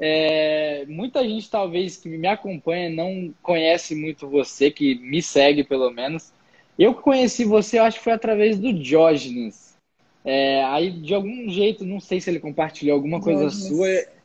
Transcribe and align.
É, 0.00 0.84
muita 0.86 1.24
gente, 1.24 1.50
talvez, 1.50 1.96
que 1.96 2.08
me 2.08 2.28
acompanha 2.28 2.88
não 2.88 3.34
conhece 3.42 3.94
muito 3.94 4.28
você, 4.28 4.70
que 4.70 4.94
me 4.96 5.20
segue 5.20 5.64
pelo 5.64 5.90
menos. 5.90 6.32
Eu 6.78 6.94
conheci 6.94 7.44
você, 7.44 7.78
eu 7.78 7.84
acho 7.84 7.98
que 7.98 8.04
foi 8.04 8.12
através 8.12 8.58
do 8.58 8.72
Diógenes. 8.72 9.76
É, 10.24 10.62
aí, 10.64 10.90
de 10.90 11.14
algum 11.14 11.48
jeito, 11.48 11.84
não 11.84 11.98
sei 11.98 12.20
se 12.20 12.30
ele 12.30 12.38
compartilhou 12.38 12.94
alguma 12.94 13.20
coisa 13.20 13.48
Diógenes. 13.48 13.66
sua. 13.66 14.18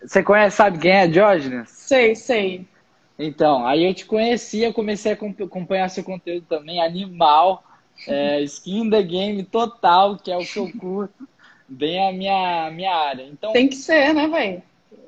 Você 0.00 0.22
conhece, 0.22 0.56
sabe 0.56 0.78
quem 0.78 0.92
é 0.92 1.06
Diógenes? 1.06 1.68
Sei, 1.68 2.14
sei. 2.14 2.66
Então, 3.18 3.66
aí 3.66 3.84
eu 3.84 3.92
te 3.92 4.06
conhecia, 4.06 4.72
comecei 4.72 5.12
a 5.12 5.14
acompanhar 5.44 5.88
seu 5.90 6.02
conteúdo 6.02 6.46
também, 6.48 6.82
animal, 6.82 7.62
é, 8.06 8.40
skin 8.44 8.88
the 8.88 9.02
game 9.02 9.42
total, 9.44 10.16
que 10.16 10.30
é 10.32 10.36
o 10.36 10.46
que 10.46 10.58
eu 10.58 10.72
curto, 10.78 11.28
bem 11.68 12.08
a 12.08 12.12
minha, 12.12 12.70
minha 12.70 12.94
área. 12.94 13.24
Então, 13.24 13.52
Tem 13.52 13.68
que 13.68 13.76
ser, 13.76 14.14
né, 14.14 14.26
velho? 14.26 14.62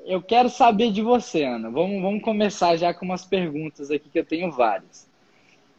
Eu 0.05 0.21
quero 0.21 0.49
saber 0.49 0.91
de 0.91 1.01
você, 1.01 1.43
Ana. 1.43 1.69
Vamos, 1.69 2.01
vamos 2.01 2.21
começar 2.23 2.75
já 2.77 2.93
com 2.93 3.05
umas 3.05 3.25
perguntas 3.25 3.89
aqui, 3.91 4.07
que 4.09 4.19
eu 4.19 4.25
tenho 4.25 4.51
várias. 4.51 5.07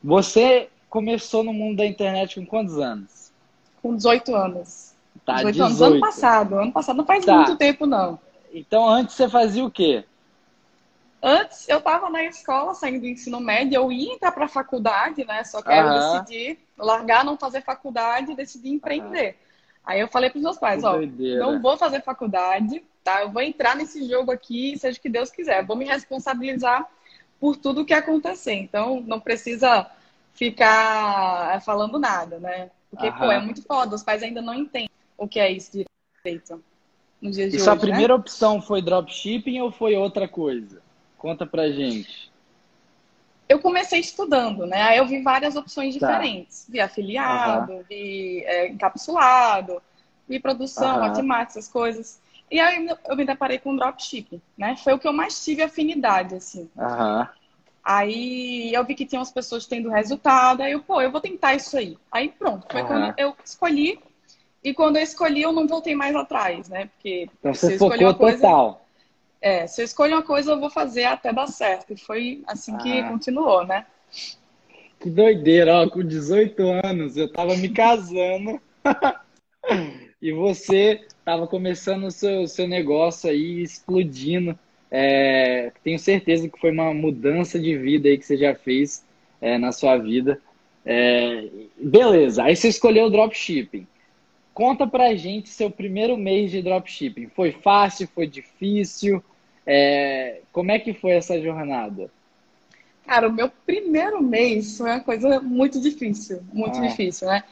Você 0.03 0.69
começou 0.91 1.43
no 1.43 1.53
mundo 1.53 1.77
da 1.79 1.87
internet 1.87 2.39
com 2.41 2.47
quantos 2.47 2.79
anos? 2.79 3.33
Com 3.83 3.95
18 3.95 4.34
anos. 4.34 4.95
Tá, 5.25 5.37
18 5.43 5.62
anos. 5.62 5.83
Ano 5.83 6.01
passado. 6.01 6.59
Ano 6.59 6.73
passado 6.73 6.97
não 6.97 7.05
faz 7.07 7.25
Tá. 7.25 7.37
muito 7.37 7.57
tempo, 7.57 7.87
não. 7.87 8.19
Então, 8.53 8.89
antes 8.89 9.15
você 9.15 9.29
fazia 9.29 9.65
o 9.65 9.70
quê? 9.70 10.05
Antes, 11.23 11.69
eu 11.69 11.79
estava 11.79 12.09
na 12.11 12.23
escola, 12.25 12.75
saindo 12.75 13.01
do 13.01 13.06
ensino 13.06 13.41
médio, 13.41 13.75
eu 13.77 13.91
ia 13.91 14.12
entrar 14.15 14.31
para 14.33 14.45
a 14.45 14.48
faculdade, 14.48 15.25
né? 15.25 15.43
Só 15.45 15.61
que 15.62 15.69
eu 15.70 15.89
decidi 16.23 16.59
largar, 16.77 17.25
não 17.25 17.37
fazer 17.37 17.62
faculdade 17.62 18.33
e 18.33 18.37
decidi 18.37 18.69
empreender. 18.69 19.37
Aí 19.84 19.98
eu 20.01 20.09
falei 20.09 20.31
para 20.31 20.37
os 20.39 20.43
meus 20.45 20.59
pais, 20.59 20.81
Que 20.83 20.87
ó, 20.87 20.93
doideira. 20.93 21.41
não 21.45 21.61
vou 21.61 21.77
fazer 21.77 22.03
faculdade, 22.03 22.84
tá? 23.06 23.23
Eu 23.23 23.30
vou 23.30 23.41
entrar 23.41 23.77
nesse 23.77 24.09
jogo 24.09 24.33
aqui, 24.33 24.77
seja 24.77 24.98
o 24.98 25.01
que 25.01 25.09
Deus 25.09 25.30
quiser. 25.30 25.64
Vou 25.64 25.77
me 25.77 25.84
responsabilizar 25.84 26.84
por 27.38 27.56
tudo 27.56 27.84
que 27.84 27.95
acontecer. 27.95 28.55
Então, 28.55 29.00
não 29.06 29.20
precisa 29.20 29.89
ficar 30.34 31.55
é, 31.55 31.61
falando 31.61 32.00
nada, 32.00 32.41
né? 32.41 32.69
Porque, 32.91 33.06
pô, 33.12 33.27
Aham. 33.27 33.33
é 33.34 33.41
muito 33.41 33.62
foda. 33.62 33.94
Os 33.94 34.03
pais 34.03 34.25
ainda 34.25 34.42
não 34.42 34.55
entendem 34.55 34.91
o 35.16 35.28
que 35.28 35.39
é 35.39 35.53
isso 35.53 35.70
de 35.72 35.86
direito 36.25 36.62
nos 37.22 37.36
dias 37.36 37.50
de 37.53 37.56
E 37.56 37.61
hoje, 37.61 37.64
sua 37.64 37.75
né? 37.77 37.81
primeira 37.81 38.14
opção 38.14 38.61
foi 38.61 38.83
dropshipping 38.83 39.61
ou 39.61 39.70
foi 39.70 39.94
outra 39.94 40.27
coisa? 40.27 40.83
Conta 41.16 41.47
pra 41.47 41.70
gente. 41.70 42.31
eu 43.48 43.61
comecei 43.61 44.00
estudando, 44.00 44.66
né? 44.66 44.83
Aí 44.83 44.98
eu 44.98 45.06
vi 45.06 45.22
várias 45.22 45.55
opções 45.55 45.94
Tá. 45.94 46.00
diferentes. 46.09 46.66
Vi 46.69 46.81
afiliado, 46.81 47.84
vi 47.88 48.42
é, 48.44 48.66
encapsulado, 48.69 49.81
vi 50.28 50.41
produção, 50.41 50.97
Aham. 50.98 51.12
Hotmart, 51.12 51.50
essas 51.50 51.69
coisas. 51.69 52.20
E 52.50 52.61
aí 52.61 52.86
eu 53.08 53.16
me 53.16 53.25
deparei 53.25 53.58
com 53.58 53.75
dropshipping, 53.77 54.41
né? 54.56 54.77
Foi 54.77 54.92
o 54.94 54.98
que 54.98 55.06
eu 55.08 55.12
mais 55.12 55.44
tive 55.44 55.62
afinidade, 55.62 56.34
assim. 56.34 56.70
Aham. 56.78 57.28
Aí 57.83 58.72
eu 58.75 58.84
vi 58.84 58.94
que 58.94 59.06
tinha 59.06 59.20
umas 59.20 59.30
pessoas 59.30 59.66
tendo 59.66 59.88
resultado, 59.91 60.61
aí 60.62 60.72
eu, 60.72 60.83
pô, 60.83 61.00
eu 61.00 61.11
vou 61.11 61.20
tentar 61.20 61.55
isso 61.55 61.77
aí. 61.77 61.97
Aí 62.11 62.28
pronto, 62.30 62.66
foi 62.70 62.83
Aham. 62.83 62.86
quando 62.88 63.14
eu 63.19 63.36
escolhi. 63.44 64.00
E 64.62 64.75
quando 64.75 64.97
eu 64.97 65.03
escolhi, 65.03 65.42
eu 65.42 65.53
não 65.53 65.66
voltei 65.69 65.94
mais 65.94 66.14
atrás, 66.16 66.69
né? 66.69 66.86
Porque 66.86 67.28
Então 67.38 67.55
se 67.55 67.75
eu 67.75 67.78
focou 67.78 67.98
uma 68.00 68.14
coisa, 68.14 68.38
total. 68.38 68.88
é, 69.41 69.66
se 69.66 69.81
eu 69.81 69.84
escolho 69.84 70.14
uma 70.14 70.22
coisa, 70.22 70.53
eu 70.53 70.60
vou 70.60 70.70
fazer 70.70 71.05
até 71.05 71.33
dar 71.33 71.47
certo. 71.47 71.92
E 71.92 71.97
foi 71.97 72.42
assim 72.47 72.77
que 72.78 73.03
Ah. 73.03 73.08
continuou, 73.12 73.64
né? 73.64 73.86
Que 74.98 75.10
doideira, 75.10 75.83
ó, 75.83 75.88
com 75.88 76.03
18 76.03 76.62
anos 76.84 77.16
eu 77.16 77.31
tava 77.31 77.55
me 77.56 77.69
casando 77.69 78.60
e 80.20 80.33
você 80.33 81.03
tava 81.25 81.47
começando 81.47 82.05
o 82.05 82.11
seu, 82.11 82.47
seu 82.47 82.67
negócio 82.67 83.28
aí, 83.31 83.62
explodindo. 83.62 84.59
É, 84.91 85.72
tenho 85.83 85.98
certeza 85.98 86.48
que 86.48 86.59
foi 86.59 86.70
uma 86.70 86.95
mudança 86.95 87.59
de 87.59 87.77
vida 87.77 88.09
aí 88.09 88.17
que 88.17 88.25
você 88.25 88.37
já 88.37 88.55
fez 88.55 89.05
é, 89.41 89.59
na 89.59 89.72
sua 89.72 89.97
vida. 89.97 90.41
É, 90.84 91.48
beleza, 91.77 92.44
aí 92.44 92.54
você 92.56 92.69
escolheu 92.69 93.06
o 93.06 93.10
dropshipping. 93.10 93.87
Conta 94.54 94.87
pra 94.87 95.15
gente 95.15 95.50
seu 95.50 95.71
primeiro 95.71 96.16
mês 96.16 96.50
de 96.50 96.62
dropshipping. 96.62 97.28
Foi 97.28 97.53
fácil? 97.53 98.09
Foi 98.15 98.27
difícil? 98.27 99.22
É, 99.66 100.41
como 100.53 100.71
é 100.71 100.78
que 100.78 100.94
foi 100.94 101.12
essa 101.12 101.41
jornada? 101.41 102.10
Cara, 103.04 103.28
o 103.28 103.33
meu 103.33 103.50
primeiro 103.66 104.22
mês 104.22 104.78
foi 104.78 104.91
uma 104.91 105.00
coisa 105.00 105.41
muito 105.41 105.81
difícil, 105.81 106.41
muito 106.53 106.78
Ah. 106.78 106.87
difícil, 106.87 107.28
né? 107.28 107.44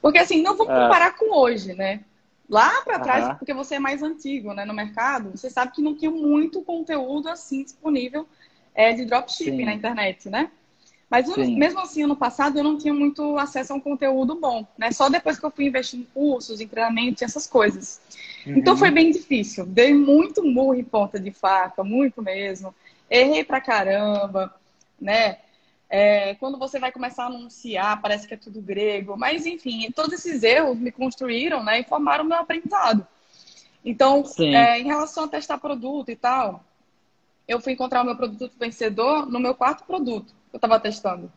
Porque 0.00 0.18
assim, 0.18 0.42
não 0.42 0.56
vou 0.56 0.68
Ah. 0.68 0.82
comparar 0.82 1.16
com 1.16 1.34
hoje, 1.36 1.74
né? 1.74 2.00
Lá 2.48 2.82
pra 2.82 2.98
trás, 2.98 3.26
Aham. 3.26 3.36
porque 3.36 3.54
você 3.54 3.76
é 3.76 3.78
mais 3.78 4.02
antigo, 4.02 4.52
né, 4.52 4.64
no 4.64 4.74
mercado, 4.74 5.30
você 5.30 5.48
sabe 5.48 5.72
que 5.72 5.80
não 5.80 5.94
tinha 5.94 6.10
muito 6.10 6.62
conteúdo 6.62 7.28
assim 7.28 7.62
disponível 7.62 8.26
é, 8.74 8.92
de 8.92 9.04
dropshipping 9.04 9.58
Sim. 9.58 9.64
na 9.66 9.74
internet, 9.74 10.28
né? 10.28 10.50
Mas 11.08 11.26
Sim. 11.26 11.56
mesmo 11.56 11.80
assim, 11.80 12.04
ano 12.04 12.16
passado 12.16 12.58
eu 12.58 12.64
não 12.64 12.78
tinha 12.78 12.94
muito 12.94 13.36
acesso 13.36 13.72
a 13.72 13.76
um 13.76 13.80
conteúdo 13.80 14.34
bom, 14.36 14.66
né? 14.78 14.90
Só 14.92 15.08
depois 15.08 15.38
que 15.38 15.44
eu 15.46 15.50
fui 15.50 15.66
investir 15.66 16.00
em 16.00 16.04
cursos, 16.04 16.60
em 16.60 16.68
treinamento, 16.68 17.22
e 17.22 17.24
essas 17.24 17.46
coisas. 17.46 18.00
Então 18.46 18.74
Uhum. 18.74 18.78
foi 18.78 18.90
bem 18.90 19.10
difícil. 19.10 19.66
Dei 19.66 19.92
muito 19.92 20.42
murro 20.44 20.74
em 20.74 20.84
ponta 20.84 21.18
de 21.20 21.32
faca, 21.32 21.84
muito 21.84 22.22
mesmo. 22.22 22.74
Errei 23.08 23.44
pra 23.44 23.60
caramba, 23.60 24.54
né? 25.00 25.38
É, 25.92 26.34
quando 26.36 26.56
você 26.56 26.78
vai 26.78 26.92
começar 26.92 27.24
a 27.24 27.26
anunciar, 27.26 28.00
parece 28.00 28.26
que 28.28 28.34
é 28.34 28.36
tudo 28.36 28.62
grego. 28.62 29.16
Mas, 29.18 29.44
enfim, 29.44 29.90
todos 29.90 30.12
esses 30.12 30.42
erros 30.44 30.78
me 30.78 30.92
construíram, 30.92 31.64
né? 31.64 31.80
E 31.80 31.84
formaram 31.84 32.24
o 32.24 32.28
meu 32.28 32.38
aprendizado. 32.38 33.04
Então, 33.84 34.22
é, 34.38 34.78
em 34.78 34.84
relação 34.84 35.24
a 35.24 35.28
testar 35.28 35.58
produto 35.58 36.10
e 36.10 36.16
tal, 36.16 36.62
eu 37.48 37.60
fui 37.60 37.72
encontrar 37.72 38.02
o 38.02 38.04
meu 38.04 38.14
produto 38.14 38.52
vencedor 38.58 39.26
no 39.26 39.40
meu 39.40 39.54
quarto 39.54 39.84
produto 39.84 40.26
que 40.50 40.54
eu 40.54 40.58
estava 40.58 40.78
testando. 40.78 41.32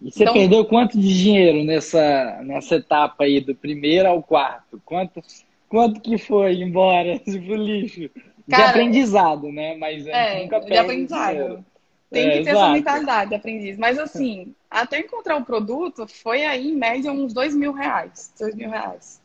E 0.00 0.10
você 0.12 0.22
Então- 0.22 0.34
perdeu 0.34 0.64
quanto 0.66 0.98
de 0.98 1.08
dinheiro 1.22 1.64
nessa, 1.64 2.40
nessa 2.44 2.76
etapa 2.76 3.24
aí, 3.24 3.40
do 3.40 3.54
primeiro 3.54 4.08
ao 4.08 4.22
quarto? 4.22 4.80
Quanto, 4.84 5.20
quanto 5.68 6.00
que 6.00 6.16
foi 6.18 6.60
embora 6.62 7.18
pro 7.24 7.56
lixo? 7.56 8.00
de 8.46 8.50
Cara, 8.50 8.68
aprendizado, 8.70 9.50
né? 9.50 9.74
Mas 9.76 10.06
É, 10.06 10.42
nunca 10.42 10.60
de 10.60 10.66
perde 10.66 10.78
aprendizado. 10.78 11.30
dinheiro. 11.32 11.64
Tem 12.14 12.28
É, 12.28 12.38
que 12.38 12.44
ter 12.44 12.50
exato. 12.50 12.64
essa 12.64 12.72
mentalidade 12.72 13.28
de 13.30 13.36
aprendiz. 13.36 13.76
Mas 13.78 13.98
assim, 13.98 14.54
até 14.70 15.00
encontrar 15.00 15.36
o 15.36 15.44
produto, 15.44 16.06
foi 16.08 16.44
aí 16.44 16.68
em 16.70 16.76
média 16.76 17.12
uns 17.12 17.32
dois 17.34 17.54
mil 17.54 17.72
reais. 17.72 18.32
Dois 18.38 18.54
mil 18.54 18.70
reais. 18.70 19.20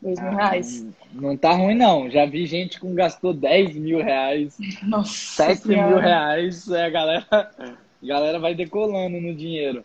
Dois 0.00 0.18
mil 0.20 0.28
Ah, 0.30 0.36
reais. 0.36 0.86
Não 1.12 1.36
tá 1.36 1.52
ruim, 1.52 1.74
não. 1.74 2.10
Já 2.10 2.26
vi 2.26 2.46
gente 2.46 2.78
que 2.80 2.86
gastou 2.94 3.32
10 3.32 3.74
mil 3.76 4.02
reais, 4.02 4.56
Nossa 4.82 5.12
7 5.12 5.68
mil 5.68 5.76
Senhora. 5.78 6.00
reais. 6.00 6.68
É, 6.70 6.84
a 6.86 6.90
galera, 6.90 7.26
a 7.30 8.06
galera 8.06 8.38
vai 8.38 8.54
decolando 8.54 9.18
no 9.20 9.34
dinheiro. 9.34 9.82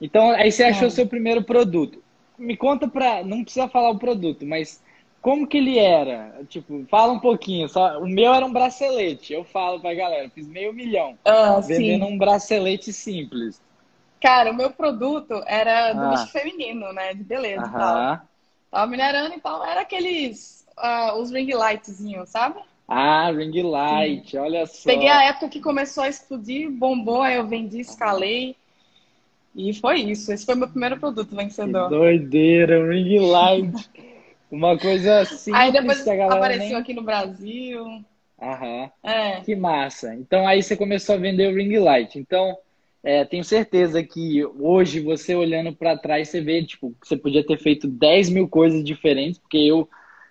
Então, 0.00 0.30
aí 0.32 0.50
você 0.52 0.64
achou 0.64 0.88
É. 0.88 0.90
seu 0.90 1.06
primeiro 1.06 1.42
produto. 1.42 2.02
Me 2.38 2.56
conta 2.56 2.86
pra. 2.88 3.22
Não 3.24 3.42
precisa 3.44 3.68
falar 3.68 3.90
o 3.90 3.98
produto, 3.98 4.44
mas 4.44 4.82
como 5.22 5.46
que 5.46 5.56
ele 5.58 5.78
era? 5.78 6.44
Tipo, 6.48 6.84
fala 6.90 7.12
um 7.12 7.20
pouquinho. 7.20 7.68
Só, 7.68 7.98
o 8.00 8.06
meu 8.06 8.34
era 8.34 8.44
um 8.44 8.52
bracelete. 8.52 9.32
Eu 9.32 9.44
falo 9.44 9.80
pra 9.80 9.94
galera, 9.94 10.28
fiz 10.28 10.46
meio 10.48 10.72
milhão. 10.72 11.16
Ah, 11.24 11.60
Vendendo 11.60 12.04
sim. 12.04 12.12
um 12.12 12.18
bracelete 12.18 12.92
simples. 12.92 13.62
Cara, 14.20 14.50
o 14.50 14.54
meu 14.54 14.70
produto 14.70 15.42
era 15.46 15.92
do 15.92 16.00
Ah. 16.00 16.08
bicho 16.10 16.28
feminino, 16.28 16.92
né? 16.92 17.14
De 17.14 17.24
beleza 17.24 17.66
e 17.66 17.70
tal. 17.70 17.96
Aham. 17.96 18.20
Tava 18.70 18.86
minerando 18.86 19.34
e 19.34 19.40
tal. 19.40 19.64
Era 19.64 19.82
aqueles, 19.82 20.66
ah, 20.76 21.14
os 21.16 21.30
ring 21.30 21.52
lightzinhos, 21.54 22.28
sabe? 22.28 22.60
Ah, 22.88 23.30
ring 23.30 23.62
light, 23.62 24.36
olha 24.36 24.66
só. 24.66 24.90
Peguei 24.90 25.08
a 25.08 25.24
época 25.24 25.48
que 25.48 25.60
começou 25.60 26.04
a 26.04 26.08
explodir, 26.08 26.70
bombou, 26.70 27.22
aí 27.22 27.36
eu 27.36 27.46
vendi, 27.46 27.80
escalei. 27.80 28.56
E 29.54 29.72
foi 29.74 30.00
isso. 30.00 30.32
Esse 30.32 30.46
foi 30.46 30.54
meu 30.54 30.68
primeiro 30.68 30.98
produto 30.98 31.28
Que 31.30 31.36
vencedor. 31.36 31.88
doideira, 31.90 32.80
um 32.80 32.88
ring 32.90 33.18
light. 33.18 33.72
Uma 34.52 34.76
coisa 34.76 35.24
simples 35.24 35.54
Aí 35.54 35.72
depois 35.72 36.02
que 36.02 36.10
a 36.10 36.14
galera 36.14 36.36
apareceu 36.36 36.68
nem... 36.68 36.76
aqui 36.76 36.92
no 36.92 37.02
Brasil. 37.02 38.04
Aham. 38.38 38.90
É. 39.02 39.40
Que 39.40 39.56
massa. 39.56 40.14
Então 40.14 40.46
aí 40.46 40.62
você 40.62 40.76
começou 40.76 41.14
a 41.14 41.18
vender 41.18 41.50
o 41.50 41.56
ring 41.56 41.78
light. 41.78 42.18
Então, 42.18 42.58
é, 43.02 43.24
tenho 43.24 43.42
certeza 43.42 44.02
que 44.02 44.44
hoje 44.44 45.00
você 45.00 45.34
olhando 45.34 45.72
para 45.72 45.96
trás, 45.96 46.28
você 46.28 46.42
vê, 46.42 46.62
tipo, 46.62 46.94
que 47.00 47.08
você 47.08 47.16
podia 47.16 47.42
ter 47.42 47.58
feito 47.58 47.88
10 47.88 48.28
mil 48.28 48.46
coisas 48.46 48.84
diferentes, 48.84 49.38
porque 49.38 49.56
eu, 49.56 49.88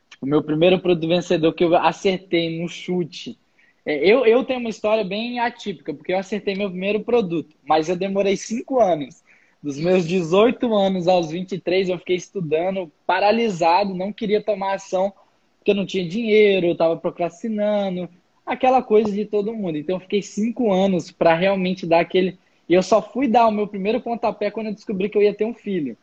tipo, 0.07 0.27
meu 0.27 0.44
primeiro 0.44 0.77
produto 0.77 1.09
vencedor 1.09 1.53
que 1.53 1.63
eu 1.63 1.75
acertei 1.75 2.62
no 2.62 2.69
chute. 2.69 3.39
É, 3.83 4.07
eu, 4.07 4.23
eu 4.23 4.44
tenho 4.44 4.59
uma 4.59 4.69
história 4.69 5.03
bem 5.03 5.39
atípica, 5.39 5.95
porque 5.95 6.13
eu 6.13 6.19
acertei 6.19 6.53
meu 6.53 6.69
primeiro 6.69 7.00
produto, 7.00 7.56
mas 7.65 7.89
eu 7.89 7.95
demorei 7.95 8.38
5 8.38 8.79
anos. 8.79 9.23
Dos 9.61 9.77
meus 9.77 10.07
18 10.07 10.73
anos 10.73 11.07
aos 11.07 11.29
23, 11.29 11.89
eu 11.89 11.99
fiquei 11.99 12.15
estudando, 12.15 12.91
paralisado, 13.05 13.93
não 13.93 14.11
queria 14.11 14.41
tomar 14.41 14.73
ação, 14.73 15.13
porque 15.59 15.71
eu 15.71 15.75
não 15.75 15.85
tinha 15.85 16.07
dinheiro, 16.07 16.65
eu 16.65 16.71
estava 16.71 16.97
procrastinando, 16.97 18.09
aquela 18.45 18.81
coisa 18.81 19.11
de 19.11 19.25
todo 19.25 19.53
mundo. 19.53 19.77
Então, 19.77 19.97
eu 19.97 19.99
fiquei 19.99 20.21
cinco 20.21 20.73
anos 20.73 21.11
para 21.11 21.35
realmente 21.35 21.85
dar 21.85 21.99
aquele. 21.99 22.39
E 22.67 22.73
eu 22.73 22.81
só 22.81 23.01
fui 23.01 23.27
dar 23.27 23.47
o 23.47 23.51
meu 23.51 23.67
primeiro 23.67 24.01
pontapé 24.01 24.49
quando 24.49 24.67
eu 24.67 24.73
descobri 24.73 25.09
que 25.09 25.17
eu 25.17 25.21
ia 25.21 25.33
ter 25.33 25.45
um 25.45 25.53
filho. 25.53 25.95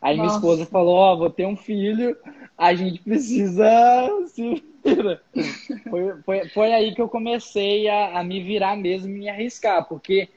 Aí 0.00 0.16
minha 0.16 0.26
Nossa. 0.26 0.38
esposa 0.38 0.66
falou: 0.66 0.94
Ó, 0.94 1.16
vou 1.16 1.30
ter 1.30 1.46
um 1.46 1.56
filho, 1.56 2.16
a 2.58 2.74
gente 2.74 3.00
precisa 3.00 4.10
se 4.26 4.42
mentira. 4.86 5.22
Foi, 5.88 6.22
foi, 6.24 6.48
foi 6.48 6.72
aí 6.72 6.94
que 6.94 7.00
eu 7.00 7.08
comecei 7.08 7.88
a, 7.88 8.18
a 8.18 8.24
me 8.24 8.42
virar 8.42 8.76
mesmo 8.76 9.08
e 9.08 9.18
me 9.20 9.28
arriscar, 9.28 9.86
porque 9.86 10.28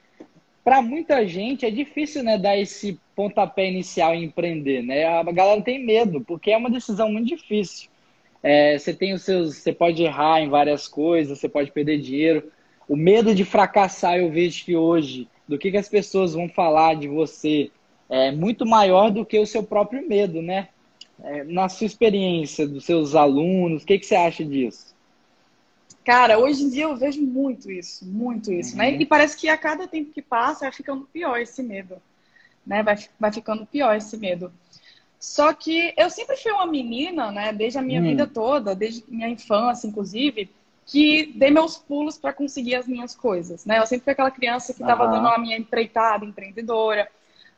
para 0.70 0.82
muita 0.82 1.26
gente 1.26 1.66
é 1.66 1.70
difícil, 1.70 2.22
né, 2.22 2.38
dar 2.38 2.56
esse 2.56 2.96
pontapé 3.16 3.68
inicial 3.68 4.14
em 4.14 4.22
empreender, 4.22 4.84
né? 4.84 5.04
A 5.04 5.24
galera 5.24 5.60
tem 5.60 5.84
medo, 5.84 6.20
porque 6.20 6.52
é 6.52 6.56
uma 6.56 6.70
decisão 6.70 7.10
muito 7.10 7.26
difícil. 7.26 7.90
É, 8.40 8.78
você 8.78 8.94
tem 8.94 9.12
os 9.12 9.22
seus, 9.22 9.56
você 9.56 9.72
pode 9.72 10.00
errar 10.00 10.40
em 10.40 10.48
várias 10.48 10.86
coisas, 10.86 11.40
você 11.40 11.48
pode 11.48 11.72
perder 11.72 11.98
dinheiro. 11.98 12.52
O 12.88 12.94
medo 12.94 13.34
de 13.34 13.44
fracassar, 13.44 14.18
eu 14.18 14.30
vejo 14.30 14.64
que 14.64 14.76
hoje, 14.76 15.26
do 15.48 15.58
que, 15.58 15.72
que 15.72 15.76
as 15.76 15.88
pessoas 15.88 16.34
vão 16.34 16.48
falar 16.48 16.94
de 16.94 17.08
você, 17.08 17.68
é 18.08 18.30
muito 18.30 18.64
maior 18.64 19.10
do 19.10 19.26
que 19.26 19.40
o 19.40 19.46
seu 19.48 19.64
próprio 19.64 20.08
medo, 20.08 20.40
né? 20.40 20.68
É, 21.20 21.42
na 21.42 21.68
sua 21.68 21.88
experiência, 21.88 22.68
dos 22.68 22.84
seus 22.84 23.16
alunos, 23.16 23.82
o 23.82 23.86
que, 23.86 23.98
que 23.98 24.06
você 24.06 24.14
acha 24.14 24.44
disso? 24.44 24.89
Cara, 26.04 26.38
hoje 26.38 26.62
em 26.62 26.70
dia 26.70 26.84
eu 26.84 26.96
vejo 26.96 27.20
muito 27.20 27.70
isso, 27.70 28.04
muito 28.06 28.52
isso, 28.52 28.76
né? 28.76 28.86
uhum. 28.86 28.92
né? 28.92 29.02
E 29.02 29.06
parece 29.06 29.36
que 29.36 29.48
a 29.48 29.56
cada 29.56 29.86
tempo 29.86 30.12
que 30.12 30.22
passa 30.22 30.60
vai 30.60 30.72
ficando 30.72 31.06
pior 31.12 31.38
esse 31.38 31.62
medo, 31.62 31.96
né? 32.66 32.82
Vai, 32.82 32.96
vai 33.18 33.32
ficando 33.32 33.66
pior 33.66 33.94
esse 33.96 34.16
medo. 34.16 34.52
Só 35.18 35.52
que 35.52 35.92
eu 35.98 36.08
sempre 36.08 36.36
fui 36.38 36.50
uma 36.50 36.66
menina, 36.66 37.30
né? 37.30 37.52
Desde 37.52 37.78
a 37.78 37.82
minha 37.82 38.00
uhum. 38.00 38.06
vida 38.06 38.26
toda, 38.26 38.74
desde 38.74 39.04
minha 39.06 39.28
infância, 39.28 39.86
inclusive, 39.86 40.50
que 40.86 41.32
dei 41.36 41.50
meus 41.50 41.76
pulos 41.76 42.16
para 42.16 42.32
conseguir 42.32 42.74
as 42.74 42.88
minhas 42.88 43.14
coisas, 43.14 43.66
né? 43.66 43.78
Eu 43.78 43.86
sempre 43.86 44.04
fui 44.04 44.12
aquela 44.14 44.30
criança 44.30 44.72
que 44.72 44.80
estava 44.80 45.04
uhum. 45.04 45.10
dando 45.10 45.28
a 45.28 45.38
minha 45.38 45.58
empreitada 45.58 46.24
empreendedora, 46.24 47.06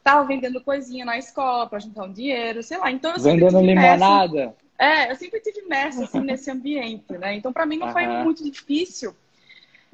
tava 0.02 0.26
vendendo 0.26 0.60
coisinha 0.60 1.04
na 1.04 1.16
escola 1.16 1.68
para 1.68 1.78
juntar 1.78 2.02
um 2.02 2.12
dinheiro, 2.12 2.62
sei 2.62 2.78
lá. 2.78 2.90
Então 2.90 3.12
eu 3.12 3.20
vendendo 3.20 3.60
limonada. 3.60 4.54
É, 4.82 5.12
eu 5.12 5.14
sempre 5.14 5.38
tive 5.38 5.61
imersa 5.61 6.02
assim, 6.02 6.19
nesse 6.26 6.50
ambiente, 6.50 7.17
né? 7.17 7.37
Então, 7.37 7.52
para 7.52 7.64
mim, 7.64 7.76
não 7.79 7.93
foi 7.93 8.05
muito 8.05 8.43
difícil 8.43 9.14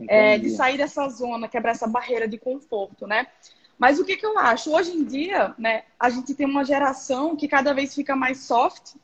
é, 0.08 0.38
de 0.38 0.48
sair 0.48 0.78
dessa 0.78 1.06
zona, 1.10 1.46
quebrar 1.46 1.72
essa 1.72 1.86
barreira 1.86 2.26
de 2.26 2.38
conforto, 2.38 3.06
né? 3.06 3.26
Mas 3.78 3.98
o 3.98 4.04
que, 4.04 4.16
que 4.16 4.24
eu 4.24 4.38
acho? 4.38 4.74
Hoje 4.74 4.96
em 4.96 5.04
dia, 5.04 5.54
né, 5.58 5.82
a 6.00 6.08
gente 6.08 6.34
tem 6.34 6.46
uma 6.46 6.64
geração 6.64 7.36
que 7.36 7.46
cada 7.46 7.74
vez 7.74 7.94
fica 7.94 8.16
mais 8.16 8.38
soft, 8.38 8.94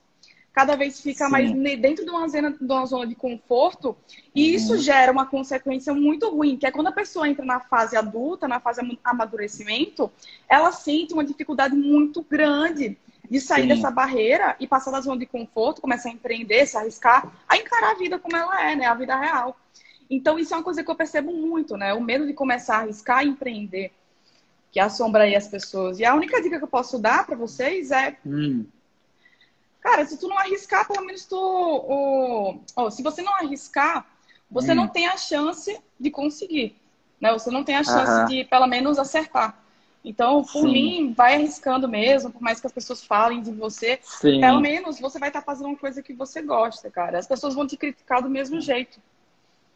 cada 0.55 0.75
vez 0.75 1.03
fica 1.03 1.27
Sim. 1.27 1.31
mais 1.31 1.53
dentro 1.79 2.03
de 2.03 2.11
uma, 2.11 2.27
zona, 2.29 2.51
de 2.51 2.65
uma 2.65 2.87
zona 2.87 3.07
de 3.07 3.15
conforto, 3.15 3.95
e 4.35 4.49
uhum. 4.49 4.57
isso 4.57 4.79
gera 4.79 5.13
uma 5.13 5.27
consequência 5.27 5.93
muito 5.93 6.31
ruim, 6.31 6.57
que 6.57 6.67
é 6.67 6.71
quando 6.71 6.87
a 6.87 6.93
pessoa 6.93 7.29
entra 7.29 7.45
na 7.45 7.61
fase 7.61 7.95
adulta, 7.95 8.49
na 8.49 8.59
fase 8.59 8.81
amadurecimento, 9.05 10.11
ela 10.49 10.73
sente 10.73 11.13
uma 11.13 11.25
dificuldade 11.25 11.77
muito 11.77 12.23
grande 12.23 12.97
de 13.31 13.41
sair 13.41 13.63
Sim. 13.63 13.69
dessa 13.69 13.91
barreira 13.91 14.57
e 14.61 14.67
passar 14.67 14.91
da 14.91 15.01
zona 15.01 15.19
de 15.19 15.27
conforto, 15.27 15.81
começar 15.81 16.09
a 16.09 16.13
empreender, 16.13 16.67
se 16.67 16.77
arriscar, 16.77 17.33
a 17.49 17.57
encarar 17.57 17.93
a 17.93 17.95
vida 17.95 18.19
como 18.19 18.37
ela 18.37 18.71
é, 18.71 18.77
né? 18.77 18.87
A 18.87 18.95
vida 18.95 19.19
real. 19.19 19.57
Então, 20.09 20.39
isso 20.39 20.53
é 20.53 20.57
uma 20.57 20.63
coisa 20.63 20.85
que 20.85 20.91
eu 20.91 20.95
percebo 20.95 21.33
muito, 21.33 21.77
né? 21.77 21.95
O 21.95 22.01
medo 22.01 22.27
de 22.27 22.35
começar 22.35 22.77
a 22.77 22.81
arriscar 22.81 23.25
e 23.25 23.29
empreender, 23.29 23.93
que 24.71 24.79
assombra 24.79 25.25
aí 25.25 25.35
as 25.35 25.49
pessoas. 25.49 25.99
E 25.99 26.05
a 26.05 26.15
única 26.15 26.41
dica 26.43 26.59
que 26.59 26.65
eu 26.65 26.69
posso 26.69 26.99
dar 26.99 27.25
para 27.25 27.37
vocês 27.37 27.91
é. 27.91 28.17
Hum. 28.25 28.67
Cara, 29.81 30.05
se 30.05 30.19
tu 30.19 30.29
não 30.29 30.39
arriscar, 30.39 30.87
pelo 30.87 31.05
menos 31.05 31.25
tu. 31.25 31.37
O... 31.37 32.61
Oh, 32.77 32.91
se 32.91 33.03
você 33.03 33.23
não 33.23 33.35
arriscar, 33.37 34.07
você 34.51 34.73
hum. 34.73 34.77
não 34.77 34.89
tem 34.89 35.07
a 35.07 35.17
chance 35.17 35.79
de 35.99 36.11
conseguir. 36.11 36.77
Né? 37.21 37.33
Você 37.33 37.51
não 37.51 37.65
tem 37.65 37.77
a 37.77 37.85
chance 37.85 38.13
uh 38.13 38.25
-huh. 38.25 38.27
de, 38.27 38.45
pelo 38.45 38.67
menos, 38.67 38.99
acertar. 38.99 39.64
Então, 40.05 40.43
por 40.43 40.67
Sim. 40.67 40.73
mim, 40.73 41.15
vai 41.17 41.35
arriscando 41.37 41.89
mesmo, 41.89 42.31
por 42.31 42.43
mais 42.43 42.61
que 42.61 42.67
as 42.67 42.73
pessoas 42.73 43.03
falem 43.03 43.41
de 43.41 43.51
você, 43.51 43.99
Sim. 44.03 44.39
pelo 44.39 44.61
menos 44.61 45.01
você 45.01 45.19
vai 45.19 45.31
estar 45.31 45.41
tá 45.41 45.47
fazendo 45.47 45.69
uma 45.69 45.79
coisa 45.79 46.03
que 46.03 46.13
você 46.13 46.43
gosta, 46.43 46.91
cara. 46.91 47.19
As 47.19 47.27
pessoas 47.27 47.55
vão 47.55 47.67
te 47.67 47.77
criticar 47.77 48.23
do 48.23 48.29
mesmo 48.29 48.61
jeito. 48.61 49.01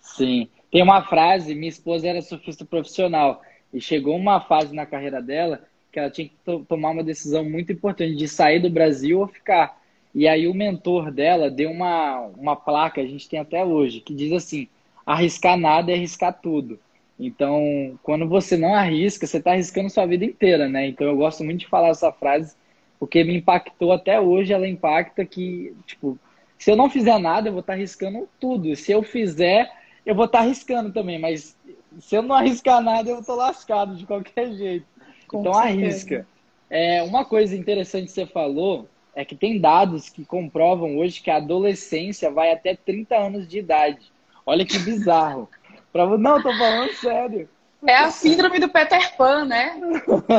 Sim. 0.00 0.48
Tem 0.70 0.82
uma 0.82 1.02
frase, 1.02 1.54
minha 1.54 1.70
esposa 1.70 2.06
era 2.06 2.20
surfista 2.20 2.64
profissional 2.64 3.42
e 3.72 3.80
chegou 3.80 4.16
uma 4.16 4.40
fase 4.40 4.74
na 4.74 4.84
carreira 4.84 5.22
dela 5.22 5.64
que 5.90 5.98
ela 5.98 6.10
tinha 6.10 6.28
que 6.28 6.36
tomar 6.68 6.90
uma 6.90 7.02
decisão 7.02 7.44
muito 7.44 7.72
importante 7.72 8.14
de 8.14 8.28
sair 8.28 8.60
do 8.60 8.68
Brasil 8.68 9.20
ou 9.20 9.26
ficar. 9.26 9.80
E 10.14 10.28
aí 10.28 10.46
o 10.46 10.54
mentor 10.54 11.10
dela 11.10 11.50
deu 11.50 11.70
uma, 11.70 12.20
uma 12.36 12.56
placa, 12.56 13.00
a 13.00 13.06
gente 13.06 13.28
tem 13.28 13.40
até 13.40 13.64
hoje, 13.64 14.00
que 14.00 14.14
diz 14.14 14.32
assim: 14.32 14.68
arriscar 15.06 15.56
nada 15.56 15.90
é 15.90 15.94
arriscar 15.94 16.38
tudo. 16.38 16.78
Então, 17.18 17.98
quando 18.02 18.28
você 18.28 18.56
não 18.56 18.74
arrisca, 18.74 19.26
você 19.26 19.38
está 19.38 19.52
arriscando 19.52 19.90
sua 19.90 20.06
vida 20.06 20.24
inteira, 20.24 20.68
né? 20.68 20.86
Então, 20.86 21.06
eu 21.06 21.16
gosto 21.16 21.42
muito 21.42 21.60
de 21.60 21.66
falar 21.66 21.88
essa 21.88 22.12
frase, 22.12 22.54
porque 22.98 23.24
me 23.24 23.36
impactou 23.36 23.92
até 23.92 24.20
hoje. 24.20 24.52
Ela 24.52 24.68
impacta 24.68 25.24
que, 25.24 25.74
tipo, 25.84 26.18
se 26.56 26.70
eu 26.70 26.76
não 26.76 26.88
fizer 26.88 27.18
nada, 27.18 27.48
eu 27.48 27.52
vou 27.52 27.60
estar 27.60 27.72
tá 27.72 27.76
arriscando 27.76 28.28
tudo. 28.38 28.74
Se 28.76 28.92
eu 28.92 29.02
fizer, 29.02 29.70
eu 30.06 30.14
vou 30.14 30.26
estar 30.26 30.38
tá 30.38 30.44
arriscando 30.44 30.92
também. 30.92 31.18
Mas 31.18 31.56
se 31.98 32.14
eu 32.14 32.22
não 32.22 32.36
arriscar 32.36 32.80
nada, 32.80 33.10
eu 33.10 33.18
estou 33.18 33.36
lascado 33.36 33.96
de 33.96 34.06
qualquer 34.06 34.52
jeito. 34.52 34.86
Com 35.26 35.40
então, 35.40 35.54
certeza. 35.54 35.80
arrisca. 35.80 36.26
É, 36.70 37.02
uma 37.02 37.24
coisa 37.24 37.56
interessante 37.56 38.06
que 38.06 38.12
você 38.12 38.26
falou 38.26 38.88
é 39.14 39.24
que 39.24 39.34
tem 39.34 39.60
dados 39.60 40.08
que 40.08 40.24
comprovam 40.24 40.98
hoje 40.98 41.20
que 41.20 41.30
a 41.30 41.36
adolescência 41.36 42.30
vai 42.30 42.52
até 42.52 42.76
30 42.76 43.16
anos 43.16 43.48
de 43.48 43.58
idade. 43.58 44.12
Olha 44.46 44.64
que 44.64 44.78
bizarro. 44.78 45.48
Pra... 46.06 46.18
Não, 46.18 46.40
tô 46.40 46.52
falando 46.56 46.92
sério. 46.92 47.48
É 47.84 47.94
a 47.94 48.10
síndrome 48.10 48.58
do 48.60 48.68
Peter 48.68 49.16
Pan, 49.16 49.44
né? 49.44 49.72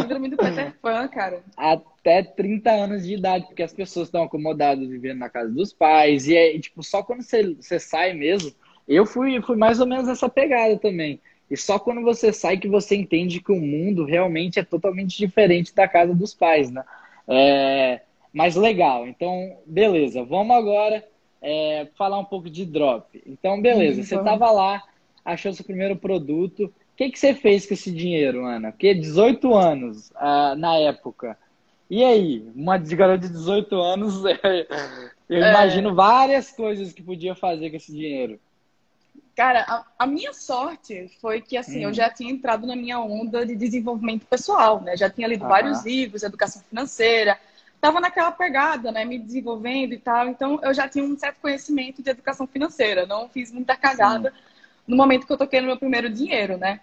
Síndrome 0.01 0.29
do 0.29 0.38
Peter 0.38 0.73
Pan, 0.81 1.07
cara. 1.07 1.41
Até 1.57 2.23
30 2.23 2.69
anos 2.71 3.06
de 3.06 3.15
idade, 3.15 3.45
porque 3.45 3.63
as 3.63 3.73
pessoas 3.73 4.07
estão 4.07 4.23
acomodadas 4.23 4.88
vivendo 4.88 5.19
na 5.19 5.29
casa 5.29 5.50
dos 5.50 5.73
pais. 5.73 6.27
E 6.27 6.35
é, 6.35 6.57
tipo, 6.59 6.81
só 6.83 7.03
quando 7.03 7.23
você, 7.23 7.56
você 7.56 7.79
sai 7.79 8.13
mesmo. 8.13 8.53
Eu 8.88 9.06
fui, 9.06 9.41
fui 9.41 9.56
mais 9.56 9.79
ou 9.79 9.88
menos 9.88 10.07
essa 10.07 10.29
pegada 10.29 10.77
também. 10.77 11.19
E 11.50 11.57
só 11.57 11.79
quando 11.79 12.01
você 12.01 12.31
sai 12.31 12.57
que 12.57 12.67
você 12.67 12.95
entende 12.95 13.41
que 13.41 13.51
o 13.51 13.59
mundo 13.59 14.06
realmente 14.06 14.59
é 14.59 14.63
totalmente 14.63 15.17
diferente 15.17 15.73
da 15.73 15.88
casa 15.88 16.13
dos 16.13 16.33
pais, 16.33 16.69
né? 16.71 16.83
É, 17.27 18.01
mas 18.33 18.56
legal. 18.56 19.07
Então, 19.07 19.57
beleza. 19.65 20.23
Vamos 20.23 20.56
agora 20.56 21.06
é, 21.41 21.88
falar 21.97 22.19
um 22.19 22.25
pouco 22.25 22.50
de 22.50 22.65
drop. 22.65 23.21
Então, 23.25 23.61
beleza. 23.61 24.01
Hum, 24.01 24.03
você 24.03 24.15
estava 24.15 24.51
lá 24.51 24.83
achou 25.24 25.54
seu 25.54 25.66
primeiro 25.66 25.95
produto. 25.95 26.66
O 26.66 26.71
que, 26.95 27.10
que 27.10 27.19
você 27.19 27.33
fez 27.33 27.66
com 27.66 27.74
esse 27.74 27.92
dinheiro, 27.92 28.45
Ana? 28.45 28.71
Porque 28.71 28.94
18 28.94 29.54
anos 29.56 30.12
ah, 30.16 30.56
na 30.56 30.75
época. 30.75 31.38
E 31.89 32.04
aí? 32.04 32.48
Uma 32.56 32.77
garota 32.77 33.27
de 33.27 33.33
18 33.33 33.75
anos, 33.75 34.24
eu 35.27 35.44
é... 35.44 35.50
imagino 35.50 35.95
várias 35.95 36.51
coisas 36.51 36.94
que 36.94 37.01
podia 37.01 37.33
fazer 37.33 37.69
com 37.69 37.77
esse 37.77 37.92
dinheiro. 37.92 38.39
Cara, 39.36 39.62
a, 39.62 39.86
a 40.00 40.06
minha 40.06 40.33
sorte 40.33 41.10
foi 41.21 41.42
que, 41.42 41.56
assim, 41.56 41.80
hum. 41.80 41.90
eu 41.90 41.94
já 41.94 42.09
tinha 42.09 42.31
entrado 42.31 42.68
na 42.68 42.76
minha 42.76 42.99
onda 42.99 43.45
de 43.45 43.56
desenvolvimento 43.56 44.26
pessoal, 44.26 44.81
né? 44.81 44.97
Já 44.97 45.09
tinha 45.09 45.28
lido 45.28 45.47
vários 45.47 45.83
livros, 45.85 46.23
educação 46.23 46.61
financeira, 46.69 47.40
tava 47.80 48.02
naquela 48.02 48.33
pegada, 48.33 48.92
né? 48.92 49.06
Me 49.06 49.18
desenvolvendo 49.18 49.94
e 49.94 49.97
tal. 49.97 50.28
Então, 50.28 50.59
eu 50.61 50.73
já 50.73 50.90
tinha 50.90 51.06
um 51.06 51.18
certo 51.18 51.40
conhecimento 51.40 52.04
de 52.04 52.09
educação 52.09 52.45
financeira. 52.45 53.06
Não 53.06 53.30
fiz 53.30 53.52
muita 53.52 53.78
cagada. 53.78 54.30
Sim 54.31 54.48
no 54.89 54.97
momento 54.97 55.27
que 55.27 55.31
eu 55.31 55.37
toquei 55.37 55.61
no 55.61 55.67
meu 55.67 55.77
primeiro 55.77 56.09
dinheiro, 56.09 56.57
né? 56.57 56.81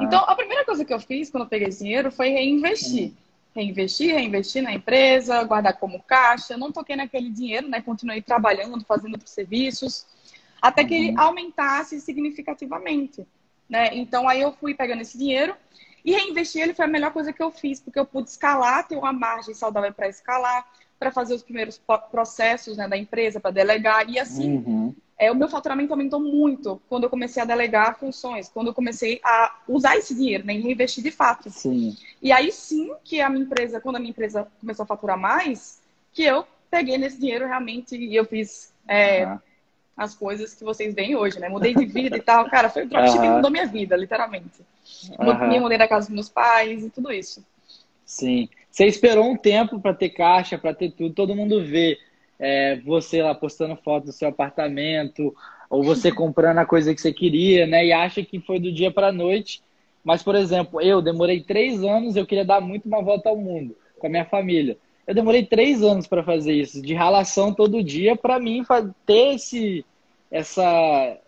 Então, 0.00 0.20
a 0.26 0.34
primeira 0.34 0.64
coisa 0.64 0.84
que 0.84 0.92
eu 0.92 1.00
fiz 1.00 1.30
quando 1.30 1.44
eu 1.44 1.48
peguei 1.48 1.68
esse 1.68 1.82
dinheiro 1.82 2.12
foi 2.12 2.28
reinvestir. 2.28 3.14
Reinvestir, 3.54 4.14
reinvestir 4.14 4.62
na 4.62 4.74
empresa, 4.74 5.42
guardar 5.44 5.78
como 5.78 6.02
caixa. 6.02 6.56
Não 6.56 6.70
toquei 6.70 6.96
naquele 6.96 7.30
dinheiro, 7.30 7.66
né? 7.66 7.80
Continuei 7.80 8.20
trabalhando, 8.20 8.84
fazendo 8.84 9.12
outros 9.12 9.30
serviços, 9.30 10.06
até 10.60 10.84
que 10.84 10.94
ele 10.94 11.10
uhum. 11.12 11.20
aumentasse 11.20 11.98
significativamente, 12.00 13.26
né? 13.68 13.88
Então, 13.94 14.28
aí 14.28 14.42
eu 14.42 14.52
fui 14.52 14.74
pegando 14.74 15.00
esse 15.00 15.16
dinheiro 15.16 15.56
e 16.04 16.12
reinvestir 16.12 16.62
ele 16.62 16.74
foi 16.74 16.84
a 16.84 16.88
melhor 16.88 17.10
coisa 17.10 17.32
que 17.32 17.42
eu 17.42 17.50
fiz, 17.50 17.80
porque 17.80 17.98
eu 17.98 18.04
pude 18.04 18.28
escalar, 18.28 18.86
ter 18.86 18.96
uma 18.96 19.12
margem 19.12 19.54
saudável 19.54 19.92
para 19.94 20.08
escalar, 20.08 20.66
para 20.98 21.10
fazer 21.10 21.34
os 21.34 21.42
primeiros 21.42 21.80
processos 22.10 22.76
né, 22.76 22.86
da 22.86 22.96
empresa, 22.96 23.40
para 23.40 23.50
delegar, 23.50 24.08
e 24.10 24.18
assim 24.18 24.58
uhum 24.58 24.94
é, 25.20 25.30
o 25.30 25.34
meu 25.34 25.48
faturamento 25.48 25.92
aumentou 25.92 26.18
muito 26.18 26.80
quando 26.88 27.04
eu 27.04 27.10
comecei 27.10 27.42
a 27.42 27.44
delegar 27.44 27.98
funções, 27.98 28.48
quando 28.48 28.68
eu 28.68 28.74
comecei 28.74 29.20
a 29.22 29.54
usar 29.68 29.98
esse 29.98 30.14
dinheiro, 30.14 30.46
né, 30.46 30.54
reinvestir 30.54 31.04
de 31.04 31.10
fato. 31.10 31.50
Sim. 31.50 31.94
E 32.22 32.32
aí 32.32 32.50
sim 32.50 32.90
que 33.04 33.20
a 33.20 33.28
minha 33.28 33.44
empresa, 33.44 33.82
quando 33.82 33.96
a 33.96 33.98
minha 33.98 34.12
empresa 34.12 34.48
começou 34.58 34.84
a 34.84 34.86
faturar 34.86 35.18
mais, 35.18 35.82
que 36.14 36.24
eu 36.24 36.46
peguei 36.70 36.96
nesse 36.96 37.20
dinheiro 37.20 37.46
realmente 37.46 37.94
e 37.94 38.16
eu 38.16 38.24
fiz 38.24 38.72
é, 38.88 39.26
uhum. 39.26 39.38
as 39.94 40.14
coisas 40.14 40.54
que 40.54 40.64
vocês 40.64 40.94
veem 40.94 41.14
hoje, 41.14 41.38
né? 41.38 41.50
Mudei 41.50 41.74
de 41.74 41.84
vida 41.84 42.16
e 42.16 42.22
tal. 42.22 42.48
Cara, 42.48 42.70
foi 42.70 42.84
o 42.84 42.88
dropshipping 42.88 43.26
uhum. 43.26 43.36
mudou 43.36 43.50
minha 43.50 43.66
vida, 43.66 43.94
literalmente. 43.96 44.62
Uhum. 45.18 45.48
Me 45.48 45.60
mudei 45.60 45.76
da 45.76 45.86
casa 45.86 46.06
dos 46.06 46.14
meus 46.14 46.30
pais 46.30 46.82
e 46.82 46.88
tudo 46.88 47.12
isso. 47.12 47.44
Sim. 48.06 48.48
Você 48.70 48.86
esperou 48.86 49.30
um 49.30 49.36
tempo 49.36 49.78
para 49.78 49.92
ter 49.92 50.08
caixa, 50.08 50.56
para 50.56 50.72
ter 50.72 50.92
tudo, 50.92 51.14
todo 51.14 51.36
mundo 51.36 51.62
vê 51.62 51.98
é, 52.40 52.76
você 52.76 53.22
lá 53.22 53.34
postando 53.34 53.76
foto 53.76 54.06
do 54.06 54.12
seu 54.12 54.28
apartamento, 54.28 55.34
ou 55.68 55.84
você 55.84 56.10
comprando 56.10 56.58
a 56.58 56.66
coisa 56.66 56.94
que 56.94 57.00
você 57.00 57.12
queria, 57.12 57.66
né? 57.66 57.86
E 57.86 57.92
acha 57.92 58.24
que 58.24 58.40
foi 58.40 58.58
do 58.58 58.72
dia 58.72 58.90
para 58.90 59.08
a 59.08 59.12
noite. 59.12 59.62
Mas, 60.02 60.22
por 60.22 60.34
exemplo, 60.34 60.80
eu 60.80 61.02
demorei 61.02 61.42
três 61.42 61.84
anos, 61.84 62.16
eu 62.16 62.26
queria 62.26 62.44
dar 62.44 62.60
muito 62.60 62.88
uma 62.88 63.02
volta 63.02 63.28
ao 63.28 63.36
mundo 63.36 63.76
com 63.98 64.06
a 64.06 64.10
minha 64.10 64.24
família. 64.24 64.78
Eu 65.06 65.14
demorei 65.14 65.44
três 65.44 65.82
anos 65.82 66.06
para 66.06 66.24
fazer 66.24 66.54
isso, 66.54 66.80
de 66.80 66.94
relação 66.94 67.52
todo 67.52 67.84
dia, 67.84 68.16
para 68.16 68.38
mim 68.38 68.64
ter 69.04 69.34
esse, 69.34 69.84
essa 70.30 71.18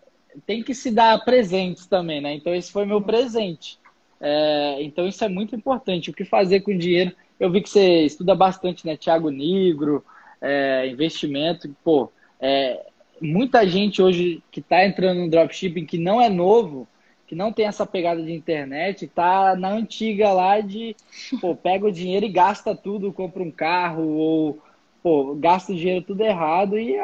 tem 0.47 0.63
que 0.63 0.75
se 0.75 0.91
dar 0.91 1.23
presentes 1.25 1.87
também, 1.87 2.21
né? 2.21 2.35
Então 2.35 2.55
esse 2.55 2.73
foi 2.73 2.87
meu 2.87 3.03
presente. 3.03 3.79
É, 4.21 4.79
então 4.81 5.07
isso 5.07 5.23
é 5.25 5.29
muito 5.29 5.55
importante. 5.55 6.11
O 6.11 6.15
que 6.15 6.25
fazer 6.25 6.61
com 6.61 6.71
o 6.71 6.79
dinheiro? 6.79 7.13
Eu 7.39 7.51
vi 7.51 7.61
que 7.61 7.69
você 7.69 8.05
estuda 8.05 8.35
bastante, 8.35 8.87
né? 8.87 8.97
Tiago 8.97 9.31
Negro, 9.31 10.05
é, 10.43 10.87
investimento. 10.89 11.75
Pô, 11.83 12.11
é, 12.41 12.85
muita 13.21 13.67
gente 13.67 14.03
hoje 14.03 14.43
que 14.51 14.61
está 14.61 14.85
entrando 14.85 15.21
no 15.21 15.31
dropshipping 15.31 15.87
que 15.87 15.97
não 15.97 16.21
é 16.21 16.29
novo, 16.29 16.87
que 17.27 17.35
não 17.35 17.53
tem 17.53 17.67
essa 17.67 17.87
pegada 17.87 18.23
de 18.23 18.33
internet, 18.33 19.07
tá 19.07 19.57
na 19.57 19.71
antiga 19.71 20.33
lá 20.33 20.61
de, 20.61 20.95
pô, 21.41 21.55
pega 21.57 21.87
o 21.87 21.93
dinheiro 21.93 22.27
e 22.27 22.29
gasta 22.29 22.75
tudo, 22.75 23.13
compra 23.13 23.43
um 23.43 23.51
carro 23.51 24.07
ou, 24.07 24.59
pô, 25.03 25.35
gasta 25.37 25.73
o 25.73 25.77
dinheiro 25.77 26.03
tudo 26.03 26.23
errado 26.23 26.79
e 26.79 26.99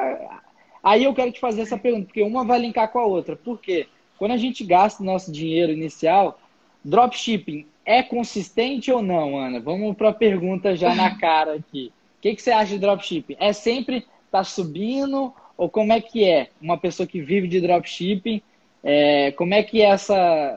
Aí 0.83 1.05
eu 1.05 1.15
quero 1.15 1.33
te 1.33 1.41
fazer 1.41 1.63
essa 1.63 1.77
pergunta, 1.77 2.07
porque 2.07 2.23
uma 2.23 2.45
vai 2.45 2.59
linkar 2.59 2.91
com 2.91 2.99
a 2.99 3.05
outra. 3.05 3.37
Por 3.37 3.61
quê? 3.61 3.89
Quando 4.17 4.33
a 4.33 4.37
gente 4.37 4.65
gasta 4.65 5.03
o 5.03 5.07
nosso 5.07 5.31
dinheiro 5.31 5.73
inicial, 5.73 6.39
dropshipping 6.85 7.67
é 7.85 8.03
consistente 8.03 8.91
ou 8.91 9.03
não, 9.03 9.37
Ana? 9.37 9.61
Vamos 9.61 9.97
para 9.97 10.11
a 10.11 10.15
pergunta 10.15 10.77
já 10.77 10.95
na 10.95 11.17
cara 11.19 11.55
aqui. 11.55 11.93
O 12.19 12.21
que, 12.21 12.35
que 12.35 12.43
você 12.43 12.51
acha 12.51 12.73
de 12.75 12.81
dropshipping? 12.81 13.37
É 13.39 13.53
sempre 13.53 14.07
tá 14.31 14.43
subindo 14.43 15.33
ou 15.57 15.69
como 15.69 15.93
é 15.93 16.01
que 16.01 16.25
é? 16.25 16.51
Uma 16.61 16.77
pessoa 16.77 17.07
que 17.07 17.21
vive 17.21 17.49
de 17.49 17.61
dropshipping, 17.61 18.43
é, 18.83 19.33
como 19.33 19.55
é 19.55 19.63
que 19.63 19.83
é 19.83 19.87
essa, 19.87 20.17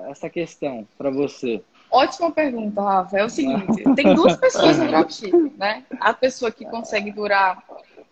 essa 0.09 0.29
questão 0.29 0.87
para 0.97 1.09
você? 1.09 1.61
Ótima 1.89 2.31
pergunta, 2.31 2.81
Rafa. 2.81 3.17
É 3.17 3.23
o 3.23 3.29
seguinte, 3.29 3.83
tem 3.95 4.13
duas 4.13 4.37
pessoas 4.37 4.77
no 4.77 4.87
dropshipping, 4.87 5.53
né? 5.57 5.83
A 5.99 6.13
pessoa 6.13 6.51
que 6.51 6.65
consegue 6.65 7.11
durar 7.11 7.63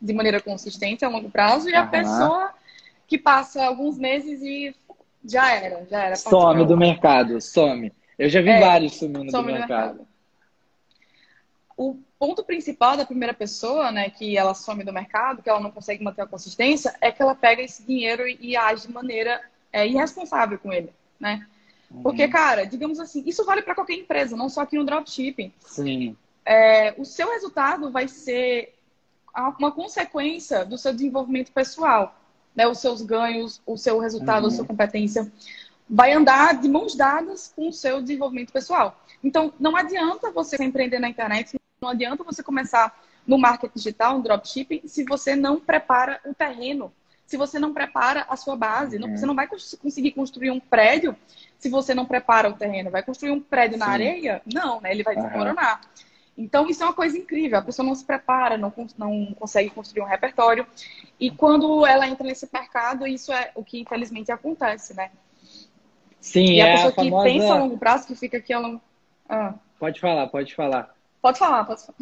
de 0.02 0.14
maneira 0.14 0.40
consistente 0.42 1.04
a 1.04 1.10
longo 1.10 1.30
prazo 1.30 1.70
e 1.70 1.76
a 1.76 1.86
pessoa 1.86 2.52
que 3.08 3.18
passa 3.18 3.66
alguns 3.66 3.98
meses 3.98 4.42
e 4.42 4.76
já 5.26 5.54
era, 5.54 5.86
já 5.90 6.04
era. 6.04 6.16
Some 6.16 6.66
do 6.66 6.78
mercado, 6.78 7.42
some. 7.42 7.92
Eu 8.18 8.30
já 8.30 8.42
vi 8.42 8.50
é, 8.50 8.60
vários 8.60 8.96
sumindo 8.96 9.32
do 9.32 9.44
mercado. 9.44 9.98
mercado. 9.98 10.08
O 11.78 11.98
ponto 12.20 12.44
principal 12.44 12.98
da 12.98 13.06
primeira 13.06 13.34
pessoa, 13.34 13.92
né, 13.92 14.10
que 14.10 14.38
ela 14.38 14.54
some 14.54 14.84
do 14.84 14.92
mercado, 14.92 15.42
que 15.42 15.50
ela 15.50 15.62
não 15.62 15.72
consegue 15.72 16.04
manter 16.04 16.22
a 16.22 16.28
consistência, 16.28 16.94
é 17.00 17.12
que 17.12 17.22
ela 17.22 17.34
pega 17.34 17.62
esse 17.62 17.82
dinheiro 17.84 18.28
e, 18.28 18.58
age 18.58 18.88
de 18.88 18.94
maneira 18.94 19.42
é, 19.72 19.88
irresponsável 19.88 20.60
com 20.60 20.74
ele, 20.74 20.90
né? 21.18 21.48
Uhum. 21.90 22.04
Porque, 22.04 22.28
cara, 22.28 22.66
digamos 22.66 23.00
assim, 23.00 23.24
isso 23.26 23.46
vale 23.46 23.62
para 23.62 23.74
qualquer 23.74 23.96
empresa, 23.96 24.36
não 24.36 24.50
só 24.50 24.62
aqui 24.62 24.78
no 24.78 24.86
dropshipping. 24.86 25.54
Sim. 25.62 26.16
É, 26.46 26.94
o 26.98 27.06
seu 27.06 27.32
resultado 27.32 27.90
vai 27.90 28.08
ser 28.08 28.76
uma 29.58 29.72
consequência 29.72 30.66
do 30.66 30.78
seu 30.78 30.92
desenvolvimento 30.92 31.52
pessoal, 31.54 32.16
né? 32.54 32.68
Os 32.68 32.80
seus 32.80 33.02
ganhos, 33.02 33.62
o 33.66 33.78
seu 33.78 33.98
resultado, 33.98 34.44
uhum. 34.44 34.50
a 34.50 34.52
sua 34.52 34.66
competência 34.66 35.32
vai 35.90 36.14
andar 36.14 36.60
de 36.60 36.68
mãos 36.70 36.96
dadas 36.96 37.52
com 37.56 37.70
o 37.70 37.74
seu 37.74 38.02
desenvolvimento 38.02 38.54
pessoal. 38.54 39.02
Então, 39.24 39.52
não 39.60 39.76
adianta 39.76 40.32
você 40.32 40.64
empreender 40.64 41.00
na 41.00 41.10
internet, 41.10 41.59
não 41.82 41.90
adianta 41.90 42.24
você 42.24 42.44
começar 42.44 42.98
no 43.26 43.38
marketing 43.38 43.74
digital, 43.76 44.18
no 44.18 44.24
dropshipping, 44.24 44.82
se 44.86 45.04
você 45.06 45.36
não 45.36 45.60
prepara 45.60 46.20
o 46.26 46.34
terreno, 46.34 46.92
se 47.26 47.38
você 47.38 47.60
não 47.60 47.74
prepara 47.74 48.26
a 48.28 48.36
sua 48.36 48.56
base. 48.56 48.98
Uhum. 48.98 49.16
Você 49.16 49.26
não 49.26 49.36
vai 49.36 49.48
conseguir 49.48 50.12
construir 50.12 50.52
um 50.52 50.60
prédio 50.60 51.16
se 51.58 51.70
você 51.70 51.94
não 51.94 52.06
prepara 52.06 52.50
o 52.50 52.54
terreno. 52.54 52.90
Vai 52.90 53.04
construir 53.04 53.32
um 53.32 53.40
prédio 53.40 53.78
Sim. 53.78 53.80
na 53.80 53.88
areia? 53.88 54.42
Não, 54.52 54.82
né? 54.82 54.92
Ele 54.92 55.04
vai 55.04 55.16
desmoronar. 55.16 55.82
Uhum. 55.82 56.06
Então, 56.40 56.68
isso 56.68 56.82
é 56.82 56.86
uma 56.86 56.94
coisa 56.94 57.18
incrível. 57.18 57.60
A 57.60 57.62
pessoa 57.62 57.86
não 57.86 57.94
se 57.94 58.04
prepara, 58.04 58.58
não, 58.58 58.74
não 58.98 59.36
consegue 59.38 59.70
construir 59.70 60.02
um 60.02 60.08
repertório. 60.08 60.66
E 61.20 61.30
quando 61.30 61.86
ela 61.86 62.08
entra 62.08 62.26
nesse 62.26 62.50
mercado, 62.52 63.06
isso 63.06 63.32
é 63.32 63.52
o 63.54 63.64
que 63.64 63.80
infelizmente 63.80 64.32
acontece, 64.32 64.96
né? 64.96 65.12
Sim, 66.20 66.54
e 66.54 66.62
a 66.62 66.68
é 66.68 66.72
pessoa 66.74 66.90
a 66.90 66.96
que 66.96 67.10
famosa... 67.10 67.24
pensa 67.26 67.54
a 67.54 67.58
longo 67.58 67.78
prazo, 67.78 68.08
que 68.08 68.16
fica 68.16 68.38
aqui 68.38 68.54
a 68.54 68.60
longo... 68.60 68.82
Ah. 69.28 69.54
Pode 69.78 70.00
falar, 70.00 70.28
pode 70.28 70.56
falar. 70.56 70.96
Pode 71.22 71.38
falar, 71.38 71.66
pode 71.66 71.86
falar. 71.86 71.98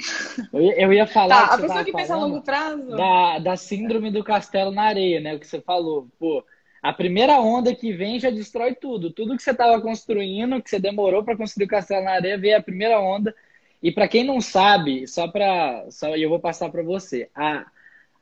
Eu 0.54 0.62
ia, 0.62 0.82
eu 0.82 0.94
ia 0.94 1.08
falar. 1.08 1.48
Tá, 1.48 1.56
a 1.56 1.58
pessoa 1.58 1.84
que 1.84 1.92
pensa 1.92 2.14
a 2.14 2.18
longo 2.18 2.42
prazo. 2.42 2.96
Da, 2.96 3.40
da 3.40 3.58
síndrome 3.58 4.12
do 4.12 4.24
castelo 4.24 4.72
na 4.72 4.84
areia, 4.84 5.20
né? 5.20 5.36
O 5.36 5.40
que 5.40 5.48
você 5.48 5.60
falou. 5.60 6.08
Pô, 6.20 6.44
a 6.84 6.94
primeira 6.94 7.40
onda 7.40 7.74
que 7.74 7.92
vem 7.92 8.20
já 8.20 8.30
destrói 8.30 8.76
tudo. 8.76 9.12
Tudo 9.12 9.36
que 9.36 9.42
você 9.42 9.52
estava 9.52 9.82
construindo, 9.82 10.62
que 10.62 10.70
você 10.70 10.80
demorou 10.80 11.24
para 11.24 11.36
construir 11.36 11.66
o 11.66 11.70
castelo 11.70 12.06
na 12.06 12.12
areia, 12.12 12.38
veio 12.38 12.58
a 12.58 12.62
primeira 12.62 13.00
onda 13.00 13.34
e 13.82 13.92
para 13.92 14.08
quem 14.08 14.24
não 14.24 14.42
sabe, 14.42 15.08
só 15.08 15.28
para. 15.28 15.86
Só, 15.92 16.16
eu 16.16 16.30
vou 16.30 16.40
passar 16.40 16.70
para 16.70 16.84
você. 16.84 17.30
A, 17.36 17.66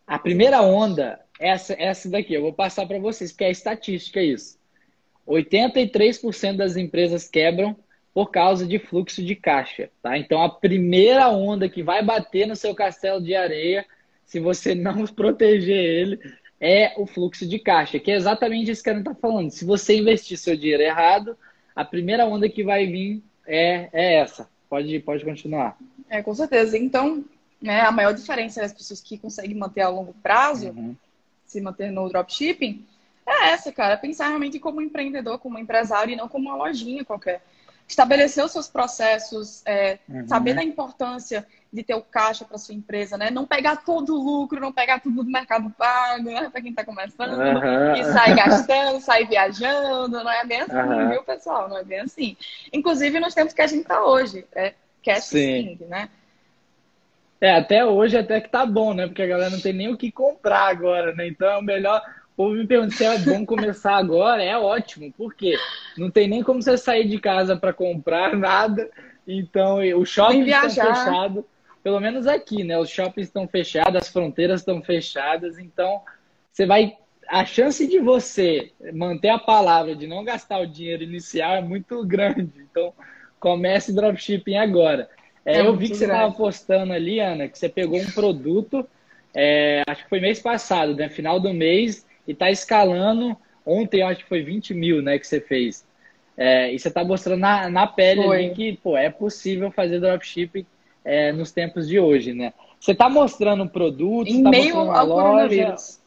a 0.05 0.19
primeira 0.19 0.61
onda, 0.61 1.19
essa, 1.39 1.73
essa 1.79 2.09
daqui, 2.09 2.33
eu 2.33 2.41
vou 2.41 2.53
passar 2.53 2.85
para 2.85 2.99
vocês, 2.99 3.31
porque 3.31 3.45
é 3.45 3.51
estatística 3.51 4.21
isso. 4.21 4.59
83% 5.27 6.57
das 6.57 6.75
empresas 6.75 7.27
quebram 7.27 7.75
por 8.15 8.31
causa 8.31 8.65
de 8.65 8.79
fluxo 8.79 9.21
de 9.21 9.35
caixa, 9.35 9.89
tá? 10.01 10.17
Então 10.17 10.41
a 10.41 10.47
primeira 10.47 11.27
onda 11.27 11.67
que 11.67 11.83
vai 11.83 12.01
bater 12.01 12.47
no 12.47 12.55
seu 12.55 12.73
castelo 12.73 13.21
de 13.21 13.35
areia, 13.35 13.85
se 14.23 14.39
você 14.39 14.73
não 14.73 15.05
proteger 15.05 15.75
ele, 15.75 16.19
é 16.57 16.93
o 16.97 17.05
fluxo 17.05 17.45
de 17.45 17.59
caixa, 17.59 17.99
que 17.99 18.09
é 18.09 18.15
exatamente 18.15 18.71
isso 18.71 18.81
que 18.81 18.89
a 18.89 18.93
Ana 18.93 19.01
está 19.01 19.13
falando. 19.13 19.51
Se 19.51 19.65
você 19.65 19.97
investir 19.97 20.37
seu 20.37 20.55
dinheiro 20.55 20.81
errado, 20.81 21.37
a 21.75 21.83
primeira 21.83 22.25
onda 22.25 22.47
que 22.47 22.63
vai 22.63 22.85
vir 22.87 23.21
é, 23.45 23.89
é 23.91 24.13
essa. 24.15 24.49
Pode, 24.69 24.97
pode 25.01 25.25
continuar. 25.25 25.77
É, 26.09 26.23
com 26.23 26.33
certeza. 26.33 26.77
Então, 26.77 27.25
né, 27.61 27.81
a 27.81 27.91
maior 27.91 28.13
diferença 28.13 28.61
das 28.61 28.71
pessoas 28.71 29.01
que 29.01 29.17
conseguem 29.17 29.57
manter 29.57 29.81
a 29.81 29.89
longo 29.89 30.15
prazo, 30.23 30.69
uhum. 30.69 30.95
se 31.45 31.59
manter 31.59 31.91
no 31.91 32.07
dropshipping, 32.07 32.85
é 33.27 33.49
essa, 33.49 33.73
cara. 33.73 33.97
Pensar 33.97 34.29
realmente 34.29 34.57
como 34.57 34.81
empreendedor, 34.81 35.37
como 35.37 35.59
empresário 35.59 36.13
e 36.13 36.15
não 36.15 36.29
como 36.29 36.47
uma 36.47 36.55
lojinha 36.55 37.03
qualquer. 37.03 37.41
Estabelecer 37.87 38.43
os 38.43 38.51
seus 38.51 38.67
processos, 38.67 39.61
é, 39.65 39.99
uhum. 40.09 40.27
saber 40.27 40.55
da 40.55 40.63
importância 40.63 41.45
de 41.71 41.83
ter 41.83 41.93
o 41.93 42.01
caixa 42.01 42.45
para 42.45 42.57
sua 42.57 42.73
empresa, 42.73 43.17
né? 43.17 43.29
Não 43.29 43.45
pegar 43.45 43.77
todo 43.77 44.15
o 44.15 44.23
lucro, 44.23 44.59
não 44.59 44.71
pegar 44.71 44.99
tudo 44.99 45.23
do 45.23 45.29
mercado 45.29 45.69
pago, 45.77 46.31
né? 46.31 46.49
Para 46.49 46.61
quem 46.61 46.71
está 46.71 46.83
começando, 46.85 47.37
uhum. 47.37 47.95
e 47.95 48.03
sair 48.05 48.35
gastando, 48.35 48.99
sair 49.01 49.27
viajando, 49.27 50.23
não 50.23 50.31
é 50.31 50.45
bem 50.45 50.61
assim, 50.61 50.75
uhum. 50.75 51.09
viu, 51.09 51.23
pessoal? 51.23 51.69
Não 51.69 51.77
é 51.77 51.83
bem 51.83 51.99
assim. 51.99 52.37
Inclusive 52.71 53.19
nos 53.19 53.33
tempos 53.33 53.53
que 53.53 53.61
a 53.61 53.67
gente 53.67 53.81
está 53.81 54.03
hoje, 54.03 54.45
é 54.55 54.73
cash 55.03 55.25
Sim. 55.25 55.77
né? 55.87 56.09
É, 57.39 57.51
até 57.51 57.85
hoje 57.85 58.17
até 58.17 58.39
que 58.39 58.49
tá 58.49 58.65
bom, 58.65 58.93
né? 58.93 59.05
Porque 59.05 59.21
a 59.21 59.27
galera 59.27 59.49
não 59.49 59.59
tem 59.59 59.73
nem 59.73 59.93
o 59.93 59.97
que 59.97 60.11
comprar 60.11 60.69
agora, 60.69 61.13
né? 61.13 61.27
Então 61.27 61.47
é 61.47 61.57
o 61.57 61.61
melhor. 61.61 62.01
O 62.33 62.43
povo 62.43 62.55
me 62.55 62.65
pergunta 62.65 62.95
se 62.95 63.05
é 63.05 63.17
bom 63.19 63.45
começar 63.45 63.95
agora, 63.95 64.43
é 64.43 64.57
ótimo, 64.57 65.13
porque 65.17 65.55
não 65.97 66.09
tem 66.09 66.27
nem 66.27 66.43
como 66.43 66.61
você 66.61 66.77
sair 66.77 67.07
de 67.07 67.19
casa 67.19 67.55
para 67.55 67.73
comprar 67.73 68.35
nada. 68.37 68.89
Então, 69.27 69.79
o 69.97 70.05
shopping 70.05 70.41
está 70.41 70.69
fechado 70.69 71.45
pelo 71.85 71.99
menos 71.99 72.25
aqui, 72.25 72.63
né? 72.63 72.79
Os 72.79 72.89
shoppings 72.89 73.27
estão 73.27 73.47
fechados, 73.47 74.01
as 74.01 74.07
fronteiras 74.07 74.61
estão 74.61 74.81
fechadas, 74.81 75.59
então 75.59 76.01
você 76.51 76.65
vai. 76.65 76.97
A 77.29 77.45
chance 77.45 77.85
de 77.85 77.99
você 77.99 78.71
manter 78.91 79.29
a 79.29 79.37
palavra, 79.37 79.95
de 79.95 80.07
não 80.07 80.23
gastar 80.23 80.57
o 80.61 80.65
dinheiro 80.65 81.03
inicial 81.03 81.53
é 81.53 81.61
muito 81.61 82.03
grande. 82.03 82.51
Então, 82.57 82.91
comece 83.39 83.93
dropshipping 83.93 84.57
agora. 84.57 85.07
É, 85.45 85.57
é 85.57 85.61
eu 85.61 85.77
vi 85.77 85.89
que 85.89 85.95
você 85.95 86.05
estava 86.05 86.33
postando 86.33 86.91
ali, 86.91 87.19
Ana, 87.19 87.47
que 87.47 87.57
você 87.57 87.69
pegou 87.69 87.99
um 87.99 88.11
produto, 88.11 88.87
é, 89.31 89.83
acho 89.87 90.05
que 90.05 90.09
foi 90.09 90.19
mês 90.19 90.39
passado, 90.39 90.95
né? 90.95 91.07
Final 91.07 91.39
do 91.39 91.53
mês, 91.53 92.03
e 92.27 92.31
está 92.31 92.49
escalando. 92.49 93.37
Ontem, 93.65 94.03
acho 94.03 94.21
que 94.21 94.29
foi 94.29 94.43
20 94.43 94.73
mil, 94.73 95.01
né? 95.01 95.17
Que 95.17 95.25
você 95.25 95.41
fez. 95.41 95.85
É, 96.37 96.73
e 96.73 96.77
você 96.77 96.89
está 96.89 97.03
mostrando 97.03 97.39
na, 97.39 97.69
na 97.69 97.87
pele 97.87 98.21
ali 98.21 98.49
que 98.53 98.77
pô, 98.83 98.97
é 98.97 99.09
possível 99.09 99.71
fazer 99.71 100.01
dropshipping 100.01 100.65
é, 101.03 101.31
nos 101.31 101.51
tempos 101.51 101.87
de 101.87 101.99
hoje, 101.99 102.33
né? 102.33 102.53
Você 102.79 102.91
está 102.91 103.09
mostrando 103.09 103.63
o 103.63 103.69
produto, 103.69 104.29
em 104.29 104.43
tá 104.43 104.49
meio 104.49 104.77
ao 104.77 105.05
loja, 105.05 105.23
coronavírus. 105.23 105.99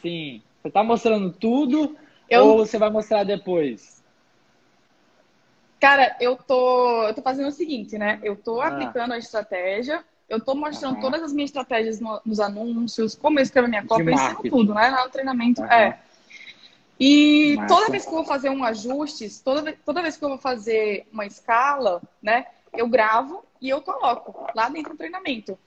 Sim. 0.00 0.42
Você 0.62 0.68
está 0.68 0.82
mostrando 0.82 1.30
tudo 1.30 1.96
eu... 2.28 2.46
ou 2.46 2.58
você 2.58 2.78
vai 2.78 2.90
mostrar 2.90 3.24
depois? 3.24 4.02
Cara, 5.78 6.16
eu 6.18 6.36
tô, 6.36 7.04
eu 7.04 7.14
tô 7.14 7.20
fazendo 7.20 7.48
o 7.48 7.52
seguinte, 7.52 7.98
né? 7.98 8.18
Eu 8.22 8.36
tô 8.36 8.60
ah. 8.62 8.68
aplicando 8.68 9.12
a 9.12 9.18
estratégia, 9.18 10.02
eu 10.28 10.40
tô 10.40 10.54
mostrando 10.54 10.98
todas 10.98 11.22
as 11.22 11.32
minhas 11.32 11.50
estratégias 11.50 12.00
no, 12.00 12.20
nos 12.24 12.40
anúncios, 12.40 13.14
como 13.14 13.38
eu 13.38 13.42
escrevo 13.42 13.68
minha 13.68 13.84
cópia, 13.84 14.04
eu 14.04 14.14
ensino 14.14 14.42
tudo, 14.48 14.72
né? 14.72 14.90
No 14.90 15.10
treinamento. 15.10 15.62
É. 15.64 15.98
E 16.98 17.56
Massa. 17.56 17.74
toda 17.74 17.90
vez 17.90 18.04
que 18.04 18.10
eu 18.10 18.16
vou 18.16 18.24
fazer 18.24 18.50
um 18.50 18.64
ajuste, 18.64 19.28
toda, 19.42 19.76
toda 19.84 20.02
vez 20.02 20.16
que 20.16 20.24
eu 20.24 20.28
vou 20.28 20.38
fazer 20.38 21.06
uma 21.12 21.26
escala, 21.26 22.00
né? 22.22 22.46
Eu 22.72 22.88
gravo 22.88 23.44
e 23.60 23.68
eu 23.68 23.80
coloco 23.80 24.46
lá 24.54 24.68
dentro 24.68 24.92
do 24.92 24.98
treinamento. 24.98 25.58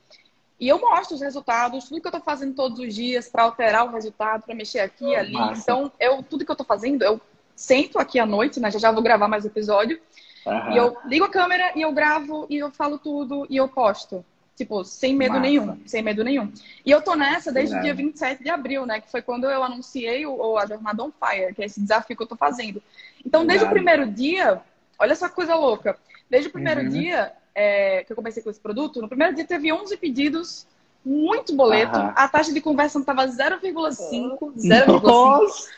E 0.60 0.68
eu 0.68 0.80
mostro 0.80 1.14
os 1.14 1.20
resultados, 1.20 1.88
tudo 1.88 2.00
que 2.00 2.06
eu 2.06 2.10
estou 2.10 2.22
fazendo 2.22 2.54
todos 2.54 2.78
os 2.80 2.94
dias 2.94 3.28
para 3.28 3.44
alterar 3.44 3.86
o 3.86 3.92
resultado, 3.92 4.42
para 4.42 4.54
mexer 4.54 4.80
aqui 4.80 5.04
e 5.04 5.16
ali. 5.16 5.32
Massa. 5.32 5.60
Então, 5.60 5.92
eu, 6.00 6.22
tudo 6.22 6.44
que 6.44 6.50
eu 6.50 6.54
estou 6.54 6.66
fazendo, 6.66 7.02
eu 7.02 7.20
sento 7.54 7.98
aqui 7.98 8.18
à 8.18 8.26
noite, 8.26 8.58
né? 8.58 8.70
Já 8.70 8.78
já 8.78 8.90
vou 8.90 9.02
gravar 9.02 9.28
mais 9.28 9.44
episódio. 9.44 10.00
Uhum. 10.44 10.72
E 10.72 10.76
eu 10.76 10.96
ligo 11.04 11.24
a 11.24 11.28
câmera 11.28 11.72
e 11.76 11.82
eu 11.82 11.92
gravo 11.92 12.46
e 12.50 12.56
eu 12.56 12.70
falo 12.70 12.98
tudo 12.98 13.46
e 13.48 13.56
eu 13.56 13.68
posto. 13.68 14.24
Tipo, 14.58 14.82
sem 14.82 15.14
medo 15.14 15.34
Massa. 15.34 15.42
nenhum, 15.42 15.80
sem 15.86 16.02
medo 16.02 16.24
nenhum. 16.24 16.52
E 16.84 16.90
eu 16.90 17.00
tô 17.00 17.14
nessa 17.14 17.52
desde 17.52 17.76
o 17.76 17.80
dia 17.80 17.94
27 17.94 18.42
de 18.42 18.50
abril, 18.50 18.84
né? 18.84 19.00
Que 19.00 19.08
foi 19.08 19.22
quando 19.22 19.48
eu 19.48 19.62
anunciei 19.62 20.26
o, 20.26 20.34
o, 20.34 20.58
a 20.58 20.66
Jornada 20.66 21.04
On 21.04 21.12
Fire, 21.12 21.54
que 21.54 21.62
é 21.62 21.66
esse 21.66 21.80
desafio 21.80 22.16
que 22.16 22.22
eu 22.24 22.26
tô 22.26 22.34
fazendo. 22.34 22.82
Então, 23.24 23.46
desde 23.46 23.64
o 23.64 23.70
primeiro 23.70 24.04
dia, 24.10 24.60
olha 24.98 25.12
essa 25.12 25.28
coisa 25.28 25.54
louca. 25.54 25.96
Desde 26.28 26.48
o 26.48 26.52
primeiro 26.52 26.80
uhum. 26.80 26.88
dia 26.88 27.32
é, 27.54 28.02
que 28.02 28.10
eu 28.10 28.16
comecei 28.16 28.42
com 28.42 28.50
esse 28.50 28.58
produto, 28.58 29.00
no 29.00 29.08
primeiro 29.08 29.32
dia 29.32 29.44
teve 29.44 29.72
11 29.72 29.96
pedidos, 29.96 30.66
muito 31.04 31.54
boleto. 31.54 31.96
Uhum. 31.96 32.12
A 32.16 32.26
taxa 32.26 32.52
de 32.52 32.60
conversão 32.60 33.04
tava 33.04 33.28
0,5, 33.28 34.54
0,5. 34.56 35.68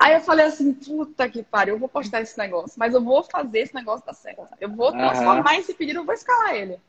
Aí 0.00 0.14
eu 0.14 0.20
falei 0.22 0.46
assim, 0.46 0.72
puta 0.72 1.28
que 1.28 1.42
pariu, 1.42 1.74
eu 1.74 1.78
vou 1.78 1.90
postar 1.90 2.22
esse 2.22 2.38
negócio, 2.38 2.72
mas 2.78 2.94
eu 2.94 3.02
vou 3.02 3.22
fazer 3.22 3.58
esse 3.58 3.74
negócio 3.74 4.06
dar 4.06 4.14
certo. 4.14 4.48
Eu 4.58 4.70
vou 4.70 4.92
transformar 4.92 5.52
uhum. 5.52 5.60
esse 5.60 5.74
pedido, 5.74 5.98
eu 5.98 6.04
vou 6.06 6.14
escalar 6.14 6.54
ele. 6.54 6.80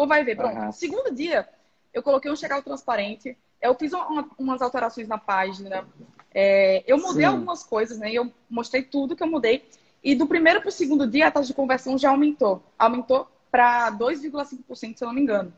Ou 0.00 0.06
vai 0.06 0.24
ver, 0.24 0.34
pronto. 0.34 0.58
Uhum. 0.58 0.72
Segundo 0.72 1.14
dia, 1.14 1.46
eu 1.92 2.02
coloquei 2.02 2.30
um 2.30 2.36
checkout 2.36 2.64
transparente. 2.64 3.36
Eu 3.60 3.74
fiz 3.74 3.92
uma, 3.92 4.30
umas 4.38 4.62
alterações 4.62 5.06
na 5.06 5.18
página. 5.18 5.86
É, 6.32 6.82
eu 6.86 6.96
mudei 6.96 7.26
Sim. 7.26 7.34
algumas 7.34 7.62
coisas, 7.62 7.98
né? 7.98 8.10
Eu 8.10 8.32
mostrei 8.48 8.82
tudo 8.82 9.14
que 9.14 9.22
eu 9.22 9.26
mudei. 9.26 9.68
E 10.02 10.14
do 10.14 10.26
primeiro 10.26 10.62
para 10.62 10.70
o 10.70 10.72
segundo 10.72 11.06
dia, 11.06 11.26
a 11.26 11.30
taxa 11.30 11.48
de 11.48 11.52
conversão 11.52 11.98
já 11.98 12.08
aumentou. 12.08 12.62
Aumentou 12.78 13.28
para 13.50 13.92
2,5%, 13.92 14.96
se 14.96 15.04
eu 15.04 15.08
não 15.08 15.14
me 15.14 15.20
engano. 15.20 15.52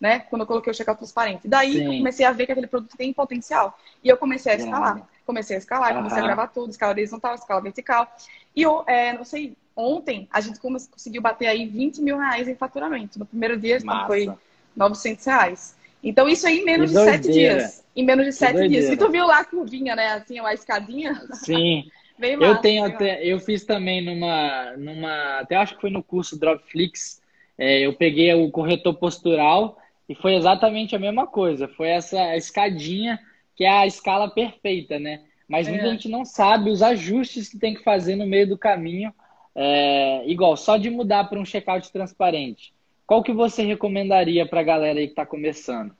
Né? 0.00 0.20
Quando 0.20 0.40
eu 0.40 0.46
coloquei 0.46 0.70
o 0.70 0.74
checkout 0.74 0.96
transparente. 0.96 1.46
Daí 1.46 1.74
Sim. 1.74 1.84
eu 1.84 1.98
comecei 1.98 2.24
a 2.24 2.32
ver 2.32 2.46
que 2.46 2.52
aquele 2.52 2.66
produto 2.66 2.96
tem 2.96 3.12
potencial. 3.12 3.78
E 4.02 4.08
eu 4.08 4.16
comecei 4.16 4.52
a 4.52 4.56
escalar. 4.56 5.06
Comecei 5.26 5.56
a 5.56 5.58
escalar, 5.58 5.90
uhum. 5.90 5.98
comecei 5.98 6.22
a 6.22 6.26
gravar 6.26 6.46
tudo, 6.46 6.70
escala 6.70 6.92
horizontal, 6.92 7.34
escala 7.34 7.60
vertical. 7.60 8.10
E 8.56 8.62
eu, 8.62 8.82
é, 8.86 9.12
não 9.12 9.26
sei, 9.26 9.54
ontem 9.76 10.28
a 10.30 10.40
gente 10.40 10.58
conseguiu 10.60 11.22
bater 11.22 11.46
aí 11.46 11.66
20 11.66 12.02
mil 12.02 12.18
reais 12.18 12.48
em 12.48 12.54
faturamento. 12.54 13.18
No 13.18 13.26
primeiro 13.26 13.58
dia 13.58 13.78
então, 13.78 14.06
foi 14.06 14.30
900 14.76 15.24
reais. 15.24 15.76
Então, 16.02 16.28
isso 16.28 16.46
aí 16.46 16.58
em 16.58 16.64
menos 16.64 16.90
que 16.90 16.98
de 16.98 17.04
sete 17.04 17.32
dias. 17.32 17.84
Em 17.96 18.04
menos 18.04 18.26
de 18.26 18.32
que 18.32 18.38
sete 18.38 18.52
doideira. 18.52 18.86
dias. 18.86 18.92
E 18.92 18.96
tu 18.96 19.10
viu 19.10 19.26
lá 19.26 19.40
a 19.40 19.44
curvinha, 19.44 19.96
né? 19.96 20.08
Assim, 20.08 20.38
a 20.38 20.52
escadinha? 20.52 21.14
Sim. 21.32 21.84
Bem 22.16 22.36
massa, 22.36 22.52
eu 22.52 22.60
tenho 22.60 22.84
até, 22.84 23.24
eu 23.24 23.40
fiz 23.40 23.64
também 23.64 24.00
numa, 24.00 24.76
numa, 24.76 25.40
até 25.40 25.56
acho 25.56 25.74
que 25.74 25.80
foi 25.80 25.90
no 25.90 26.00
curso 26.00 26.38
Dropflix, 26.38 27.20
é, 27.58 27.80
eu 27.80 27.92
peguei 27.92 28.32
o 28.34 28.52
corretor 28.52 28.94
postural 28.94 29.76
e 30.08 30.14
foi 30.14 30.36
exatamente 30.36 30.94
a 30.94 30.98
mesma 30.98 31.26
coisa. 31.26 31.66
Foi 31.66 31.88
essa 31.88 32.36
escadinha 32.36 33.18
que 33.56 33.64
é 33.64 33.68
a 33.68 33.86
escala 33.86 34.30
perfeita, 34.30 34.98
né? 34.98 35.22
Mas 35.48 35.68
muita 35.68 35.86
é. 35.86 35.90
gente 35.90 36.08
não 36.08 36.24
sabe 36.24 36.70
os 36.70 36.82
ajustes 36.82 37.48
que 37.48 37.58
tem 37.58 37.74
que 37.74 37.82
fazer 37.82 38.14
no 38.14 38.26
meio 38.26 38.48
do 38.48 38.58
caminho 38.58 39.12
é, 39.54 40.26
igual, 40.26 40.56
só 40.56 40.76
de 40.76 40.90
mudar 40.90 41.24
para 41.24 41.38
um 41.38 41.44
checkout 41.44 41.90
transparente, 41.92 42.74
qual 43.06 43.22
que 43.22 43.32
você 43.32 43.62
recomendaria 43.62 44.46
para 44.46 44.60
a 44.60 44.64
galera 44.64 44.98
aí 44.98 45.06
que 45.06 45.12
está 45.12 45.24
começando? 45.24 45.94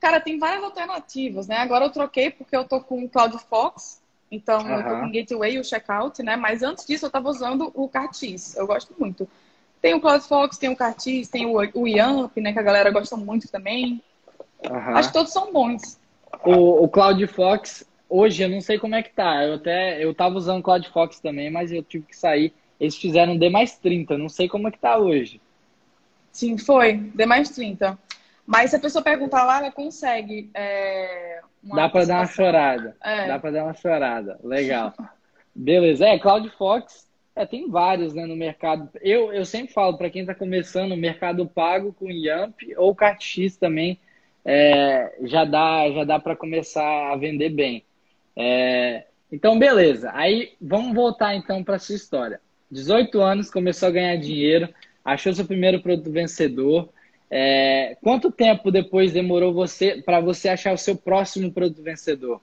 Cara, 0.00 0.20
tem 0.20 0.38
várias 0.38 0.62
alternativas, 0.62 1.46
né? 1.46 1.56
Agora 1.58 1.86
eu 1.86 1.90
troquei 1.90 2.30
porque 2.30 2.56
eu 2.56 2.64
tô 2.64 2.80
com 2.80 3.04
o 3.04 3.08
Cloud 3.08 3.38
Fox, 3.48 4.02
então 4.30 4.60
uhum. 4.60 4.70
eu 4.70 4.82
tô 4.82 4.90
com 5.00 5.06
o 5.06 5.12
Gateway 5.12 5.54
e 5.54 5.58
o 5.58 5.64
Checkout, 5.64 6.22
né? 6.22 6.36
Mas 6.36 6.62
antes 6.62 6.86
disso 6.86 7.04
eu 7.04 7.08
estava 7.08 7.28
usando 7.28 7.70
o 7.74 7.88
Cartis, 7.88 8.56
eu 8.56 8.66
gosto 8.66 8.94
muito. 8.98 9.28
Tem 9.80 9.94
o 9.94 10.00
Cloud 10.00 10.24
Fox, 10.24 10.58
tem 10.58 10.70
o 10.70 10.76
Cartis, 10.76 11.28
tem 11.28 11.46
o, 11.46 11.56
o 11.74 11.86
Yamp, 11.86 12.36
né? 12.38 12.52
Que 12.52 12.58
a 12.58 12.62
galera 12.62 12.90
gosta 12.90 13.16
muito 13.16 13.48
também. 13.48 14.02
Uhum. 14.64 14.96
Acho 14.96 15.08
que 15.10 15.14
todos 15.14 15.32
são 15.32 15.52
bons. 15.52 15.98
O, 16.44 16.84
o 16.84 16.88
Cloud 16.88 17.24
Fox 17.28 17.86
Hoje 18.08 18.42
eu 18.42 18.48
não 18.48 18.60
sei 18.60 18.78
como 18.78 18.94
é 18.94 19.02
que 19.02 19.12
tá. 19.12 19.44
Eu 19.44 19.54
até 19.54 20.02
eu 20.02 20.14
tava 20.14 20.36
usando 20.36 20.62
Cloud 20.62 20.88
Fox 20.90 21.20
também, 21.20 21.50
mas 21.50 21.72
eu 21.72 21.82
tive 21.82 22.06
que 22.06 22.16
sair. 22.16 22.52
Eles 22.78 22.96
fizeram 22.96 23.36
D 23.36 23.48
mais 23.48 23.78
30, 23.78 24.16
não 24.18 24.28
sei 24.28 24.48
como 24.48 24.68
é 24.68 24.70
que 24.70 24.78
tá 24.78 24.98
hoje. 24.98 25.40
Sim, 26.30 26.58
foi, 26.58 26.94
D 26.94 27.26
mais 27.26 27.50
30. 27.50 27.98
Mas 28.46 28.70
se 28.70 28.76
a 28.76 28.80
pessoa 28.80 29.02
perguntar 29.02 29.44
lá, 29.44 29.58
ela 29.58 29.72
consegue. 29.72 30.50
É, 30.54 31.40
Dá 31.62 31.88
para 31.88 32.04
dar 32.04 32.18
uma 32.18 32.26
chorada. 32.26 32.96
É. 33.02 33.26
Dá 33.26 33.38
para 33.38 33.50
dar 33.50 33.64
uma 33.64 33.74
chorada. 33.74 34.38
Legal. 34.44 34.92
Beleza. 35.54 36.06
É, 36.06 36.18
Cloud 36.18 36.48
Fox, 36.50 37.08
é, 37.34 37.44
tem 37.44 37.68
vários 37.68 38.14
né, 38.14 38.24
no 38.24 38.36
mercado. 38.36 38.88
Eu, 39.00 39.32
eu 39.32 39.44
sempre 39.44 39.72
falo 39.72 39.96
para 39.96 40.10
quem 40.10 40.20
está 40.20 40.34
começando, 40.34 40.92
o 40.92 40.96
mercado 40.96 41.46
pago 41.46 41.92
com 41.92 42.10
Yamp 42.10 42.54
ou 42.76 42.94
CartX 42.94 43.56
também 43.56 43.98
é, 44.44 45.12
já 45.22 45.44
dá, 45.44 45.90
já 45.90 46.04
dá 46.04 46.20
para 46.20 46.36
começar 46.36 47.12
a 47.12 47.16
vender 47.16 47.50
bem. 47.50 47.84
É, 48.36 49.04
então, 49.32 49.58
beleza. 49.58 50.10
Aí 50.14 50.52
vamos 50.60 50.94
voltar 50.94 51.34
então 51.34 51.64
para 51.64 51.78
sua 51.78 51.96
história. 51.96 52.40
18 52.70 53.20
anos, 53.20 53.50
começou 53.50 53.88
a 53.88 53.92
ganhar 53.92 54.16
dinheiro, 54.16 54.68
achou 55.04 55.32
seu 55.32 55.44
primeiro 55.44 55.80
produto 55.80 56.10
vencedor. 56.10 56.88
É, 57.30 57.96
quanto 58.02 58.30
tempo 58.30 58.70
depois 58.70 59.12
demorou 59.12 59.52
você 59.52 60.02
para 60.04 60.20
você 60.20 60.48
achar 60.48 60.72
o 60.72 60.78
seu 60.78 60.96
próximo 60.96 61.50
produto 61.50 61.82
vencedor? 61.82 62.40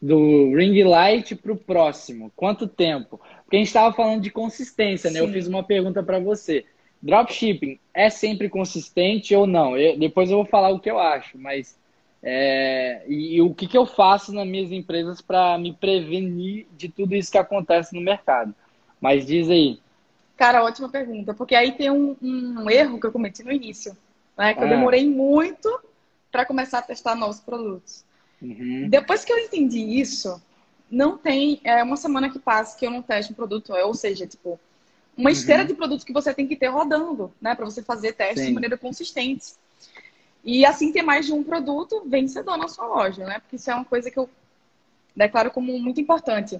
Do 0.00 0.54
ring 0.54 0.82
light 0.82 1.34
para 1.36 1.52
o 1.52 1.56
próximo. 1.56 2.30
Quanto 2.36 2.66
tempo? 2.66 3.20
Porque 3.44 3.56
a 3.56 3.58
gente 3.58 3.68
estava 3.68 3.94
falando 3.94 4.20
de 4.20 4.30
consistência, 4.30 5.10
né? 5.10 5.20
Sim. 5.20 5.26
Eu 5.26 5.32
fiz 5.32 5.46
uma 5.46 5.62
pergunta 5.62 6.02
para 6.02 6.18
você. 6.18 6.66
Dropshipping 7.02 7.78
é 7.94 8.10
sempre 8.10 8.48
consistente 8.48 9.34
ou 9.34 9.46
não? 9.46 9.76
Eu, 9.76 9.98
depois 9.98 10.30
eu 10.30 10.38
vou 10.38 10.46
falar 10.46 10.70
o 10.70 10.80
que 10.80 10.90
eu 10.90 10.98
acho, 10.98 11.38
mas 11.38 11.78
é, 12.28 13.04
e, 13.06 13.36
e, 13.36 13.40
o 13.40 13.54
que, 13.54 13.68
que 13.68 13.78
eu 13.78 13.86
faço 13.86 14.32
nas 14.32 14.44
minhas 14.44 14.72
empresas 14.72 15.20
para 15.20 15.56
me 15.56 15.72
prevenir 15.72 16.66
de 16.76 16.88
tudo 16.88 17.14
isso 17.14 17.30
que 17.30 17.38
acontece 17.38 17.94
no 17.94 18.00
mercado? 18.00 18.52
Mas 19.00 19.24
diz 19.24 19.48
aí. 19.48 19.78
Cara, 20.36 20.64
ótima 20.64 20.88
pergunta, 20.88 21.32
porque 21.32 21.54
aí 21.54 21.70
tem 21.70 21.88
um, 21.88 22.16
um 22.20 22.68
erro 22.68 22.98
que 22.98 23.06
eu 23.06 23.12
cometi 23.12 23.44
no 23.44 23.52
início, 23.52 23.96
né? 24.36 24.54
Que 24.54 24.60
eu 24.60 24.66
é. 24.66 24.70
demorei 24.70 25.08
muito 25.08 25.80
para 26.32 26.44
começar 26.44 26.80
a 26.80 26.82
testar 26.82 27.14
novos 27.14 27.38
produtos. 27.38 28.04
Uhum. 28.42 28.88
Depois 28.88 29.24
que 29.24 29.32
eu 29.32 29.38
entendi 29.38 29.78
isso, 29.78 30.42
não 30.90 31.16
tem 31.16 31.60
é, 31.62 31.80
uma 31.80 31.96
semana 31.96 32.28
que 32.28 32.40
passa 32.40 32.76
que 32.76 32.84
eu 32.84 32.90
não 32.90 33.02
teste 33.02 33.30
um 33.30 33.36
produto, 33.36 33.72
ou 33.72 33.94
seja, 33.94 34.26
tipo, 34.26 34.58
uma 35.16 35.30
esteira 35.30 35.62
uhum. 35.62 35.68
de 35.68 35.74
produtos 35.74 36.04
que 36.04 36.12
você 36.12 36.34
tem 36.34 36.48
que 36.48 36.56
ter 36.56 36.66
rodando, 36.70 37.32
né? 37.40 37.54
Para 37.54 37.66
você 37.66 37.84
fazer 37.84 38.14
testes 38.14 38.40
Sim. 38.40 38.48
de 38.48 38.54
maneira 38.54 38.76
consistente. 38.76 39.54
E 40.46 40.64
assim 40.64 40.92
ter 40.92 41.02
mais 41.02 41.26
de 41.26 41.32
um 41.32 41.42
produto 41.42 42.04
vencedor 42.06 42.56
na 42.56 42.68
sua 42.68 42.86
loja, 42.86 43.26
né? 43.26 43.40
Porque 43.40 43.56
isso 43.56 43.68
é 43.68 43.74
uma 43.74 43.84
coisa 43.84 44.08
que 44.08 44.18
eu 44.18 44.30
declaro 45.14 45.50
como 45.50 45.76
muito 45.76 46.00
importante. 46.00 46.54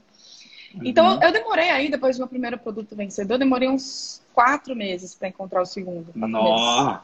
Uhum. 0.75 0.81
Então, 0.85 1.23
eu 1.23 1.31
demorei 1.31 1.71
aí, 1.71 1.89
depois 1.89 2.17
do 2.17 2.21
meu 2.21 2.29
primeiro 2.29 2.59
produto 2.59 2.97
vencedor, 2.97 3.39
demorei 3.39 3.69
uns 3.69 4.21
quatro 4.35 4.75
meses 4.75 5.15
para 5.15 5.29
encontrar 5.29 5.63
o 5.63 5.67
segundo. 5.67 6.11
Nossa! 6.17 7.01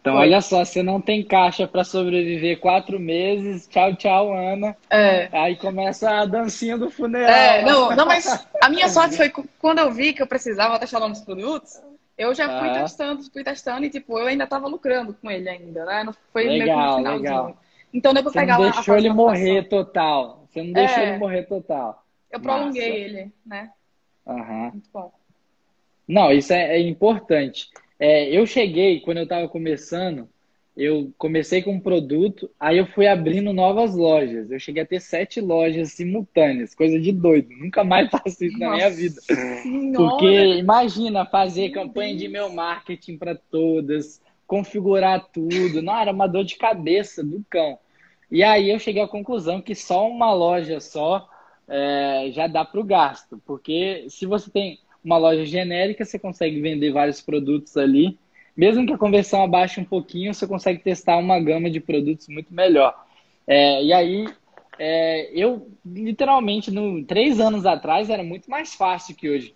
Então, 0.00 0.14
Foi. 0.14 0.22
olha 0.22 0.40
só, 0.40 0.64
você 0.64 0.82
não 0.82 1.00
tem 1.00 1.22
caixa 1.22 1.68
para 1.68 1.84
sobreviver 1.84 2.58
quatro 2.58 2.98
meses. 2.98 3.68
Tchau, 3.68 3.94
tchau, 3.94 4.34
Ana. 4.34 4.74
É. 4.88 5.28
Aí 5.30 5.56
começa 5.56 6.10
a 6.10 6.24
dancinha 6.24 6.76
do 6.76 6.90
funeral. 6.90 7.30
É, 7.30 7.62
não, 7.64 7.94
não, 7.94 8.06
mas 8.06 8.46
a 8.60 8.68
minha 8.68 8.88
sorte 8.88 9.16
foi 9.16 9.30
quando 9.58 9.78
eu 9.78 9.92
vi 9.92 10.12
que 10.12 10.22
eu 10.22 10.26
precisava 10.26 10.78
testar 10.78 11.00
novos 11.00 11.20
produtos, 11.20 11.80
eu 12.20 12.34
já 12.34 12.60
fui 12.60 12.68
ah. 12.68 12.82
testando, 12.82 13.22
fui 13.32 13.42
testando 13.42 13.86
e, 13.86 13.90
tipo, 13.90 14.18
eu 14.18 14.26
ainda 14.26 14.46
tava 14.46 14.68
lucrando 14.68 15.14
com 15.14 15.30
ele 15.30 15.48
ainda, 15.48 15.86
né? 15.86 16.04
Não 16.04 16.12
foi 16.30 16.44
legal, 16.44 17.00
meio 17.00 17.12
que 17.16 17.22
legal. 17.22 17.58
Então 17.94 18.12
deu 18.12 18.22
pra 18.22 18.30
Você 18.30 18.40
pegar 18.40 18.58
não 18.58 18.70
deixou 18.70 18.96
ele 18.98 19.10
morrer 19.10 19.62
total. 19.70 20.44
Você 20.46 20.62
não 20.62 20.72
deixou 20.72 20.98
é, 20.98 21.08
ele 21.08 21.18
morrer 21.18 21.42
total. 21.44 22.04
Eu 22.30 22.38
prolonguei 22.38 22.88
Massa. 22.88 22.98
ele, 22.98 23.32
né? 23.46 23.70
Aham. 24.26 24.70
Muito 24.72 24.90
bom. 24.92 25.10
Não, 26.06 26.30
isso 26.30 26.52
é, 26.52 26.76
é 26.76 26.78
importante. 26.78 27.70
É, 27.98 28.28
eu 28.28 28.44
cheguei, 28.44 29.00
quando 29.00 29.18
eu 29.18 29.26
tava 29.26 29.48
começando, 29.48 30.28
eu 30.82 31.12
comecei 31.18 31.60
com 31.60 31.72
um 31.72 31.80
produto, 31.80 32.50
aí 32.58 32.78
eu 32.78 32.86
fui 32.86 33.06
abrindo 33.06 33.52
novas 33.52 33.94
lojas. 33.94 34.50
Eu 34.50 34.58
cheguei 34.58 34.82
a 34.82 34.86
ter 34.86 34.98
sete 34.98 35.38
lojas 35.38 35.92
simultâneas, 35.92 36.74
coisa 36.74 36.98
de 36.98 37.12
doido. 37.12 37.50
Nunca 37.50 37.84
mais 37.84 38.08
faço 38.10 38.42
isso 38.44 38.58
Nossa 38.58 38.70
na 38.70 38.76
minha 38.76 38.90
vida. 38.90 39.20
Senhora. 39.20 40.08
Porque 40.08 40.56
imagina 40.56 41.26
fazer 41.26 41.64
Meu 41.64 41.72
campanha 41.72 42.12
Deus. 42.12 42.22
de 42.22 42.28
meu 42.28 42.48
marketing 42.50 43.18
para 43.18 43.34
todas, 43.34 44.22
configurar 44.46 45.28
tudo. 45.30 45.82
Não, 45.82 45.98
era 45.98 46.12
uma 46.12 46.26
dor 46.26 46.44
de 46.44 46.56
cabeça 46.56 47.22
do 47.22 47.44
cão. 47.50 47.78
E 48.30 48.42
aí 48.42 48.70
eu 48.70 48.78
cheguei 48.78 49.02
à 49.02 49.08
conclusão 49.08 49.60
que 49.60 49.74
só 49.74 50.08
uma 50.08 50.32
loja 50.32 50.80
só 50.80 51.28
é, 51.68 52.30
já 52.32 52.46
dá 52.46 52.64
para 52.64 52.80
o 52.80 52.84
gasto. 52.84 53.38
Porque 53.44 54.06
se 54.08 54.24
você 54.24 54.50
tem 54.50 54.78
uma 55.04 55.18
loja 55.18 55.44
genérica, 55.44 56.06
você 56.06 56.18
consegue 56.18 56.58
vender 56.58 56.90
vários 56.90 57.20
produtos 57.20 57.76
ali 57.76 58.18
mesmo 58.56 58.86
que 58.86 58.92
a 58.92 58.98
conversão 58.98 59.42
abaixe 59.42 59.80
um 59.80 59.84
pouquinho, 59.84 60.34
você 60.34 60.46
consegue 60.46 60.80
testar 60.80 61.16
uma 61.16 61.38
gama 61.40 61.70
de 61.70 61.80
produtos 61.80 62.28
muito 62.28 62.52
melhor. 62.52 62.94
É, 63.46 63.82
e 63.82 63.92
aí, 63.92 64.26
é, 64.78 65.30
eu 65.34 65.68
literalmente, 65.84 66.70
no, 66.70 67.04
três 67.04 67.40
anos 67.40 67.66
atrás, 67.66 68.10
era 68.10 68.22
muito 68.22 68.50
mais 68.50 68.74
fácil 68.74 69.14
que 69.14 69.28
hoje. 69.28 69.54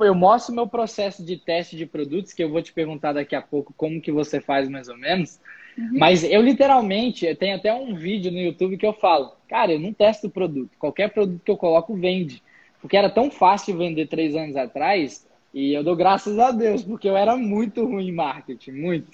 Eu 0.00 0.14
mostro 0.14 0.54
meu 0.54 0.66
processo 0.66 1.24
de 1.24 1.36
teste 1.36 1.76
de 1.76 1.84
produtos, 1.84 2.32
que 2.32 2.42
eu 2.42 2.50
vou 2.50 2.62
te 2.62 2.72
perguntar 2.72 3.12
daqui 3.12 3.34
a 3.34 3.42
pouco 3.42 3.74
como 3.76 4.00
que 4.00 4.10
você 4.10 4.40
faz 4.40 4.68
mais 4.68 4.88
ou 4.88 4.96
menos. 4.96 5.38
Uhum. 5.76 5.90
Mas 5.98 6.24
eu 6.24 6.40
literalmente, 6.40 7.32
tenho 7.34 7.56
até 7.56 7.72
um 7.72 7.94
vídeo 7.94 8.32
no 8.32 8.38
YouTube 8.38 8.78
que 8.78 8.86
eu 8.86 8.94
falo, 8.94 9.32
cara, 9.48 9.72
eu 9.72 9.78
não 9.78 9.92
testo 9.92 10.28
o 10.28 10.30
produto. 10.30 10.70
Qualquer 10.78 11.10
produto 11.10 11.42
que 11.44 11.50
eu 11.50 11.56
coloco 11.56 11.94
vende. 11.94 12.42
Porque 12.80 12.96
era 12.96 13.10
tão 13.10 13.30
fácil 13.30 13.76
vender 13.76 14.06
três 14.06 14.34
anos 14.34 14.56
atrás 14.56 15.26
e 15.52 15.72
eu 15.72 15.82
dou 15.82 15.96
graças 15.96 16.38
a 16.38 16.50
Deus, 16.50 16.82
porque 16.82 17.08
eu 17.08 17.16
era 17.16 17.36
muito 17.36 17.84
ruim 17.84 18.08
em 18.08 18.12
marketing, 18.12 18.72
muito. 18.72 19.10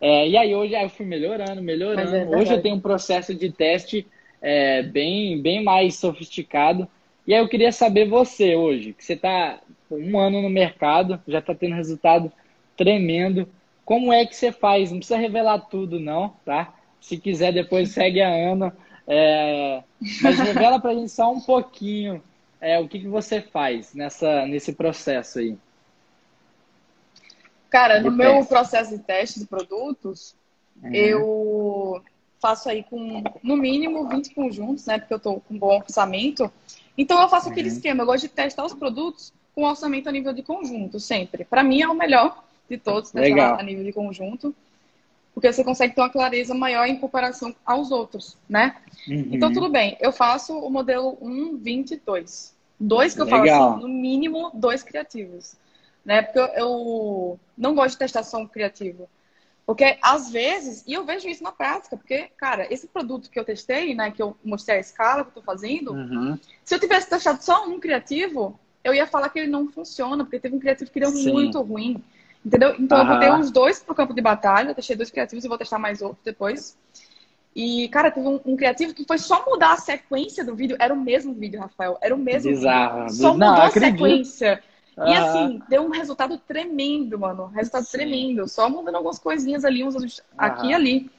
É, 0.00 0.28
e 0.28 0.36
aí 0.36 0.54
hoje 0.54 0.74
eu 0.74 0.88
fui 0.88 1.06
melhorando, 1.06 1.62
melhorando. 1.62 2.14
É 2.14 2.24
hoje 2.24 2.52
eu 2.52 2.62
tenho 2.62 2.76
um 2.76 2.80
processo 2.80 3.34
de 3.34 3.50
teste 3.50 4.06
é, 4.40 4.82
bem, 4.82 5.40
bem 5.40 5.62
mais 5.62 5.96
sofisticado. 5.96 6.88
E 7.26 7.32
aí 7.32 7.40
eu 7.40 7.48
queria 7.48 7.72
saber 7.72 8.08
você 8.08 8.54
hoje, 8.54 8.92
que 8.92 9.04
você 9.04 9.14
está 9.14 9.60
um 9.90 10.18
ano 10.18 10.42
no 10.42 10.50
mercado, 10.50 11.20
já 11.26 11.38
está 11.38 11.54
tendo 11.54 11.74
resultado 11.74 12.30
tremendo. 12.76 13.48
Como 13.84 14.12
é 14.12 14.26
que 14.26 14.36
você 14.36 14.52
faz? 14.52 14.90
Não 14.90 14.98
precisa 14.98 15.18
revelar 15.18 15.58
tudo, 15.58 16.00
não, 16.00 16.34
tá? 16.44 16.74
Se 17.00 17.16
quiser, 17.18 17.52
depois 17.52 17.90
segue 17.90 18.20
a 18.20 18.28
Ana. 18.28 18.76
É, 19.06 19.82
mas 20.22 20.38
revela 20.38 20.80
para 20.80 20.90
a 20.90 20.94
gente 20.94 21.10
só 21.10 21.30
um 21.30 21.40
pouquinho 21.40 22.22
é, 22.60 22.78
o 22.78 22.88
que, 22.88 22.98
que 22.98 23.08
você 23.08 23.42
faz 23.42 23.94
nessa, 23.94 24.46
nesse 24.46 24.72
processo 24.72 25.38
aí. 25.38 25.56
Cara, 27.74 28.00
no 28.00 28.12
meu 28.12 28.44
processo 28.44 28.96
de 28.96 29.02
teste 29.02 29.40
de 29.40 29.46
produtos, 29.46 30.36
uhum. 30.80 30.94
eu 30.94 32.02
faço 32.40 32.68
aí 32.68 32.84
com, 32.84 33.20
no 33.42 33.56
mínimo, 33.56 34.08
20 34.08 34.32
conjuntos, 34.32 34.86
né? 34.86 34.96
Porque 34.96 35.12
eu 35.12 35.18
tô 35.18 35.40
com 35.40 35.54
um 35.54 35.58
bom 35.58 35.78
orçamento. 35.78 36.48
Então, 36.96 37.20
eu 37.20 37.28
faço 37.28 37.46
uhum. 37.46 37.52
aquele 37.52 37.66
esquema. 37.66 38.02
Eu 38.02 38.06
gosto 38.06 38.22
de 38.22 38.28
testar 38.28 38.64
os 38.64 38.74
produtos 38.74 39.32
com 39.56 39.64
orçamento 39.64 40.08
a 40.08 40.12
nível 40.12 40.32
de 40.32 40.40
conjunto, 40.40 41.00
sempre. 41.00 41.44
Para 41.44 41.64
mim, 41.64 41.82
é 41.82 41.88
o 41.88 41.94
melhor 41.96 42.44
de 42.70 42.78
todos, 42.78 43.10
testar 43.10 43.28
Legal. 43.28 43.58
a 43.58 43.62
nível 43.64 43.82
de 43.82 43.92
conjunto 43.92 44.54
porque 45.34 45.52
você 45.52 45.64
consegue 45.64 45.96
ter 45.96 46.00
uma 46.00 46.08
clareza 46.08 46.54
maior 46.54 46.86
em 46.86 46.96
comparação 46.96 47.52
aos 47.66 47.90
outros, 47.90 48.38
né? 48.48 48.76
Uhum. 49.08 49.30
Então, 49.32 49.52
tudo 49.52 49.68
bem, 49.68 49.96
eu 50.00 50.12
faço 50.12 50.56
o 50.56 50.70
modelo 50.70 51.18
1, 51.20 51.56
22. 51.56 52.54
Dois 52.78 53.16
que 53.16 53.20
eu 53.20 53.24
Legal. 53.24 53.40
falo 53.42 53.70
assim, 53.72 53.82
no 53.82 53.88
mínimo, 53.88 54.52
dois 54.54 54.84
criativos. 54.84 55.56
Né? 56.04 56.22
Porque 56.22 56.38
eu, 56.38 56.46
eu 56.54 57.40
não 57.56 57.74
gosto 57.74 57.92
de 57.92 57.98
testar 57.98 58.22
só 58.22 58.38
um 58.38 58.46
criativo. 58.46 59.08
Porque, 59.66 59.96
às 60.02 60.30
vezes, 60.30 60.84
e 60.86 60.92
eu 60.92 61.06
vejo 61.06 61.26
isso 61.26 61.42
na 61.42 61.50
prática, 61.50 61.96
porque, 61.96 62.28
cara, 62.36 62.66
esse 62.72 62.86
produto 62.86 63.30
que 63.30 63.40
eu 63.40 63.44
testei, 63.44 63.94
né, 63.94 64.10
que 64.10 64.22
eu 64.22 64.36
mostrei 64.44 64.76
a 64.76 64.80
escala 64.80 65.24
que 65.24 65.30
eu 65.30 65.34
tô 65.34 65.42
fazendo, 65.42 65.94
uhum. 65.94 66.38
se 66.62 66.74
eu 66.74 66.78
tivesse 66.78 67.08
testado 67.08 67.42
só 67.42 67.66
um 67.66 67.80
criativo, 67.80 68.60
eu 68.82 68.92
ia 68.92 69.06
falar 69.06 69.30
que 69.30 69.38
ele 69.38 69.50
não 69.50 69.72
funciona, 69.72 70.22
porque 70.22 70.38
teve 70.38 70.54
um 70.54 70.60
criativo 70.60 70.90
que 70.90 71.00
deu 71.00 71.10
Sim. 71.10 71.32
muito 71.32 71.62
ruim. 71.62 72.04
Entendeu? 72.44 72.76
Então 72.78 72.98
uhum. 72.98 73.04
eu 73.04 73.14
botei 73.14 73.30
uns 73.30 73.50
dois 73.50 73.80
pro 73.80 73.94
campo 73.94 74.12
de 74.12 74.20
batalha, 74.20 74.68
eu 74.68 74.74
testei 74.74 74.94
dois 74.94 75.10
criativos 75.10 75.46
e 75.46 75.48
vou 75.48 75.56
testar 75.56 75.78
mais 75.78 76.02
outro 76.02 76.18
depois. 76.22 76.76
E, 77.56 77.88
cara, 77.88 78.10
teve 78.10 78.26
um, 78.26 78.40
um, 78.44 78.56
criativo 78.56 78.92
que 78.92 79.04
foi 79.06 79.16
só 79.16 79.46
mudar 79.46 79.74
a 79.74 79.76
sequência 79.76 80.44
do 80.44 80.54
vídeo. 80.56 80.76
Era 80.78 80.92
o 80.92 81.00
mesmo 81.00 81.32
vídeo, 81.32 81.60
Rafael. 81.60 81.96
Era 82.02 82.14
o 82.14 82.18
mesmo 82.18 82.50
Bizarro. 82.50 83.02
vídeo. 83.02 83.14
Só 83.14 83.32
mudou 83.32 83.48
Não, 83.48 83.62
a 83.62 83.70
sequência. 83.70 84.62
E 84.96 85.12
assim, 85.12 85.60
deu 85.68 85.82
um 85.82 85.90
resultado 85.90 86.38
tremendo, 86.38 87.18
mano. 87.18 87.46
Resultado 87.46 87.84
Sim. 87.84 87.92
tremendo. 87.92 88.48
Só 88.48 88.68
mudando 88.68 88.96
algumas 88.96 89.18
coisinhas 89.18 89.64
ali, 89.64 89.82
uns 89.82 90.22
aqui 90.38 90.68
e 90.68 90.74
ali. 90.74 91.10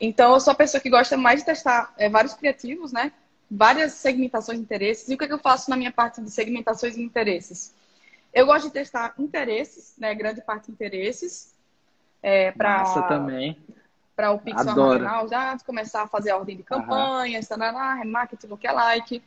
Então, 0.00 0.34
eu 0.34 0.40
sou 0.40 0.52
a 0.52 0.56
pessoa 0.56 0.80
que 0.80 0.90
gosta 0.90 1.16
mais 1.16 1.40
de 1.40 1.46
testar 1.46 1.94
é, 1.96 2.08
vários 2.08 2.34
criativos, 2.34 2.92
né? 2.92 3.12
Várias 3.50 3.92
segmentações 3.92 4.58
de 4.58 4.64
interesses. 4.64 5.08
E 5.08 5.14
o 5.14 5.18
que, 5.18 5.24
é 5.24 5.26
que 5.28 5.32
eu 5.32 5.38
faço 5.38 5.70
na 5.70 5.76
minha 5.76 5.92
parte 5.92 6.20
de 6.20 6.30
segmentações 6.30 6.96
de 6.96 7.02
interesses? 7.02 7.72
Eu 8.34 8.44
gosto 8.44 8.66
de 8.66 8.72
testar 8.72 9.14
interesses, 9.18 9.94
né? 9.96 10.14
Grande 10.14 10.42
parte 10.42 10.66
de 10.66 10.72
interesses. 10.72 11.54
É, 12.22 12.50
para 12.50 13.02
também. 13.02 13.56
Para 14.16 14.32
o 14.32 14.38
Pixel 14.38 14.68
Armazenal, 14.68 15.28
já 15.28 15.56
começar 15.64 16.02
a 16.02 16.08
fazer 16.08 16.30
a 16.30 16.36
ordem 16.36 16.56
de 16.56 16.62
campanhas, 16.62 17.48
uhum. 17.50 17.98
remarketing, 17.98 18.46
lookalike. 18.48 19.22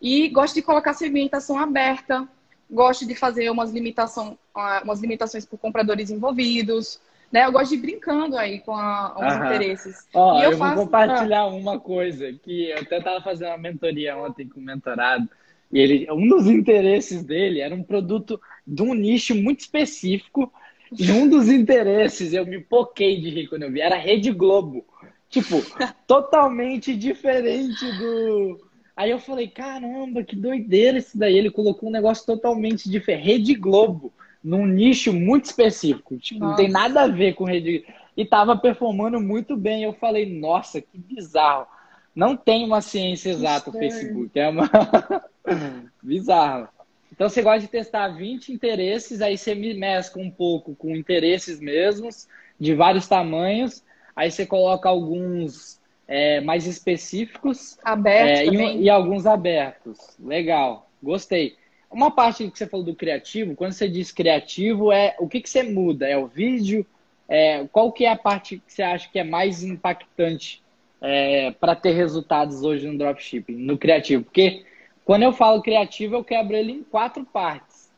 E 0.00 0.28
gosto 0.28 0.54
de 0.54 0.62
colocar 0.62 0.94
segmentação 0.94 1.58
aberta. 1.58 2.28
Gosto 2.70 3.06
de 3.06 3.14
fazer 3.14 3.50
umas, 3.50 3.72
limitação, 3.72 4.38
umas 4.84 5.00
limitações 5.00 5.44
por 5.44 5.58
compradores 5.58 6.10
envolvidos. 6.10 7.00
Né? 7.32 7.44
Eu 7.44 7.52
gosto 7.52 7.70
de 7.70 7.76
ir 7.76 7.80
brincando 7.80 8.36
aí 8.36 8.60
com, 8.60 8.74
a, 8.74 9.14
os 9.16 9.34
uhum. 9.34 9.46
interesses. 9.46 10.08
Ó, 10.14 10.40
e 10.40 10.44
eu, 10.44 10.52
eu 10.52 10.58
faço... 10.58 10.76
vou 10.76 10.84
compartilhar 10.84 11.46
uma 11.46 11.78
coisa 11.78 12.32
que 12.32 12.70
eu 12.70 12.78
até 12.78 12.98
estava 12.98 13.20
fazendo 13.20 13.48
uma 13.48 13.58
mentoria 13.58 14.16
ontem 14.16 14.48
com 14.48 14.60
o 14.60 14.62
mentorado. 14.62 15.28
E 15.72 15.78
ele, 15.78 16.10
um 16.10 16.28
dos 16.28 16.46
interesses 16.46 17.22
dele 17.22 17.60
era 17.60 17.74
um 17.74 17.82
produto 17.82 18.40
de 18.66 18.82
um 18.82 18.94
nicho 18.94 19.34
muito 19.34 19.60
específico. 19.60 20.52
E 20.98 21.10
um 21.12 21.28
dos 21.28 21.48
interesses, 21.48 22.32
eu 22.32 22.44
me 22.44 22.58
poquei 22.58 23.20
de 23.20 23.30
rir 23.30 23.46
quando 23.46 23.62
eu 23.62 23.70
vi, 23.70 23.80
era 23.80 23.96
Rede 23.96 24.32
Globo. 24.32 24.84
Tipo, 25.28 25.62
totalmente 26.08 26.96
diferente 26.96 27.84
do. 27.98 28.69
Aí 29.00 29.12
eu 29.12 29.18
falei, 29.18 29.48
caramba, 29.48 30.22
que 30.22 30.36
doideira 30.36 30.98
isso 30.98 31.16
daí. 31.16 31.34
Ele 31.34 31.50
colocou 31.50 31.88
um 31.88 31.92
negócio 31.92 32.26
totalmente 32.26 32.86
diferente. 32.86 33.24
Rede 33.24 33.54
Globo, 33.54 34.12
num 34.44 34.66
nicho 34.66 35.10
muito 35.10 35.46
específico. 35.46 36.18
Tipo, 36.18 36.40
não 36.40 36.54
tem 36.54 36.68
nada 36.68 37.04
a 37.04 37.08
ver 37.08 37.32
com 37.32 37.44
Rede 37.44 37.82
E 38.14 38.26
tava 38.26 38.58
performando 38.58 39.18
muito 39.18 39.56
bem. 39.56 39.84
Eu 39.84 39.94
falei, 39.94 40.38
nossa, 40.38 40.82
que 40.82 40.98
bizarro. 40.98 41.66
Não 42.14 42.36
tem 42.36 42.62
uma 42.62 42.82
ciência 42.82 43.30
exata 43.30 43.70
o 43.70 43.72
Facebook. 43.72 44.38
É 44.38 44.50
uma. 44.50 44.68
Bizarro. 46.02 46.68
Então 47.10 47.26
você 47.26 47.40
gosta 47.40 47.60
de 47.60 47.68
testar 47.68 48.08
20 48.08 48.52
interesses, 48.52 49.22
aí 49.22 49.38
você 49.38 49.54
me 49.54 49.72
mescla 49.72 50.20
um 50.22 50.30
pouco 50.30 50.74
com 50.74 50.94
interesses 50.94 51.58
mesmos, 51.58 52.28
de 52.58 52.74
vários 52.74 53.08
tamanhos, 53.08 53.82
aí 54.14 54.30
você 54.30 54.44
coloca 54.44 54.90
alguns 54.90 55.79
é, 56.10 56.40
mais 56.40 56.66
específicos 56.66 57.78
abertos 57.84 58.40
é, 58.40 58.46
e, 58.46 58.82
e, 58.82 58.90
alguns 58.90 59.26
abertos. 59.26 59.96
Legal, 60.18 60.90
gostei. 61.00 61.56
Uma 61.88 62.10
parte 62.10 62.50
que 62.50 62.58
você 62.58 62.66
falou 62.66 62.84
do 62.84 62.96
criativo, 62.96 63.54
quando 63.54 63.72
você 63.72 63.88
diz 63.88 64.10
criativo, 64.10 64.90
é 64.90 65.14
o 65.20 65.28
que, 65.28 65.40
que 65.40 65.48
você 65.48 65.62
muda? 65.62 66.08
É 66.08 66.18
o 66.18 66.26
vídeo? 66.26 66.84
É, 67.28 67.64
qual 67.70 67.92
que 67.92 68.04
é 68.04 68.10
a 68.10 68.16
parte 68.16 68.56
que 68.58 68.72
você 68.72 68.82
acha 68.82 69.08
que 69.08 69.20
é 69.20 69.24
mais 69.24 69.62
impactante 69.62 70.60
é, 71.00 71.52
para 71.52 71.76
ter 71.76 71.92
resultados 71.92 72.64
hoje 72.64 72.88
no 72.88 72.98
dropshipping, 72.98 73.54
no 73.54 73.78
criativo? 73.78 74.24
Porque 74.24 74.64
quando 75.04 75.22
eu 75.22 75.32
falo 75.32 75.62
criativo, 75.62 76.16
eu 76.16 76.24
quebro 76.24 76.56
ele 76.56 76.72
em 76.72 76.82
quatro 76.82 77.24
partes, 77.24 77.88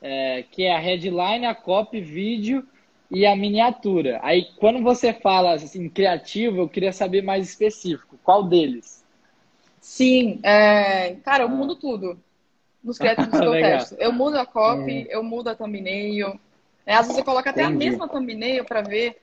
é, 0.00 0.44
que 0.52 0.62
é 0.62 0.72
a 0.72 0.78
headline, 0.78 1.46
a 1.46 1.54
copy, 1.54 2.00
vídeo 2.00 2.64
e 3.10 3.26
a 3.26 3.36
miniatura. 3.36 4.20
Aí, 4.22 4.48
quando 4.56 4.82
você 4.82 5.12
fala 5.12 5.54
assim, 5.54 5.88
criativo, 5.88 6.58
eu 6.58 6.68
queria 6.68 6.92
saber 6.92 7.22
mais 7.22 7.48
específico. 7.48 8.18
Qual 8.22 8.44
deles? 8.44 9.04
Sim, 9.80 10.40
é... 10.42 11.14
cara, 11.24 11.44
eu 11.44 11.48
mudo 11.48 11.76
tudo 11.76 12.18
nos 12.82 12.98
criativos 12.98 13.38
que 13.38 13.46
eu 13.46 13.52
testo. 13.52 13.94
Eu 13.98 14.12
mudo 14.12 14.38
a 14.38 14.46
copy, 14.46 15.02
hum. 15.02 15.06
eu 15.08 15.22
mudo 15.22 15.48
a 15.48 15.54
thumbnail. 15.54 16.38
É, 16.84 16.94
às 16.94 17.06
vezes 17.06 17.18
eu 17.18 17.24
coloco 17.24 17.48
até 17.48 17.62
Entendi. 17.62 17.86
a 17.86 17.90
mesma 17.90 18.08
thumbnail 18.08 18.64
para 18.64 18.82
ver 18.82 19.16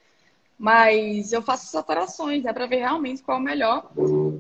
mas 0.58 1.34
eu 1.34 1.42
faço 1.42 1.64
essas 1.64 1.76
alterações, 1.76 2.46
é 2.46 2.54
para 2.54 2.66
ver 2.66 2.78
realmente 2.78 3.22
qual 3.22 3.38
é 3.38 3.42
o 3.42 3.44
melhor. 3.44 3.92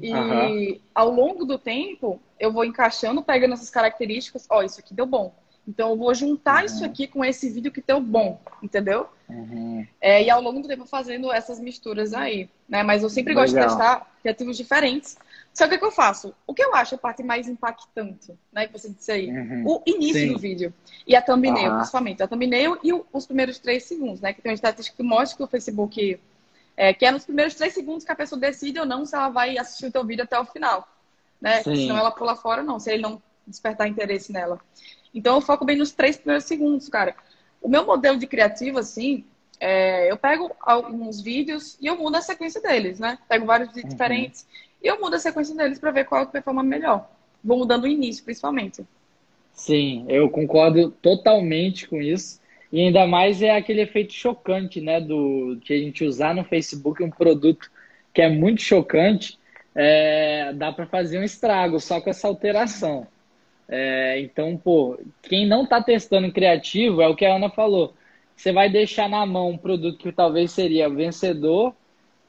E 0.02 0.14
uhum. 0.14 0.80
ao 0.94 1.10
longo 1.10 1.44
do 1.44 1.58
tempo, 1.58 2.18
eu 2.40 2.52
vou 2.52 2.64
encaixando, 2.64 3.24
pegando 3.24 3.54
essas 3.54 3.70
características. 3.70 4.48
Ó, 4.50 4.60
oh, 4.60 4.64
isso 4.64 4.80
aqui 4.80 4.94
deu 4.94 5.06
bom. 5.06 5.34
Então 5.68 5.92
eu 5.92 5.98
vou 5.98 6.14
juntar 6.14 6.60
uhum. 6.60 6.66
isso 6.66 6.86
aqui 6.86 7.08
com 7.08 7.24
esse 7.24 7.50
vídeo 7.50 7.72
que 7.72 7.82
deu 7.82 8.02
bom, 8.02 8.40
entendeu? 8.62 9.08
Uhum. 9.30 9.88
É, 10.02 10.24
e 10.24 10.30
ao 10.30 10.42
longo 10.42 10.62
do 10.62 10.68
tempo 10.68 10.86
fazendo 10.86 11.32
essas 11.32 11.60
misturas 11.60 12.14
aí, 12.14 12.50
né? 12.68 12.84
Mas 12.84 13.02
eu 13.02 13.10
sempre 13.10 13.34
Legal. 13.34 13.46
gosto 13.46 13.56
de 13.56 13.64
testar 13.64 14.12
criativos 14.22 14.58
diferentes 14.58 15.18
só 15.54 15.68
que 15.68 15.76
o 15.76 15.80
que 15.80 15.86
eu 15.86 15.92
faço? 15.92 16.34
O 16.48 16.54
que 16.54 16.64
eu 16.64 16.74
acho 16.74 16.96
a 16.96 16.98
parte 16.98 17.22
mais 17.22 17.48
impactante, 17.48 18.34
né? 18.52 18.66
Que 18.66 18.74
você 18.74 18.90
disse 18.90 19.12
aí. 19.12 19.30
Uhum. 19.30 19.64
O 19.68 19.84
início 19.86 20.22
Sim. 20.22 20.34
do 20.34 20.40
vídeo. 20.40 20.74
E 21.06 21.16
a 21.16 21.22
thumbnail, 21.22 21.70
uhum. 21.70 21.78
principalmente. 21.78 22.24
A 22.24 22.28
thumbnail 22.28 22.80
e 22.84 22.92
o, 22.92 23.06
os 23.14 23.28
primeiros 23.28 23.60
três 23.60 23.84
segundos, 23.84 24.20
né? 24.20 24.34
Que 24.34 24.42
tem 24.42 24.52
uma 24.52 24.56
estatística 24.56 24.98
que 24.98 25.04
mostra 25.04 25.38
que 25.38 25.44
o 25.44 25.48
Facebook... 25.48 26.20
É, 26.76 26.92
que 26.92 27.06
é 27.06 27.12
nos 27.12 27.24
primeiros 27.24 27.54
três 27.54 27.72
segundos 27.72 28.04
que 28.04 28.12
a 28.12 28.16
pessoa 28.16 28.40
decide 28.40 28.80
ou 28.80 28.86
não 28.86 29.06
se 29.06 29.16
ela 29.16 29.30
vai 29.30 29.56
assistir 29.60 29.86
o 29.86 29.92
teu 29.92 30.04
vídeo 30.04 30.24
até 30.24 30.40
o 30.40 30.46
final. 30.46 30.88
Né? 31.40 31.62
Senão 31.62 32.00
ela 32.00 32.10
pula 32.10 32.36
fora, 32.36 32.64
não. 32.64 32.80
Se 32.80 32.92
ele 32.92 33.04
não 33.04 33.22
despertar 33.46 33.88
interesse 33.88 34.34
nela. 34.34 34.60
Então, 35.14 35.36
eu 35.36 35.42
foco 35.42 35.66
bem 35.66 35.78
nos 35.78 35.92
três 35.92 36.18
primeiros 36.18 36.46
segundos, 36.46 36.90
cara. 36.90 37.16
O 37.62 37.70
meu 37.70 37.86
modelo 37.86 38.18
de 38.18 38.28
criativo, 38.28 38.80
assim, 38.80 39.24
é, 39.60 40.12
eu 40.12 40.18
pego 40.18 40.52
alguns 40.60 41.22
vídeos 41.22 41.78
e 41.80 41.88
eu 41.88 41.98
mudo 41.98 42.18
a 42.18 42.22
sequência 42.22 42.62
deles, 42.62 43.00
né? 43.00 43.18
Pego 43.30 43.46
vários 43.46 43.70
vídeos 43.70 43.86
uhum. 43.86 43.90
diferentes 43.92 44.46
e 44.84 44.88
eu 44.88 45.00
mudo 45.00 45.16
a 45.16 45.20
sequência 45.20 45.56
deles 45.56 45.80
para 45.80 45.92
ver 45.92 46.06
qual 46.06 46.24
é 46.24 46.26
que 46.26 46.32
performa 46.34 46.62
melhor. 46.62 47.10
Vou 47.44 47.58
mudando 47.58 47.86
o 47.86 47.88
início, 47.88 48.24
principalmente. 48.24 48.86
Sim, 49.54 50.06
eu 50.10 50.30
concordo 50.30 50.92
totalmente 50.92 51.88
com 51.88 52.02
isso. 52.02 52.42
E 52.72 52.82
ainda 52.82 53.06
mais 53.06 53.42
é 53.42 53.56
aquele 53.56 53.82
efeito 53.82 54.12
chocante, 54.12 54.82
né? 54.82 55.00
Do 55.00 55.58
que 55.64 55.74
a 55.74 55.78
gente 55.78 56.04
usar 56.04 56.34
no 56.34 56.44
Facebook 56.44 57.04
um 57.04 57.10
produto 57.10 57.72
que 58.14 58.22
é 58.22 58.30
muito 58.30 58.62
chocante, 58.62 59.40
é, 59.74 60.54
dá 60.54 60.72
para 60.72 60.86
fazer 60.86 61.20
um 61.20 61.24
estrago 61.24 61.80
só 61.80 62.02
com 62.02 62.10
essa 62.10 62.28
alteração. 62.28 63.08
É, 63.68 64.20
então, 64.20 64.56
pô, 64.58 65.00
quem 65.24 65.48
não 65.48 65.64
está 65.64 65.82
testando 65.82 66.32
criativo 66.32 67.02
é 67.02 67.08
o 67.08 67.16
que 67.16 67.26
a 67.26 67.36
Ana 67.36 67.50
falou. 67.50 67.94
Você 68.36 68.52
vai 68.52 68.70
deixar 68.70 69.10
na 69.10 69.26
mão 69.26 69.52
um 69.52 69.58
produto 69.58 69.98
que 69.98 70.12
talvez 70.12 70.52
seria 70.52 70.90
vencedor 70.90 71.74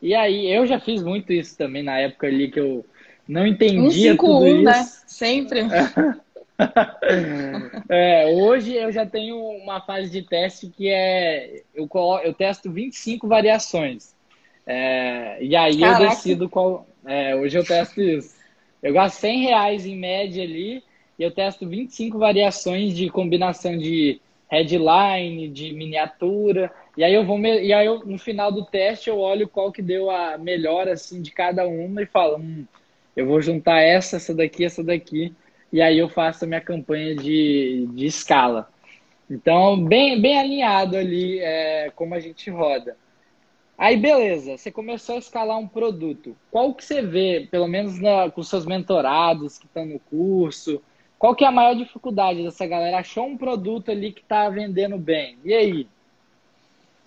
e 0.05 0.15
aí, 0.15 0.53
eu 0.53 0.67
já 0.67 0.79
fiz 0.79 1.03
muito 1.03 1.33
isso 1.33 1.57
também 1.57 1.83
na 1.83 1.99
época 1.99 2.27
ali 2.27 2.51
que 2.51 2.61
eu 2.61 2.85
não 3.27 3.47
entendia 3.47 4.13
151, 4.13 4.17
tudo 4.19 4.47
isso. 4.47 4.63
né? 4.63 4.85
Sempre. 5.07 5.61
é, 7.89 8.27
hoje 8.27 8.75
eu 8.75 8.93
já 8.93 9.07
tenho 9.07 9.39
uma 9.39 9.81
fase 9.81 10.11
de 10.11 10.21
teste 10.21 10.69
que 10.69 10.91
é 10.91 11.63
eu, 11.75 11.89
eu 12.23 12.35
testo 12.35 12.71
25 12.71 13.27
variações. 13.27 14.15
É, 14.67 15.43
e 15.43 15.57
aí 15.57 15.81
Caraca. 15.81 16.03
eu 16.03 16.09
decido 16.11 16.51
qual. 16.51 16.87
É, 17.07 17.35
hoje 17.35 17.57
eu 17.57 17.65
testo 17.65 18.03
isso. 18.03 18.35
Eu 18.83 18.93
gasto 18.93 19.17
100 19.17 19.43
reais 19.43 19.87
em 19.87 19.97
média 19.97 20.45
ali 20.45 20.85
e 21.19 21.23
eu 21.23 21.31
testo 21.31 21.69
25 21.69 22.19
variações 22.19 22.95
de 22.95 23.09
combinação 23.09 23.77
de 23.77 24.21
headline, 24.51 25.49
de 25.49 25.73
miniatura. 25.73 26.73
E 26.97 27.05
aí 27.05 27.15
eu 27.15 27.25
vou 27.25 27.39
e 27.39 27.73
aí 27.73 27.87
eu, 27.87 28.05
no 28.05 28.19
final 28.19 28.53
do 28.53 28.65
teste 28.65 29.09
eu 29.09 29.19
olho 29.19 29.49
qual 29.49 29.73
que 29.73 29.83
deu 29.83 30.11
a 30.11 30.39
melhor 30.39 30.89
assim 30.89 31.21
de 31.21 31.31
cada 31.31 31.67
uma 31.67 32.03
e 32.03 32.07
falo, 32.07 32.39
hum, 32.39 32.65
eu 33.17 33.27
vou 33.27 33.41
juntar 33.41 33.81
essa, 33.81 34.17
essa 34.17 34.35
daqui, 34.35 34.65
essa 34.65 34.83
daqui, 34.83 35.33
e 35.73 35.81
aí 35.81 35.99
eu 35.99 36.09
faço 36.09 36.45
a 36.45 36.49
minha 36.49 36.61
campanha 36.61 37.15
de, 37.15 37.89
de 37.93 38.07
escala. 38.07 38.69
Então, 39.31 39.83
bem, 39.83 40.21
bem 40.21 40.39
alinhado 40.39 40.97
ali 40.97 41.39
é, 41.39 41.91
como 41.95 42.15
a 42.15 42.21
gente 42.21 42.51
roda. 42.51 42.97
Aí, 43.77 43.97
beleza, 43.97 44.57
você 44.57 44.71
começou 44.71 45.17
a 45.17 45.19
escalar 45.19 45.59
um 45.59 45.67
produto. 45.67 46.37
Qual 46.51 46.73
que 46.75 46.85
você 46.85 47.03
vê, 47.03 47.49
pelo 47.51 47.67
menos 47.67 48.01
na, 48.01 48.31
com 48.31 48.43
seus 48.43 48.65
mentorados 48.65 49.59
que 49.59 49.67
estão 49.67 49.85
no 49.85 49.99
curso, 49.99 50.81
qual 51.25 51.35
que 51.35 51.43
é 51.43 51.49
a 51.49 51.51
maior 51.51 51.75
dificuldade 51.75 52.43
dessa 52.43 52.67
galera? 52.67 52.99
Achou 52.99 53.25
um 53.25 53.35
produto 53.35 53.91
ali 53.91 54.13
que 54.13 54.21
está 54.21 54.47
vendendo 54.51 54.99
bem. 54.99 55.39
E 55.43 55.55
aí? 55.55 55.89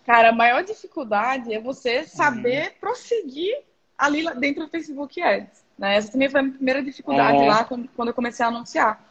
Cara, 0.07 0.29
a 0.29 0.31
maior 0.31 0.63
dificuldade 0.63 1.53
é 1.53 1.61
você 1.61 2.03
saber 2.03 2.69
uhum. 2.69 2.73
prosseguir 2.79 3.61
ali 3.95 4.27
dentro 4.39 4.65
do 4.65 4.71
Facebook 4.71 5.21
Ads. 5.21 5.63
Né? 5.77 5.97
Essa 5.97 6.11
também 6.11 6.29
foi 6.29 6.39
a 6.39 6.43
minha 6.43 6.55
primeira 6.55 6.81
dificuldade 6.81 7.43
é. 7.43 7.47
lá 7.47 7.63
quando 7.63 8.07
eu 8.07 8.13
comecei 8.15 8.43
a 8.43 8.49
anunciar. 8.49 9.07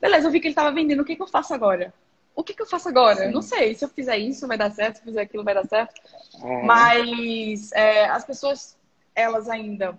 Beleza, 0.00 0.28
eu 0.28 0.30
vi 0.30 0.40
que 0.40 0.46
ele 0.46 0.52
estava 0.52 0.72
vendendo, 0.72 1.00
o 1.00 1.04
que, 1.04 1.14
que 1.14 1.20
eu 1.20 1.26
faço 1.26 1.52
agora? 1.52 1.92
O 2.34 2.42
que, 2.42 2.54
que 2.54 2.62
eu 2.62 2.66
faço 2.66 2.88
agora? 2.88 3.26
Eu 3.26 3.32
não 3.32 3.42
sei. 3.42 3.74
Se 3.74 3.84
eu 3.84 3.88
fizer 3.90 4.16
isso, 4.16 4.48
vai 4.48 4.56
dar 4.56 4.70
certo. 4.70 4.94
Se 4.94 5.02
eu 5.02 5.08
fizer 5.08 5.20
aquilo, 5.20 5.44
vai 5.44 5.52
dar 5.52 5.66
certo. 5.66 6.00
É. 6.42 6.62
Mas 6.62 7.70
é, 7.72 8.06
as 8.06 8.24
pessoas, 8.24 8.78
elas 9.14 9.46
ainda 9.46 9.98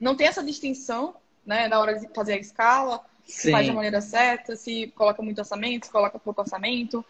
não 0.00 0.16
têm 0.16 0.28
essa 0.28 0.42
distinção, 0.42 1.14
né? 1.44 1.68
Na 1.68 1.78
hora 1.78 1.98
de 1.98 2.08
fazer 2.14 2.32
a 2.32 2.38
escala, 2.38 3.09
se 3.24 3.50
faz 3.50 3.66
de 3.66 3.72
maneira 3.72 4.00
certa, 4.00 4.56
se 4.56 4.88
coloca 4.96 5.22
muito 5.22 5.38
orçamento, 5.38 5.86
se 5.86 5.92
coloca 5.92 6.18
pouco 6.18 6.40
orçamento. 6.40 7.04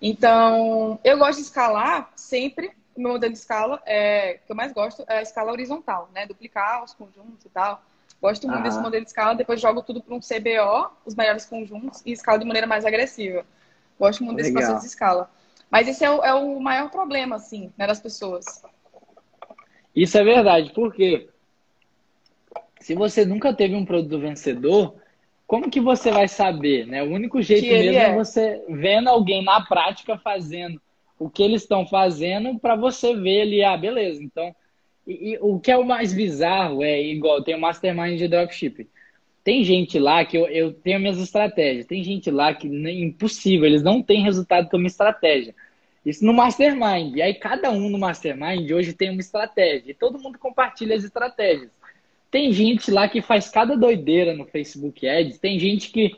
Então, 0.00 0.98
eu 1.04 1.18
gosto 1.18 1.38
de 1.38 1.44
escalar 1.44 2.10
sempre. 2.16 2.72
O 2.94 3.00
meu 3.00 3.12
modelo 3.12 3.32
de 3.32 3.38
escala 3.38 3.80
é, 3.86 4.34
que 4.44 4.52
eu 4.52 4.56
mais 4.56 4.72
gosto 4.72 5.04
é 5.08 5.18
a 5.18 5.22
escala 5.22 5.52
horizontal, 5.52 6.10
né? 6.12 6.26
Duplicar 6.26 6.84
os 6.84 6.92
conjuntos 6.92 7.44
e 7.44 7.48
tal. 7.48 7.82
Gosto 8.20 8.46
muito 8.46 8.60
ah. 8.60 8.62
desse 8.62 8.80
modelo 8.80 9.02
de 9.02 9.08
escala, 9.08 9.34
depois 9.34 9.60
jogo 9.60 9.82
tudo 9.82 10.00
para 10.00 10.14
um 10.14 10.20
CBO, 10.20 10.92
os 11.04 11.14
maiores 11.14 11.44
conjuntos, 11.44 12.02
e 12.04 12.12
escala 12.12 12.38
de 12.38 12.44
maneira 12.44 12.66
mais 12.66 12.84
agressiva. 12.84 13.44
Gosto 13.98 14.22
muito 14.22 14.36
desse 14.36 14.52
processo 14.52 14.80
de 14.80 14.86
escala. 14.86 15.30
Mas 15.70 15.88
esse 15.88 16.04
é 16.04 16.10
o, 16.10 16.22
é 16.22 16.34
o 16.34 16.60
maior 16.60 16.90
problema, 16.90 17.36
assim, 17.36 17.72
né, 17.76 17.86
das 17.86 17.98
pessoas. 17.98 18.44
Isso 19.94 20.16
é 20.18 20.22
verdade, 20.22 20.70
porque 20.74 21.28
se 22.78 22.94
você 22.94 23.24
nunca 23.24 23.54
teve 23.54 23.74
um 23.74 23.84
produto 23.84 24.20
vencedor, 24.20 24.96
como 25.52 25.70
que 25.70 25.82
você 25.82 26.10
vai 26.10 26.28
saber, 26.28 26.86
né? 26.86 27.02
O 27.02 27.10
único 27.10 27.42
jeito 27.42 27.66
mesmo 27.66 27.98
é. 27.98 28.04
é 28.04 28.14
você 28.14 28.64
vendo 28.70 29.08
alguém 29.08 29.44
na 29.44 29.60
prática 29.60 30.16
fazendo 30.16 30.80
o 31.18 31.28
que 31.28 31.42
eles 31.42 31.60
estão 31.60 31.86
fazendo 31.86 32.58
para 32.58 32.74
você 32.74 33.14
ver 33.14 33.42
ali, 33.42 33.62
ah, 33.62 33.76
beleza, 33.76 34.24
então 34.24 34.56
e, 35.06 35.34
e, 35.34 35.38
o 35.42 35.60
que 35.60 35.70
é 35.70 35.76
o 35.76 35.84
mais 35.84 36.14
bizarro 36.14 36.82
é 36.82 37.02
igual, 37.02 37.44
tem 37.44 37.54
o 37.54 37.60
Mastermind 37.60 38.16
de 38.16 38.28
Dropshipping. 38.28 38.86
Tem 39.44 39.62
gente 39.62 39.98
lá 39.98 40.24
que 40.24 40.38
eu, 40.38 40.46
eu 40.48 40.72
tenho 40.72 40.98
minhas 40.98 41.18
estratégias. 41.18 41.84
Tem 41.84 42.02
gente 42.02 42.30
lá 42.30 42.54
que 42.54 42.66
é 42.66 42.90
impossível, 42.90 43.66
eles 43.66 43.82
não 43.82 44.02
têm 44.02 44.22
resultado 44.22 44.70
com 44.70 44.76
a 44.76 44.78
minha 44.78 44.86
estratégia. 44.86 45.54
Isso 46.06 46.24
no 46.24 46.32
Mastermind. 46.32 47.14
E 47.14 47.20
aí 47.20 47.34
cada 47.34 47.70
um 47.70 47.90
no 47.90 47.98
Mastermind 47.98 48.70
hoje 48.70 48.94
tem 48.94 49.10
uma 49.10 49.20
estratégia. 49.20 49.90
E 49.90 49.94
todo 49.94 50.18
mundo 50.18 50.38
compartilha 50.38 50.96
as 50.96 51.04
estratégias. 51.04 51.70
Tem 52.32 52.50
gente 52.50 52.90
lá 52.90 53.06
que 53.06 53.20
faz 53.20 53.50
cada 53.50 53.76
doideira 53.76 54.34
no 54.34 54.46
Facebook 54.46 55.06
Ads. 55.06 55.38
Tem 55.38 55.58
gente 55.58 55.90
que 55.90 56.16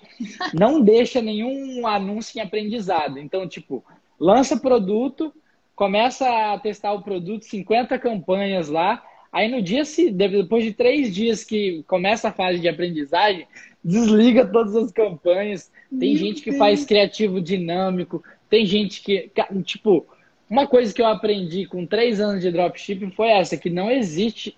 não 0.54 0.78
deixa 0.80 1.20
nenhum 1.20 1.84
anúncio 1.88 2.38
em 2.38 2.40
aprendizado. 2.40 3.18
Então, 3.18 3.48
tipo, 3.48 3.84
lança 4.18 4.56
produto, 4.56 5.34
começa 5.74 6.52
a 6.52 6.58
testar 6.60 6.92
o 6.92 7.02
produto, 7.02 7.44
50 7.44 7.98
campanhas 7.98 8.68
lá. 8.68 9.02
Aí 9.32 9.48
no 9.50 9.60
dia, 9.60 9.82
depois 10.12 10.62
de 10.62 10.72
três 10.72 11.12
dias 11.12 11.42
que 11.42 11.82
começa 11.88 12.28
a 12.28 12.32
fase 12.32 12.60
de 12.60 12.68
aprendizagem, 12.68 13.48
desliga 13.84 14.46
todas 14.46 14.76
as 14.76 14.92
campanhas. 14.92 15.68
Tem 15.90 16.10
Meu 16.10 16.16
gente 16.16 16.42
que 16.42 16.50
Deus. 16.50 16.60
faz 16.60 16.84
criativo 16.84 17.40
dinâmico, 17.40 18.22
tem 18.48 18.64
gente 18.64 19.02
que. 19.02 19.32
Tipo, 19.64 20.06
uma 20.48 20.68
coisa 20.68 20.94
que 20.94 21.02
eu 21.02 21.06
aprendi 21.06 21.66
com 21.66 21.84
três 21.84 22.20
anos 22.20 22.40
de 22.40 22.52
dropshipping 22.52 23.10
foi 23.10 23.30
essa, 23.30 23.56
que 23.56 23.68
não 23.68 23.90
existe. 23.90 24.56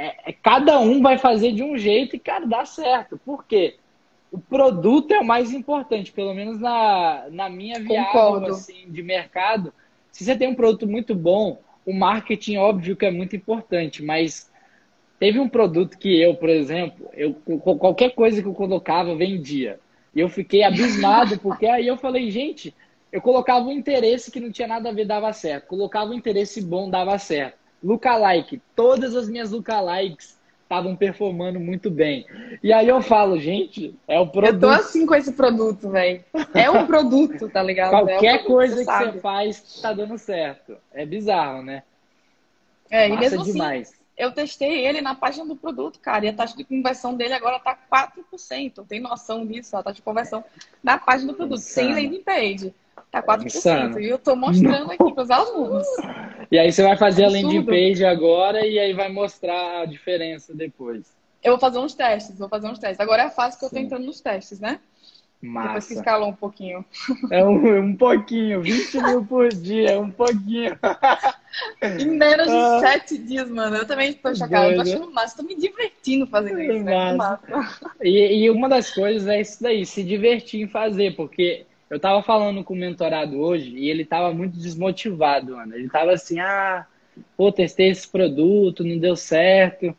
É, 0.00 0.30
é, 0.30 0.32
cada 0.32 0.78
um 0.78 1.02
vai 1.02 1.18
fazer 1.18 1.52
de 1.52 1.62
um 1.62 1.76
jeito 1.76 2.14
e, 2.14 2.18
cara, 2.18 2.46
dá 2.46 2.64
certo. 2.64 3.18
Por 3.24 3.44
quê? 3.44 3.76
O 4.30 4.38
produto 4.38 5.12
é 5.12 5.20
o 5.20 5.24
mais 5.24 5.52
importante, 5.52 6.12
pelo 6.12 6.32
menos 6.34 6.60
na, 6.60 7.26
na 7.30 7.48
minha 7.50 7.80
viagem 7.80 8.46
assim, 8.46 8.84
de 8.90 9.02
mercado 9.02 9.72
se 10.18 10.24
você 10.24 10.36
tem 10.36 10.48
um 10.48 10.54
produto 10.54 10.84
muito 10.84 11.14
bom, 11.14 11.60
o 11.86 11.92
marketing, 11.92 12.56
óbvio 12.56 12.96
que 12.96 13.06
é 13.06 13.10
muito 13.10 13.36
importante, 13.36 14.02
mas 14.02 14.50
teve 15.18 15.38
um 15.38 15.48
produto 15.48 15.96
que 15.96 16.20
eu, 16.20 16.34
por 16.34 16.48
exemplo, 16.48 17.08
eu, 17.14 17.34
qualquer 17.34 18.10
coisa 18.16 18.42
que 18.42 18.48
eu 18.48 18.54
colocava 18.54 19.14
vendia. 19.14 19.78
E 20.14 20.20
eu 20.20 20.28
fiquei 20.28 20.64
abismado, 20.64 21.38
porque 21.40 21.66
aí 21.66 21.86
eu 21.86 21.96
falei, 21.96 22.30
gente, 22.30 22.74
eu 23.12 23.20
colocava 23.20 23.66
um 23.66 23.70
interesse 23.72 24.30
que 24.30 24.40
não 24.40 24.50
tinha 24.50 24.66
nada 24.66 24.88
a 24.88 24.92
ver, 24.92 25.06
dava 25.06 25.32
certo. 25.32 25.68
Colocava 25.68 26.10
um 26.10 26.14
interesse 26.14 26.60
bom, 26.60 26.90
dava 26.90 27.16
certo. 27.18 27.57
Lookalike, 27.82 28.60
todas 28.74 29.14
as 29.14 29.28
minhas 29.28 29.50
lookalikes 29.50 30.38
estavam 30.68 30.94
performando 30.94 31.58
muito 31.58 31.90
bem. 31.90 32.26
E 32.62 32.72
aí 32.72 32.86
eu 32.86 33.00
falo, 33.00 33.38
gente, 33.38 33.98
é 34.06 34.20
o 34.20 34.26
produto. 34.26 34.54
Eu 34.54 34.60
tô 34.60 34.68
assim 34.68 35.06
com 35.06 35.14
esse 35.14 35.32
produto, 35.32 35.88
velho. 35.88 36.22
É 36.54 36.70
um 36.70 36.86
produto, 36.86 37.48
tá 37.48 37.62
ligado? 37.62 37.90
Qualquer 37.90 38.34
é 38.34 38.38
coisa 38.38 38.76
que 38.76 38.84
você, 38.84 39.06
que 39.06 39.12
você 39.12 39.20
faz 39.20 39.80
tá 39.80 39.92
dando 39.94 40.18
certo. 40.18 40.76
É 40.92 41.06
bizarro, 41.06 41.62
né? 41.62 41.82
É, 42.90 43.08
Massa 43.08 43.14
e 43.14 43.20
mesmo 43.24 43.42
assim, 43.42 43.52
demais. 43.52 43.88
Assim, 43.88 43.98
eu 44.18 44.32
testei 44.32 44.86
ele 44.86 45.00
na 45.00 45.14
página 45.14 45.46
do 45.46 45.56
produto, 45.56 46.00
cara, 46.00 46.26
e 46.26 46.28
a 46.28 46.32
taxa 46.34 46.56
de 46.56 46.64
conversão 46.64 47.14
dele 47.14 47.32
agora 47.32 47.58
tá 47.60 47.78
4%. 47.90 48.84
Tem 48.86 49.00
noção 49.00 49.46
disso? 49.46 49.76
A 49.76 49.82
taxa 49.82 49.96
de 49.96 50.02
conversão 50.02 50.44
na 50.82 50.98
página 50.98 51.32
do 51.32 51.36
produto, 51.36 51.58
Insano. 51.58 51.94
sem 51.94 51.94
landing 51.94 52.22
page. 52.22 52.74
Tá 53.10 53.22
4%. 53.22 53.46
Insano. 53.46 54.00
E 54.00 54.08
eu 54.08 54.18
tô 54.18 54.36
mostrando 54.36 54.90
aqui 54.92 55.12
para 55.12 55.22
os 55.22 55.30
alunos. 55.30 55.86
E 56.50 56.58
aí 56.58 56.70
você 56.70 56.82
vai 56.82 56.96
fazer 56.96 57.24
a 57.24 57.28
landing 57.28 57.64
page 57.64 58.04
agora 58.04 58.66
e 58.66 58.78
aí 58.78 58.92
vai 58.92 59.10
mostrar 59.10 59.82
a 59.82 59.84
diferença 59.86 60.54
depois. 60.54 61.16
Eu 61.42 61.52
vou 61.52 61.60
fazer 61.60 61.78
uns 61.78 61.94
testes, 61.94 62.38
vou 62.38 62.48
fazer 62.48 62.68
uns 62.68 62.78
testes. 62.78 63.00
Agora 63.00 63.22
é 63.22 63.26
a 63.26 63.30
fase 63.30 63.58
que 63.58 63.64
eu 63.64 63.70
tô 63.70 63.78
entrando 63.78 64.04
nos 64.04 64.20
testes, 64.20 64.60
né? 64.60 64.80
Massa. 65.40 65.68
Depois 65.68 65.86
que 65.86 65.94
escalou 65.94 66.28
um 66.28 66.34
pouquinho. 66.34 66.84
É 67.30 67.44
um, 67.44 67.78
um 67.78 67.96
pouquinho, 67.96 68.60
20 68.60 69.02
mil 69.02 69.24
por 69.24 69.48
dia, 69.48 70.00
um 70.00 70.10
pouquinho. 70.10 70.76
em 71.98 72.06
menos 72.06 72.46
de 72.46 72.56
ah, 72.56 72.80
sete 72.80 73.18
dias, 73.18 73.48
mano. 73.48 73.76
Eu 73.76 73.86
também 73.86 74.12
tô 74.12 74.34
chocada. 74.34 74.70
Eu 74.70 74.76
tô 74.76 74.82
achando 74.82 75.12
massa, 75.12 75.36
tô 75.36 75.42
me 75.44 75.54
divertindo 75.54 76.26
fazendo 76.26 76.60
isso. 76.60 76.82
Né? 76.82 77.12
Massa. 77.14 77.40
E, 78.02 78.44
e 78.44 78.50
uma 78.50 78.68
das 78.68 78.90
coisas 78.90 79.28
é 79.28 79.40
isso 79.40 79.62
daí, 79.62 79.86
se 79.86 80.02
divertir 80.02 80.62
em 80.62 80.68
fazer, 80.68 81.14
porque 81.14 81.64
eu 81.90 81.98
tava 81.98 82.22
falando 82.22 82.62
com 82.62 82.74
o 82.74 82.76
mentorado 82.76 83.38
hoje 83.38 83.70
e 83.70 83.88
ele 83.88 84.04
tava 84.04 84.32
muito 84.32 84.58
desmotivado, 84.58 85.56
mano. 85.56 85.74
Ele 85.74 85.88
tava 85.88 86.12
assim, 86.12 86.38
ah, 86.38 86.86
pô, 87.36 87.50
testei 87.50 87.90
esse 87.90 88.06
produto, 88.06 88.84
não 88.84 88.98
deu 88.98 89.16
certo. 89.16 89.96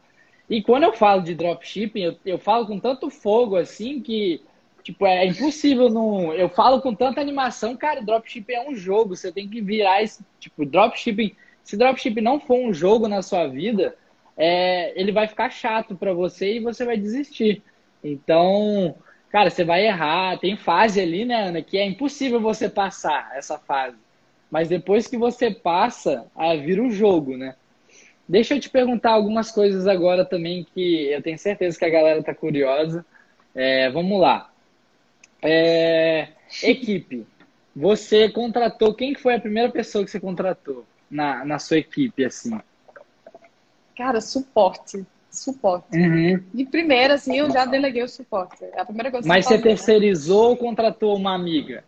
E 0.50 0.62
quando 0.62 0.84
eu 0.84 0.94
falo 0.94 1.22
de 1.22 1.34
dropshipping, 1.34 2.02
eu, 2.02 2.16
eu 2.26 2.38
falo 2.38 2.68
com 2.68 2.80
tanto 2.80 3.10
fogo 3.10 3.56
assim 3.56 4.02
que, 4.02 4.42
tipo, 4.84 5.06
é 5.06 5.26
impossível 5.26 5.90
não. 5.90 6.34
Eu 6.34 6.50
falo 6.50 6.82
com 6.82 6.94
tanta 6.94 7.22
animação, 7.22 7.76
cara, 7.76 8.02
dropshipping 8.02 8.54
é 8.54 8.70
um 8.70 8.76
jogo, 8.76 9.16
você 9.16 9.32
tem 9.32 9.48
que 9.48 9.62
virar 9.62 10.04
esse. 10.04 10.24
Tipo, 10.40 10.66
dropshipping. 10.66 11.36
Se 11.64 11.78
dropshipping 11.78 12.22
não 12.22 12.40
for 12.40 12.58
um 12.58 12.74
jogo 12.74 13.08
na 13.08 13.22
sua 13.22 13.48
vida, 13.48 13.96
é, 14.38 15.00
ele 15.00 15.12
vai 15.12 15.28
ficar 15.28 15.50
chato 15.50 15.96
para 15.96 16.14
você 16.14 16.56
e 16.56 16.60
você 16.60 16.86
vai 16.86 16.98
desistir. 16.98 17.62
Então, 18.04 18.96
Cara, 19.30 19.50
você 19.50 19.64
vai 19.64 19.86
errar. 19.86 20.38
Tem 20.40 20.58
fase 20.58 21.00
ali, 21.00 21.26
né, 21.26 21.48
Ana, 21.48 21.62
que 21.62 21.78
é 21.78 21.86
impossível 21.86 22.42
você 22.42 22.68
passar 22.68 23.32
essa 23.36 23.58
fase. 23.58 23.98
Mas 24.50 24.68
depois 24.68 25.08
que 25.08 25.18
você 25.18 25.52
passa, 25.52 26.26
ah, 26.36 26.56
vira 26.56 26.84
o 26.84 26.92
jogo, 26.92 27.38
né? 27.38 27.56
Deixa 28.28 28.56
eu 28.56 28.60
te 28.60 28.70
perguntar 28.70 29.12
algumas 29.12 29.52
coisas 29.52 29.88
agora 29.88 30.26
também 30.26 30.66
que 30.74 31.12
eu 31.12 31.22
tenho 31.22 31.38
certeza 31.38 31.78
que 31.78 31.86
a 31.86 31.90
galera 31.90 32.24
tá 32.24 32.34
curiosa. 32.34 33.06
É, 33.56 33.90
vamos 33.90 34.20
lá. 34.20 34.52
É, 35.42 36.30
equipe. 36.64 37.26
Você 37.76 38.30
contratou. 38.30 38.94
Quem 38.94 39.16
foi 39.16 39.36
a 39.36 39.40
primeira 39.40 39.72
pessoa 39.72 40.04
que 40.04 40.12
você 40.12 40.20
contratou 40.20 40.86
na, 41.10 41.46
na 41.46 41.60
sua 41.60 41.78
equipe, 41.78 42.26
assim? 42.26 42.60
Cara, 43.96 44.22
suporte. 44.22 45.06
Suporte. 45.30 45.98
Uhum. 45.98 46.44
De 46.54 46.66
primeira, 46.66 47.16
assim, 47.16 47.38
eu 47.38 47.50
já 47.52 47.66
deleguei 47.66 48.04
o 48.04 48.08
suporte. 48.08 48.64
É 48.64 48.82
a 48.82 48.86
primeira 48.86 49.12
coisa 49.12 49.28
Mas 49.28 49.46
você 49.46 49.56
fazer, 49.56 49.64
né? 49.64 49.76
terceirizou 49.76 50.44
né? 50.44 50.50
ou 50.50 50.58
contratou 50.58 51.16
uma 51.16 51.34
amiga? 51.34 51.84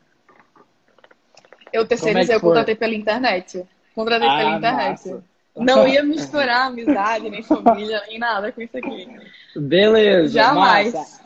Eu 1.72 1.86
terceirizei, 1.86 2.34
é 2.34 2.38
eu 2.38 2.42
contratei 2.42 2.76
pela 2.76 2.94
internet. 2.94 3.66
Contratei 3.96 4.28
ah, 4.28 4.38
pela 4.38 4.58
internet. 4.58 5.10
Massa. 5.10 5.24
Não 5.56 5.88
ia 5.88 6.04
misturar 6.04 6.68
amizade, 6.68 7.30
nem 7.30 7.44
família, 7.44 8.02
nem 8.08 8.18
nada 8.18 8.52
com 8.52 8.62
isso 8.62 8.78
aqui. 8.78 9.08
Beleza. 9.56 10.34
Jamais. 10.34 10.94
Massa. 10.94 11.22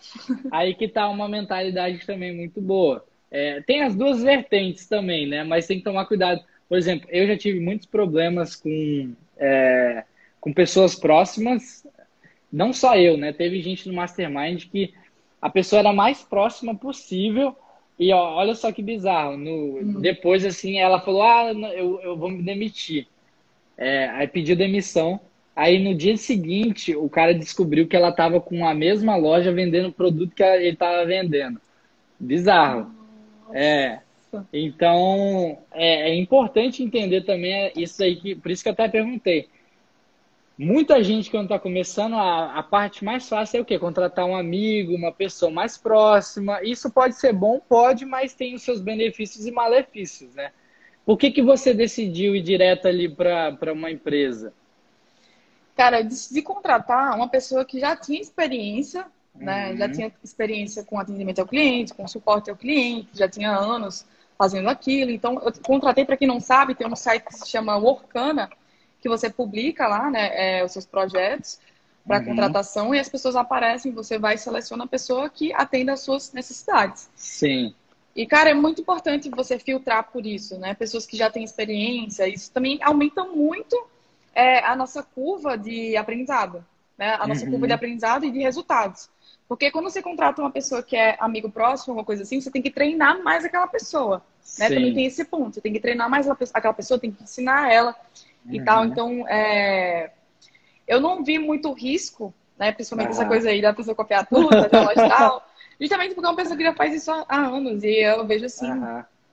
Aí 0.52 0.74
que 0.74 0.88
tá 0.88 1.08
uma 1.10 1.28
mentalidade 1.28 2.06
também 2.06 2.36
muito 2.36 2.62
boa. 2.62 3.06
É, 3.30 3.62
tem 3.62 3.84
as 3.84 3.96
duas 3.96 4.24
vertentes 4.24 4.88
também, 4.88 5.28
né? 5.28 5.44
Mas 5.44 5.68
tem 5.68 5.78
que 5.78 5.84
tomar 5.84 6.06
cuidado. 6.06 6.42
Por 6.68 6.78
exemplo, 6.78 7.08
eu 7.12 7.28
já 7.28 7.38
tive 7.38 7.60
muitos 7.60 7.86
problemas 7.86 8.56
com, 8.56 9.14
é, 9.38 10.04
com 10.40 10.54
pessoas 10.54 10.96
próximas, 10.96 11.86
não 12.56 12.72
só 12.72 12.96
eu, 12.96 13.18
né? 13.18 13.34
Teve 13.34 13.62
gente 13.62 13.88
no 13.88 13.94
Mastermind 13.94 14.66
que 14.72 14.94
a 15.42 15.50
pessoa 15.50 15.80
era 15.80 15.92
mais 15.92 16.24
próxima 16.24 16.74
possível 16.74 17.56
e 18.00 18.14
ó, 18.14 18.36
olha 18.36 18.56
só 18.56 18.72
que 18.72 18.82
bizarro. 18.82 19.36
No, 19.36 19.78
hum. 19.78 20.00
Depois, 20.00 20.46
assim, 20.46 20.78
ela 20.78 21.02
falou: 21.02 21.22
Ah, 21.22 21.52
eu, 21.76 22.00
eu 22.02 22.16
vou 22.16 22.30
me 22.30 22.42
demitir. 22.42 23.08
É, 23.78 24.08
aí 24.10 24.28
pediu 24.28 24.56
demissão. 24.56 25.20
Aí 25.54 25.82
no 25.82 25.94
dia 25.96 26.16
seguinte, 26.18 26.96
o 26.96 27.10
cara 27.10 27.34
descobriu 27.34 27.88
que 27.88 27.96
ela 27.96 28.10
estava 28.10 28.40
com 28.40 28.66
a 28.66 28.74
mesma 28.74 29.16
loja 29.16 29.52
vendendo 29.52 29.90
o 29.90 29.94
produto 29.94 30.34
que 30.34 30.44
ele 30.44 30.70
estava 30.70 31.06
vendendo. 31.06 31.60
Bizarro. 32.20 32.92
Nossa. 33.48 33.58
É. 33.58 34.00
Então, 34.52 35.58
é, 35.74 36.10
é, 36.10 36.16
importante 36.16 36.84
entender 36.84 37.22
também 37.22 37.72
isso 37.78 38.04
aí, 38.04 38.18
que, 38.18 38.36
por 38.36 38.52
isso 38.52 38.64
que 38.64 38.68
eu 38.68 38.74
até 38.74 38.90
perguntei. 38.90 39.48
Muita 40.58 41.04
gente, 41.04 41.30
quando 41.30 41.46
está 41.46 41.60
começando, 41.60 42.16
a, 42.16 42.58
a 42.58 42.64
parte 42.64 43.04
mais 43.04 43.28
fácil 43.28 43.58
é 43.58 43.62
o 43.62 43.66
quê? 43.66 43.78
Contratar 43.78 44.26
um 44.26 44.38
amigo, 44.38 44.96
uma 44.96 45.12
pessoa 45.12 45.52
mais 45.52 45.78
próxima. 45.78 46.64
Isso 46.64 46.90
pode 46.90 47.16
ser 47.16 47.34
bom, 47.34 47.60
pode, 47.60 48.06
mas 48.06 48.34
tem 48.34 48.56
os 48.56 48.62
seus 48.62 48.80
benefícios 48.80 49.46
e 49.46 49.52
malefícios, 49.52 50.34
né? 50.34 50.52
Por 51.06 51.18
que, 51.18 51.30
que 51.30 51.42
você 51.42 51.74
decidiu 51.74 52.36
ir 52.36 52.42
direto 52.42 52.88
ali 52.88 53.10
para 53.10 53.74
uma 53.74 53.92
empresa? 53.92 54.54
Cara, 55.76 56.00
eu 56.00 56.06
decidi 56.06 56.42
contratar 56.42 57.16
uma 57.16 57.28
pessoa 57.28 57.66
que 57.66 57.80
já 57.80 57.96
tinha 57.96 58.22
experiência, 58.22 59.06
né? 59.36 59.72
Uhum. 59.72 59.78
Já 59.78 59.90
tinha 59.90 60.14
experiência 60.24 60.86
com 60.86 60.98
atendimento 60.98 61.40
ao 61.40 61.48
cliente, 61.48 61.94
com 61.94 62.08
suporte 62.08 62.50
ao 62.50 62.56
cliente, 62.56 63.10
já 63.14 63.28
tinha 63.28 63.52
anos 63.52 64.06
fazendo 64.38 64.70
aquilo. 64.70 65.12
Então, 65.12 65.34
eu 65.44 65.52
contratei, 65.62 66.06
para 66.06 66.16
quem 66.16 66.28
não 66.28 66.40
sabe, 66.40 66.76
tem 66.76 66.88
um 66.88 66.96
site 66.96 67.26
que 67.26 67.34
se 67.34 67.50
chama 67.50 67.76
Workana, 67.76 68.50
que 69.06 69.10
você 69.10 69.30
publica 69.30 69.88
lá 69.88 70.10
né, 70.10 70.32
é, 70.34 70.66
os 70.66 70.72
seus 70.72 70.84
projetos 70.84 71.60
para 72.08 72.18
uhum. 72.18 72.26
contratação 72.26 72.96
e 72.96 73.00
as 73.00 73.08
pessoas 73.08 73.36
aparecem, 73.36 73.92
você 73.92 74.18
vai 74.18 74.34
e 74.34 74.38
seleciona 74.40 74.86
a 74.86 74.88
pessoa 74.88 75.30
que 75.30 75.54
atenda 75.54 75.94
às 75.94 76.00
suas 76.00 76.34
necessidades. 76.34 77.08
Sim. 77.16 77.76
E, 78.16 78.26
cara, 78.26 78.50
é 78.50 78.56
muito 78.56 78.82
importante 78.82 79.30
você 79.30 79.60
filtrar 79.60 80.06
por 80.12 80.26
isso, 80.26 80.58
né? 80.58 80.74
Pessoas 80.74 81.06
que 81.06 81.16
já 81.16 81.30
têm 81.30 81.44
experiência, 81.44 82.28
isso 82.28 82.52
também 82.52 82.80
aumenta 82.82 83.24
muito 83.26 83.80
é, 84.34 84.66
a 84.66 84.76
nossa 84.76 85.04
curva 85.04 85.56
de 85.56 85.96
aprendizado, 85.96 86.66
né? 86.98 87.14
A 87.20 87.28
nossa 87.28 87.46
uhum. 87.46 87.52
curva 87.52 87.68
de 87.68 87.74
aprendizado 87.74 88.26
e 88.26 88.32
de 88.32 88.40
resultados. 88.40 89.08
Porque 89.48 89.70
quando 89.70 89.88
você 89.88 90.02
contrata 90.02 90.42
uma 90.42 90.50
pessoa 90.50 90.82
que 90.82 90.96
é 90.96 91.16
amigo 91.20 91.52
próximo, 91.52 91.92
alguma 91.92 92.06
coisa 92.06 92.24
assim, 92.24 92.42
você 92.42 92.50
tem 92.50 92.64
que 92.64 92.72
treinar 92.72 93.22
mais 93.22 93.46
aquela 93.46 93.68
pessoa. 93.68 94.24
Né? 94.58 94.68
Também 94.68 94.96
tem 94.96 95.06
esse 95.06 95.26
ponto. 95.26 95.54
Você 95.54 95.62
tem 95.62 95.74
que 95.74 95.80
treinar 95.80 96.10
mais 96.10 96.28
aquela 96.28 96.74
pessoa, 96.74 97.00
tem 97.00 97.12
que 97.12 97.22
ensinar 97.22 97.72
ela 97.72 97.96
e 98.50 98.60
uhum. 98.60 98.66
tal. 98.66 98.86
Então, 98.86 99.28
é... 99.28 100.12
eu 100.88 101.00
não 101.00 101.24
vi 101.24 101.40
muito 101.40 101.72
risco, 101.74 102.34
né? 102.58 102.72
Principalmente 102.72 103.12
essa 103.12 103.26
coisa 103.26 103.50
aí 103.50 103.62
da 103.62 103.74
pessoa 103.74 103.96
copiar 103.96 104.26
tudo, 104.26 104.56
e 104.56 104.70
tal. 104.70 105.46
Justamente 105.80 106.16
porque 106.16 106.26
é 106.26 106.30
uma 106.30 106.38
pessoa 106.38 106.56
que 106.56 106.64
já 106.64 106.74
faz 106.74 106.94
isso 106.94 107.12
há 107.12 107.36
anos. 107.36 107.84
E 107.84 108.00
eu 108.02 108.26
vejo 108.26 108.46
assim, 108.46 108.70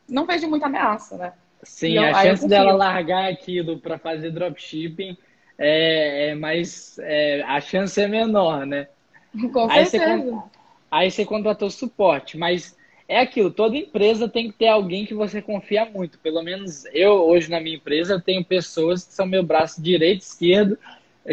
não 0.09 0.27
vejo 0.27 0.49
muita 0.49 0.67
ameaça, 0.67 1.17
né? 1.17 1.33
Sim, 1.63 1.97
eu, 1.97 2.05
a 2.05 2.23
chance 2.23 2.49
dela 2.49 2.73
largar 2.73 3.31
aquilo 3.31 3.79
para 3.79 3.97
fazer 3.97 4.33
dropshipping 4.33 5.17
é, 5.57 6.31
é 6.31 6.35
mais. 6.35 6.99
É, 6.99 7.43
a 7.43 7.61
chance 7.61 8.01
é 8.01 8.09
menor, 8.09 8.67
né? 8.67 8.89
Com 9.53 9.71
aí 9.71 9.87
certeza. 9.87 10.25
Você, 10.25 10.43
aí 10.91 11.11
você 11.11 11.25
contratou 11.25 11.71
suporte, 11.71 12.37
mas 12.37 12.77
é 13.09 13.21
aquilo, 13.21 13.51
toda 13.51 13.77
empresa 13.77 14.29
tem 14.29 14.51
que 14.51 14.59
ter 14.59 14.69
alguém 14.69 15.05
que 15.05 15.15
você 15.15 15.43
confia 15.43 15.85
muito. 15.85 16.19
Pelo 16.19 16.43
menos 16.43 16.85
eu, 16.87 17.13
hoje 17.13 17.51
na 17.51 17.61
minha 17.61 17.77
empresa, 17.77 18.15
eu 18.15 18.21
tenho 18.21 18.45
pessoas 18.45 19.05
que 19.05 19.13
são 19.13 19.27
meu 19.27 19.43
braço 19.43 19.83
direito, 19.83 20.21
esquerdo, 20.21 20.79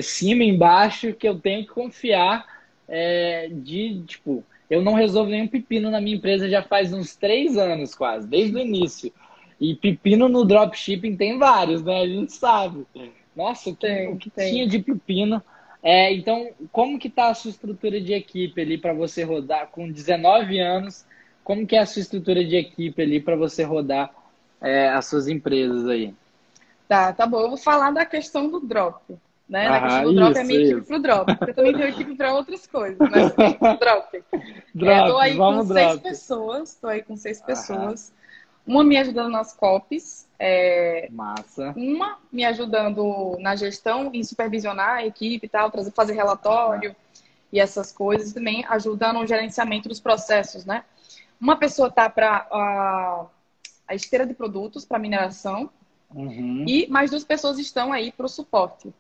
cima, 0.02 0.44
embaixo, 0.44 1.14
que 1.14 1.28
eu 1.28 1.40
tenho 1.40 1.66
que 1.66 1.72
confiar 1.72 2.46
é, 2.88 3.50
de, 3.52 4.04
tipo, 4.06 4.44
eu 4.70 4.82
não 4.82 4.94
resolvo 4.94 5.32
nenhum 5.32 5.48
pepino 5.48 5.90
na 5.90 6.02
minha 6.02 6.18
empresa 6.18 6.50
já 6.50 6.62
faz 6.62 6.94
uns 6.94 7.16
três 7.16 7.58
anos 7.58 7.96
quase, 7.96 8.28
desde 8.28 8.56
o 8.56 8.60
início. 8.60 9.12
E 9.60 9.76
pepino 9.76 10.30
no 10.30 10.46
dropshipping 10.46 11.16
tem 11.16 11.38
vários, 11.38 11.84
né? 11.84 12.02
A 12.02 12.08
gente 12.08 12.32
sabe. 12.32 12.86
Nossa, 13.36 13.70
o 13.70 13.76
que, 13.76 13.82
tem, 13.88 14.08
o 14.08 14.18
que 14.18 14.30
tinha 14.30 14.68
de 14.68 14.80
pepino 14.80 15.42
é, 15.82 16.14
então, 16.14 16.50
como 16.72 17.00
que 17.00 17.08
está 17.08 17.30
a 17.30 17.34
sua 17.34 17.52
estrutura 17.52 18.02
de 18.02 18.14
equipe 18.14 18.60
ali 18.62 18.78
para 18.78 18.94
você 18.94 19.24
rodar 19.24 19.68
com 19.68 19.90
19 19.90 20.60
anos? 20.60 21.06
Como 21.50 21.66
que 21.66 21.76
é 21.76 21.80
a 21.80 21.86
sua 21.88 22.02
estrutura 22.02 22.46
de 22.46 22.56
equipe 22.56 23.02
ali 23.02 23.20
para 23.20 23.36
você 23.36 23.64
rodar 23.64 24.14
é, 24.62 24.88
as 24.90 25.08
suas 25.08 25.28
empresas 25.28 25.88
aí? 25.88 26.14
Tá, 26.88 27.12
tá 27.12 27.26
bom. 27.26 27.42
Eu 27.42 27.48
vou 27.48 27.58
falar 27.58 27.90
da 27.90 28.06
questão 28.06 28.48
do 28.48 28.60
drop. 28.60 29.18
Né? 29.50 29.66
Ah, 29.68 29.82
questão 29.82 30.04
do 30.04 30.14
drop 30.14 30.38
é 30.38 30.44
minha 30.44 30.62
equipe 30.62 30.82
pro 30.82 31.00
drop. 31.00 31.38
Eu 31.42 31.54
também 31.56 31.74
tenho 31.74 31.88
equipe 31.88 32.16
para 32.16 32.36
outras 32.36 32.68
coisas, 32.68 33.00
mas 33.00 33.34
drop. 33.80 34.24
drop 34.76 34.92
é, 34.92 35.08
tô 35.08 35.18
aí 35.18 35.36
com 35.36 35.66
drop. 35.66 35.74
seis 35.74 36.00
pessoas. 36.02 36.76
Tô 36.76 36.88
aí 36.88 37.02
com 37.02 37.18
seis 37.18 37.42
pessoas. 37.42 38.14
Uma 38.64 38.84
me 38.84 38.98
ajudando 38.98 39.32
nas 39.32 39.52
copies. 39.52 40.28
É, 40.38 41.10
Massa. 41.12 41.74
Uma 41.76 42.20
me 42.32 42.46
ajudando 42.46 43.38
na 43.40 43.56
gestão 43.56 44.12
e 44.14 44.24
supervisionar 44.24 44.98
a 44.98 45.06
equipe 45.08 45.48
e 45.48 45.50
tal, 45.50 45.72
fazer 45.96 46.14
relatório 46.14 46.96
e 47.52 47.60
essas 47.60 47.92
coisas. 47.92 48.34
Também 48.34 48.64
ajuda 48.70 49.12
no 49.12 49.26
gerenciamento 49.26 49.90
dos 49.90 50.00
processos, 50.00 50.64
né? 50.64 50.84
Uma 51.40 51.56
pessoa 51.56 51.90
tá 51.90 52.10
para 52.10 52.48
a, 52.52 53.26
a 53.88 53.96
esteira 53.96 54.26
de 54.26 54.34
produtos 54.34 54.86
para 54.86 55.00
mineração 55.00 55.70
uhum. 56.14 56.66
e 56.68 56.88
mais 56.88 57.12
duas 57.12 57.24
pessoas 57.24 57.58
estão 57.58 57.94
aí 57.94 58.12
para 58.12 58.26
o 58.26 58.30
suporte. 58.30 58.94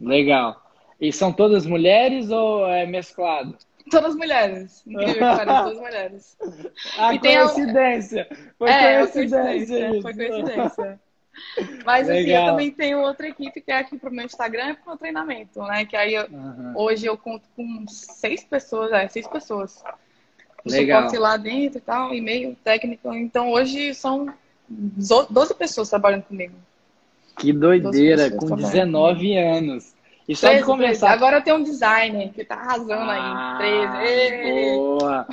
Legal. 0.00 0.62
E 1.00 1.12
são 1.12 1.32
todas 1.32 1.66
mulheres 1.66 2.30
ou 2.30 2.66
é 2.66 2.86
mesclado? 2.86 3.56
Todas 3.90 4.16
mulheres. 4.16 4.82
Incrível, 4.86 5.20
cara, 5.20 5.62
todas 5.62 5.78
mulheres. 5.78 6.36
A 6.98 7.14
e 7.14 7.18
coincidência. 7.18 8.28
Foi 8.58 8.68
é, 8.68 8.98
coincidência. 8.98 10.02
Foi 10.02 10.14
coincidência. 10.14 11.00
Mas 11.84 12.08
Legal. 12.08 12.22
assim, 12.22 12.30
eu 12.30 12.50
também 12.50 12.70
tenho 12.70 13.00
outra 13.00 13.28
equipe 13.28 13.60
que 13.60 13.70
é 13.70 13.78
aqui 13.78 13.98
pro 13.98 14.10
meu 14.10 14.24
Instagram 14.24 14.70
e 14.70 14.74
pro 14.74 14.86
meu 14.88 14.96
treinamento, 14.96 15.62
né? 15.62 15.84
Que 15.84 15.96
aí 15.96 16.14
eu, 16.14 16.26
uhum. 16.30 16.72
hoje 16.76 17.06
eu 17.06 17.16
conto 17.16 17.46
com 17.54 17.84
seis 17.88 18.42
pessoas, 18.42 18.90
é, 18.92 19.06
seis 19.08 19.28
pessoas. 19.28 19.82
O 20.66 20.70
Legal. 20.70 21.02
suporte 21.02 21.18
lá 21.18 21.36
dentro 21.36 21.78
e 21.78 21.80
tal, 21.80 22.12
e-mail 22.12 22.56
técnico. 22.64 23.14
Então 23.14 23.52
hoje 23.52 23.94
são 23.94 24.34
12 24.68 25.54
pessoas 25.54 25.88
trabalhando 25.88 26.24
comigo. 26.24 26.54
Que 27.38 27.52
doideira, 27.52 28.30
com 28.30 28.56
19 28.56 29.36
anos. 29.38 29.94
E 30.28 30.34
só 30.34 30.48
13, 30.48 30.62
de 30.62 30.66
começar. 30.66 31.12
Agora 31.12 31.40
tem 31.40 31.54
um 31.54 31.62
designer 31.62 32.32
que 32.32 32.44
tá 32.44 32.56
arrasando 32.56 33.10
ah, 33.10 33.58
aí. 33.60 34.28
13. 34.28 34.76
Boa, 34.76 35.26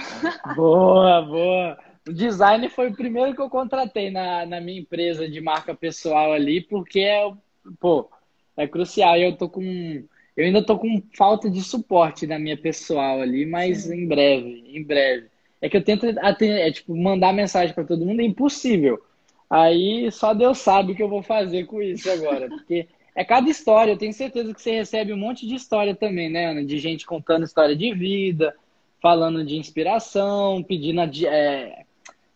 boa, 0.56 1.22
boa. 1.24 1.78
O 2.08 2.14
designer 2.14 2.70
foi 2.70 2.90
o 2.90 2.96
primeiro 2.96 3.34
que 3.34 3.42
eu 3.42 3.50
contratei 3.50 4.12
na, 4.12 4.46
na 4.46 4.62
minha 4.62 4.82
empresa 4.82 5.28
de 5.28 5.42
marca 5.42 5.74
pessoal 5.74 6.34
ali, 6.34 6.62
porque 6.62 7.00
é, 7.00 7.32
pô, 7.80 8.08
é 8.56 8.68
crucial. 8.68 9.18
Eu 9.18 9.36
tô 9.36 9.50
com. 9.50 10.04
Eu 10.36 10.46
ainda 10.46 10.66
tô 10.66 10.78
com 10.78 11.02
falta 11.16 11.50
de 11.50 11.62
suporte 11.62 12.26
na 12.26 12.40
minha 12.40 12.58
pessoal 12.58 13.22
ali, 13.22 13.46
mas 13.46 13.84
Sim. 13.84 14.02
em 14.02 14.08
breve, 14.08 14.64
em 14.68 14.84
breve. 14.84 15.28
É 15.62 15.70
que 15.70 15.78
eu 15.78 15.84
tento 15.84 16.06
atender, 16.20 16.60
é, 16.60 16.72
tipo, 16.72 16.96
mandar 16.96 17.32
mensagem 17.34 17.74
para 17.74 17.84
todo 17.84 18.06
mundo 18.06 18.20
é 18.20 18.26
impossível. 18.26 19.02
Aí 19.50 20.12
só 20.12 20.34
Deus 20.34 20.58
sabe 20.58 20.92
o 20.92 20.96
que 20.96 21.04
eu 21.04 21.08
vou 21.08 21.22
fazer 21.22 21.66
com 21.66 21.82
isso 21.82 22.10
agora, 22.10 22.50
porque 22.50 22.88
é 23.16 23.24
cada 23.24 23.50
história. 23.50 23.92
Eu 23.92 23.98
tenho 23.98 24.12
certeza 24.12 24.54
que 24.54 24.62
você 24.62 24.72
recebe 24.72 25.14
um 25.14 25.18
monte 25.18 25.48
de 25.48 25.56
história 25.56 25.96
também, 25.96 26.30
né, 26.30 26.48
Ana? 26.48 26.66
De 26.66 26.80
gente 26.80 27.06
contando 27.06 27.46
história 27.46 27.76
de 27.76 27.94
vida, 27.94 28.54
falando 29.00 29.46
de 29.46 29.56
inspiração, 29.56 30.64
pedindo, 30.64 31.02
é, 31.28 31.84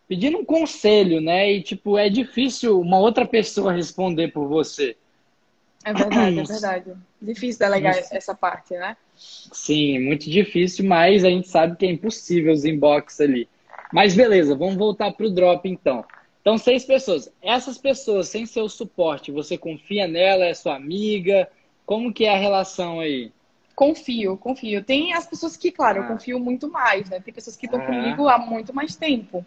pedindo 0.07 0.37
um 0.37 0.45
conselho, 0.45 1.19
né? 1.19 1.51
E, 1.51 1.61
tipo, 1.63 1.97
é 1.97 2.09
difícil 2.09 2.79
uma 2.79 2.99
outra 2.99 3.25
pessoa 3.25 3.73
responder 3.73 4.27
por 4.29 4.47
você. 4.47 4.95
É 5.83 5.93
verdade, 5.93 6.39
é 6.39 6.43
verdade. 6.43 6.93
Difícil 7.21 7.59
delegar 7.59 7.97
essa 8.11 8.35
parte, 8.35 8.73
né? 8.73 8.97
Sim, 9.15 9.99
muito 9.99 10.29
difícil, 10.29 10.85
mas 10.85 11.23
a 11.23 11.29
gente 11.29 11.47
sabe 11.47 11.77
que 11.77 11.85
é 11.85 11.91
impossível 11.91 12.53
os 12.53 12.65
inbox 12.65 13.21
ali. 13.21 13.47
Mas 13.91 14.15
beleza, 14.15 14.55
vamos 14.55 14.75
voltar 14.75 15.11
para 15.13 15.25
o 15.25 15.29
drop 15.29 15.67
então. 15.67 16.03
Então, 16.41 16.57
seis 16.57 16.85
pessoas. 16.85 17.29
Essas 17.41 17.77
pessoas, 17.77 18.29
sem 18.29 18.45
seu 18.45 18.69
suporte, 18.69 19.31
você 19.31 19.57
confia 19.57 20.07
nela? 20.07 20.45
É 20.45 20.53
sua 20.53 20.75
amiga? 20.75 21.49
Como 21.85 22.13
que 22.13 22.25
é 22.25 22.33
a 22.33 22.37
relação 22.37 22.99
aí? 22.99 23.31
Confio, 23.75 24.37
confio. 24.37 24.83
Tem 24.83 25.13
as 25.13 25.27
pessoas 25.27 25.55
que, 25.57 25.71
claro, 25.71 26.01
ah. 26.01 26.03
eu 26.03 26.07
confio 26.07 26.39
muito 26.39 26.69
mais, 26.69 27.09
né? 27.09 27.19
Tem 27.19 27.33
pessoas 27.33 27.55
que 27.55 27.65
estão 27.65 27.81
ah. 27.81 27.85
comigo 27.85 28.27
há 28.27 28.37
muito 28.37 28.73
mais 28.73 28.95
tempo. 28.95 29.45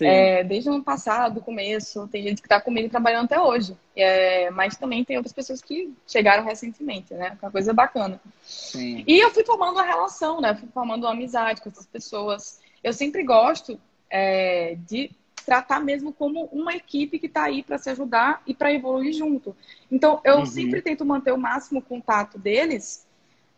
É, 0.00 0.42
desde 0.42 0.70
o 0.70 0.74
ano 0.74 0.82
passado, 0.82 1.34
do 1.34 1.40
começo, 1.40 2.08
tem 2.08 2.22
gente 2.22 2.40
que 2.40 2.46
está 2.46 2.60
comigo 2.60 2.88
trabalhando 2.88 3.26
até 3.26 3.40
hoje. 3.40 3.76
É, 3.94 4.50
mas 4.50 4.76
também 4.76 5.04
tem 5.04 5.16
outras 5.16 5.32
pessoas 5.32 5.60
que 5.60 5.92
chegaram 6.06 6.44
recentemente, 6.44 7.12
né? 7.12 7.36
Uma 7.40 7.50
coisa 7.50 7.72
bacana. 7.72 8.20
Sim. 8.42 9.04
E 9.06 9.18
eu 9.18 9.30
fui 9.30 9.44
formando 9.44 9.72
uma 9.72 9.84
relação, 9.84 10.40
né? 10.40 10.54
Fui 10.54 10.68
formando 10.72 11.04
uma 11.04 11.12
amizade 11.12 11.60
com 11.60 11.68
essas 11.68 11.86
pessoas. 11.86 12.60
Eu 12.82 12.92
sempre 12.92 13.22
gosto 13.22 13.78
é, 14.08 14.76
de 14.88 15.10
tratar 15.44 15.80
mesmo 15.80 16.12
como 16.12 16.44
uma 16.46 16.74
equipe 16.74 17.18
que 17.18 17.26
está 17.26 17.44
aí 17.44 17.62
para 17.62 17.76
se 17.76 17.90
ajudar 17.90 18.42
e 18.46 18.54
para 18.54 18.72
evoluir 18.72 19.12
junto. 19.12 19.54
Então, 19.90 20.20
eu 20.24 20.38
uhum. 20.38 20.46
sempre 20.46 20.80
tento 20.80 21.04
manter 21.04 21.32
o 21.32 21.38
máximo 21.38 21.82
contato 21.82 22.38
deles, 22.38 23.06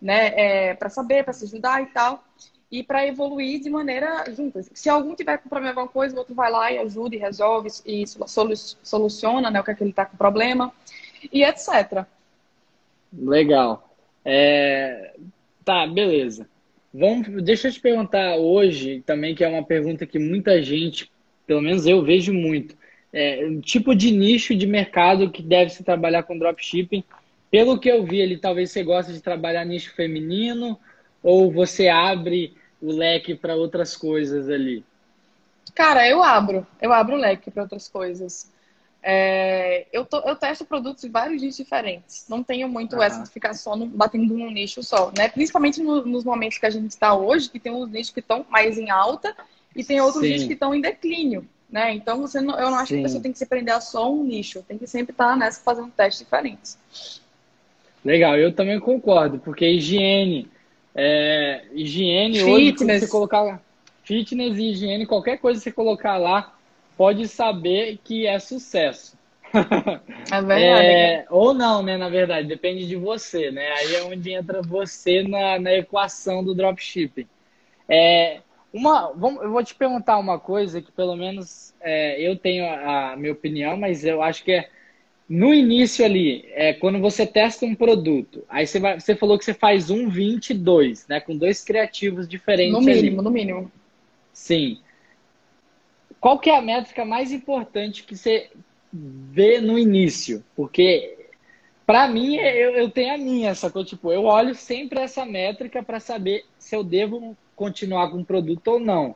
né? 0.01 0.33
É, 0.35 0.75
para 0.75 0.89
saber, 0.89 1.23
para 1.23 1.33
se 1.33 1.45
ajudar 1.45 1.83
e 1.83 1.87
tal 1.87 2.25
e 2.71 2.83
para 2.83 3.07
evoluir 3.07 3.61
de 3.61 3.71
maneira 3.71 4.25
junta. 4.35 4.63
Se 4.75 4.89
algum 4.89 5.15
tiver 5.15 5.39
com 5.39 5.49
problema 5.49 5.81
alguma 5.81 5.93
coisa, 5.93 6.15
o 6.15 6.19
outro 6.19 6.35
vai 6.35 6.51
lá 6.51 6.73
e 6.73 6.79
ajuda 6.79 7.15
e 7.15 7.19
resolve 7.19 7.69
e 7.87 8.05
soluciona 8.83 9.51
né, 9.51 9.61
o 9.61 9.65
que 9.65 9.71
é 9.71 9.75
que 9.75 9.83
ele 9.83 9.91
está 9.91 10.05
com 10.05 10.17
problema 10.17 10.73
e 11.33 11.45
etc. 11.45 12.05
Legal. 13.13 13.89
É... 14.25 15.15
Tá, 15.65 15.87
beleza. 15.87 16.49
Vamos, 16.93 17.43
deixa 17.43 17.69
eu 17.69 17.73
te 17.73 17.81
perguntar 17.81 18.37
hoje 18.37 19.03
também, 19.05 19.35
que 19.35 19.43
é 19.43 19.49
uma 19.49 19.65
pergunta 19.65 20.07
que 20.07 20.19
muita 20.19 20.63
gente, 20.63 21.11
pelo 21.47 21.61
menos 21.61 21.87
eu 21.87 22.03
vejo 22.05 22.33
muito, 22.33 22.77
é, 23.13 23.45
um 23.47 23.61
tipo 23.61 23.95
de 23.95 24.11
nicho 24.11 24.55
de 24.55 24.67
mercado 24.67 25.31
que 25.31 25.43
deve 25.43 25.71
se 25.71 25.83
trabalhar 25.83 26.23
com 26.25 26.39
dropshipping. 26.39 27.03
Pelo 27.51 27.79
que 27.79 27.89
eu 27.89 28.05
vi 28.05 28.21
ali, 28.21 28.37
talvez 28.37 28.71
você 28.71 28.83
goste 28.83 29.13
de 29.13 29.21
trabalhar 29.21 29.65
nicho 29.65 29.95
feminino, 29.95 30.79
ou 31.25 31.51
você 31.51 31.89
abre 31.89 32.55
o 32.81 32.93
leque 32.93 33.35
para 33.35 33.57
outras 33.57 33.97
coisas 33.97 34.51
ali? 34.51 34.85
Cara, 35.75 36.07
eu 36.07 36.23
abro. 36.23 36.67
Eu 36.81 36.93
abro 36.93 37.17
o 37.17 37.19
leque 37.19 37.51
para 37.51 37.63
outras 37.63 37.89
coisas. 37.89 38.53
É, 39.03 39.87
eu, 39.93 40.05
tô, 40.05 40.19
eu 40.21 40.37
testo 40.37 40.65
produtos 40.65 41.03
de 41.03 41.09
vários 41.09 41.41
nichos 41.41 41.57
diferentes. 41.57 42.27
Não 42.29 42.43
tenho 42.43 42.69
muito 42.69 43.01
ah. 43.01 43.07
essa 43.07 43.23
de 43.23 43.31
ficar 43.31 43.55
só 43.55 43.75
no, 43.75 43.87
batendo 43.87 44.35
num 44.35 44.51
nicho 44.51 44.83
só, 44.83 45.11
né? 45.17 45.29
Principalmente 45.29 45.83
no, 45.83 46.05
nos 46.05 46.25
momentos 46.25 46.59
que 46.59 46.67
a 46.67 46.71
gente 46.71 46.91
está 46.91 47.15
hoje, 47.15 47.51
que 47.51 47.59
tem 47.59 47.73
uns 47.73 47.91
nichos 47.91 48.13
que 48.13 48.21
estão 48.21 48.45
mais 48.51 48.79
em 48.79 48.91
alta 48.91 49.35
e 49.75 49.83
tem 49.83 50.01
outros 50.01 50.23
Sim. 50.23 50.31
nichos 50.31 50.47
que 50.47 50.53
estão 50.53 50.75
em 50.75 50.81
declínio, 50.81 51.47
né? 51.71 51.93
Então 51.95 52.21
você 52.21 52.41
não, 52.41 52.59
eu 52.59 52.71
não 52.71 52.79
acho 52.79 52.89
Sim. 52.89 52.95
que 52.97 53.01
a 53.01 53.05
pessoa 53.05 53.23
tem 53.23 53.33
que 53.33 53.39
se 53.39 53.47
prender 53.47 53.75
a 53.75 53.81
só 53.81 54.13
um 54.13 54.25
nicho. 54.25 54.63
Tem 54.63 54.79
que 54.79 54.87
sempre 54.87 55.13
estar 55.13 55.31
tá 55.31 55.37
nessa 55.37 55.61
fazendo 55.63 55.91
testes 55.91 56.25
diferentes. 56.25 56.79
Legal, 58.05 58.37
eu 58.37 58.55
também 58.55 58.79
concordo, 58.79 59.39
porque 59.39 59.67
higiene 59.67 60.51
é, 60.95 61.65
higiene, 61.73 62.39
fitness. 62.39 62.81
hoje, 62.83 63.01
você 63.01 63.09
colocar 63.09 63.61
fitness 64.03 64.59
e 64.59 64.71
higiene, 64.71 65.07
qualquer 65.07 65.39
coisa 65.39 65.59
que 65.59 65.65
você 65.65 65.73
colocar 65.73 66.17
lá, 66.17 66.55
pode 66.97 67.27
saber 67.27 67.99
que 68.05 68.27
é 68.27 68.39
sucesso. 68.39 69.19
É 70.31 70.41
verdade. 70.43 70.87
É, 70.87 71.27
ou 71.31 71.53
não, 71.53 71.83
né? 71.83 71.97
Na 71.97 72.09
verdade, 72.09 72.47
depende 72.47 72.87
de 72.87 72.97
você, 72.97 73.51
né? 73.51 73.73
Aí 73.73 73.95
é 73.97 74.03
onde 74.05 74.33
entra 74.33 74.63
você 74.63 75.23
na, 75.23 75.59
na 75.59 75.73
equação 75.73 76.45
do 76.45 76.55
dropshipping. 76.55 77.27
É, 77.89 78.41
uma, 78.73 79.13
vamos, 79.13 79.43
eu 79.43 79.51
vou 79.51 79.63
te 79.63 79.75
perguntar 79.75 80.19
uma 80.19 80.39
coisa 80.39 80.81
que 80.81 80.91
pelo 80.91 81.17
menos 81.17 81.75
é, 81.81 82.21
eu 82.21 82.37
tenho 82.37 82.65
a, 82.67 83.13
a 83.13 83.17
minha 83.17 83.33
opinião, 83.33 83.77
mas 83.77 84.05
eu 84.05 84.23
acho 84.23 84.43
que 84.45 84.53
é 84.53 84.69
no 85.29 85.55
início 85.55 86.05
ali, 86.05 86.45
é, 86.53 86.75
quando 86.75 86.99
você 86.99 87.27
testa 87.27 87.65
um 87.65 87.75
produto, 87.75 88.45
aí 88.49 88.67
você, 88.67 88.79
vai, 88.79 89.01
você 89.01 89.17
falou 89.17 89.39
que 89.39 89.45
você 89.45 89.55
faz 89.55 89.91
um 89.91 90.09
22, 90.09 91.07
né? 91.09 91.21
Com 91.21 91.37
dois 91.37 91.65
criativos 91.65 92.29
diferentes. 92.29 92.73
No 92.73 92.81
mínimo, 92.81 93.21
ali. 93.21 93.25
no 93.25 93.31
mínimo. 93.31 93.73
Sim. 94.33 94.79
Qual 96.21 96.39
que 96.39 96.51
é 96.51 96.57
a 96.57 96.63
métrica 96.63 97.05
mais 97.05 97.33
importante 97.33 98.03
que 98.03 98.17
você 98.17 98.51
vê 98.93 99.61
no 99.61 99.79
início? 99.79 100.45
Porque 100.55 101.17
para 101.87 102.09
mim, 102.09 102.37
eu, 102.37 102.73
eu 102.77 102.91
tenho 102.91 103.15
a 103.15 103.19
minha, 103.19 103.55
só 103.55 103.69
que 103.69 103.77
eu, 103.77 103.85
tipo, 103.85 104.11
eu 104.11 104.25
olho 104.25 104.55
sempre 104.55 105.01
essa 105.01 105.25
métrica 105.27 105.83
para 105.83 106.01
saber 106.01 106.45
se 106.59 106.75
eu 106.75 106.83
devo 106.83 107.37
continuar 107.55 108.11
com 108.11 108.21
o 108.21 108.25
produto 108.25 108.69
ou 108.69 108.81
não. 108.81 109.15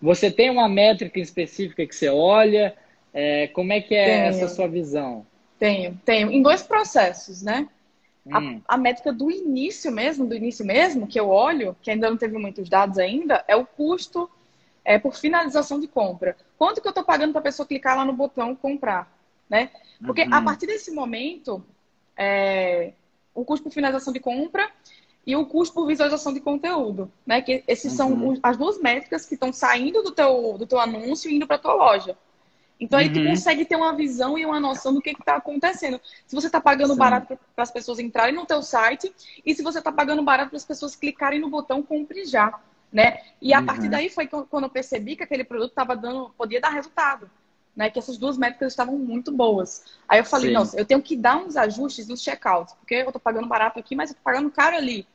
Você 0.00 0.30
tem 0.30 0.48
uma 0.48 0.68
métrica 0.68 1.20
específica 1.20 1.86
que 1.86 1.94
você 1.94 2.08
olha? 2.08 2.74
É, 3.12 3.48
como 3.48 3.72
é 3.72 3.80
que 3.80 3.94
é 3.94 4.04
Tenho. 4.04 4.26
essa 4.26 4.48
sua 4.48 4.68
visão? 4.68 5.26
Tenho, 5.58 6.00
tenho. 6.04 6.30
Em 6.30 6.40
dois 6.40 6.62
processos, 6.62 7.42
né? 7.42 7.68
Hum. 8.26 8.60
A, 8.66 8.74
a, 8.74 8.76
métrica 8.76 9.12
do 9.12 9.30
início 9.30 9.90
mesmo, 9.90 10.26
do 10.26 10.34
início 10.34 10.64
mesmo, 10.64 11.06
que 11.06 11.18
eu 11.18 11.28
olho, 11.28 11.76
que 11.82 11.90
ainda 11.90 12.08
não 12.08 12.16
teve 12.16 12.38
muitos 12.38 12.68
dados 12.68 12.98
ainda, 12.98 13.44
é 13.48 13.56
o 13.56 13.66
custo 13.66 14.30
é, 14.84 14.98
por 14.98 15.16
finalização 15.16 15.80
de 15.80 15.88
compra. 15.88 16.36
Quanto 16.56 16.80
que 16.80 16.86
eu 16.86 16.90
estou 16.90 17.04
pagando 17.04 17.32
para 17.32 17.40
a 17.40 17.44
pessoa 17.44 17.66
clicar 17.66 17.96
lá 17.96 18.04
no 18.04 18.12
botão 18.12 18.54
comprar, 18.54 19.10
né? 19.48 19.70
Porque 20.04 20.22
uhum. 20.22 20.34
a 20.34 20.42
partir 20.42 20.66
desse 20.66 20.90
momento, 20.92 21.64
é, 22.16 22.92
o 23.34 23.44
custo 23.44 23.64
por 23.64 23.72
finalização 23.72 24.12
de 24.12 24.20
compra 24.20 24.70
e 25.26 25.34
o 25.36 25.44
custo 25.44 25.74
por 25.74 25.86
visualização 25.86 26.32
de 26.32 26.40
conteúdo, 26.40 27.10
né? 27.26 27.42
Que 27.42 27.64
esses 27.66 27.92
uhum. 27.92 27.96
são 27.96 28.40
as 28.42 28.56
duas 28.56 28.80
métricas 28.80 29.26
que 29.26 29.34
estão 29.34 29.52
saindo 29.52 30.02
do 30.02 30.12
teu, 30.12 30.56
do 30.56 30.66
teu 30.66 30.78
anúncio 30.78 31.30
e 31.30 31.34
indo 31.34 31.46
para 31.46 31.56
a 31.56 31.60
tua 31.60 31.74
loja. 31.74 32.16
Então 32.80 32.98
aí 32.98 33.12
tu 33.12 33.18
uhum. 33.18 33.28
consegue 33.28 33.64
ter 33.64 33.76
uma 33.76 33.94
visão 33.94 34.38
e 34.38 34.46
uma 34.46 34.60
noção 34.60 34.94
do 34.94 35.02
que 35.02 35.10
está 35.10 35.36
acontecendo. 35.36 36.00
Se 36.26 36.34
você 36.34 36.46
está 36.46 36.60
pagando 36.60 36.92
Sim. 36.92 36.98
barato 36.98 37.38
para 37.54 37.62
as 37.62 37.70
pessoas 37.70 37.98
entrarem 37.98 38.34
no 38.34 38.46
teu 38.46 38.62
site 38.62 39.12
e 39.44 39.54
se 39.54 39.62
você 39.62 39.78
está 39.78 39.90
pagando 39.90 40.22
barato 40.22 40.50
para 40.50 40.56
as 40.56 40.64
pessoas 40.64 40.94
clicarem 40.94 41.40
no 41.40 41.50
botão 41.50 41.82
compre 41.82 42.24
já, 42.24 42.58
né? 42.92 43.20
E 43.42 43.52
a 43.52 43.58
uhum. 43.58 43.66
partir 43.66 43.88
daí 43.88 44.08
foi 44.08 44.26
quando 44.26 44.64
eu 44.64 44.70
percebi 44.70 45.16
que 45.16 45.24
aquele 45.24 45.44
produto 45.44 45.70
estava 45.70 45.96
dando, 45.96 46.30
podia 46.38 46.60
dar 46.60 46.70
resultado, 46.70 47.28
né? 47.74 47.90
Que 47.90 47.98
essas 47.98 48.16
duas 48.16 48.38
métricas 48.38 48.72
estavam 48.72 48.96
muito 48.96 49.32
boas. 49.32 49.84
Aí 50.08 50.20
eu 50.20 50.24
falei, 50.24 50.48
Sim. 50.48 50.54
nossa, 50.54 50.78
eu 50.78 50.84
tenho 50.84 51.02
que 51.02 51.16
dar 51.16 51.36
uns 51.36 51.56
ajustes 51.56 52.06
nos 52.06 52.22
checkouts, 52.22 52.74
porque 52.74 52.94
eu 52.94 53.06
estou 53.06 53.20
pagando 53.20 53.48
barato 53.48 53.78
aqui, 53.78 53.96
mas 53.96 54.10
eu 54.10 54.12
estou 54.12 54.24
pagando 54.24 54.50
caro 54.50 54.76
ali. 54.76 55.06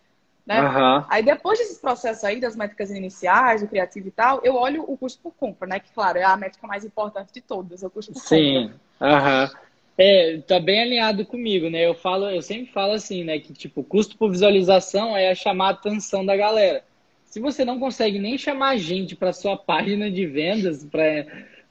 Né? 0.46 0.62
Uhum. 0.62 1.06
Aí 1.10 1.24
depois 1.24 1.58
desses 1.58 1.78
processos 1.78 2.24
aí, 2.24 2.40
das 2.40 2.56
métricas 2.56 2.92
iniciais, 2.92 3.62
do 3.62 3.68
criativo 3.68 4.10
e 4.10 4.12
tal, 4.12 4.42
eu 4.44 4.56
olho 4.56 4.84
o 4.86 4.98
custo 4.98 5.22
por 5.22 5.32
compra, 5.32 5.68
né? 5.68 5.80
Que, 5.80 5.92
claro, 5.94 6.18
é 6.18 6.24
a 6.24 6.36
métrica 6.36 6.68
mais 6.68 6.84
importante 6.84 7.34
de 7.34 7.42
todas, 7.42 7.82
é 7.82 7.88
o 7.88 7.90
custo 7.90 8.12
por 8.12 8.20
Sim. 8.20 8.54
compra. 8.54 8.74
Sim, 8.74 9.52
uhum. 9.56 9.64
É, 9.98 10.40
tá 10.48 10.60
bem 10.60 10.82
alinhado 10.82 11.26
comigo, 11.26 11.70
né? 11.70 11.86
Eu 11.86 11.94
falo, 11.94 12.30
eu 12.30 12.42
sempre 12.42 12.72
falo 12.72 12.94
assim, 12.94 13.24
né? 13.24 13.40
Que 13.40 13.54
tipo, 13.54 13.84
custo 13.84 14.18
por 14.18 14.32
visualização 14.32 15.16
é 15.16 15.34
chamar 15.36 15.68
a 15.68 15.72
atenção 15.72 16.26
da 16.26 16.36
galera. 16.36 16.84
Se 17.26 17.40
você 17.40 17.64
não 17.64 17.80
consegue 17.80 18.20
nem 18.20 18.38
chamar 18.38 18.78
gente 18.78 19.16
para 19.16 19.32
sua 19.32 19.56
página 19.58 20.12
de 20.12 20.26
vendas, 20.26 20.84
para 20.84 21.26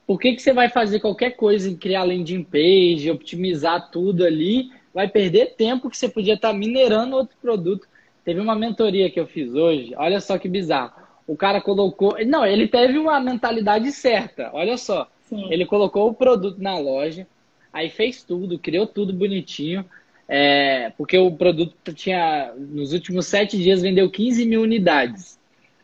por 0.06 0.18
que, 0.18 0.34
que 0.34 0.42
você 0.42 0.52
vai 0.52 0.68
fazer 0.68 1.00
qualquer 1.00 1.32
coisa 1.32 1.68
em 1.68 1.76
criar 1.76 2.04
landing 2.04 2.42
page, 2.42 3.10
optimizar 3.10 3.90
tudo 3.90 4.24
ali? 4.24 4.70
Vai 4.94 5.08
perder 5.08 5.54
tempo 5.54 5.88
que 5.88 5.96
você 5.96 6.08
podia 6.08 6.34
estar 6.34 6.52
tá 6.52 6.54
minerando 6.54 7.16
outro 7.16 7.36
produto 7.40 7.86
Teve 8.24 8.40
uma 8.40 8.54
mentoria 8.54 9.10
que 9.10 9.18
eu 9.18 9.26
fiz 9.26 9.52
hoje, 9.54 9.94
olha 9.96 10.20
só 10.20 10.38
que 10.38 10.48
bizarro. 10.48 10.92
O 11.26 11.36
cara 11.36 11.60
colocou. 11.60 12.16
Não, 12.26 12.44
ele 12.44 12.68
teve 12.68 12.98
uma 12.98 13.20
mentalidade 13.20 13.90
certa, 13.92 14.50
olha 14.52 14.76
só. 14.76 15.08
Sim. 15.22 15.48
Ele 15.50 15.64
colocou 15.66 16.08
o 16.08 16.14
produto 16.14 16.60
na 16.60 16.78
loja, 16.78 17.26
aí 17.72 17.88
fez 17.90 18.22
tudo, 18.22 18.58
criou 18.58 18.86
tudo 18.86 19.12
bonitinho. 19.12 19.84
É, 20.28 20.90
porque 20.96 21.18
o 21.18 21.30
produto 21.30 21.92
tinha, 21.92 22.52
nos 22.56 22.92
últimos 22.92 23.26
sete 23.26 23.58
dias, 23.58 23.82
vendeu 23.82 24.10
15 24.10 24.46
mil 24.46 24.62
unidades. 24.62 25.38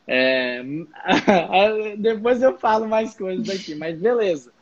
É, 0.07 0.63
depois 1.99 2.41
eu 2.41 2.57
falo 2.59 2.89
mais 2.89 3.15
coisas 3.15 3.49
aqui, 3.51 3.75
mas 3.75 3.99
beleza. 3.99 4.53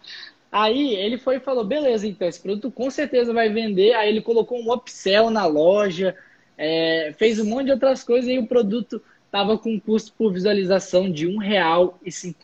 Aí 0.51 0.95
ele 0.95 1.19
foi 1.19 1.37
e 1.37 1.41
falou: 1.41 1.65
beleza, 1.65 2.07
então 2.07 2.27
esse 2.27 2.41
produto 2.41 2.71
com 2.71 2.91
certeza 2.91 3.33
vai 3.33 3.49
vender. 3.49 3.93
Aí 3.95 4.09
ele 4.09 4.23
colocou 4.23 4.59
um 4.59 4.73
upsell 4.73 5.31
na 5.31 5.47
loja, 5.47 6.17
é, 6.57 7.15
fez 7.19 7.39
um 7.39 7.45
monte 7.45 7.67
de 7.67 7.73
outras 7.73 8.03
coisas 8.03 8.31
e 8.31 8.39
o 8.39 8.47
produto 8.47 9.03
estava 9.25 9.59
com 9.59 9.75
um 9.75 9.81
custo 9.81 10.13
por 10.17 10.33
visualização 10.33 11.11
de 11.11 11.27
R$ 11.27 11.37
1,50. 11.37 12.43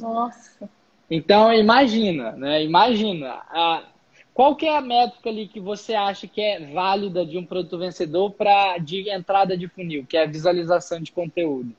Nossa. 0.00 0.70
Então, 1.10 1.52
imagina, 1.52 2.32
né? 2.32 2.62
Imagina. 2.62 3.42
A, 3.50 3.84
qual 4.32 4.56
que 4.56 4.66
é 4.66 4.76
a 4.76 4.80
métrica 4.80 5.30
ali 5.30 5.46
que 5.46 5.60
você 5.60 5.94
acha 5.94 6.26
que 6.26 6.40
é 6.40 6.66
válida 6.72 7.24
de 7.24 7.38
um 7.38 7.44
produto 7.44 7.78
vencedor 7.78 8.32
para 8.32 8.78
de 8.78 9.08
entrada 9.08 9.56
de 9.56 9.68
funil, 9.68 10.04
que 10.06 10.16
é 10.16 10.24
a 10.24 10.26
visualização 10.26 11.00
de 11.00 11.12
conteúdo? 11.12 11.72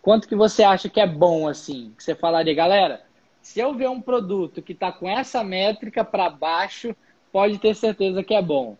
Quanto 0.00 0.28
que 0.28 0.36
você 0.36 0.62
acha 0.62 0.88
que 0.88 1.00
é 1.00 1.06
bom, 1.06 1.48
assim? 1.48 1.92
Que 1.96 2.04
você 2.04 2.14
falaria, 2.14 2.54
galera, 2.54 3.02
se 3.42 3.58
eu 3.58 3.74
ver 3.74 3.88
um 3.88 4.00
produto 4.00 4.62
que 4.62 4.72
está 4.72 4.92
com 4.92 5.08
essa 5.08 5.42
métrica 5.42 6.04
para 6.04 6.30
baixo, 6.30 6.94
pode 7.32 7.58
ter 7.58 7.74
certeza 7.74 8.22
que 8.22 8.34
é 8.34 8.42
bom. 8.42 8.76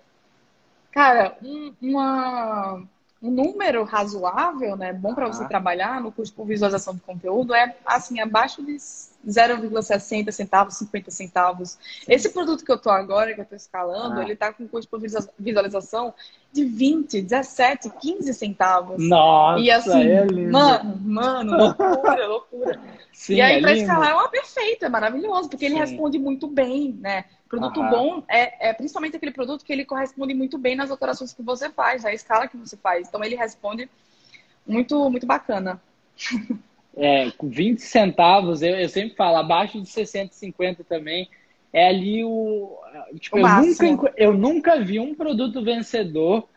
Cara, 0.97 1.37
um, 1.43 1.75
uma, 1.83 2.83
um 3.23 3.31
número 3.31 3.85
razoável, 3.85 4.79
né, 4.79 4.95
bom 4.95 5.15
para 5.15 5.27
você 5.27 5.45
ah. 5.45 5.47
trabalhar 5.47 6.01
no 6.01 6.11
curso 6.11 6.33
por 6.33 6.47
visualização 6.47 6.95
de 6.95 7.03
conteúdo 7.03 7.55
é 7.55 7.77
assim 7.85 8.19
abaixo 8.19 8.65
de 8.65 8.79
0,60 9.27 10.31
centavos, 10.31 10.75
50 10.77 11.11
centavos. 11.11 11.79
Esse 12.09 12.29
produto 12.31 12.65
que 12.65 12.71
eu 12.71 12.79
tô 12.79 12.91
agora, 12.91 13.35
que 13.35 13.41
eu 13.41 13.45
tô 13.45 13.57
escalando, 13.57 14.21
ah. 14.21 14.23
ele 14.23 14.37
tá 14.37 14.53
com 14.53 14.67
custo 14.69 14.91
por 14.91 15.01
visualização 15.39 16.15
de 16.53 16.65
20, 16.65 17.23
17, 17.23 17.91
15 17.91 18.35
centavos. 18.35 18.97
Nossa, 19.09 19.61
e 19.61 19.71
assim, 19.71 20.03
é 20.03 20.25
mano, 20.51 20.97
mano, 21.05 21.57
loucura, 21.59 22.27
loucura. 22.27 22.81
Sim, 23.13 23.35
e 23.35 23.41
aí, 23.41 23.59
é 23.59 23.61
para 23.61 23.73
escalar 23.73 24.11
é 24.11 24.15
uma 24.15 24.29
perfeita, 24.29 24.87
é 24.87 24.89
maravilhoso, 24.89 25.49
porque 25.49 25.65
ele 25.65 25.75
Sim. 25.75 25.81
responde 25.81 26.19
muito 26.19 26.47
bem, 26.47 26.93
né? 27.01 27.25
Produto 27.49 27.81
Aham. 27.81 27.91
bom 27.91 28.23
é, 28.29 28.69
é, 28.71 28.73
principalmente 28.73 29.17
aquele 29.17 29.33
produto 29.33 29.65
que 29.65 29.73
ele 29.73 29.85
corresponde 29.85 30.35
muito 30.35 30.59
bem 30.59 30.75
nas 30.75 30.91
operações 30.91 31.33
que 31.33 31.43
você 31.43 31.71
faz, 31.71 32.03
na 32.03 32.13
escala 32.13 32.49
que 32.49 32.57
você 32.57 32.77
faz. 32.77 33.09
Então 33.09 33.23
ele 33.23 33.37
responde 33.37 33.89
muito, 34.67 35.09
muito 35.11 35.27
bacana. 35.27 35.81
É, 36.97 37.31
com 37.33 37.49
20 37.49 37.81
centavos, 37.81 38.63
eu, 38.63 38.75
eu 38.75 38.89
sempre 38.89 39.15
falo, 39.15 39.37
abaixo 39.37 39.81
de 39.81 39.89
650 39.89 40.83
também, 40.85 41.29
é 41.73 41.89
ali 41.89 42.25
o. 42.25 42.79
Tipo, 43.21 43.37
o 43.37 43.41
eu, 43.41 43.49
nunca, 43.49 44.15
eu 44.17 44.33
nunca 44.33 44.81
vi 44.81 44.99
um 44.99 45.15
produto 45.15 45.63
vencedor 45.63 46.49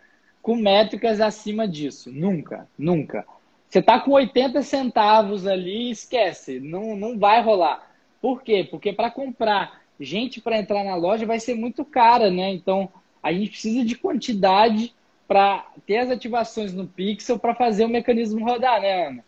com 0.41 0.55
métricas 0.55 1.19
acima 1.19 1.67
disso. 1.67 2.09
Nunca, 2.11 2.67
nunca. 2.77 3.25
Você 3.69 3.81
tá 3.81 3.99
com 3.99 4.11
80 4.11 4.61
centavos 4.61 5.45
ali, 5.45 5.91
esquece, 5.91 6.59
não, 6.59 6.95
não 6.95 7.19
vai 7.19 7.41
rolar. 7.41 7.87
Por 8.21 8.41
quê? 8.41 8.67
Porque 8.69 8.91
para 8.93 9.11
comprar 9.11 9.79
gente 9.99 10.39
para 10.39 10.57
entrar 10.57 10.83
na 10.83 10.95
loja 10.95 11.25
vai 11.25 11.39
ser 11.39 11.55
muito 11.55 11.83
cara, 11.83 12.31
né? 12.31 12.51
Então 12.51 12.89
a 13.21 13.31
gente 13.31 13.51
precisa 13.51 13.85
de 13.85 13.95
quantidade 13.95 14.93
para 15.27 15.67
ter 15.85 15.97
as 15.97 16.09
ativações 16.09 16.73
no 16.73 16.87
Pixel 16.87 17.37
para 17.37 17.53
fazer 17.53 17.85
o 17.85 17.89
mecanismo 17.89 18.43
rodar, 18.43 18.81
né, 18.81 19.07
Ana? 19.07 19.25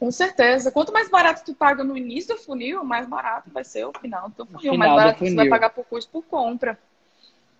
Com 0.00 0.10
certeza. 0.10 0.72
Quanto 0.72 0.94
mais 0.94 1.10
barato 1.10 1.44
tu 1.44 1.54
paga 1.54 1.84
no 1.84 1.94
início 1.94 2.34
do 2.34 2.40
funil, 2.40 2.82
mais 2.82 3.06
barato 3.06 3.50
vai 3.52 3.62
ser 3.62 3.84
o 3.84 3.92
final 3.92 4.30
do 4.30 4.46
funil. 4.46 4.58
Final 4.58 4.78
mais 4.78 4.92
barato 4.92 5.18
funil. 5.18 5.32
você 5.32 5.36
vai 5.36 5.48
pagar 5.50 5.70
por 5.70 5.84
custo 5.84 6.10
por 6.10 6.24
compra. 6.24 6.78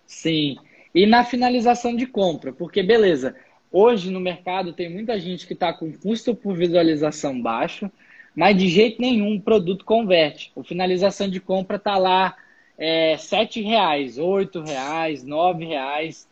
Sim. 0.07 0.57
E 0.93 1.05
na 1.05 1.23
finalização 1.23 1.95
de 1.95 2.07
compra, 2.07 2.51
porque 2.51 2.81
beleza, 2.81 3.35
hoje 3.71 4.09
no 4.09 4.19
mercado 4.19 4.73
tem 4.73 4.89
muita 4.89 5.19
gente 5.19 5.45
que 5.45 5.53
está 5.53 5.71
com 5.71 5.93
custo 5.93 6.33
por 6.33 6.57
visualização 6.57 7.39
baixo, 7.39 7.91
mas 8.35 8.57
de 8.57 8.67
jeito 8.67 8.99
nenhum 8.99 9.35
o 9.35 9.41
produto 9.41 9.85
converte. 9.85 10.51
O 10.55 10.63
finalização 10.63 11.29
de 11.29 11.39
compra 11.39 11.77
está 11.77 11.95
lá 11.99 12.35
é, 12.75 13.17
sete 13.17 13.61
reais, 13.61 14.17
oito 14.17 14.63
reais, 14.63 15.23
nove 15.23 15.63
reais. 15.63 16.27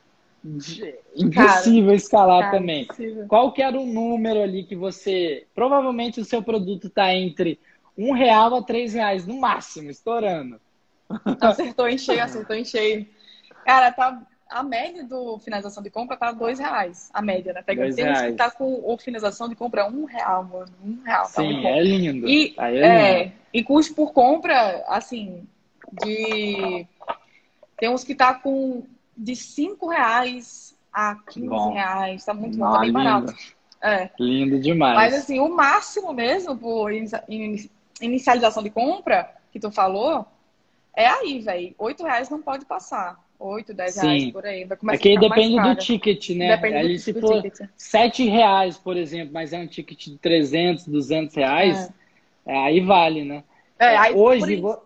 Impossível 1.16 1.86
cara, 1.86 1.96
escalar 1.96 2.42
cara, 2.42 2.58
também. 2.58 2.84
Impossível. 2.84 3.28
Qual 3.28 3.52
que 3.52 3.62
era 3.62 3.78
o 3.78 3.86
número 3.86 4.42
ali 4.42 4.64
que 4.64 4.76
você. 4.76 5.46
Provavelmente 5.54 6.20
o 6.20 6.26
seu 6.26 6.42
produto 6.42 6.88
está 6.88 7.14
entre 7.14 7.60
um 7.98 8.14
real 8.14 8.56
a 8.56 8.64
três 8.64 8.94
reais, 8.94 9.28
no 9.28 9.40
máximo, 9.40 9.90
estourando. 9.90 10.60
Acertou 11.42 11.88
em 11.88 11.98
cheio, 11.98 12.24
acertou 12.24 12.56
em 12.56 12.66
cheio. 12.66 13.08
Cara, 13.66 13.92
tá. 13.92 14.22
A 14.50 14.64
média 14.64 15.04
do 15.04 15.38
finalização 15.38 15.84
de 15.84 15.92
compra 15.92 16.18
tá 16.18 16.32
dois 16.32 16.58
reais. 16.58 17.12
A 17.14 17.22
média, 17.22 17.54
né? 17.54 17.62
Pega 17.62 17.94
tem 17.94 18.12
uns 18.12 18.20
que 18.20 18.32
tá 18.32 18.50
com 18.50 18.82
o 18.84 18.98
finalização 18.98 19.48
de 19.48 19.56
compra 19.56 19.88
um 19.88 20.06
real, 20.06 20.44
mano. 20.44 20.72
Um 20.84 21.04
real. 21.04 21.22
Tá 21.24 21.44
Sim, 21.44 21.68
é 21.68 21.84
lindo. 21.84 22.28
E, 22.28 22.56
é, 22.58 22.78
é 22.78 23.24
lindo. 23.24 23.34
e 23.54 23.64
custo 23.64 23.94
por 23.94 24.12
compra, 24.12 24.84
assim, 24.88 25.48
de. 26.02 26.88
Tem 27.78 27.90
uns 27.90 28.04
que 28.04 28.16
tá 28.16 28.34
com 28.34 28.84
de 29.20 29.36
5 29.36 29.88
reais 29.90 30.76
a 30.92 31.16
15 31.16 31.48
bom. 31.48 31.74
reais. 31.74 32.26
Tá 32.26 32.34
muito 32.34 32.58
bom, 32.58 32.72
tá 32.72 32.80
bem 32.80 32.92
barato. 32.92 33.36
É. 33.82 34.10
Lindo 34.20 34.60
demais. 34.60 34.96
Mas 34.96 35.14
assim, 35.14 35.40
o 35.40 35.50
máximo 35.50 36.14
mesmo 36.14 36.58
por 36.58 36.92
inicialização 38.02 38.64
de 38.64 38.70
compra 38.70 39.34
que 39.52 39.60
tu 39.60 39.72
falou 39.72 40.26
é 40.96 41.08
aí, 41.08 41.40
velho. 41.40 41.76
8 41.78 42.04
reais 42.04 42.30
não 42.30 42.42
pode 42.42 42.66
passar. 42.66 43.20
8, 43.38 43.74
10 43.74 43.94
Sim. 43.94 44.02
reais 44.02 44.32
por 44.32 44.46
aí. 44.46 44.66
Vai 44.66 44.78
começar 44.78 45.10
é 45.10 45.18
depende 45.18 45.62
do 45.62 45.76
ticket, 45.76 46.30
né? 46.32 46.56
Depende 46.58 46.78
Ali, 46.78 46.94
do, 46.96 47.00
se 47.00 47.14
do 47.14 47.22
for 47.22 47.42
ticket. 47.42 47.70
7 47.78 48.26
reais, 48.26 48.78
por 48.78 48.98
exemplo, 48.98 49.34
mas 49.34 49.54
é 49.54 49.60
um 49.60 49.68
ticket 49.68 50.08
de 50.08 50.18
300, 50.18 50.88
200 50.88 51.36
reais. 51.36 51.90
É, 52.46 52.58
aí 52.58 52.82
vale, 52.82 53.24
né? 53.24 53.44
É, 53.78 53.96
aí, 53.96 54.14
Hoje, 54.14 54.58
vou... 54.58 54.86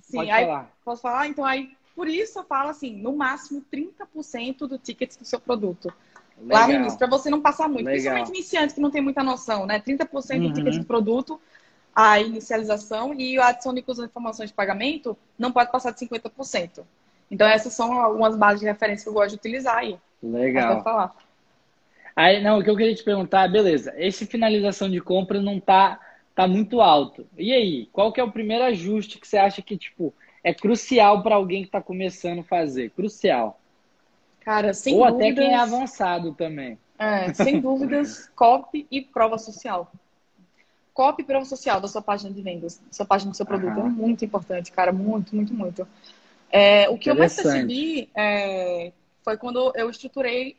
Sim, 0.00 0.16
Pode 0.16 0.30
aí, 0.30 0.46
falar. 0.46 0.76
posso 0.82 1.02
falar? 1.02 1.28
Então, 1.28 1.44
aí, 1.44 1.68
por 1.98 2.06
isso 2.06 2.38
eu 2.38 2.44
falo 2.44 2.68
assim, 2.68 2.94
no 2.94 3.16
máximo 3.16 3.60
30% 3.74 4.68
do 4.68 4.78
ticket 4.78 5.18
do 5.18 5.24
seu 5.24 5.40
produto. 5.40 5.92
Legal. 6.40 6.60
Lá 6.60 6.68
no 6.68 6.74
início, 6.74 6.96
para 6.96 7.08
você 7.08 7.28
não 7.28 7.40
passar 7.40 7.66
muito. 7.66 7.86
Legal. 7.86 7.94
Principalmente 7.94 8.28
iniciante 8.28 8.74
que 8.74 8.80
não 8.80 8.88
tem 8.88 9.02
muita 9.02 9.24
noção, 9.24 9.66
né? 9.66 9.80
30% 9.80 10.36
uhum. 10.36 10.46
do 10.46 10.52
ticket 10.52 10.76
do 10.76 10.84
produto, 10.84 11.40
a 11.92 12.20
inicialização 12.20 13.12
e 13.14 13.36
a 13.36 13.48
adição 13.48 13.74
de 13.74 13.82
custos 13.82 14.04
de 14.04 14.10
informações 14.10 14.50
de 14.50 14.54
pagamento 14.54 15.18
não 15.36 15.50
pode 15.50 15.72
passar 15.72 15.90
de 15.90 15.98
50%. 15.98 16.84
Então, 17.28 17.48
essas 17.48 17.72
são 17.72 17.92
algumas 17.94 18.36
bases 18.36 18.60
de 18.60 18.66
referência 18.66 19.02
que 19.02 19.08
eu 19.08 19.14
gosto 19.14 19.30
de 19.30 19.34
utilizar 19.34 19.78
aí. 19.78 19.98
Legal. 20.22 20.80
falar. 20.84 21.16
Aí, 22.14 22.40
não, 22.40 22.60
o 22.60 22.62
que 22.62 22.70
eu 22.70 22.76
queria 22.76 22.94
te 22.94 23.02
perguntar, 23.02 23.48
beleza, 23.48 23.92
esse 23.96 24.24
finalização 24.24 24.88
de 24.88 25.00
compra 25.00 25.42
não 25.42 25.56
está 25.56 25.98
tá 26.32 26.46
muito 26.46 26.80
alto. 26.80 27.26
E 27.36 27.52
aí, 27.52 27.86
qual 27.92 28.12
que 28.12 28.20
é 28.20 28.24
o 28.24 28.30
primeiro 28.30 28.62
ajuste 28.62 29.18
que 29.18 29.26
você 29.26 29.36
acha 29.36 29.60
que, 29.60 29.76
tipo, 29.76 30.14
é 30.42 30.54
crucial 30.54 31.22
para 31.22 31.34
alguém 31.34 31.62
que 31.62 31.68
está 31.68 31.80
começando 31.80 32.40
a 32.40 32.44
fazer? 32.44 32.90
Crucial. 32.90 33.58
Cara, 34.40 34.72
sem 34.72 34.94
Ou 34.94 35.06
dúvidas... 35.06 35.26
até 35.26 35.34
quem 35.34 35.52
é 35.52 35.56
avançado 35.56 36.32
também. 36.34 36.78
É, 36.98 37.32
sem 37.34 37.60
dúvidas, 37.60 38.30
copy 38.34 38.86
e 38.90 39.00
prova 39.02 39.38
social. 39.38 39.92
Copy 40.94 41.22
e 41.22 41.24
prova 41.24 41.44
social 41.44 41.80
da 41.80 41.86
sua 41.86 42.02
página 42.02 42.30
de 42.30 42.42
vendas, 42.42 42.78
da 42.78 42.92
sua 42.92 43.06
página 43.06 43.30
do 43.30 43.36
seu 43.36 43.46
produto. 43.46 43.78
Uhum. 43.78 43.86
É 43.86 43.90
muito 43.90 44.24
importante, 44.24 44.72
cara. 44.72 44.92
Muito, 44.92 45.36
muito, 45.36 45.54
muito. 45.54 45.86
É, 46.50 46.88
o 46.88 46.98
que 46.98 47.10
eu 47.10 47.14
mais 47.14 47.36
percebi 47.36 48.08
é, 48.16 48.92
foi 49.22 49.36
quando 49.36 49.72
eu 49.76 49.90
estruturei 49.90 50.56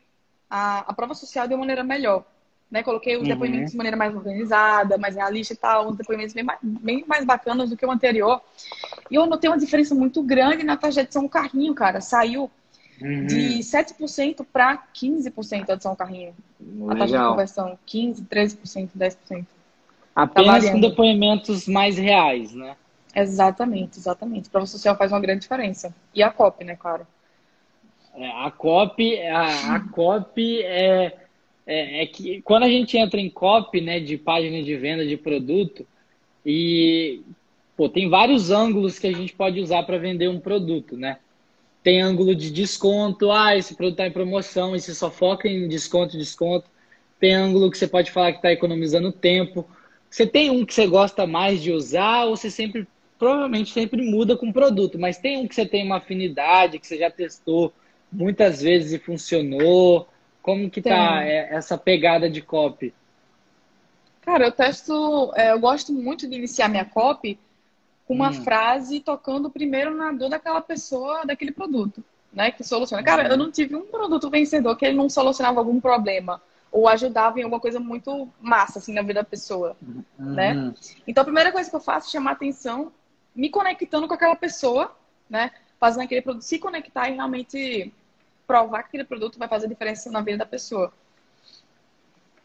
a, 0.50 0.80
a 0.80 0.94
prova 0.94 1.14
social 1.14 1.48
de 1.48 1.54
uma 1.54 1.62
maneira 1.62 1.84
melhor. 1.84 2.24
Né? 2.70 2.84
Coloquei 2.84 3.16
os 3.16 3.24
uhum. 3.24 3.30
depoimentos 3.30 3.72
de 3.72 3.78
maneira 3.78 3.98
mais 3.98 4.16
organizada, 4.16 4.98
mais 4.98 5.16
realista 5.16 5.54
e 5.54 5.58
tal, 5.58 5.90
uns 5.90 5.98
depoimentos 5.98 6.34
bem 6.34 6.44
mais, 6.44 6.60
bem 6.62 7.04
mais 7.08 7.26
bacanas 7.26 7.70
do 7.70 7.78
que 7.78 7.86
o 7.86 7.92
anterior. 7.92 8.42
E 9.10 9.16
eu 9.16 9.26
notei 9.26 9.50
uma 9.50 9.58
diferença 9.58 9.96
muito 9.96 10.22
grande 10.22 10.64
na 10.64 10.78
taxa 10.78 10.96
de 10.96 11.00
adição 11.02 11.24
ao 11.24 11.30
carrinho, 11.30 11.74
cara. 11.74 12.00
Saiu 12.00 12.50
uhum. 13.02 13.26
de 13.26 13.60
7% 13.60 14.46
para 14.54 14.84
15% 14.94 15.66
de 15.66 15.72
adição 15.72 15.92
ao 15.92 15.98
carrinho. 15.98 16.36
Legal. 16.60 16.92
A 16.92 16.96
taxa 16.96 17.18
de 17.18 17.24
conversão, 17.24 17.80
15%, 17.88 18.28
13%, 18.28 18.90
10%. 18.98 19.46
Apenas 20.16 20.66
tá 20.66 20.72
com 20.72 20.80
depoimentos 20.82 21.68
mais 21.68 21.98
reais, 21.98 22.54
né? 22.54 22.76
Exatamente, 23.16 23.98
exatamente. 23.98 24.50
Prova 24.50 24.66
social 24.66 24.96
faz 24.96 25.12
uma 25.12 25.20
grande 25.20 25.42
diferença. 25.42 25.94
E 26.14 26.22
a 26.22 26.30
COP, 26.30 26.64
né, 26.64 26.76
claro. 26.76 27.08
É, 28.14 28.30
a 28.46 28.52
COP, 28.52 29.20
a, 29.28 29.76
a 29.76 29.80
COP 29.92 30.62
é 30.64 31.18
é, 31.72 32.02
é, 32.02 32.06
que 32.08 32.42
quando 32.42 32.64
a 32.64 32.68
gente 32.68 32.98
entra 32.98 33.22
em 33.22 33.30
copy, 33.30 33.80
né, 33.80 34.00
de 34.00 34.18
página 34.18 34.64
de 34.64 34.76
venda 34.76 35.06
de 35.06 35.16
produto, 35.16 35.86
e 36.44 37.22
pô, 37.78 37.88
tem 37.88 38.10
vários 38.10 38.50
ângulos 38.50 38.98
que 38.98 39.06
a 39.06 39.12
gente 39.12 39.34
pode 39.34 39.60
usar 39.60 39.84
para 39.84 40.00
vender 40.00 40.28
um 40.30 40.40
produto, 40.40 40.98
né? 40.98 41.20
Tem 41.84 42.02
ângulo 42.02 42.34
de 42.34 42.50
desconto, 42.50 43.30
ah, 43.30 43.56
esse 43.56 43.76
produto 43.76 43.94
está 43.94 44.08
em 44.08 44.12
promoção, 44.12 44.76
e 44.76 44.80
você 44.80 44.96
só 44.96 45.12
foca 45.12 45.48
em 45.48 45.68
desconto, 45.68 46.18
desconto. 46.18 46.66
Tem 47.20 47.36
ângulo 47.36 47.70
que 47.70 47.78
você 47.78 47.88
pode 47.88 48.10
falar 48.10 48.32
que 48.32 48.40
está 48.40 48.52
economizando 48.52 49.12
tempo. 49.12 49.64
Você 50.10 50.26
tem 50.26 50.50
um 50.50 50.66
que 50.66 50.74
você 50.74 50.88
gosta 50.88 51.28
mais 51.28 51.62
de 51.62 51.72
usar, 51.72 52.26
ou 52.26 52.36
você 52.36 52.50
sempre, 52.50 52.88
provavelmente 53.20 53.72
sempre 53.72 54.02
muda 54.02 54.36
com 54.36 54.50
o 54.50 54.54
produto, 54.54 54.98
mas 54.98 55.20
tem 55.20 55.38
um 55.38 55.48
que 55.48 55.54
você 55.54 55.68
tem 55.68 55.86
uma 55.86 55.98
afinidade, 55.98 56.80
que 56.80 56.88
você 56.88 56.98
já 56.98 57.12
testou 57.12 57.72
muitas 58.12 58.60
vezes 58.60 58.92
e 58.92 58.98
funcionou. 58.98 60.08
Como 60.50 60.68
que 60.68 60.82
tá 60.82 61.24
é, 61.24 61.54
essa 61.54 61.78
pegada 61.78 62.28
de 62.28 62.42
copy? 62.42 62.92
Cara, 64.22 64.46
eu 64.48 64.52
testo, 64.52 65.32
é, 65.36 65.52
eu 65.52 65.60
gosto 65.60 65.94
muito 65.94 66.28
de 66.28 66.36
iniciar 66.36 66.68
minha 66.68 66.86
copy 66.86 67.38
com 68.08 68.16
uma 68.16 68.30
hum. 68.30 68.44
frase 68.44 69.00
tocando 69.00 69.52
primeiro 69.52 69.96
na 69.96 70.12
dor 70.12 70.28
daquela 70.28 70.60
pessoa, 70.60 71.24
daquele 71.24 71.52
produto, 71.52 72.04
né? 72.34 72.50
Que 72.50 72.64
soluciona. 72.64 73.04
Cara, 73.04 73.28
eu 73.28 73.38
não 73.38 73.52
tive 73.52 73.76
um 73.76 73.86
produto 73.86 74.28
vencedor 74.28 74.76
que 74.76 74.88
ele 74.88 74.98
não 74.98 75.08
solucionava 75.08 75.60
algum 75.60 75.80
problema 75.80 76.42
ou 76.72 76.88
ajudava 76.88 77.40
em 77.40 77.44
alguma 77.44 77.62
coisa 77.62 77.80
muito 77.80 78.28
massa, 78.42 78.80
assim, 78.80 78.92
na 78.92 79.04
vida 79.04 79.22
da 79.22 79.24
pessoa, 79.24 79.78
uhum. 79.80 80.04
né? 80.18 80.74
Então, 81.06 81.22
a 81.22 81.26
primeira 81.26 81.52
coisa 81.52 81.70
que 81.70 81.76
eu 81.76 81.80
faço 81.80 82.08
é 82.08 82.12
chamar 82.12 82.32
atenção, 82.32 82.92
me 83.36 83.52
conectando 83.52 84.08
com 84.08 84.16
aquela 84.16 84.36
pessoa, 84.36 84.96
né? 85.30 85.52
Fazendo 85.80 86.06
aquele 86.06 86.24
produto 86.24 86.42
se 86.42 86.58
conectar 86.58 87.08
e 87.08 87.14
realmente 87.14 87.94
provar 88.50 88.82
que 88.82 88.88
aquele 88.88 89.04
produto 89.04 89.38
vai 89.38 89.48
fazer 89.48 89.68
diferença 89.68 90.10
na 90.10 90.22
vida 90.22 90.40
da 90.40 90.46
pessoa. 90.46 90.92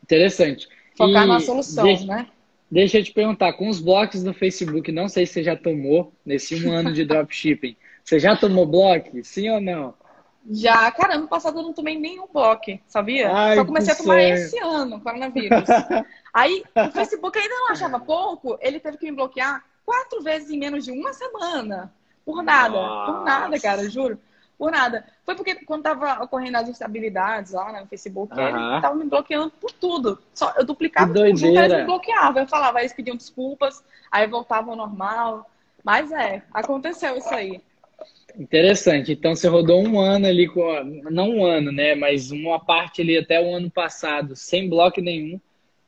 Interessante. 0.02 0.68
Focar 0.94 1.24
e 1.24 1.26
na 1.26 1.40
solução, 1.40 1.82
deixa, 1.82 2.04
né? 2.04 2.26
Deixa 2.70 2.98
eu 2.98 3.04
te 3.04 3.10
perguntar, 3.10 3.54
com 3.54 3.70
os 3.70 3.80
blocos 3.80 4.22
do 4.22 4.34
Facebook, 4.34 4.92
não 4.92 5.08
sei 5.08 5.24
se 5.24 5.32
você 5.32 5.42
já 5.42 5.56
tomou 5.56 6.12
nesse 6.26 6.62
um 6.62 6.70
ano 6.70 6.92
de 6.92 7.04
dropshipping. 7.08 7.74
Você 8.04 8.18
já 8.18 8.36
tomou 8.36 8.66
bloco? 8.66 9.24
Sim 9.24 9.48
ou 9.48 9.60
não? 9.62 9.94
Já, 10.50 10.90
cara, 10.92 11.14
ano 11.14 11.26
passado 11.26 11.58
eu 11.58 11.62
não 11.62 11.72
tomei 11.72 11.98
nenhum 11.98 12.26
bloco, 12.30 12.78
sabia? 12.86 13.32
Ai, 13.34 13.56
Só 13.56 13.64
comecei 13.64 13.94
a 13.94 13.96
tomar 13.96 14.22
esse 14.22 14.58
ano, 14.58 15.00
coronavírus. 15.00 15.64
Aí 16.34 16.62
o 16.76 16.90
Facebook 16.90 17.38
ainda 17.38 17.54
não 17.54 17.70
achava 17.70 17.98
pouco, 17.98 18.58
ele 18.60 18.78
teve 18.78 18.98
que 18.98 19.06
me 19.06 19.16
bloquear 19.16 19.64
quatro 19.86 20.22
vezes 20.22 20.50
em 20.50 20.58
menos 20.58 20.84
de 20.84 20.92
uma 20.92 21.14
semana. 21.14 21.94
Por 22.26 22.42
nada, 22.42 22.74
Nossa. 22.74 23.12
por 23.12 23.24
nada, 23.24 23.58
cara, 23.58 23.88
juro. 23.88 24.20
Por 24.58 24.70
nada. 24.70 25.04
Foi 25.24 25.34
porque 25.34 25.54
quando 25.64 25.82
tava 25.82 26.22
ocorrendo 26.22 26.58
as 26.58 26.68
instabilidades 26.68 27.52
lá 27.52 27.72
né, 27.72 27.80
no 27.80 27.86
Facebook, 27.86 28.32
uh 28.32 28.36
-huh. 28.36 28.48
eles 28.48 28.76
estavam 28.76 28.98
me 28.98 29.04
bloqueando 29.04 29.50
por 29.60 29.72
tudo. 29.72 30.18
Só, 30.32 30.52
eu 30.56 30.64
duplicava 30.64 31.12
tudo, 31.12 31.26
eles 31.26 31.42
me 31.42 31.84
bloqueavam. 31.84 32.42
Eu 32.42 32.48
falava, 32.48 32.80
eles 32.80 32.92
pediam 32.92 33.16
desculpas, 33.16 33.82
aí 34.10 34.26
voltavam 34.26 34.70
ao 34.72 34.76
normal. 34.76 35.50
Mas 35.82 36.10
é, 36.12 36.42
aconteceu 36.52 37.16
isso 37.16 37.34
aí. 37.34 37.60
Interessante. 38.38 39.12
Então 39.12 39.34
você 39.34 39.48
rodou 39.48 39.82
um 39.82 40.00
ano 40.00 40.26
ali, 40.26 40.48
com, 40.48 40.62
não 41.10 41.30
um 41.30 41.44
ano, 41.44 41.70
né? 41.70 41.94
Mas 41.94 42.30
uma 42.30 42.58
parte 42.58 43.02
ali 43.02 43.18
até 43.18 43.40
o 43.40 43.54
ano 43.54 43.70
passado, 43.70 44.34
sem 44.34 44.68
bloco 44.68 45.00
nenhum. 45.00 45.40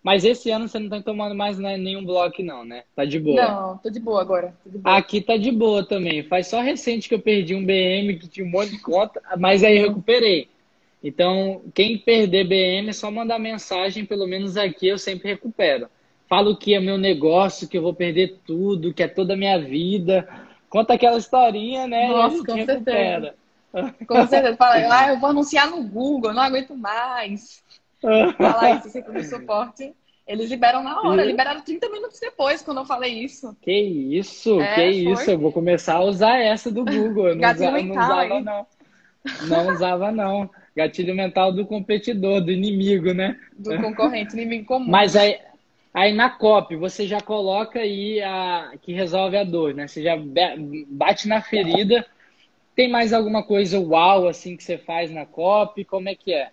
Mas 0.07 0.25
esse 0.25 0.53
ano 0.53 0.69
você 0.69 0.79
não 0.79 0.89
tá 0.89 1.03
tomando 1.03 1.35
mais 1.35 1.59
né, 1.59 1.77
nenhum 1.77 2.05
bloco, 2.05 2.41
não, 2.41 2.65
né? 2.65 2.85
Tá 2.95 3.05
de 3.05 3.19
boa. 3.19 3.43
Não, 3.43 3.79
tô 3.79 3.91
de 3.91 3.99
boa 3.99 4.21
agora. 4.21 4.55
De 4.65 4.79
boa. 4.79 4.97
Aqui 4.97 5.21
tá 5.21 5.37
de 5.37 5.51
boa 5.51 5.85
também. 5.85 6.23
Faz 6.23 6.47
só 6.47 6.61
recente 6.61 7.09
que 7.09 7.15
eu 7.17 7.19
perdi 7.19 7.57
um 7.57 7.67
BM 7.67 8.17
que 8.17 8.29
tinha 8.29 8.47
um 8.47 8.51
monte 8.51 8.71
de 8.71 8.81
conta, 8.81 9.21
mas 9.37 9.65
aí 9.65 9.79
eu 9.79 9.89
recuperei. 9.89 10.49
Então, 11.03 11.61
quem 11.75 11.99
perder 11.99 12.45
BM 12.45 12.89
é 12.89 12.93
só 12.93 13.11
mandar 13.11 13.41
mensagem, 13.41 14.05
pelo 14.05 14.29
menos 14.29 14.57
aqui 14.57 14.87
eu 14.87 14.97
sempre 14.97 15.31
recupero. 15.31 15.89
Falo 16.29 16.57
que 16.57 16.75
é 16.75 16.81
meu 16.81 16.97
negócio, 16.97 17.69
que 17.69 17.77
eu 17.77 17.83
vou 17.83 17.93
perder 17.93 18.39
tudo, 18.47 18.95
que 18.95 19.03
é 19.03 19.09
toda 19.09 19.35
a 19.35 19.37
minha 19.37 19.59
vida 19.59 20.27
Conta 20.69 20.95
aquela 20.95 21.17
historinha, 21.17 21.87
né? 21.87 22.09
Nossa, 22.09 22.45
com 22.45 22.65
certeza. 22.65 23.35
Com 24.07 24.27
certeza. 24.27 24.57
Fala, 24.57 24.75
ah, 24.93 25.09
eu 25.09 25.19
vou 25.19 25.31
anunciar 25.31 25.71
no 25.71 25.83
Google, 25.83 26.33
não 26.33 26.43
aguento 26.43 26.77
mais. 26.77 27.63
Falar 28.01 28.77
isso 28.79 28.91
sempre 28.91 29.13
no 29.13 29.25
suporte. 29.25 29.95
Eles 30.27 30.51
liberam 30.51 30.83
na 30.83 31.01
hora, 31.03 31.25
liberaram 31.25 31.61
30 31.61 31.89
minutos 31.89 32.19
depois 32.19 32.61
quando 32.61 32.79
eu 32.79 32.85
falei 32.85 33.13
isso. 33.13 33.57
Que 33.63 33.73
isso, 33.73 34.61
é, 34.61 34.75
que 34.75 35.05
foi. 35.05 35.13
isso. 35.13 35.31
Eu 35.31 35.39
vou 35.39 35.53
começar 35.53 35.95
a 35.95 36.05
usar 36.05 36.39
essa 36.39 36.71
do 36.71 36.85
Google. 36.85 37.29
Eu 37.29 37.37
não, 37.37 37.53
usava, 37.53 37.73
mental, 37.73 37.95
não 37.95 38.03
usava, 38.03 38.41
não. 38.41 38.67
Não 39.49 39.73
usava, 39.73 40.13
não. 40.13 40.51
Gatilho 40.77 41.15
mental 41.15 41.53
do 41.53 41.65
competidor, 41.65 42.41
do 42.41 42.51
inimigo, 42.51 43.15
né? 43.15 43.39
Do 43.57 43.81
concorrente, 43.81 44.35
inimigo 44.35 44.67
comum. 44.67 44.91
Mas 44.91 45.15
aí, 45.15 45.39
Aí 45.97 46.13
na 46.13 46.29
COP 46.29 46.77
você 46.77 47.07
já 47.07 47.23
coloca 47.23 47.79
aí 47.79 48.21
a 48.21 48.75
que 48.83 48.93
resolve 48.93 49.35
a 49.39 49.45
dor, 49.45 49.73
né? 49.73 49.89
Você 49.89 50.03
já 50.03 50.15
bate 50.89 51.27
na 51.27 51.41
ferida. 51.41 52.05
Tem 52.75 52.87
mais 52.87 53.15
alguma 53.15 53.43
coisa 53.43 53.81
uau 53.81 54.29
assim 54.29 54.59
que 54.59 54.63
você 54.63 54.77
faz 54.77 55.11
na 55.11 55.25
COP? 55.25 55.87
Como 55.87 56.11
é 56.11 56.15
que 56.15 56.35
é? 56.35 56.51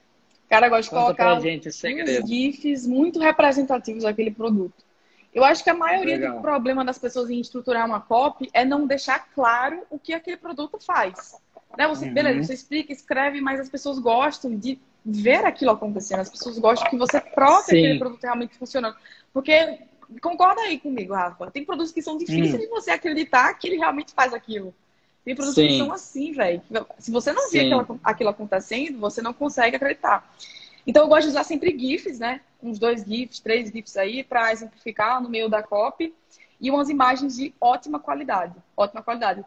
Cara, 0.53 0.67
eu 0.67 0.69
gosto 0.69 0.83
de 0.83 0.95
colocar 0.95 1.39
gente 1.39 1.67
uns 1.67 2.29
GIFs 2.29 2.85
muito 2.85 3.19
representativos 3.19 4.03
daquele 4.03 4.29
produto. 4.29 4.85
Eu 5.33 5.43
acho 5.43 5.63
que 5.63 5.69
a 5.71 5.73
maioria 5.73 6.15
Legal. 6.17 6.35
do 6.35 6.41
problema 6.43 6.85
das 6.85 6.99
pessoas 6.99 7.31
em 7.31 7.39
estruturar 7.39 7.87
uma 7.87 7.99
COP 7.99 8.47
é 8.53 8.63
não 8.63 8.85
deixar 8.85 9.17
claro 9.33 9.81
o 9.89 9.97
que 9.97 10.13
aquele 10.13 10.37
produto 10.37 10.77
faz. 10.79 11.41
Né? 11.75 11.87
Você, 11.87 12.05
uhum. 12.05 12.13
Beleza, 12.13 12.43
você 12.43 12.53
explica, 12.53 12.93
escreve, 12.93 13.41
mas 13.41 13.59
as 13.59 13.67
pessoas 13.67 13.97
gostam 13.97 14.55
de 14.55 14.79
ver 15.03 15.43
aquilo 15.43 15.71
acontecendo. 15.71 16.19
As 16.19 16.29
pessoas 16.29 16.59
gostam 16.59 16.87
que 16.87 16.97
você 16.97 17.19
prove 17.19 17.63
Sim. 17.63 17.77
aquele 17.79 17.97
produto 17.97 18.21
realmente 18.21 18.55
funcionando. 18.55 18.95
Porque, 19.33 19.79
concorda 20.21 20.61
aí 20.61 20.79
comigo, 20.79 21.15
Rafa, 21.15 21.49
tem 21.49 21.65
produtos 21.65 21.91
que 21.91 22.03
são 22.03 22.15
difíceis 22.15 22.53
hum. 22.53 22.59
de 22.59 22.67
você 22.67 22.91
acreditar 22.91 23.51
que 23.55 23.69
ele 23.69 23.77
realmente 23.77 24.13
faz 24.13 24.35
aquilo. 24.35 24.71
Tem 25.23 25.35
produtos 25.35 25.55
Sim. 25.55 25.67
que 25.67 25.77
são 25.77 25.91
assim, 25.91 26.31
velho. 26.33 26.61
Se 26.99 27.09
você 27.09 27.31
não 27.31 27.49
vê 27.49 27.61
aquilo, 27.61 27.99
aquilo 28.03 28.29
acontecendo, 28.29 28.99
você 28.99 29.21
não 29.21 29.33
consegue 29.33 29.75
acreditar. 29.75 30.29
Então, 30.85 31.03
eu 31.03 31.07
gosto 31.07 31.23
de 31.23 31.29
usar 31.29 31.43
sempre 31.43 31.77
GIFs, 31.77 32.19
né? 32.19 32.41
Uns 32.61 32.77
dois 32.77 33.03
GIFs, 33.03 33.39
três 33.39 33.71
GIFs 33.71 33.95
aí, 33.95 34.23
para 34.23 34.51
exemplificar 34.51 35.21
no 35.21 35.29
meio 35.29 35.49
da 35.49 35.63
copy. 35.63 36.13
E 36.59 36.69
umas 36.69 36.89
imagens 36.89 37.37
de 37.37 37.53
ótima 37.59 37.99
qualidade. 37.99 38.53
Ótima 38.75 39.01
qualidade. 39.01 39.43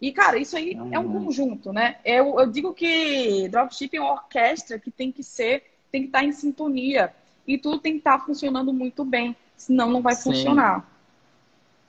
E, 0.00 0.12
cara, 0.12 0.36
isso 0.36 0.56
aí 0.56 0.76
é 0.90 0.98
um 0.98 1.24
conjunto, 1.24 1.72
né? 1.72 1.96
Eu, 2.04 2.38
eu 2.38 2.46
digo 2.50 2.74
que 2.74 3.48
dropshipping 3.48 3.96
é 3.96 4.00
uma 4.00 4.12
orquestra 4.12 4.78
que 4.78 4.90
tem 4.90 5.10
que 5.10 5.22
ser, 5.22 5.64
tem 5.90 6.02
que 6.02 6.08
estar 6.08 6.24
em 6.24 6.32
sintonia 6.32 7.14
e 7.46 7.56
tudo 7.56 7.78
tem 7.78 7.92
que 7.92 7.98
estar 7.98 8.18
funcionando 8.18 8.72
muito 8.72 9.04
bem, 9.04 9.36
senão 9.56 9.90
não 9.90 10.02
vai 10.02 10.14
Sim. 10.14 10.24
funcionar. 10.24 10.93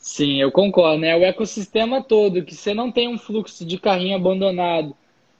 Sim, 0.05 0.39
eu 0.39 0.51
concordo, 0.51 0.99
né? 0.99 1.15
O 1.17 1.25
ecossistema 1.25 1.99
todo, 1.99 2.43
que 2.43 2.53
você 2.53 2.75
não 2.75 2.91
tem 2.91 3.07
um 3.07 3.17
fluxo 3.17 3.65
de 3.65 3.79
carrinho 3.79 4.15
abandonado, 4.15 4.95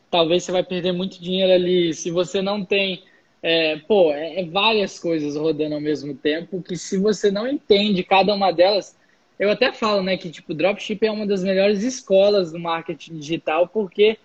talvez 0.09 0.43
você 0.43 0.51
vai 0.51 0.63
perder 0.63 0.91
muito 0.91 1.21
dinheiro 1.21 1.53
ali. 1.53 1.93
Se 1.93 2.09
você 2.09 2.41
não 2.41 2.65
tem, 2.65 3.03
é, 3.43 3.77
pô, 3.87 4.11
é, 4.11 4.41
é 4.41 4.45
várias 4.45 4.97
coisas 4.97 5.35
rodando 5.35 5.75
ao 5.75 5.79
mesmo 5.79 6.15
tempo, 6.15 6.63
que 6.63 6.75
se 6.75 6.97
você 6.97 7.29
não 7.29 7.47
entende 7.47 8.03
cada 8.03 8.33
uma 8.33 8.51
delas, 8.51 8.97
eu 9.37 9.51
até 9.51 9.71
falo, 9.71 10.01
né, 10.01 10.17
que 10.17 10.31
tipo, 10.31 10.51
dropship 10.51 11.05
é 11.05 11.11
uma 11.11 11.27
das 11.27 11.43
melhores 11.43 11.83
escolas 11.83 12.51
do 12.51 12.59
marketing 12.59 13.19
digital, 13.19 13.67
porque 13.67 14.17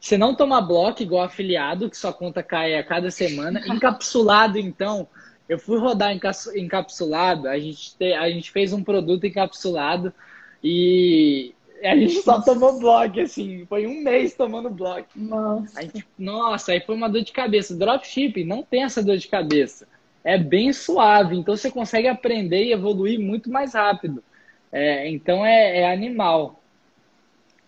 você 0.00 0.16
não 0.16 0.36
toma 0.36 0.62
bloco 0.62 1.02
igual 1.02 1.24
afiliado, 1.24 1.90
que 1.90 1.96
sua 1.96 2.12
conta 2.12 2.44
cai 2.44 2.76
a 2.76 2.84
cada 2.84 3.10
semana. 3.10 3.60
Encapsulado, 3.66 4.56
então, 4.56 5.08
eu 5.50 5.58
fui 5.58 5.80
rodar 5.80 6.16
encapsulado, 6.54 7.48
a 7.48 7.58
gente, 7.58 7.96
te, 7.96 8.12
a 8.12 8.30
gente 8.30 8.52
fez 8.52 8.72
um 8.72 8.84
produto 8.84 9.26
encapsulado 9.26 10.14
e 10.62 11.52
a 11.82 11.96
gente 11.96 12.22
só 12.22 12.40
tomou 12.40 12.78
bloco, 12.78 13.18
assim, 13.18 13.66
foi 13.66 13.84
um 13.84 14.00
mês 14.00 14.32
tomando 14.32 14.70
bloco. 14.70 15.08
Nossa. 15.16 15.82
Gente, 15.82 16.06
nossa, 16.16 16.70
aí 16.70 16.80
foi 16.80 16.94
uma 16.94 17.08
dor 17.08 17.22
de 17.22 17.32
cabeça. 17.32 17.74
Dropshipping 17.74 18.44
não 18.44 18.62
tem 18.62 18.84
essa 18.84 19.02
dor 19.02 19.16
de 19.16 19.26
cabeça. 19.26 19.88
É 20.22 20.38
bem 20.38 20.72
suave, 20.72 21.36
então 21.36 21.56
você 21.56 21.68
consegue 21.68 22.06
aprender 22.06 22.66
e 22.66 22.72
evoluir 22.72 23.18
muito 23.18 23.50
mais 23.50 23.74
rápido. 23.74 24.22
É, 24.70 25.08
então 25.08 25.44
é, 25.44 25.80
é, 25.80 25.92
animal. 25.92 26.62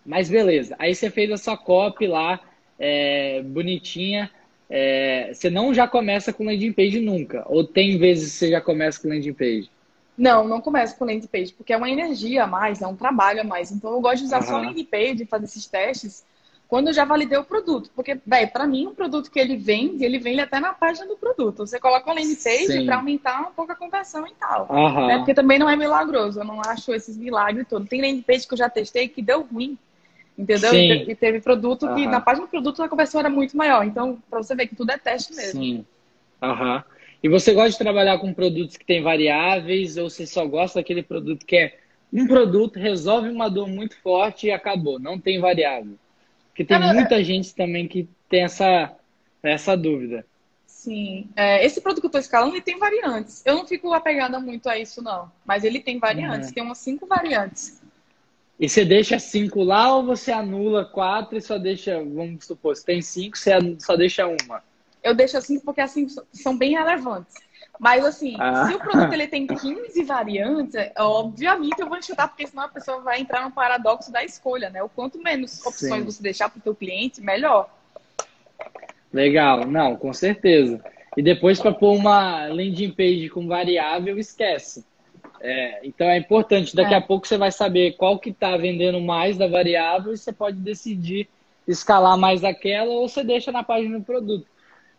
Mas 0.05 0.29
beleza, 0.29 0.73
aí 0.79 0.95
você 0.95 1.09
fez 1.09 1.29
a 1.31 1.37
sua 1.37 1.57
copy 1.57 2.07
lá, 2.07 2.39
é, 2.79 3.41
bonitinha 3.41 4.31
é, 4.75 5.31
você 5.31 5.51
não 5.51 5.71
já 5.71 5.87
começa 5.87 6.33
com 6.33 6.45
landing 6.45 6.73
page 6.73 6.99
nunca? 6.99 7.45
Ou 7.45 7.63
tem 7.63 7.95
vezes 7.99 8.31
que 8.31 8.39
você 8.39 8.49
já 8.49 8.59
começa 8.59 8.99
com 8.99 9.07
landing 9.07 9.31
page? 9.31 9.69
Não, 10.17 10.47
não 10.47 10.59
começo 10.59 10.97
com 10.97 11.05
landing 11.05 11.27
page, 11.27 11.53
porque 11.53 11.73
é 11.73 11.77
uma 11.77 11.91
energia 11.91 12.45
a 12.45 12.47
mais, 12.47 12.81
é 12.81 12.87
um 12.87 12.95
trabalho 12.95 13.41
a 13.41 13.43
mais. 13.43 13.71
Então 13.71 13.91
eu 13.91 14.01
gosto 14.01 14.21
de 14.21 14.25
usar 14.25 14.41
uhum. 14.41 14.47
só 14.47 14.57
landing 14.57 14.85
page, 14.85 15.27
fazer 15.27 15.45
esses 15.45 15.67
testes, 15.67 16.25
quando 16.67 16.87
eu 16.87 16.93
já 16.93 17.05
validei 17.05 17.37
o 17.37 17.43
produto. 17.43 17.91
Porque, 17.95 18.17
velho, 18.25 18.51
para 18.51 18.65
mim, 18.65 18.87
um 18.87 18.95
produto 18.95 19.29
que 19.29 19.39
ele 19.39 19.55
vende, 19.55 20.03
ele 20.03 20.17
vende 20.17 20.39
até 20.39 20.59
na 20.59 20.73
página 20.73 21.05
do 21.05 21.17
produto. 21.17 21.67
Você 21.67 21.79
coloca 21.79 22.07
uma 22.07 22.15
landing 22.15 22.33
page 22.33 22.83
para 22.83 22.95
aumentar 22.95 23.41
um 23.41 23.53
pouco 23.53 23.73
a 23.73 23.75
conversão 23.75 24.25
e 24.25 24.33
tal. 24.39 24.67
Uhum. 24.71 25.05
Né? 25.05 25.17
Porque 25.17 25.35
também 25.35 25.59
não 25.59 25.69
é 25.69 25.75
milagroso, 25.75 26.39
eu 26.39 26.45
não 26.45 26.59
acho 26.65 26.91
esses 26.95 27.15
milagres 27.15 27.67
todos. 27.67 27.87
Tem 27.87 28.01
landing 28.01 28.23
page 28.23 28.47
que 28.47 28.55
eu 28.55 28.57
já 28.57 28.71
testei 28.71 29.07
que 29.07 29.21
deu 29.21 29.43
ruim. 29.43 29.77
Entendeu? 30.37 30.71
Sim. 30.71 31.05
E 31.07 31.15
teve 31.15 31.39
produto 31.39 31.87
que, 31.93 32.05
uhum. 32.05 32.09
na 32.09 32.19
página 32.19 32.47
do 32.47 32.49
produto, 32.49 32.81
a 32.81 32.89
conversão 32.89 33.19
era 33.19 33.29
muito 33.29 33.55
maior. 33.55 33.85
Então, 33.85 34.17
para 34.29 34.41
você 34.41 34.55
ver 34.55 34.67
que 34.67 34.75
tudo 34.75 34.91
é 34.91 34.97
teste 34.97 35.33
mesmo. 35.35 35.61
Sim. 35.61 35.85
Uhum. 36.41 36.81
E 37.21 37.29
você 37.29 37.53
gosta 37.53 37.71
de 37.71 37.77
trabalhar 37.77 38.17
com 38.17 38.33
produtos 38.33 38.75
que 38.75 38.85
têm 38.85 39.01
variáveis 39.01 39.95
ou 39.95 40.09
você 40.09 40.25
só 40.25 40.45
gosta 40.45 40.79
daquele 40.79 41.01
produto 41.01 41.45
que 41.45 41.55
é 41.55 41.77
um 42.11 42.27
produto, 42.27 42.77
resolve 42.77 43.29
uma 43.29 43.49
dor 43.49 43.67
muito 43.67 43.95
forte 44.01 44.47
e 44.47 44.51
acabou, 44.51 44.99
não 44.99 45.17
tem 45.19 45.39
variável? 45.39 45.95
Porque 46.49 46.63
tem 46.63 46.77
Cara, 46.77 46.93
muita 46.93 47.19
é... 47.19 47.23
gente 47.23 47.55
também 47.55 47.87
que 47.87 48.07
tem 48.29 48.43
essa, 48.43 48.93
essa 49.41 49.75
dúvida. 49.75 50.25
Sim. 50.67 51.29
É, 51.35 51.65
esse 51.65 51.79
produto 51.79 52.01
que 52.01 52.05
eu 52.05 52.09
estou 52.09 52.21
escalando, 52.21 52.55
ele 52.55 52.61
tem 52.61 52.77
variantes. 52.77 53.41
Eu 53.45 53.55
não 53.55 53.65
fico 53.65 53.93
apegada 53.93 54.37
muito 54.39 54.67
a 54.67 54.77
isso, 54.77 55.01
não. 55.01 55.31
Mas 55.45 55.63
ele 55.63 55.79
tem 55.79 55.97
variantes. 55.97 56.49
Uhum. 56.49 56.53
Tem 56.53 56.63
umas 56.63 56.77
cinco 56.77 57.07
variantes. 57.07 57.81
E 58.63 58.69
você 58.69 58.85
deixa 58.85 59.19
cinco 59.19 59.61
lá 59.61 59.93
ou 59.93 60.05
você 60.05 60.31
anula 60.31 60.85
quatro 60.85 61.37
e 61.37 61.41
só 61.41 61.57
deixa, 61.57 62.01
vamos 62.01 62.45
supor, 62.45 62.73
se 62.77 62.85
tem 62.85 63.01
cinco, 63.01 63.37
você 63.37 63.51
só 63.77 63.97
deixa 63.97 64.25
uma? 64.25 64.63
Eu 65.03 65.13
deixo 65.13 65.41
cinco 65.41 65.65
porque 65.65 65.81
assim 65.81 66.07
são 66.31 66.57
bem 66.57 66.71
relevantes. 66.71 67.35
Mas 67.77 68.05
assim, 68.05 68.37
ah. 68.39 68.65
se 68.65 68.73
o 68.73 68.79
produto 68.79 69.11
ele 69.11 69.27
tem 69.27 69.45
15 69.45 70.01
variantes, 70.05 70.75
obviamente 70.97 71.81
eu 71.81 71.89
vou 71.89 72.01
chutar, 72.01 72.29
porque 72.29 72.47
senão 72.47 72.63
a 72.63 72.69
pessoa 72.69 73.01
vai 73.01 73.19
entrar 73.19 73.43
no 73.43 73.51
paradoxo 73.51 74.09
da 74.09 74.23
escolha, 74.23 74.69
né? 74.69 74.81
O 74.81 74.87
quanto 74.87 75.21
menos 75.21 75.59
opções 75.65 75.99
Sim. 75.99 76.05
você 76.05 76.23
deixar 76.23 76.47
para 76.47 76.59
o 76.59 76.63
seu 76.63 76.73
cliente, 76.73 77.19
melhor. 77.19 77.69
Legal, 79.11 79.67
não, 79.67 79.97
com 79.97 80.13
certeza. 80.13 80.81
E 81.17 81.21
depois 81.21 81.59
para 81.59 81.73
pôr 81.73 81.97
uma 81.97 82.45
landing 82.45 82.91
page 82.91 83.27
com 83.27 83.45
variável, 83.45 84.17
esquece. 84.17 84.85
É, 85.45 85.85
então 85.85 86.07
é 86.07 86.17
importante, 86.17 86.73
daqui 86.73 86.93
é. 86.93 86.97
a 86.97 87.01
pouco 87.01 87.27
você 87.27 87.37
vai 87.37 87.51
saber 87.51 87.97
qual 87.97 88.17
que 88.17 88.29
está 88.29 88.55
vendendo 88.55 89.01
mais 89.01 89.37
da 89.37 89.45
variável 89.45 90.13
e 90.13 90.17
você 90.17 90.31
pode 90.31 90.57
decidir 90.57 91.27
escalar 91.67 92.17
mais 92.17 92.45
aquela 92.45 92.89
ou 92.89 93.09
você 93.09 93.25
deixa 93.25 93.51
na 93.51 93.61
página 93.61 93.99
do 93.99 94.05
produto. 94.05 94.47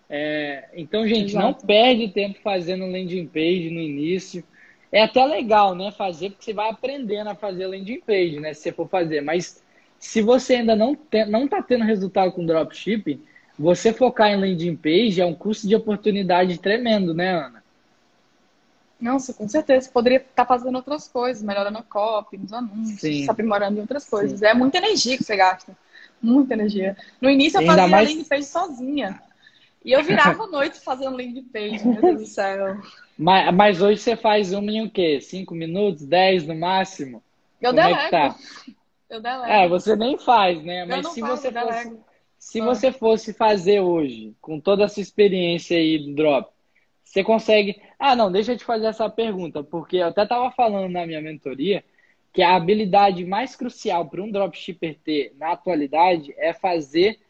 É, 0.08 0.68
então, 0.74 1.08
gente, 1.08 1.30
Exato. 1.30 1.46
não 1.46 1.54
perde 1.54 2.08
tempo 2.08 2.38
fazendo 2.42 2.84
landing 2.84 3.26
page 3.26 3.70
no 3.70 3.80
início. 3.80 4.44
É 4.92 5.02
até 5.02 5.24
legal, 5.24 5.74
né, 5.74 5.90
fazer, 5.90 6.28
porque 6.28 6.44
você 6.44 6.52
vai 6.52 6.68
aprendendo 6.68 7.30
a 7.30 7.34
fazer 7.34 7.66
landing 7.66 8.02
page, 8.02 8.38
né, 8.38 8.52
se 8.52 8.64
você 8.64 8.72
for 8.72 8.86
fazer. 8.86 9.22
Mas 9.22 9.62
se 9.98 10.20
você 10.20 10.56
ainda 10.56 10.76
não 10.76 10.92
está 10.92 11.24
não 11.24 11.48
tá 11.48 11.62
tendo 11.62 11.84
resultado 11.84 12.32
com 12.32 12.44
dropshipping, 12.44 13.22
você 13.58 13.94
focar 13.94 14.30
em 14.30 14.36
landing 14.36 14.76
page 14.76 15.22
é 15.22 15.24
um 15.24 15.34
custo 15.34 15.66
de 15.66 15.74
oportunidade 15.74 16.58
tremendo, 16.58 17.14
né, 17.14 17.30
Ana? 17.30 17.63
Nossa, 19.00 19.34
com 19.34 19.48
certeza. 19.48 19.90
Poderia 19.90 20.18
estar 20.18 20.46
fazendo 20.46 20.76
outras 20.76 21.08
coisas, 21.08 21.42
melhorando 21.42 21.78
a 21.78 21.82
copy, 21.82 22.38
nos 22.38 22.52
anúncios, 22.52 23.00
Sim. 23.00 23.24
se 23.24 23.30
aprimorando 23.30 23.78
em 23.78 23.80
outras 23.80 24.08
coisas. 24.08 24.38
Sim. 24.40 24.46
É 24.46 24.54
muita 24.54 24.78
energia 24.78 25.16
que 25.16 25.24
você 25.24 25.36
gasta. 25.36 25.76
Muita 26.22 26.54
energia. 26.54 26.96
No 27.20 27.28
início 27.28 27.60
eu 27.60 27.66
fazia 27.66 27.86
mais- 27.86 28.08
landing 28.08 28.24
page 28.24 28.44
sozinha. 28.44 29.20
E 29.84 29.92
eu 29.92 30.02
virava 30.02 30.44
a 30.44 30.46
noite 30.46 30.80
fazendo 30.80 31.16
landing 31.16 31.44
page, 31.52 31.86
meu 31.86 32.00
Deus 32.00 32.20
do 32.22 32.26
céu. 32.26 32.78
Mas, 33.18 33.54
mas 33.54 33.82
hoje 33.82 34.00
você 34.00 34.16
faz 34.16 34.52
uma 34.52 34.70
em 34.72 34.86
o 34.86 34.90
quê? 34.90 35.20
Cinco 35.20 35.54
minutos? 35.54 36.06
Dez 36.06 36.46
no 36.46 36.54
máximo? 36.54 37.22
Eu 37.60 37.70
Como 37.70 37.80
é 37.80 37.84
delego. 37.88 38.04
que 38.04 38.10
tá? 38.10 38.36
Eu 39.10 39.20
delego. 39.20 39.44
É, 39.44 39.68
você 39.68 39.94
nem 39.94 40.16
faz, 40.18 40.62
né? 40.64 40.86
Mas 40.86 41.06
se 41.08 41.20
faço, 41.20 41.42
você 41.42 41.52
fosse, 41.52 41.98
se 42.38 42.60
você 42.62 42.92
fosse 42.92 43.32
fazer 43.34 43.80
hoje, 43.80 44.34
com 44.40 44.58
toda 44.58 44.84
essa 44.84 45.00
experiência 45.00 45.76
aí 45.76 45.98
do 45.98 46.14
drop, 46.14 46.50
você 47.14 47.22
consegue. 47.22 47.80
Ah, 47.96 48.16
não, 48.16 48.30
deixa 48.30 48.52
eu 48.52 48.58
te 48.58 48.64
fazer 48.64 48.86
essa 48.86 49.08
pergunta, 49.08 49.62
porque 49.62 49.98
eu 49.98 50.08
até 50.08 50.24
estava 50.24 50.50
falando 50.50 50.90
na 50.90 51.06
minha 51.06 51.20
mentoria 51.20 51.84
que 52.32 52.42
a 52.42 52.56
habilidade 52.56 53.24
mais 53.24 53.54
crucial 53.54 54.06
para 54.06 54.20
um 54.20 54.32
dropshipper 54.32 54.98
ter 55.04 55.32
na 55.38 55.52
atualidade 55.52 56.34
é 56.36 56.52
fazer 56.52 57.20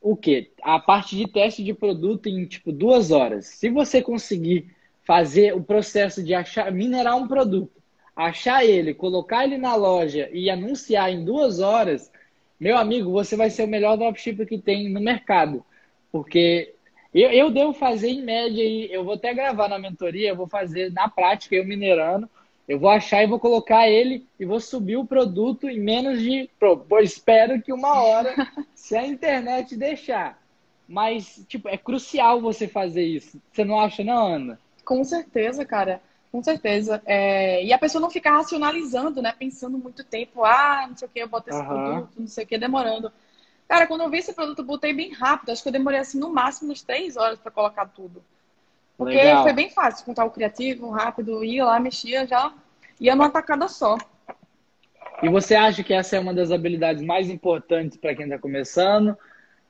o 0.00 0.16
quê? 0.16 0.50
A 0.62 0.78
parte 0.78 1.14
de 1.14 1.28
teste 1.28 1.62
de 1.62 1.74
produto 1.74 2.26
em 2.26 2.46
tipo 2.46 2.72
duas 2.72 3.10
horas. 3.10 3.44
Se 3.48 3.68
você 3.68 4.00
conseguir 4.00 4.74
fazer 5.02 5.54
o 5.54 5.62
processo 5.62 6.24
de 6.24 6.32
achar, 6.32 6.72
minerar 6.72 7.14
um 7.14 7.28
produto, 7.28 7.82
achar 8.16 8.64
ele, 8.64 8.94
colocar 8.94 9.44
ele 9.44 9.58
na 9.58 9.74
loja 9.74 10.30
e 10.32 10.48
anunciar 10.48 11.12
em 11.12 11.22
duas 11.22 11.60
horas, 11.60 12.10
meu 12.58 12.78
amigo, 12.78 13.10
você 13.10 13.36
vai 13.36 13.50
ser 13.50 13.64
o 13.64 13.68
melhor 13.68 13.98
dropshipper 13.98 14.46
que 14.46 14.56
tem 14.56 14.88
no 14.88 15.00
mercado. 15.00 15.62
Porque 16.10 16.74
eu, 17.22 17.30
eu 17.30 17.50
devo 17.50 17.72
fazer 17.72 18.08
em 18.08 18.22
média, 18.22 18.62
e 18.62 18.92
eu 18.92 19.04
vou 19.04 19.14
até 19.14 19.32
gravar 19.32 19.68
na 19.68 19.78
mentoria, 19.78 20.30
eu 20.30 20.36
vou 20.36 20.48
fazer 20.48 20.92
na 20.92 21.08
prática, 21.08 21.54
eu 21.54 21.64
minerando, 21.64 22.28
eu 22.68 22.78
vou 22.78 22.90
achar 22.90 23.22
e 23.22 23.26
vou 23.26 23.38
colocar 23.38 23.88
ele 23.88 24.26
e 24.40 24.44
vou 24.44 24.58
subir 24.58 24.96
o 24.96 25.06
produto 25.06 25.68
em 25.68 25.78
menos 25.78 26.20
de. 26.20 26.50
Pô, 26.58 26.98
espero 27.00 27.60
que 27.62 27.72
uma 27.72 28.02
hora, 28.02 28.34
se 28.74 28.96
a 28.96 29.06
internet 29.06 29.76
deixar. 29.76 30.42
Mas, 30.86 31.44
tipo, 31.48 31.68
é 31.68 31.78
crucial 31.78 32.40
você 32.40 32.68
fazer 32.68 33.04
isso. 33.04 33.40
Você 33.52 33.64
não 33.64 33.80
acha, 33.80 34.04
não, 34.04 34.26
Ana? 34.34 34.58
Com 34.84 35.02
certeza, 35.02 35.64
cara. 35.64 36.00
Com 36.30 36.42
certeza. 36.42 37.00
É, 37.06 37.64
E 37.64 37.72
a 37.72 37.78
pessoa 37.78 38.02
não 38.02 38.10
ficar 38.10 38.32
racionalizando, 38.36 39.22
né? 39.22 39.32
Pensando 39.38 39.78
muito 39.78 40.02
tempo, 40.04 40.44
ah, 40.44 40.86
não 40.88 40.96
sei 40.96 41.06
o 41.06 41.10
que, 41.10 41.20
eu 41.20 41.28
boto 41.28 41.48
esse 41.48 41.60
Aham. 41.60 41.84
produto, 41.84 42.10
não 42.18 42.26
sei 42.26 42.44
o 42.44 42.46
que, 42.46 42.58
demorando. 42.58 43.10
Cara, 43.68 43.86
quando 43.86 44.02
eu 44.02 44.10
vi 44.10 44.18
esse 44.18 44.32
produto, 44.32 44.58
eu 44.58 44.64
botei 44.64 44.92
bem 44.92 45.12
rápido. 45.12 45.50
Acho 45.50 45.62
que 45.62 45.68
eu 45.68 45.72
demorei, 45.72 46.00
assim, 46.00 46.18
no 46.18 46.32
máximo 46.32 46.72
uns 46.72 46.82
três 46.82 47.16
horas 47.16 47.38
para 47.38 47.50
colocar 47.50 47.86
tudo. 47.86 48.22
Porque 48.96 49.14
Legal. 49.14 49.42
foi 49.42 49.52
bem 49.52 49.70
fácil, 49.70 50.04
contar 50.04 50.24
o 50.24 50.30
criativo, 50.30 50.90
rápido, 50.90 51.44
ia 51.44 51.64
lá, 51.64 51.80
mexia, 51.80 52.26
já 52.26 52.52
ia 53.00 53.16
numa 53.16 53.30
tacada 53.30 53.66
só. 53.66 53.98
E 55.22 55.28
você 55.28 55.54
acha 55.54 55.82
que 55.82 55.92
essa 55.92 56.16
é 56.16 56.20
uma 56.20 56.34
das 56.34 56.52
habilidades 56.52 57.02
mais 57.02 57.28
importantes 57.28 57.96
para 57.96 58.14
quem 58.14 58.24
está 58.24 58.38
começando? 58.38 59.16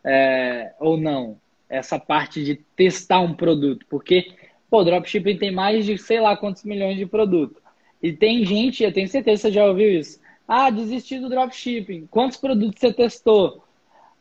É, 0.03 0.73
ou 0.79 0.97
não? 0.97 1.39
Essa 1.69 1.99
parte 1.99 2.45
de 2.45 2.57
testar 2.77 3.21
um 3.21 3.35
produto. 3.35 3.87
Porque, 3.89 4.33
pô, 4.69 4.85
dropshipping 4.85 5.39
tem 5.39 5.51
mais 5.51 5.87
de 5.87 5.97
sei 5.97 6.21
lá 6.21 6.37
quantos 6.37 6.65
milhões 6.65 6.97
de 6.97 7.07
produtos. 7.07 7.63
E 8.03 8.13
tem 8.13 8.45
gente, 8.45 8.85
eu 8.85 8.93
tenho 8.93 9.09
certeza 9.09 9.43
que 9.43 9.49
você 9.49 9.53
já 9.53 9.65
ouviu 9.65 9.91
isso. 9.99 10.21
Ah, 10.47 10.69
desisti 10.69 11.19
do 11.19 11.31
dropshipping. 11.31 12.07
Quantos 12.11 12.37
produtos 12.37 12.79
você 12.79 12.93
testou? 12.93 13.64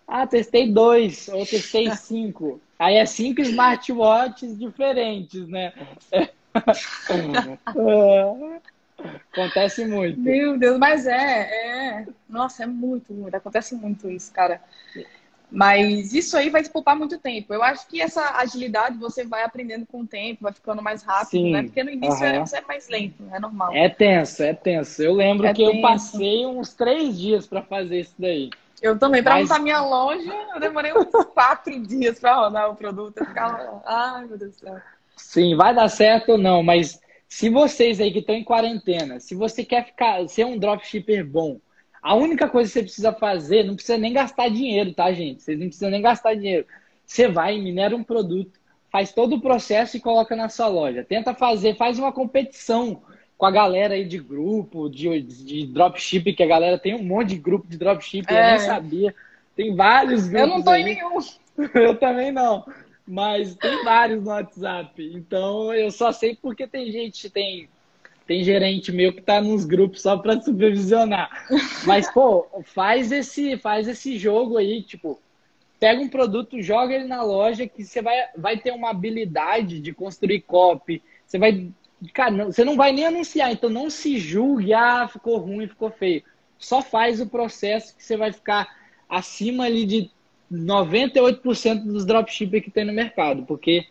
Ah, 0.07 0.27
testei 0.27 0.71
dois, 0.71 1.27
ou 1.29 1.45
testei 1.45 1.91
cinco. 1.91 2.61
Aí 2.77 2.95
é 2.95 3.05
cinco 3.05 3.41
smartwatches 3.41 4.57
diferentes, 4.57 5.47
né? 5.47 5.73
É. 7.75 8.23
Acontece 9.33 9.85
muito. 9.85 10.19
Meu 10.19 10.57
Deus, 10.57 10.77
mas 10.77 11.07
é, 11.07 12.01
é. 12.01 12.07
Nossa, 12.29 12.63
é 12.63 12.67
muito, 12.67 13.11
muito. 13.13 13.33
Acontece 13.35 13.75
muito 13.75 14.09
isso, 14.09 14.31
cara. 14.31 14.61
Mas 15.51 16.13
isso 16.13 16.35
aí 16.35 16.49
vai 16.49 16.63
te 16.63 16.69
poupar 16.69 16.95
muito 16.95 17.19
tempo. 17.19 17.53
Eu 17.53 17.61
acho 17.61 17.87
que 17.87 18.01
essa 18.01 18.37
agilidade 18.37 18.97
você 18.97 19.23
vai 19.23 19.43
aprendendo 19.43 19.85
com 19.85 20.01
o 20.01 20.07
tempo, 20.07 20.43
vai 20.43 20.53
ficando 20.53 20.81
mais 20.81 21.03
rápido, 21.03 21.29
Sim. 21.29 21.51
né? 21.51 21.63
Porque 21.63 21.83
no 21.83 21.91
início 21.91 22.25
é, 22.25 22.33
Aham. 22.33 22.45
você 22.45 22.57
é 22.57 22.61
mais 22.61 22.87
lento, 22.89 23.23
é 23.31 23.39
normal. 23.39 23.73
É 23.73 23.87
tenso, 23.89 24.41
é 24.41 24.53
tenso. 24.53 25.01
Eu 25.03 25.13
lembro 25.13 25.47
É 25.47 25.53
que 25.53 25.61
eu 25.61 25.71
tenso. 25.71 25.81
passei 25.81 26.45
uns 26.45 26.73
três 26.73 27.19
dias 27.19 27.45
para 27.45 27.61
fazer 27.61 27.99
isso 27.99 28.15
daí. 28.17 28.49
Eu 28.83 28.99
também, 28.99 29.23
pra 29.23 29.35
Mas- 29.35 29.47
montar 29.47 29.61
minha 29.61 29.81
loja, 29.81 30.33
eu 30.53 30.59
demorei 30.59 30.91
uns 30.93 31.07
quatro 31.33 31.79
dias 31.87 32.19
pra 32.19 32.35
rodar 32.35 32.69
o 32.69 32.75
produto. 32.75 33.17
Eu 33.17 33.25
ficava, 33.25 33.81
ai 33.85 34.25
meu 34.25 34.37
Deus 34.37 34.51
do 34.51 34.59
céu. 34.59 34.75
Sim, 35.15 35.55
vai 35.55 35.73
dar 35.73 35.87
certo 35.87 36.33
ou 36.33 36.37
não, 36.37 36.61
mas 36.61 36.99
se 37.29 37.49
vocês 37.49 38.01
aí 38.01 38.11
que 38.11 38.19
estão 38.19 38.35
em 38.35 38.43
quarentena, 38.43 39.21
se 39.21 39.33
você 39.35 39.63
quer 39.63 39.85
ficar, 39.85 40.27
ser 40.27 40.45
um 40.45 40.59
dropshipper 40.59 41.25
bom, 41.25 41.59
a 42.01 42.13
única 42.13 42.49
coisa 42.49 42.67
que 42.69 42.73
você 42.73 42.83
precisa 42.83 43.13
fazer, 43.13 43.63
não 43.63 43.75
precisa 43.75 43.97
nem 43.97 44.11
gastar 44.11 44.49
dinheiro, 44.49 44.93
tá, 44.93 45.13
gente? 45.13 45.41
Vocês 45.41 45.57
não 45.57 45.67
precisam 45.67 45.89
nem 45.89 46.01
gastar 46.01 46.33
dinheiro. 46.35 46.67
Você 47.05 47.29
vai, 47.29 47.57
minera 47.59 47.95
um 47.95 48.03
produto, 48.03 48.59
faz 48.91 49.13
todo 49.13 49.37
o 49.37 49.41
processo 49.41 49.95
e 49.95 50.01
coloca 50.01 50.35
na 50.35 50.49
sua 50.49 50.67
loja. 50.67 51.05
Tenta 51.07 51.33
fazer, 51.33 51.77
faz 51.77 51.97
uma 51.97 52.11
competição 52.11 53.01
com 53.43 53.47
a 53.47 53.51
galera 53.51 53.95
aí 53.95 54.05
de 54.05 54.19
grupo, 54.19 54.89
de, 54.89 55.21
de 55.21 55.67
dropship, 55.67 56.31
que 56.31 56.41
a 56.41 56.47
galera 56.47 56.77
tem 56.77 56.95
um 56.95 57.03
monte 57.03 57.31
de 57.31 57.35
grupo 57.35 57.67
de 57.67 57.77
dropship, 57.77 58.25
eu 58.29 58.37
É. 58.37 58.51
nem 58.51 58.59
sabia. 58.59 59.13
Tem 59.53 59.75
vários 59.75 60.29
grupos. 60.29 60.39
Eu 60.39 60.47
não 60.47 60.63
tô 60.63 60.69
aí. 60.69 60.81
em 60.81 60.85
nenhum. 60.85 61.17
Eu 61.75 61.97
também 61.97 62.31
não. 62.31 62.65
Mas 63.05 63.53
tem 63.55 63.83
vários 63.83 64.23
no 64.23 64.29
WhatsApp. 64.29 65.11
Então 65.13 65.73
eu 65.73 65.91
só 65.91 66.13
sei 66.13 66.37
porque 66.41 66.65
tem 66.65 66.89
gente, 66.89 67.29
tem, 67.29 67.67
tem 68.25 68.45
gerente 68.45 68.93
meu 68.93 69.11
que 69.11 69.21
tá 69.21 69.41
nos 69.41 69.65
grupos 69.65 70.01
só 70.01 70.15
para 70.17 70.39
supervisionar. 70.39 71.29
Mas, 71.85 72.09
pô, 72.09 72.47
faz 72.63 73.11
esse, 73.11 73.57
faz 73.57 73.89
esse 73.89 74.17
jogo 74.17 74.55
aí, 74.55 74.81
tipo, 74.81 75.19
pega 75.81 76.01
um 76.01 76.07
produto, 76.07 76.61
joga 76.61 76.93
ele 76.93 77.09
na 77.09 77.21
loja 77.21 77.67
que 77.67 77.83
você 77.83 78.01
vai, 78.01 78.15
vai 78.37 78.57
ter 78.57 78.71
uma 78.71 78.89
habilidade 78.91 79.81
de 79.81 79.91
construir 79.93 80.39
copy. 80.43 81.03
Você 81.27 81.37
vai. 81.37 81.67
Cara, 82.11 82.31
não- 82.31 82.45
você 82.51 82.63
não 82.65 82.75
vai 82.75 82.91
nem 82.91 83.05
anunciar, 83.05 83.51
então 83.51 83.69
não 83.69 83.89
se 83.89 84.17
julgue, 84.17 84.73
ah, 84.73 85.07
ficou 85.07 85.37
ruim, 85.37 85.67
ficou 85.67 85.91
feio. 85.91 86.23
Só 86.57 86.81
faz 86.81 87.21
o 87.21 87.27
processo 87.27 87.95
que 87.95 88.03
você 88.03 88.17
vai 88.17 88.31
ficar 88.31 88.67
acima 89.07 89.65
ali 89.65 89.85
de 89.85 90.09
98% 90.49 91.83
dos 91.85 92.05
dropshippers 92.05 92.63
que 92.63 92.71
tem 92.71 92.85
no 92.85 92.93
mercado, 92.93 93.43
porque 93.43 93.85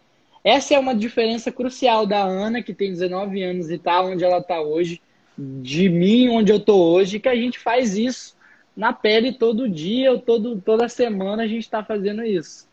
essa 0.45 0.75
é 0.75 0.79
uma 0.79 0.95
diferença 0.95 1.53
crucial 1.53 2.07
da 2.07 2.23
Ana, 2.23 2.63
que 2.63 2.75
tem 2.75 2.91
19 2.91 3.43
anos 3.43 3.71
e 3.71 3.79
tá 3.79 4.03
onde 4.03 4.25
ela 4.25 4.43
tá 4.43 4.61
hoje, 4.61 5.01
de 5.39 5.89
mim, 5.89 6.29
onde 6.29 6.53
eu 6.53 6.61
tô 6.61 6.77
hoje, 6.77 7.21
que 7.21 7.29
a 7.29 7.35
gente 7.35 7.59
faz 7.59 7.97
isso 7.97 8.37
na 8.77 8.93
pele 8.93 9.33
todo 9.33 9.69
dia, 9.69 10.13
ou 10.13 10.19
todo, 10.19 10.61
toda 10.61 10.89
semana 10.89 11.45
a 11.45 11.47
gente 11.47 11.69
tá 11.69 11.85
fazendo 11.85 12.25
isso. 12.25 12.69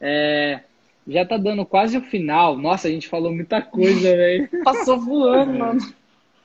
É, 0.00 0.60
já 1.06 1.24
tá 1.24 1.36
dando 1.36 1.64
quase 1.64 1.96
o 1.96 2.02
final. 2.02 2.56
Nossa, 2.56 2.88
a 2.88 2.90
gente 2.90 3.08
falou 3.08 3.32
muita 3.32 3.60
coisa, 3.60 4.00
velho. 4.16 4.48
Passou 4.64 4.98
voando, 5.00 5.58
mano. 5.58 5.80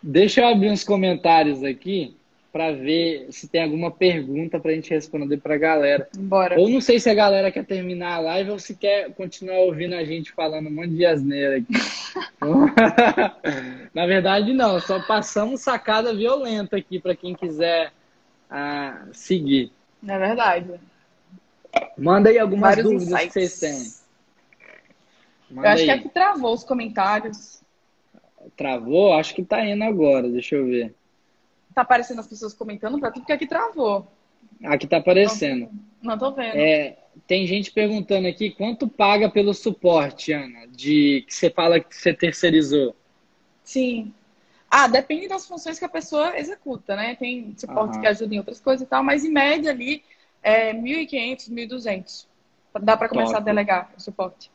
Deixa 0.01 0.41
eu 0.41 0.47
abrir 0.47 0.70
uns 0.70 0.84
comentários 0.84 1.64
aqui 1.64 2.16
para 2.51 2.72
ver 2.72 3.28
se 3.30 3.47
tem 3.47 3.62
alguma 3.62 3.91
pergunta 3.91 4.60
pra 4.60 4.72
gente 4.72 4.89
responder 4.89 5.38
pra 5.38 5.58
galera. 5.58 6.08
Bora. 6.18 6.60
Ou 6.60 6.70
não 6.70 6.82
sei 6.82 6.99
se 6.99 7.10
a 7.10 7.14
galera 7.14 7.51
quer 7.51 7.66
terminar 7.66 8.16
a 8.16 8.20
live 8.20 8.51
ou 8.51 8.60
se 8.60 8.76
quer 8.76 9.14
continuar 9.14 9.60
ouvindo 9.60 9.93
a 9.93 10.03
gente 10.03 10.32
falando 10.32 10.68
um 10.68 10.72
monte 10.72 10.95
de 10.95 11.05
asneira 11.05 11.58
aqui. 11.58 11.74
Na 13.93 14.08
verdade, 14.08 14.53
não. 14.53 14.80
Só 14.80 14.99
passamos 15.05 15.62
sacada 15.62 16.16
violenta 16.16 16.78
aqui 16.78 16.99
para 16.99 17.16
quem 17.16 17.36
quiser 17.36 17.91
ah, 18.49 19.05
seguir. 19.12 19.72
É 20.08 20.18
verdade. 20.18 20.72
Manda 21.97 22.30
aí 22.30 22.39
algumas 22.39 22.76
Vários 22.76 22.86
dúvidas 22.86 23.08
insights. 23.08 23.34
que 23.34 23.47
vocês 23.47 23.60
têm. 23.60 23.97
Eu 25.50 25.56
Manda 25.56 25.74
acho 25.74 25.84
que 25.84 25.91
aí. 25.91 26.00
aqui 26.00 26.10
travou 26.10 26.54
os 26.54 26.64
comentários. 26.64 27.62
Travou? 28.56 29.14
Acho 29.14 29.34
que 29.34 29.43
tá 29.43 29.66
indo 29.66 29.84
agora. 29.84 30.30
Deixa 30.30 30.56
eu 30.56 30.66
ver. 30.66 30.95
Tá 31.74 31.82
aparecendo 31.82 32.20
as 32.20 32.28
pessoas 32.28 32.54
comentando 32.54 33.00
pra 33.00 33.12
tudo 33.12 33.26
que 33.26 33.32
aqui 33.32 33.45
travou. 33.48 34.08
Aqui 34.64 34.88
tá 34.88 34.98
aparecendo. 34.98 35.70
Não 36.02 36.18
tô 36.18 36.32
vendo. 36.32 36.56
É, 36.56 36.98
tem 37.28 37.45
gente 37.45 37.72
perguntando 37.72 38.28
aqui 38.28 38.52
quanto 38.52 38.88
paga 38.88 39.30
pelo 39.30 39.54
suporte, 39.54 40.32
Ana, 40.34 40.68
de 40.68 41.24
que 41.28 41.34
você 41.34 41.50
fala 41.50 41.80
que 41.80 41.95
você 41.95 42.14
terceirizou. 42.14 42.95
Sim. 43.64 44.14
Ah, 44.70 44.88
depende 44.88 45.28
das 45.28 45.48
funções 45.48 45.80
que 45.80 45.86
a 45.86 45.89
pessoa 45.89 46.38
executa, 46.38 46.95
né? 46.95 47.16
Tem 47.16 47.54
suporte 47.58 47.93
Aham. 47.93 48.02
que 48.02 48.08
ajuda 48.08 48.36
em 48.36 48.38
outras 48.38 48.60
coisas 48.60 48.86
e 48.86 48.89
tal, 48.89 49.04
mas 49.04 49.24
em 49.24 49.32
média 49.32 49.72
ali 49.72 50.04
é 50.43 50.74
1.500, 50.74 51.50
1.200. 51.50 52.28
Dá 52.82 52.95
para 52.98 53.10
começar 53.10 53.34
Top. 53.34 53.41
a 53.41 53.45
delegar 53.45 53.91
o 53.98 54.02
suporte. 54.02 54.52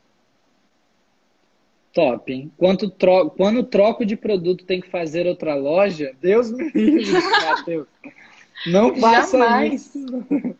Top? 1.93 2.51
Quanto 2.57 2.89
tro... 2.91 3.31
Quando 3.31 3.63
troco 3.63 4.05
de 4.05 4.17
produto 4.17 4.65
tem 4.65 4.81
que 4.81 4.89
fazer 4.89 5.27
outra 5.27 5.55
loja, 5.55 6.13
Deus 6.21 6.51
me 6.51 6.71
livre, 6.71 7.13
Matheus. 7.47 7.87
Não 8.67 8.95
faça 8.97 9.39
Jamais. 9.39 9.95
isso. 9.95 10.57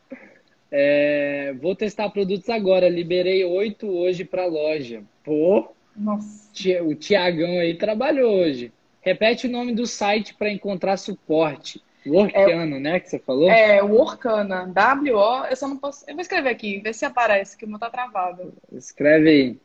É, 0.71 1.55
vou 1.61 1.77
testar 1.77 2.09
produtos 2.11 2.49
agora. 2.49 2.89
Liberei 2.89 3.45
oito 3.45 3.87
hoje 3.87 4.25
para 4.25 4.47
loja. 4.47 5.03
Pô, 5.23 5.73
Nossa. 5.97 6.51
O 6.83 6.95
Tiagão 6.95 7.59
aí 7.61 7.75
trabalhou 7.75 8.33
hoje. 8.33 8.73
Repete 9.01 9.47
o 9.47 9.51
nome 9.51 9.75
do 9.75 9.87
site 9.87 10.35
para 10.35 10.51
encontrar 10.51 10.97
suporte. 10.97 11.83
Workano, 12.07 12.77
é, 12.77 12.81
né? 12.81 13.01
Que 13.01 13.11
você 13.11 13.19
falou? 13.19 13.49
É, 13.49 13.83
Workana. 13.83 14.67
W-O. 14.67 15.45
Eu 15.45 15.57
só 15.57 15.69
não 15.69 15.77
posso. 15.77 16.05
Eu 16.09 16.15
vou 16.15 16.23
escrever 16.23 16.51
aqui, 16.51 16.81
ver 16.81 16.95
se 16.95 17.05
aparece, 17.05 17.57
que 17.57 17.65
o 17.65 17.69
meu 17.69 17.79
tá 17.79 17.91
travado. 17.91 18.53
Escreve 18.73 19.29
aí. 19.29 19.57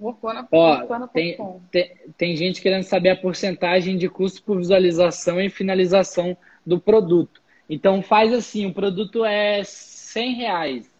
Ó, 0.00 0.76
Workana. 0.76 1.08
Tem, 1.08 1.38
tem, 1.70 1.96
tem 2.16 2.36
gente 2.36 2.60
querendo 2.60 2.84
saber 2.84 3.10
a 3.10 3.16
porcentagem 3.16 3.96
de 3.96 4.08
custo 4.08 4.42
por 4.42 4.58
visualização 4.58 5.40
e 5.40 5.48
finalização 5.48 6.36
do 6.64 6.78
produto. 6.78 7.40
Então 7.68 8.02
faz 8.02 8.32
assim, 8.32 8.66
o 8.66 8.74
produto 8.74 9.24
é 9.24 9.62
100 9.64 10.34
reais. 10.34 10.90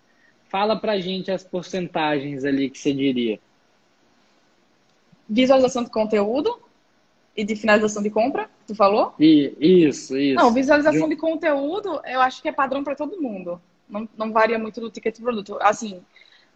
Fala 0.49 0.77
pra 0.77 0.99
gente 0.99 1.31
as 1.31 1.45
porcentagens 1.45 2.45
ali 2.45 2.71
que 2.71 2.79
você 2.79 2.93
diria. 2.93 3.39
Visualização 5.29 5.85
de 5.85 5.91
conteúdo 5.91 6.59
e 7.37 7.45
de 7.45 7.55
finalização 7.55 8.03
de 8.03 8.11
compra, 8.11 8.49
tu 8.67 8.75
falou? 8.75 9.15
E, 9.19 9.55
isso, 9.61 10.17
isso. 10.17 10.37
Não, 10.37 10.53
visualização 10.53 11.09
de 11.09 11.17
conteúdo, 11.17 12.01
eu 12.05 12.21
acho 12.21 12.41
que 12.41 12.49
é 12.49 12.53
padrão 12.53 12.83
para 12.83 12.95
todo 12.95 13.21
mundo. 13.21 13.61
Não, 13.89 14.09
não 14.17 14.33
varia 14.33 14.59
muito 14.59 14.81
do 14.81 14.91
ticket 14.91 15.19
do 15.19 15.23
produto. 15.23 15.59
Assim, 15.61 16.03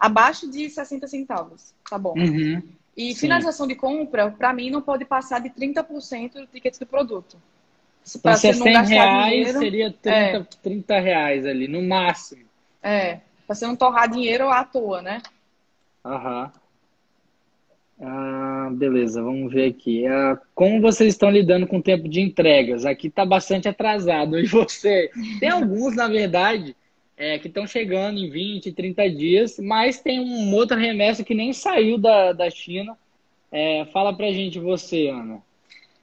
abaixo 0.00 0.50
de 0.50 0.68
60 0.68 1.06
centavos, 1.06 1.74
tá 1.88 1.98
bom. 1.98 2.14
Uhum, 2.18 2.62
e 2.96 3.14
sim. 3.14 3.20
finalização 3.20 3.66
de 3.66 3.74
compra, 3.74 4.30
para 4.30 4.52
mim, 4.52 4.70
não 4.70 4.82
pode 4.82 5.04
passar 5.04 5.40
de 5.40 5.50
30% 5.50 6.32
do 6.34 6.46
ticket 6.46 6.78
do 6.78 6.86
produto. 6.86 7.36
Então, 8.16 8.34
se 8.34 8.48
é 8.48 8.52
100 8.52 8.84
reais, 8.84 9.30
dinheiro, 9.30 9.58
seria 9.58 9.92
30, 9.92 10.10
é. 10.10 10.44
30 10.62 11.00
reais 11.00 11.46
ali, 11.46 11.68
no 11.68 11.82
máximo. 11.82 12.44
É, 12.82 13.20
para 13.46 13.54
você 13.54 13.66
não 13.66 13.76
torrar 13.76 14.10
dinheiro 14.10 14.48
à 14.48 14.64
toa, 14.64 15.02
né? 15.02 15.22
Aham. 16.04 16.50
Ah, 18.02 18.70
beleza, 18.72 19.22
vamos 19.22 19.52
ver 19.52 19.68
aqui. 19.68 20.06
Ah, 20.06 20.38
como 20.54 20.80
vocês 20.80 21.12
estão 21.12 21.30
lidando 21.30 21.66
com 21.66 21.78
o 21.78 21.82
tempo 21.82 22.08
de 22.08 22.20
entregas? 22.20 22.86
Aqui 22.86 23.08
está 23.08 23.26
bastante 23.26 23.68
atrasado. 23.68 24.38
E 24.40 24.46
você? 24.46 25.10
Tem 25.38 25.50
alguns, 25.50 25.94
na 25.94 26.08
verdade, 26.08 26.74
é, 27.20 27.38
que 27.38 27.48
estão 27.48 27.66
chegando 27.66 28.18
em 28.18 28.30
20, 28.30 28.72
30 28.72 29.10
dias, 29.10 29.58
mas 29.58 30.00
tem 30.00 30.18
um 30.18 30.54
outra 30.54 30.78
remessa 30.78 31.22
que 31.22 31.34
nem 31.34 31.52
saiu 31.52 31.98
da, 31.98 32.32
da 32.32 32.48
China. 32.48 32.96
É, 33.52 33.84
fala 33.92 34.16
pra 34.16 34.32
gente 34.32 34.58
você, 34.58 35.08
Ana. 35.08 35.42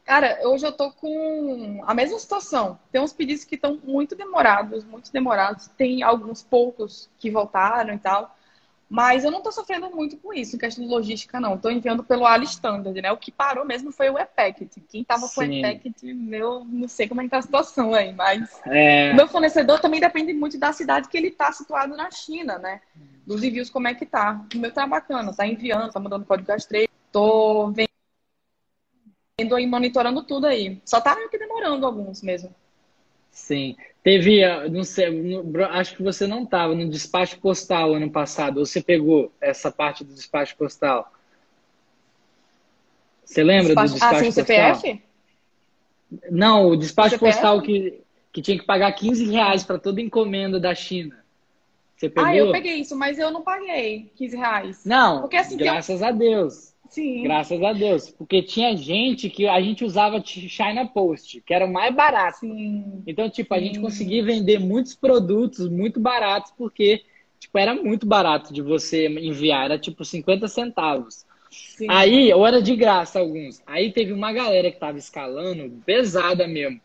Cara, 0.05 0.39
hoje 0.43 0.63
eu 0.63 0.71
tô 0.71 0.91
com 0.91 1.81
a 1.87 1.93
mesma 1.95 2.19
situação. 2.19 2.77
Tem 2.91 3.01
uns 3.01 3.13
pedidos 3.13 3.43
que 3.43 3.55
estão 3.55 3.79
muito 3.83 4.15
demorados, 4.15 4.85
muito 4.85 5.11
demorados. 5.11 5.67
Tem 5.75 6.03
alguns 6.03 6.43
poucos 6.43 7.09
que 7.17 7.31
voltaram 7.31 7.95
e 7.95 7.97
tal. 7.97 8.36
Mas 8.89 9.25
eu 9.25 9.31
não 9.31 9.39
estou 9.39 9.51
sofrendo 9.51 9.89
muito 9.89 10.15
com 10.17 10.33
isso, 10.33 10.55
em 10.55 10.59
questão 10.59 10.83
de 10.83 10.89
logística, 10.89 11.39
não. 11.39 11.55
Estou 11.55 11.69
enviando 11.69 12.03
pelo 12.03 12.25
Ali 12.25 12.45
Standard, 12.45 13.01
né? 13.01 13.11
O 13.11 13.17
que 13.17 13.31
parou 13.31 13.65
mesmo 13.65 13.91
foi 13.91 14.09
o 14.09 14.17
ePacket. 14.17 14.77
Quem 14.87 15.01
estava 15.01 15.27
com 15.27 15.41
o 15.41 15.43
ePacket, 15.43 16.03
meu, 16.03 16.63
não 16.63 16.87
sei 16.87 17.07
como 17.07 17.19
é 17.19 17.25
que 17.25 17.29
tá 17.29 17.39
a 17.39 17.41
situação 17.41 17.93
aí, 17.93 18.13
mas 18.13 18.61
é... 18.65 19.11
o 19.11 19.15
meu 19.15 19.27
fornecedor 19.27 19.81
também 19.81 19.99
depende 19.99 20.33
muito 20.33 20.57
da 20.57 20.71
cidade 20.71 21.09
que 21.09 21.17
ele 21.17 21.27
está 21.27 21.51
situado 21.51 21.97
na 21.97 22.09
China, 22.11 22.57
né? 22.57 22.81
Dos 23.25 23.43
envios, 23.43 23.69
como 23.69 23.89
é 23.89 23.93
que 23.93 24.05
tá. 24.05 24.41
O 24.55 24.57
meu 24.57 24.71
tá 24.71 24.87
bacana, 24.87 25.35
tá 25.35 25.45
enviando, 25.45 25.91
tá 25.91 25.99
mandando 25.99 26.25
código 26.25 26.49
rastreio. 26.49 26.87
Tô 27.11 27.67
vendo 27.71 27.87
e 29.39 29.67
monitorando 29.67 30.23
tudo 30.23 30.47
aí. 30.47 30.81
Só 30.85 31.01
tá 31.01 31.13
meio 31.13 31.29
que 31.29 31.37
demorando 31.37 31.85
alguns 31.85 32.23
mesmo. 32.23 32.55
Sim. 33.29 33.75
Teve, 34.07 34.41
ah, 34.41 34.69
não 34.69 34.85
sei, 34.85 35.05
acho 35.69 35.97
que 35.97 36.01
você 36.01 36.25
não 36.25 36.43
estava 36.43 36.73
no 36.73 36.89
despacho 36.89 37.37
postal 37.41 37.93
ano 37.93 38.09
passado, 38.09 38.59
ou 38.59 38.65
você 38.65 38.81
pegou 38.81 39.33
essa 39.41 39.69
parte 39.69 40.05
do 40.05 40.13
despacho 40.13 40.55
postal? 40.55 41.11
Você 43.25 43.43
lembra 43.43 43.75
despacho, 43.75 43.89
do 43.89 43.93
despacho 43.95 44.15
ah, 44.15 44.19
sim, 44.19 44.25
postal? 44.27 44.75
CPF? 44.75 45.01
Não, 46.31 46.67
o 46.69 46.77
despacho 46.77 47.19
postal 47.19 47.61
que, 47.61 47.99
que 48.31 48.41
tinha 48.41 48.57
que 48.57 48.65
pagar 48.65 48.93
15 48.93 49.29
reais 49.29 49.65
para 49.65 49.77
toda 49.77 49.99
encomenda 49.99 50.57
da 50.57 50.73
China. 50.73 51.21
Você 51.97 52.07
pegou? 52.07 52.29
Ah, 52.29 52.33
eu 52.33 52.49
peguei 52.53 52.75
isso, 52.75 52.95
mas 52.95 53.19
eu 53.19 53.29
não 53.29 53.41
paguei 53.41 54.09
15 54.15 54.37
reais. 54.37 54.85
Não, 54.85 55.19
Porque, 55.19 55.35
assim, 55.35 55.57
graças 55.57 55.99
eu... 55.99 56.07
a 56.07 56.11
Deus. 56.11 56.73
Sim. 56.89 57.23
Graças 57.23 57.61
a 57.61 57.73
Deus. 57.73 58.09
Porque 58.09 58.41
tinha 58.41 58.75
gente 58.75 59.29
que 59.29 59.47
a 59.47 59.59
gente 59.61 59.83
usava 59.83 60.21
China 60.23 60.85
Post, 60.85 61.41
que 61.41 61.53
era 61.53 61.65
o 61.65 61.71
mais 61.71 61.93
barato. 61.93 62.39
Sim. 62.39 63.03
Então, 63.05 63.29
tipo, 63.29 63.53
a 63.53 63.59
gente 63.59 63.79
conseguia 63.79 64.23
vender 64.23 64.59
muitos 64.59 64.95
produtos 64.95 65.69
muito 65.69 65.99
baratos, 65.99 66.51
porque, 66.57 67.03
tipo, 67.39 67.57
era 67.57 67.73
muito 67.73 68.05
barato 68.05 68.53
de 68.53 68.61
você 68.61 69.07
enviar. 69.07 69.65
Era, 69.65 69.79
tipo, 69.79 70.03
50 70.03 70.47
centavos. 70.47 71.25
Sim. 71.49 71.87
Aí, 71.89 72.33
ou 72.33 72.45
era 72.45 72.61
de 72.61 72.75
graça 72.75 73.19
alguns. 73.19 73.61
Aí 73.65 73.91
teve 73.91 74.11
uma 74.13 74.31
galera 74.31 74.71
que 74.71 74.79
tava 74.79 74.97
escalando, 74.97 75.81
pesada 75.85 76.47
mesmo, 76.47 76.79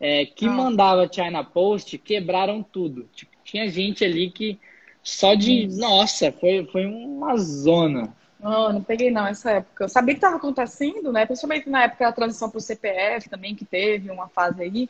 é, 0.00 0.24
que 0.26 0.46
ah. 0.46 0.50
mandava 0.50 1.10
China 1.10 1.44
Post, 1.44 1.98
quebraram 1.98 2.62
tudo. 2.62 3.08
Tipo, 3.14 3.32
tinha 3.44 3.68
gente 3.68 4.04
ali 4.04 4.30
que 4.30 4.58
só 5.02 5.34
de... 5.34 5.66
Nossa, 5.68 6.32
foi, 6.32 6.66
foi 6.66 6.86
uma 6.86 7.36
zona. 7.36 8.14
Não, 8.46 8.72
não 8.74 8.82
peguei 8.82 9.10
não 9.10 9.26
essa 9.26 9.50
época. 9.50 9.84
Eu 9.84 9.88
sabia 9.88 10.14
que 10.14 10.18
estava 10.18 10.36
acontecendo, 10.36 11.12
né? 11.12 11.26
Principalmente 11.26 11.68
na 11.68 11.82
época 11.82 12.04
da 12.04 12.12
transição 12.12 12.48
para 12.48 12.58
o 12.58 12.60
CPF 12.60 13.28
também, 13.28 13.56
que 13.56 13.64
teve 13.64 14.08
uma 14.08 14.28
fase 14.28 14.62
aí. 14.62 14.88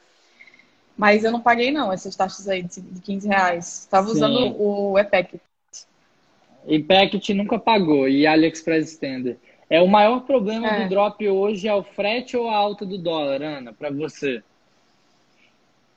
Mas 0.94 1.24
eu 1.24 1.32
não 1.32 1.40
paguei 1.40 1.70
não 1.70 1.90
essas 1.90 2.14
taxas 2.14 2.46
aí 2.48 2.62
de 2.62 3.00
15 3.00 3.26
reais. 3.26 3.80
Estava 3.80 4.10
usando 4.10 4.60
o 4.60 4.98
EPEC. 4.98 5.40
EPEC 6.66 7.32
nunca 7.32 7.58
pagou 7.58 8.06
e 8.06 8.26
AliExpress 8.26 8.92
Extender. 8.92 9.38
É 9.70 9.80
o 9.80 9.88
maior 9.88 10.20
problema 10.20 10.68
é. 10.68 10.82
do 10.82 10.90
drop 10.90 11.26
hoje 11.26 11.66
é 11.66 11.74
o 11.74 11.82
frete 11.82 12.36
ou 12.36 12.50
a 12.50 12.56
alta 12.56 12.84
do 12.84 12.98
dólar, 12.98 13.42
Ana, 13.42 13.72
para 13.72 13.90
você? 13.90 14.42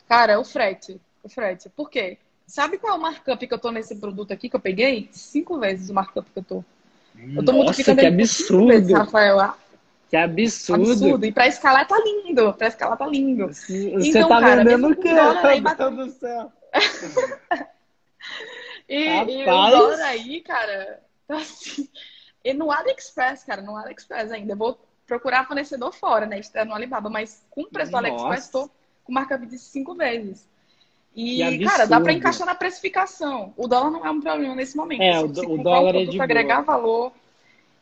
Cara, 0.08 0.34
é 0.34 0.38
o 0.38 0.46
frete. 0.46 1.00
O 1.22 1.28
frete. 1.28 1.70
Por 1.70 1.90
quê? 1.90 2.18
Sabe 2.48 2.78
qual 2.78 2.94
é 2.94 2.98
o 2.98 3.02
markup 3.02 3.46
que 3.46 3.54
eu 3.54 3.60
tô 3.60 3.70
nesse 3.70 3.98
produto 3.98 4.32
aqui 4.32 4.50
que 4.50 4.56
eu 4.56 4.62
peguei? 4.62 5.10
Cinco 5.12 5.60
vezes 5.60 5.90
o 5.90 5.94
markup 5.94 6.30
que 6.32 6.40
eu 6.40 6.44
tô. 6.44 6.64
Eu 7.36 7.44
tô 7.44 7.52
Nossa, 7.52 7.96
que 7.96 8.06
absurdo. 8.06 8.94
Rafael. 8.94 9.54
Que 10.10 10.18
absurdo. 10.18 10.92
Absurdo. 10.92 11.26
E 11.26 11.32
pra 11.32 11.48
escalar 11.48 11.88
tá 11.88 11.98
lindo. 12.00 12.54
Pra 12.54 12.68
escalar 12.68 12.98
tá 12.98 13.06
lindo. 13.06 13.48
Você 13.48 13.94
então, 13.96 14.28
tá 14.28 14.40
cara, 14.40 14.64
vendendo 14.64 14.90
o 14.90 14.96
quê? 14.96 15.14
Meu 15.14 15.76
Deus 15.76 15.96
do 15.96 16.20
céu. 16.20 16.52
e, 18.90 19.06
e 19.08 19.44
o 19.44 19.46
dólar 19.46 20.02
aí, 20.02 20.42
cara, 20.42 21.00
tá 21.28 21.38
assim. 21.38 21.88
E 22.44 22.54
no 22.54 22.72
AliExpress, 22.72 23.44
cara, 23.44 23.62
no 23.62 23.76
AliExpress 23.76 24.32
ainda. 24.32 24.54
Eu 24.54 24.58
vou 24.58 24.80
procurar 25.06 25.46
fornecedor 25.46 25.94
fora, 25.94 26.26
né? 26.26 26.40
Está 26.40 26.66
no 26.66 26.74
Alibaba, 26.74 27.10
mas 27.10 27.46
com 27.50 27.62
o 27.62 27.70
preço 27.70 27.92
Nossa. 27.92 28.04
do 28.04 28.08
AliExpress, 28.08 28.50
tô 28.50 28.70
com 29.04 29.14
marca 29.14 29.38
de 29.38 29.60
cinco 29.60 29.94
vezes. 29.94 30.49
E, 31.16 31.66
cara, 31.66 31.86
dá 31.86 32.00
para 32.00 32.14
encaixar 32.14 32.46
na 32.46 32.56
precificação. 32.56 33.54
O 33.58 33.68
dólar 33.68 33.92
não 33.92 34.06
é 34.06 34.12
um 34.12 34.22
problema 34.22 34.56
nesse 34.56 34.78
momento. 34.78 35.02
É, 35.02 35.20
o, 35.20 35.26
o 35.26 35.64
dólar 35.64 35.96
um 35.96 36.00
é 36.00 36.06
de 36.06 36.22
agregar 36.22 36.62
boa. 36.62 36.78
valor 36.78 37.12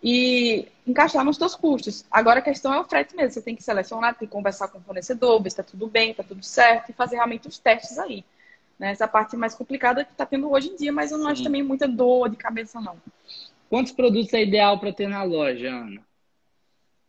e 0.02 0.68
encaixar 0.86 1.24
nos 1.24 1.38
seus 1.38 1.56
custos. 1.56 2.06
Agora 2.10 2.40
a 2.40 2.42
questão 2.42 2.74
é 2.74 2.80
o 2.80 2.84
frete 2.84 3.16
mesmo. 3.16 3.32
Você 3.32 3.42
tem 3.42 3.56
que 3.56 3.64
selecionar, 3.64 4.16
tem 4.16 4.28
que 4.28 4.34
conversar 4.34 4.70
com 4.70 4.80
o 4.80 4.82
fornecedor, 4.82 5.42
ver 5.42 5.50
se 5.50 5.60
está 5.60 5.64
tudo 5.64 5.88
bem, 5.88 6.12
está 6.12 6.24
tudo 6.24 6.44
certo 6.44 6.90
e 6.90 6.94
fazer 6.94 7.16
realmente 7.16 7.48
os 7.48 7.60
testes 7.60 8.00
aí. 8.00 8.24
Né? 8.80 8.92
Essa 8.92 9.08
parte 9.08 9.36
mais 9.36 9.56
complicada 9.56 10.06
que 10.06 10.12
está 10.12 10.26
tendo 10.26 10.52
hoje 10.52 10.70
em 10.70 10.76
dia, 10.76 10.92
mas 10.92 11.12
eu 11.12 11.18
não 11.18 11.26
Sim. 11.26 11.32
acho 11.32 11.44
também 11.44 11.64
muita 11.64 11.88
dor 11.88 12.30
de 12.30 12.38
cabeça, 12.38 12.80
não. 12.80 12.98
Quantos 13.70 13.92
produtos 13.92 14.34
é 14.34 14.44
ideal 14.44 14.80
para 14.80 14.94
ter 14.94 15.10
na 15.10 15.24
loja, 15.24 15.70
Ana? 15.70 16.02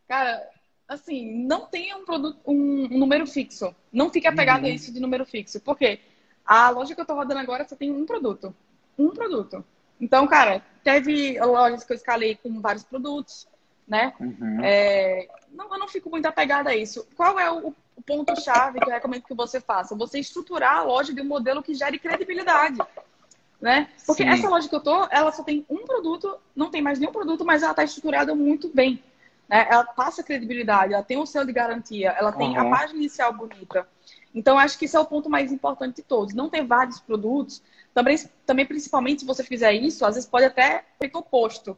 Cara, 0.09 0.49
assim, 0.89 1.45
não 1.45 1.67
tenha 1.67 1.97
um 1.97 2.05
produto, 2.05 2.39
um, 2.47 2.89
número 2.89 3.27
fixo. 3.27 3.75
Não 3.93 4.09
fique 4.11 4.27
apegado 4.27 4.63
uhum. 4.63 4.71
a 4.71 4.71
isso 4.71 4.93
de 4.93 4.99
número 4.99 5.27
fixo. 5.27 5.61
Por 5.61 5.77
quê? 5.77 6.01
A 6.45 6.71
loja 6.71 6.95
que 6.95 7.01
eu 7.01 7.05
tô 7.05 7.15
rodando 7.15 7.41
agora 7.41 7.69
só 7.69 7.77
tem 7.77 7.91
um 7.91 8.07
produto. 8.07 8.55
Um 8.99 9.11
produto. 9.11 9.63
Então, 10.01 10.27
cara, 10.27 10.63
teve 10.83 11.39
lojas 11.41 11.85
que 11.85 11.93
eu 11.93 11.97
escalei 11.97 12.37
com 12.37 12.61
vários 12.61 12.85
produtos, 12.85 13.47
né? 13.87 14.15
Uhum. 14.19 14.61
É, 14.63 15.29
não, 15.53 15.71
eu 15.71 15.79
não 15.79 15.89
fico 15.89 16.09
muito 16.09 16.27
apegada 16.27 16.71
a 16.71 16.77
isso. 16.77 17.07
Qual 17.15 17.39
é 17.39 17.51
o, 17.51 17.75
o 17.95 18.03
ponto-chave 18.03 18.81
que 18.81 18.89
eu 18.89 18.93
recomendo 18.93 19.25
que 19.25 19.35
você 19.35 19.61
faça? 19.61 19.95
Você 19.95 20.19
estruturar 20.19 20.79
a 20.79 20.83
loja 20.83 21.13
de 21.13 21.21
um 21.21 21.27
modelo 21.27 21.63
que 21.63 21.75
gere 21.75 21.99
credibilidade. 21.99 22.79
Né? 23.61 23.89
Porque 24.07 24.23
Sim. 24.23 24.29
essa 24.29 24.49
loja 24.49 24.69
que 24.69 24.75
eu 24.75 24.81
tô, 24.81 25.07
ela 25.11 25.33
só 25.33 25.43
tem 25.43 25.67
um 25.69 25.85
produto, 25.85 26.39
não 26.55 26.71
tem 26.71 26.81
mais 26.81 26.99
nenhum 26.99 27.13
produto, 27.13 27.45
mas 27.45 27.63
ela 27.63 27.73
está 27.73 27.83
estruturada 27.83 28.35
muito 28.35 28.71
bem. 28.73 29.03
Né? 29.49 29.67
Ela 29.71 29.85
passa 29.85 30.23
credibilidade, 30.23 30.93
ela 30.93 31.03
tem 31.03 31.17
o 31.17 31.27
selo 31.27 31.47
de 31.47 31.53
garantia, 31.53 32.11
ela 32.11 32.33
tem 32.33 32.51
uhum. 32.51 32.73
a 32.73 32.77
página 32.77 32.99
inicial 32.99 33.33
bonita. 33.33 33.89
Então, 34.35 34.59
acho 34.59 34.79
que 34.79 34.85
esse 34.85 34.97
é 34.97 35.01
o 35.01 35.07
ponto 35.07 35.31
mais 35.31 35.51
importante 35.51 35.97
de 35.97 36.03
todos. 36.03 36.35
Não 36.35 36.51
ter 36.51 36.65
vários 36.65 37.01
produtos. 37.01 37.63
Também, 37.95 38.17
também 38.45 38.67
principalmente, 38.67 39.21
se 39.21 39.27
você 39.27 39.43
fizer 39.43 39.73
isso, 39.73 40.05
às 40.05 40.15
vezes 40.15 40.29
pode 40.29 40.45
até 40.45 40.85
ser 41.01 41.11
oposto. 41.15 41.77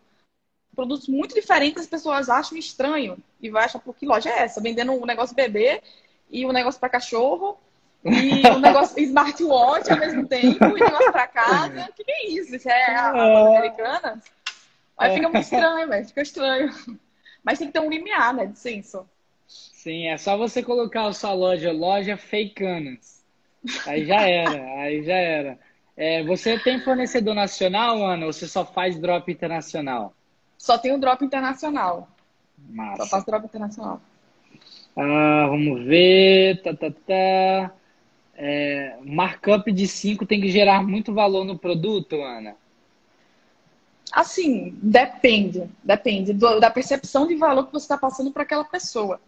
Produtos 0.75 1.09
muito 1.09 1.35
diferentes, 1.35 1.83
as 1.83 1.89
pessoas 1.89 2.29
acham 2.29 2.59
estranho. 2.59 3.17
E 3.41 3.51
vai 3.51 3.65
achar, 3.65 3.79
por 3.79 3.95
que 3.95 4.05
loja 4.05 4.29
é 4.29 4.41
essa? 4.41 4.61
Vendendo 4.61 4.93
um 4.93 5.07
negócio 5.07 5.35
bebê 5.35 5.81
e 6.29 6.45
um 6.45 6.53
negócio 6.53 6.81
para 6.81 6.89
cachorro 6.89 7.59
e 8.05 8.47
um 8.49 8.59
negócio 8.61 8.99
smartwatch 9.01 9.91
ao 9.91 9.99
mesmo 9.99 10.27
tempo 10.27 10.65
e 10.65 10.69
um 10.69 10.75
negócio 10.75 11.13
para 11.13 11.27
casa. 11.29 11.89
O 11.89 11.93
que, 11.95 12.05
que, 12.05 12.13
é 12.13 12.29
isso? 12.29 12.55
Isso 12.55 12.69
é 12.69 12.95
a, 12.95 13.11
a 13.11 13.57
americana? 13.57 14.23
Aí 14.99 15.13
é. 15.13 15.15
fica 15.15 15.29
muito 15.29 15.45
estranho, 15.45 15.89
velho. 15.89 16.07
Fica 16.07 16.23
estranho. 16.23 16.71
Mas 17.43 17.59
tem 17.59 17.69
que 17.69 17.73
ter 17.73 17.81
um 17.81 17.91
limiar, 17.91 18.35
né, 18.35 18.47
de 18.47 18.59
senso. 18.59 19.07
Sim, 19.47 20.07
é 20.07 20.17
só 20.17 20.37
você 20.37 20.63
colocar 20.63 21.07
a 21.07 21.13
sua 21.13 21.33
loja, 21.33 21.73
loja 21.73 22.17
Fakeanas. 22.17 23.25
Aí 23.87 24.05
já 24.05 24.21
era, 24.21 24.81
aí 24.81 25.03
já 25.03 25.17
era. 25.17 25.59
É, 25.97 26.23
você 26.23 26.59
tem 26.59 26.81
fornecedor 26.81 27.35
nacional, 27.35 28.03
Ana, 28.05 28.27
ou 28.27 28.33
você 28.33 28.47
só 28.47 28.65
faz 28.65 28.99
drop 28.99 29.31
internacional? 29.31 30.15
Só 30.57 30.79
tem 30.79 30.93
o 30.93 30.99
drop 30.99 31.25
internacional. 31.25 32.09
Massa. 32.69 33.05
Só 33.05 33.11
faço 33.11 33.27
drop 33.27 33.45
internacional. 33.45 34.01
Ah, 34.97 35.47
vamos 35.49 35.85
ver. 35.85 36.63
Tá, 36.63 36.75
tá, 36.75 36.91
tá. 36.91 37.75
É, 38.35 38.97
markup 39.05 39.71
de 39.73 39.87
5 39.87 40.25
tem 40.25 40.41
que 40.41 40.49
gerar 40.49 40.83
muito 40.83 41.13
valor 41.13 41.45
no 41.45 41.59
produto, 41.59 42.21
Ana? 42.23 42.57
Assim, 44.13 44.77
depende. 44.83 45.69
Depende 45.83 46.33
do, 46.33 46.59
da 46.61 46.71
percepção 46.71 47.27
de 47.27 47.37
valor 47.37 47.67
que 47.67 47.73
você 47.73 47.85
está 47.85 47.97
passando 47.97 48.31
para 48.31 48.43
aquela 48.43 48.65
pessoa. 48.65 49.21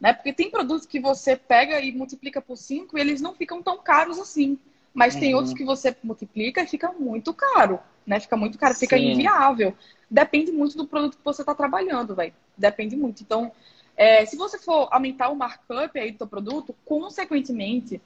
Né? 0.00 0.12
Porque 0.12 0.32
tem 0.32 0.50
produtos 0.50 0.86
que 0.86 1.00
você 1.00 1.36
pega 1.36 1.80
e 1.80 1.92
multiplica 1.92 2.40
por 2.40 2.56
5 2.56 2.96
e 2.96 3.00
eles 3.00 3.20
não 3.20 3.34
ficam 3.34 3.62
tão 3.62 3.78
caros 3.78 4.18
assim. 4.18 4.58
Mas 4.94 5.14
uhum. 5.14 5.20
tem 5.20 5.34
outros 5.34 5.54
que 5.54 5.64
você 5.64 5.94
multiplica 6.02 6.62
e 6.62 6.66
fica 6.66 6.90
muito 6.92 7.32
caro, 7.32 7.78
né? 8.04 8.18
Fica 8.18 8.36
muito 8.36 8.58
caro, 8.58 8.74
fica 8.74 8.96
Sim. 8.96 9.12
inviável. 9.12 9.74
Depende 10.10 10.50
muito 10.50 10.76
do 10.76 10.86
produto 10.86 11.16
que 11.16 11.24
você 11.24 11.42
está 11.42 11.54
trabalhando, 11.54 12.14
velho. 12.14 12.32
Depende 12.56 12.96
muito. 12.96 13.22
Então, 13.22 13.52
é, 13.96 14.24
se 14.26 14.36
você 14.36 14.58
for 14.58 14.88
aumentar 14.90 15.28
o 15.28 15.36
markup 15.36 15.96
aí 15.98 16.10
do 16.10 16.18
seu 16.18 16.26
produto, 16.26 16.74
consequentemente, 16.84 18.00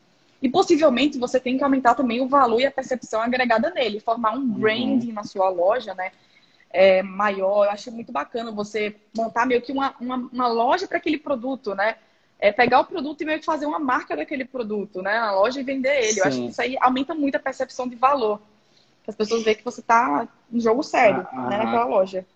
e 0.44 0.48
possivelmente 0.50 1.18
você 1.18 1.40
tem 1.40 1.56
que 1.56 1.64
aumentar 1.64 1.94
também 1.94 2.20
o 2.20 2.28
valor 2.28 2.60
e 2.60 2.66
a 2.66 2.70
percepção 2.70 3.22
agregada 3.22 3.70
nele, 3.70 3.98
formar 3.98 4.32
um 4.34 4.40
uhum. 4.40 4.48
branding 4.48 5.08
uhum. 5.08 5.14
na 5.14 5.24
sua 5.24 5.48
loja, 5.48 5.94
né? 5.94 6.12
É, 6.70 7.02
maior. 7.02 7.64
Eu 7.64 7.70
acho 7.70 7.90
muito 7.90 8.12
bacana 8.12 8.52
você 8.52 8.94
montar 9.16 9.46
meio 9.46 9.62
que 9.62 9.72
uma, 9.72 9.94
uma, 9.98 10.16
uma 10.30 10.46
loja 10.48 10.86
para 10.86 10.98
aquele 10.98 11.16
produto, 11.16 11.74
né? 11.74 11.96
É 12.38 12.52
pegar 12.52 12.80
o 12.80 12.84
produto 12.84 13.22
e 13.22 13.24
meio 13.24 13.38
que 13.38 13.46
fazer 13.46 13.64
uma 13.64 13.78
marca 13.78 14.14
daquele 14.14 14.44
produto, 14.44 15.00
né? 15.00 15.18
Na 15.18 15.32
loja 15.32 15.60
e 15.60 15.64
vender 15.64 15.96
ele. 15.96 16.12
Sim. 16.12 16.20
Eu 16.20 16.26
acho 16.26 16.38
que 16.38 16.48
isso 16.48 16.60
aí 16.60 16.76
aumenta 16.78 17.14
muito 17.14 17.36
a 17.36 17.40
percepção 17.40 17.88
de 17.88 17.96
valor. 17.96 18.38
Que 19.02 19.08
as 19.08 19.16
pessoas 19.16 19.44
veem 19.44 19.56
que 19.56 19.64
você 19.64 19.80
está 19.80 20.28
em 20.52 20.60
jogo 20.60 20.82
sério, 20.82 21.26
ah, 21.32 21.48
né? 21.48 21.56
Naquela 21.56 21.86
loja. 21.86 22.26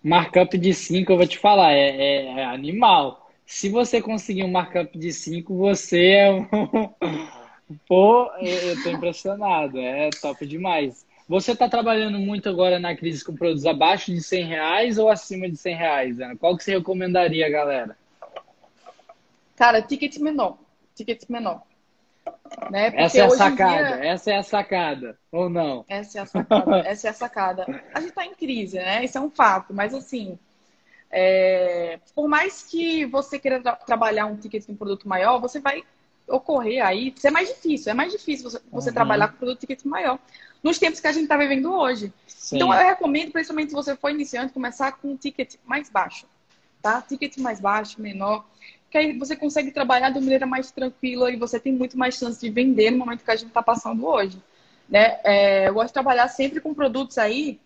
Markup 0.00 0.56
de 0.56 0.72
5, 0.72 1.10
eu 1.10 1.16
vou 1.16 1.26
te 1.26 1.38
falar, 1.38 1.72
é, 1.72 1.88
é, 1.88 2.24
é, 2.38 2.44
animal. 2.44 3.28
Se 3.44 3.68
você 3.68 4.00
conseguir 4.00 4.44
um 4.44 4.52
markup 4.52 4.96
de 4.96 5.12
5, 5.12 5.56
você 5.56 6.10
é 6.10 6.30
um. 6.30 6.46
Pô, 7.86 8.30
eu 8.40 8.82
tô 8.82 8.90
impressionado. 8.90 9.78
É 9.78 10.10
top 10.10 10.46
demais. 10.46 11.06
Você 11.28 11.52
está 11.52 11.68
trabalhando 11.68 12.18
muito 12.18 12.48
agora 12.48 12.78
na 12.78 12.96
crise 12.96 13.22
com 13.22 13.36
produtos 13.36 13.66
abaixo 13.66 14.10
de 14.10 14.22
100 14.22 14.46
reais 14.46 14.98
ou 14.98 15.10
acima 15.10 15.48
de 15.48 15.56
100 15.56 15.76
reais, 15.76 16.20
Ana? 16.20 16.36
Qual 16.36 16.56
que 16.56 16.64
você 16.64 16.72
recomendaria, 16.78 17.50
galera? 17.50 17.96
Cara, 19.54 19.82
ticket 19.82 20.16
menor. 20.18 20.56
Ticket 20.94 21.24
menor. 21.28 21.62
Né? 22.70 22.92
essa 22.94 23.18
é 23.18 23.22
a 23.22 23.30
sacada, 23.30 23.96
dia... 23.96 24.04
essa 24.06 24.30
é 24.30 24.36
a 24.36 24.42
sacada, 24.42 25.18
ou 25.30 25.48
não? 25.48 25.84
Essa 25.88 26.18
é 26.18 26.22
a 26.22 26.26
sacada, 26.26 26.78
essa 26.86 27.06
é 27.06 27.10
a 27.10 27.14
sacada. 27.14 27.82
A 27.94 28.00
gente 28.00 28.10
está 28.10 28.24
em 28.24 28.34
crise, 28.34 28.76
né? 28.76 29.04
Isso 29.04 29.16
é 29.16 29.20
um 29.20 29.30
fato, 29.30 29.72
mas 29.72 29.94
assim, 29.94 30.38
é... 31.10 31.98
por 32.14 32.28
mais 32.28 32.62
que 32.62 33.04
você 33.06 33.38
queira 33.38 33.60
tra 33.60 33.76
trabalhar 33.76 34.26
um 34.26 34.36
ticket 34.36 34.64
de 34.64 34.72
um 34.72 34.76
produto 34.76 35.08
maior, 35.08 35.40
você 35.40 35.60
vai 35.60 35.82
ocorrer 36.28 36.84
aí, 36.84 37.12
isso 37.16 37.26
é 37.26 37.30
mais 37.30 37.48
difícil, 37.48 37.90
é 37.90 37.94
mais 37.94 38.12
difícil 38.12 38.50
você, 38.50 38.60
você 38.70 38.88
uhum. 38.90 38.94
trabalhar 38.94 39.28
com 39.28 39.38
produto 39.38 39.60
ticket 39.60 39.84
maior 39.84 40.18
nos 40.62 40.78
tempos 40.78 41.00
que 41.00 41.06
a 41.06 41.12
gente 41.12 41.24
está 41.24 41.36
vivendo 41.36 41.72
hoje. 41.72 42.12
Sim. 42.26 42.56
Então, 42.56 42.72
eu 42.72 42.86
recomendo, 42.86 43.32
principalmente 43.32 43.70
se 43.70 43.74
você 43.74 43.96
for 43.96 44.10
iniciante, 44.10 44.52
começar 44.52 44.92
com 44.92 45.12
um 45.12 45.16
ticket 45.16 45.54
mais 45.64 45.88
baixo, 45.88 46.26
tá? 46.82 47.00
Ticket 47.02 47.36
mais 47.38 47.60
baixo, 47.60 48.00
menor, 48.00 48.44
que 48.90 48.98
aí 48.98 49.18
você 49.18 49.36
consegue 49.36 49.70
trabalhar 49.70 50.10
de 50.10 50.20
maneira 50.20 50.46
mais 50.46 50.70
tranquila 50.70 51.30
e 51.30 51.36
você 51.36 51.60
tem 51.60 51.72
muito 51.72 51.96
mais 51.98 52.16
chance 52.16 52.40
de 52.40 52.50
vender 52.50 52.90
no 52.90 52.98
momento 52.98 53.24
que 53.24 53.30
a 53.30 53.36
gente 53.36 53.48
está 53.48 53.62
passando 53.62 54.06
hoje. 54.06 54.42
Né? 54.88 55.20
É, 55.22 55.68
eu 55.68 55.74
gosto 55.74 55.88
de 55.88 55.92
trabalhar 55.92 56.28
sempre 56.28 56.60
com 56.60 56.72
produtos 56.72 57.18
aí 57.18 57.60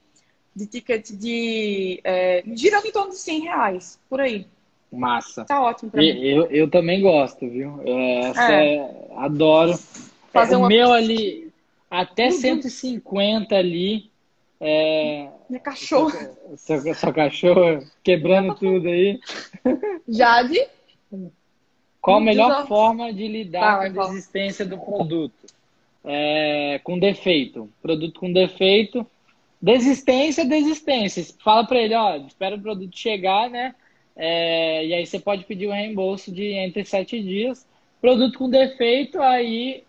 de 0.55 0.67
ticket 0.67 1.11
de... 1.13 2.01
É, 2.03 2.43
girando 2.55 2.87
em 2.87 2.93
torno 2.93 3.11
de 3.11 3.19
100 3.19 3.41
reais, 3.41 4.01
por 4.09 4.21
aí. 4.21 4.47
Massa. 4.93 5.45
Tá 5.45 5.63
ótimo 5.63 5.91
pra 5.91 6.01
mim. 6.01 6.09
Eu, 6.09 6.47
eu 6.47 6.71
também 6.71 7.01
gosto, 7.01 7.49
viu? 7.49 7.81
Essa 7.85 8.53
é. 8.53 8.75
é 8.77 9.07
adoro. 9.17 9.79
Fazer 10.33 10.55
é, 10.55 10.57
uma... 10.57 10.67
O 10.67 10.69
meu 10.69 10.93
ali, 10.93 11.53
até 11.91 12.27
uhum. 12.27 12.33
150 12.33 13.55
ali. 13.55 14.11
É... 14.61 15.29
Minha 15.49 15.61
cachorra. 15.61 16.31
Sua, 16.57 16.95
sua 16.95 17.13
cachorra 17.13 17.83
quebrando 18.03 18.55
tudo 18.55 18.89
aí. 18.89 19.19
Jade. 20.09 20.61
Qual 22.01 22.19
a 22.19 22.21
melhor 22.21 22.67
forma 22.67 23.13
de 23.13 23.29
lidar 23.29 23.93
com 23.93 24.01
a 24.01 24.07
desistência 24.07 24.67
do 24.67 24.77
produto? 24.77 25.47
É, 26.05 26.81
com 26.83 26.99
defeito. 26.99 27.71
Produto 27.81 28.19
com 28.19 28.33
defeito. 28.33 29.07
Desistência, 29.61 30.45
desistência. 30.45 31.25
Fala 31.39 31.65
para 31.65 31.81
ele, 31.81 31.95
ó, 31.95 32.17
espera 32.17 32.57
o 32.57 32.61
produto 32.61 32.99
chegar, 32.99 33.49
né? 33.49 33.75
É, 34.17 34.85
e 34.87 34.95
aí 34.95 35.07
você 35.07 35.19
pode 35.19 35.45
pedir 35.45 35.67
o 35.67 35.71
um 35.71 35.75
reembolso 35.75 36.31
de 36.31 36.45
entre 36.45 36.85
sete 36.85 37.21
dias. 37.23 37.67
Produto 38.01 38.39
com 38.39 38.51
defeito, 38.51 39.21
aí 39.21 39.85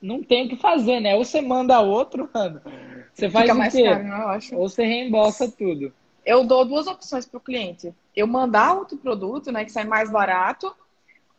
não 0.00 0.22
tem 0.22 0.46
o 0.46 0.48
que 0.48 0.56
fazer, 0.56 1.00
né? 1.00 1.14
Ou 1.14 1.24
você 1.24 1.40
manda 1.40 1.80
outro, 1.80 2.28
mano. 2.34 2.60
Você 3.12 3.30
faz 3.30 3.44
Fica 3.44 3.54
o 3.54 3.58
mais 3.58 3.74
quê? 3.74 3.84
Caro, 3.84 4.06
eu 4.06 4.28
acho. 4.28 4.56
Ou 4.56 4.68
você 4.68 4.84
reembolsa 4.84 5.50
tudo. 5.50 5.92
Eu 6.24 6.44
dou 6.44 6.64
duas 6.64 6.86
opções 6.86 7.24
para 7.24 7.38
o 7.38 7.40
cliente. 7.40 7.94
Eu 8.14 8.26
mandar 8.26 8.74
outro 8.74 8.96
produto, 8.96 9.52
né, 9.52 9.64
que 9.64 9.72
sai 9.72 9.84
mais 9.84 10.10
barato, 10.10 10.74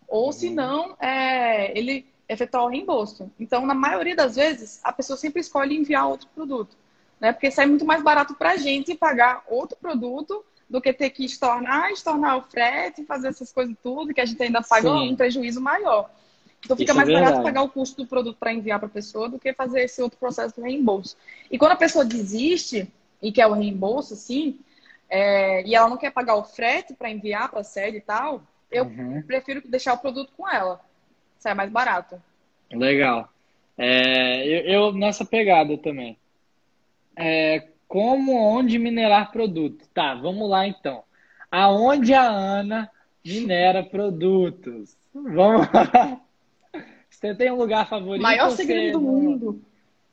ou 0.08 0.32
se 0.32 0.50
não, 0.50 0.96
é, 1.00 1.78
ele 1.78 2.06
efetuar 2.30 2.64
o 2.64 2.70
reembolso. 2.70 3.30
Então, 3.40 3.66
na 3.66 3.74
maioria 3.74 4.16
das 4.16 4.36
vezes, 4.36 4.80
a 4.84 4.92
pessoa 4.92 5.18
sempre 5.18 5.42
escolhe 5.42 5.76
enviar 5.76 6.08
outro 6.08 6.28
produto, 6.34 6.76
né? 7.20 7.32
Porque 7.32 7.52
sai 7.52 7.66
muito 7.66 7.86
mais 7.86 8.04
barato 8.04 8.34
para 8.36 8.52
a 8.52 8.58
gente 8.58 8.96
pagar 8.96 9.44
outro 9.48 9.78
produto 9.78 10.44
do 10.70 10.82
que 10.82 10.91
ter 10.91 11.09
que 11.09 11.24
estornar, 11.24 11.91
estornar 11.91 12.38
o 12.38 12.41
frete, 12.41 13.05
fazer 13.05 13.30
essas 13.30 13.51
coisas 13.51 13.76
tudo, 13.82 14.13
que 14.13 14.22
a 14.22 14.26
gente 14.26 14.41
ainda 14.41 14.61
paga 14.61 14.89
Sim. 14.89 15.11
um 15.11 15.15
prejuízo 15.15 15.61
maior. 15.61 16.09
Então 16.63 16.76
fica 16.76 16.91
Isso 16.91 16.99
é 16.99 17.05
mais 17.05 17.09
é 17.09 17.13
barato 17.13 17.43
pagar 17.43 17.61
o 17.61 17.70
custo 17.70 18.03
do 18.03 18.07
produto 18.07 18.38
para 18.38 18.53
enviar 18.53 18.80
para 18.80 18.88
a 18.88 18.91
pessoa 18.91 19.30
do 19.30 19.39
que 19.39 19.53
fazer 19.53 19.82
esse 19.82 20.01
outro 20.01 20.18
processo 20.18 20.55
de 20.55 20.61
reembolso. 20.61 21.15
E 21.49 21.57
quando 21.57 21.72
a 21.72 21.78
pessoa 21.78 22.03
desiste 22.03 22.91
e 23.22 23.32
quer 23.32 23.47
o 23.47 23.53
reembolso, 23.53 24.15
sim, 24.15 24.59
é, 25.09 25.65
e 25.65 25.74
ela 25.76 25.89
não 25.89 25.97
quer 25.97 26.11
pagar 26.11 26.36
o 26.36 26.43
frete 26.43 26.93
para 26.93 27.09
enviar 27.09 27.49
para 27.49 27.61
a 27.61 27.63
sede 27.63 27.97
e 27.97 28.01
tal, 28.01 28.41
eu 28.70 28.84
uhum. 28.86 29.22
prefiro 29.22 29.61
deixar 29.65 29.93
o 29.93 29.99
produto 29.99 30.32
com 30.36 30.47
ela. 30.49 30.82
Sai 31.39 31.53
mais 31.53 31.72
barato. 31.72 32.22
Legal. 32.72 33.30
É, 33.78 34.45
eu, 34.45 34.61
eu, 34.65 34.93
nessa 34.93 35.24
pegada 35.24 35.78
também. 35.78 36.18
É, 37.15 37.68
como 37.88 38.36
onde 38.36 38.78
minerar 38.78 39.32
produto? 39.32 39.88
Tá, 39.94 40.14
vamos 40.16 40.50
lá 40.50 40.68
então. 40.68 41.04
Aonde 41.50 42.14
a 42.14 42.24
Ana 42.24 42.90
minera 43.24 43.84
produtos? 43.84 44.98
Vamos 45.14 45.68
lá. 45.72 46.22
Você 47.10 47.34
tem 47.34 47.52
um 47.52 47.56
lugar 47.56 47.88
favorito? 47.88 48.22
Maior 48.22 48.52
segredo 48.52 49.00
do 49.00 49.02
mundo. 49.02 49.62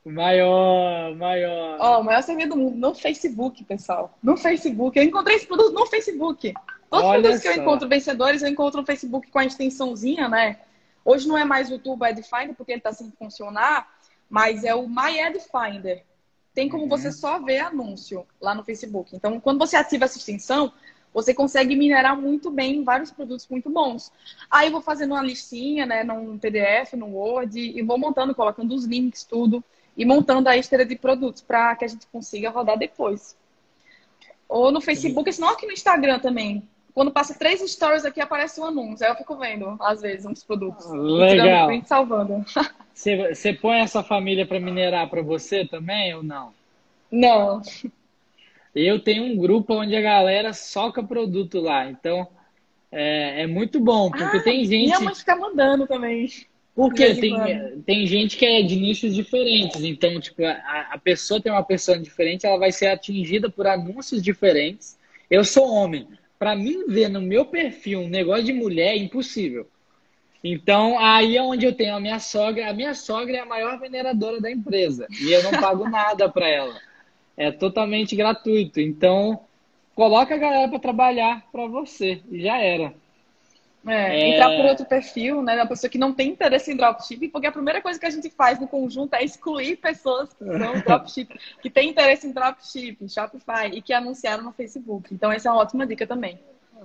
Maior, 0.03 1.15
maior. 1.15 1.77
Ó, 1.79 1.97
oh, 1.97 2.01
o 2.01 2.03
maior 2.03 2.21
segredo 2.21 2.55
do 2.55 2.57
mundo 2.57 2.77
no 2.77 2.95
Facebook, 2.95 3.63
pessoal. 3.63 4.17
No 4.21 4.37
Facebook. 4.37 4.97
Eu 4.97 5.03
encontrei 5.03 5.35
esse 5.35 5.47
produto 5.47 5.73
no 5.73 5.85
Facebook. 5.87 6.53
Todos 6.89 7.05
Olha 7.05 7.17
os 7.17 7.21
produtos 7.21 7.43
só. 7.43 7.51
que 7.51 7.59
eu 7.59 7.61
encontro 7.61 7.89
vencedores, 7.89 8.41
eu 8.41 8.49
encontro 8.49 8.81
no 8.81 8.85
Facebook 8.85 9.29
com 9.29 9.39
a 9.39 9.45
extensãozinha, 9.45 10.29
né? 10.29 10.59
Hoje 11.03 11.27
não 11.27 11.37
é 11.37 11.43
mais 11.43 11.69
o 11.69 11.73
YouTube 11.73 12.05
Ad 12.05 12.21
Finder, 12.23 12.55
porque 12.55 12.71
ele 12.71 12.79
está 12.79 12.93
sem 12.93 13.11
funcionar, 13.11 13.87
mas 14.29 14.63
é 14.63 14.73
o 14.73 14.87
My 14.87 15.19
Ad 15.19 15.39
Finder. 15.39 16.03
Tem 16.55 16.69
como 16.69 16.83
uhum. 16.83 16.89
você 16.89 17.11
só 17.11 17.37
ver 17.37 17.59
anúncio 17.59 18.25
lá 18.41 18.55
no 18.55 18.63
Facebook. 18.63 19.13
Então, 19.13 19.39
quando 19.41 19.59
você 19.59 19.75
ativa 19.75 20.05
essa 20.05 20.17
extensão, 20.17 20.71
você 21.13 21.33
consegue 21.33 21.75
minerar 21.75 22.19
muito 22.19 22.49
bem 22.49 22.83
vários 22.83 23.11
produtos 23.11 23.47
muito 23.49 23.69
bons. 23.69 24.11
Aí 24.49 24.67
eu 24.67 24.71
vou 24.71 24.81
fazendo 24.81 25.11
uma 25.11 25.21
listinha, 25.21 25.85
né, 25.85 26.03
num 26.03 26.37
PDF, 26.37 26.93
no 26.93 27.07
Word, 27.07 27.59
e 27.59 27.81
vou 27.81 27.97
montando, 27.97 28.33
colocando 28.33 28.73
os 28.73 28.85
links, 28.85 29.23
tudo, 29.23 29.63
e 29.97 30.05
montando 30.05 30.47
a 30.47 30.57
esteira 30.57 30.85
de 30.85 30.95
produtos 30.95 31.41
para 31.41 31.75
que 31.75 31.85
a 31.85 31.87
gente 31.87 32.07
consiga 32.07 32.49
rodar 32.49 32.77
depois. 32.77 33.37
Ou 34.47 34.71
no 34.71 34.79
Facebook, 34.79 35.31
senão 35.31 35.49
aqui 35.49 35.65
no 35.65 35.73
Instagram 35.73 36.19
também. 36.19 36.67
Quando 36.95 37.11
passa 37.11 37.37
três 37.37 37.59
stories 37.59 38.05
aqui, 38.05 38.21
aparece 38.21 38.61
um 38.61 38.63
anúncio. 38.63 39.05
Aí 39.05 39.11
eu 39.11 39.17
fico 39.17 39.35
vendo, 39.35 39.75
às 39.81 40.01
vezes, 40.01 40.25
uns 40.25 40.45
produtos. 40.45 40.89
Legal. 40.89 41.67
Print, 41.67 41.89
salvando. 41.89 42.45
Você, 42.95 43.35
você 43.35 43.51
põe 43.51 43.79
essa 43.79 44.01
família 44.01 44.45
para 44.45 44.57
minerar 44.57 45.09
para 45.09 45.21
você 45.21 45.65
também 45.65 46.15
ou 46.15 46.23
não? 46.23 46.53
Não. 47.11 47.61
Eu 48.73 49.01
tenho 49.01 49.25
um 49.25 49.35
grupo 49.35 49.73
onde 49.73 49.93
a 49.93 50.01
galera 50.01 50.53
soca 50.53 51.03
produto 51.03 51.59
lá. 51.59 51.89
Então, 51.89 52.25
é, 52.89 53.41
é 53.41 53.47
muito 53.47 53.81
bom, 53.81 54.09
porque 54.09 54.37
ah, 54.37 54.43
tem 54.43 54.63
gente. 54.63 54.85
Minha 54.85 55.01
mãe 55.01 55.13
fica 55.13 55.35
mandando 55.35 55.85
também. 55.85 56.29
Porque 56.73 57.15
tem, 57.15 57.81
tem 57.85 58.07
gente 58.07 58.37
que 58.37 58.45
é 58.45 58.61
de 58.61 58.77
nichos 58.77 59.13
diferentes. 59.13 59.83
Então, 59.83 60.17
tipo, 60.21 60.45
a, 60.45 60.87
a 60.91 60.97
pessoa 60.97 61.41
tem 61.41 61.51
uma 61.51 61.63
pessoa 61.63 61.99
diferente, 61.99 62.45
ela 62.45 62.57
vai 62.57 62.71
ser 62.71 62.87
atingida 62.87 63.49
por 63.49 63.67
anúncios 63.67 64.23
diferentes. 64.23 64.97
Eu 65.29 65.43
sou 65.43 65.69
homem. 65.69 66.07
Para 66.45 66.55
mim 66.55 66.85
ver 66.87 67.09
no 67.09 67.19
meu 67.19 67.43
perfil 67.43 68.01
um 68.01 68.07
negócio 68.07 68.43
de 68.43 68.53
mulher 68.53 68.93
é 68.93 68.97
impossível. 68.97 69.67
Então, 70.43 70.99
aí 70.99 71.35
é 71.35 71.41
onde 71.41 71.65
eu 71.65 71.73
tenho 71.73 71.95
a 71.95 71.99
minha 71.99 72.19
sogra. 72.19 72.69
A 72.69 72.73
minha 72.73 72.93
sogra 72.93 73.37
é 73.37 73.39
a 73.39 73.47
maior 73.47 73.79
veneradora 73.79 74.39
da 74.39 74.51
empresa. 74.51 75.07
E 75.19 75.33
eu 75.33 75.41
não 75.41 75.59
pago 75.59 75.89
nada 75.89 76.29
para 76.29 76.47
ela. 76.47 76.79
É 77.35 77.51
totalmente 77.51 78.15
gratuito. 78.15 78.79
Então, 78.79 79.39
coloca 79.95 80.35
a 80.35 80.37
galera 80.37 80.69
para 80.69 80.77
trabalhar 80.77 81.43
para 81.51 81.65
você. 81.65 82.21
E 82.29 82.39
já 82.39 82.59
era. 82.59 82.93
É, 83.87 84.19
é... 84.19 84.29
Entrar 84.29 84.55
por 84.55 84.65
outro 84.65 84.85
perfil, 84.85 85.41
né? 85.41 85.55
Da 85.55 85.65
pessoa 85.65 85.89
que 85.89 85.97
não 85.97 86.13
tem 86.13 86.29
interesse 86.29 86.71
em 86.71 86.77
dropshipping, 86.77 87.29
porque 87.29 87.47
a 87.47 87.51
primeira 87.51 87.81
coisa 87.81 87.99
que 87.99 88.05
a 88.05 88.09
gente 88.09 88.29
faz 88.29 88.59
no 88.59 88.67
conjunto 88.67 89.13
é 89.13 89.23
excluir 89.23 89.77
pessoas 89.77 90.33
que 90.33 90.43
são 90.43 90.79
dropshipping, 90.85 91.37
que 91.61 91.69
têm 91.69 91.89
interesse 91.89 92.27
em 92.27 92.31
dropshipping, 92.31 93.07
Shopify 93.07 93.67
e 93.73 93.81
que 93.81 93.93
anunciaram 93.93 94.43
no 94.43 94.51
Facebook. 94.51 95.13
Então, 95.13 95.31
essa 95.31 95.49
é 95.49 95.51
uma 95.51 95.61
ótima 95.61 95.85
dica 95.85 96.07
também. 96.07 96.39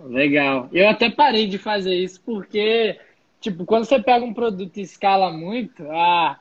Legal. 0.04 0.68
Eu 0.72 0.88
até 0.88 1.10
parei 1.10 1.46
de 1.46 1.58
fazer 1.58 1.94
isso 1.94 2.20
porque 2.22 2.98
Tipo, 3.40 3.64
quando 3.64 3.86
você 3.86 3.98
pega 3.98 4.24
um 4.24 4.34
produto 4.34 4.76
e 4.76 4.82
escala 4.82 5.32
muito, 5.32 5.90
ah, 5.90 6.38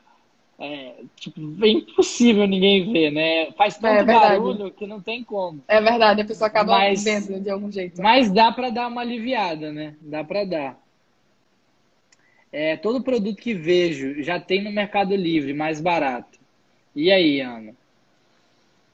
é, 0.60 0.96
tipo, 1.16 1.40
é 1.64 1.68
impossível 1.68 2.46
ninguém 2.46 2.92
ver, 2.92 3.10
né? 3.10 3.50
Faz 3.52 3.78
tanto 3.78 4.00
é 4.00 4.04
barulho 4.04 4.70
que 4.70 4.86
não 4.86 5.00
tem 5.00 5.24
como. 5.24 5.64
É 5.66 5.80
verdade, 5.80 6.20
a 6.20 6.24
pessoa 6.24 6.48
acaba 6.48 6.72
mas, 6.72 7.02
vendo 7.02 7.40
de 7.40 7.48
algum 7.48 7.72
jeito. 7.72 8.02
Mas 8.02 8.30
dá 8.30 8.52
para 8.52 8.68
dar 8.68 8.88
uma 8.88 9.00
aliviada, 9.00 9.72
né? 9.72 9.96
Dá 10.02 10.22
para 10.22 10.44
dar. 10.44 10.78
É, 12.52 12.76
todo 12.76 13.02
produto 13.02 13.40
que 13.40 13.54
vejo 13.54 14.22
já 14.22 14.38
tem 14.38 14.62
no 14.62 14.70
Mercado 14.70 15.16
Livre, 15.16 15.54
mais 15.54 15.80
barato. 15.80 16.38
E 16.94 17.10
aí, 17.10 17.40
Ana? 17.40 17.74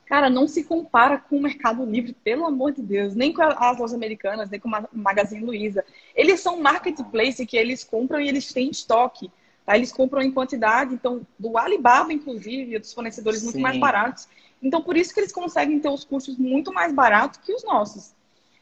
Cara, 0.05 0.31
não 0.31 0.47
se 0.47 0.63
compara 0.63 1.19
com 1.19 1.37
o 1.37 1.43
Mercado 1.43 1.85
Livre, 1.85 2.15
pelo 2.23 2.47
amor 2.47 2.71
de 2.71 2.81
Deus. 2.81 3.17
Nem 3.17 3.33
com 3.33 3.43
as 3.43 3.77
lojas 3.77 3.93
americanas, 3.93 4.49
nem 4.49 4.61
com 4.61 4.69
o 4.69 4.87
Magazine 4.93 5.45
Luiza. 5.45 5.85
Eles 6.15 6.39
são 6.39 6.61
marketplace 6.61 7.45
que 7.45 7.57
eles 7.57 7.83
compram 7.83 8.21
e 8.21 8.29
eles 8.29 8.53
têm 8.53 8.71
estoque. 8.71 9.33
Tá? 9.67 9.77
Eles 9.77 9.93
compram 9.93 10.23
em 10.23 10.31
quantidade, 10.31 10.95
então, 10.95 11.27
do 11.37 11.59
Alibaba, 11.59 12.13
inclusive, 12.13 12.79
dos 12.79 12.95
fornecedores 12.95 13.43
muito 13.43 13.57
Sim. 13.57 13.63
mais 13.63 13.77
baratos. 13.77 14.29
Então, 14.63 14.81
por 14.81 14.97
isso 14.97 15.13
que 15.13 15.19
eles 15.19 15.33
conseguem 15.33 15.81
ter 15.81 15.89
os 15.89 16.05
custos 16.05 16.39
muito 16.39 16.73
mais 16.73 16.93
baratos 16.93 17.41
que 17.41 17.53
os 17.53 17.65
nossos. 17.65 18.15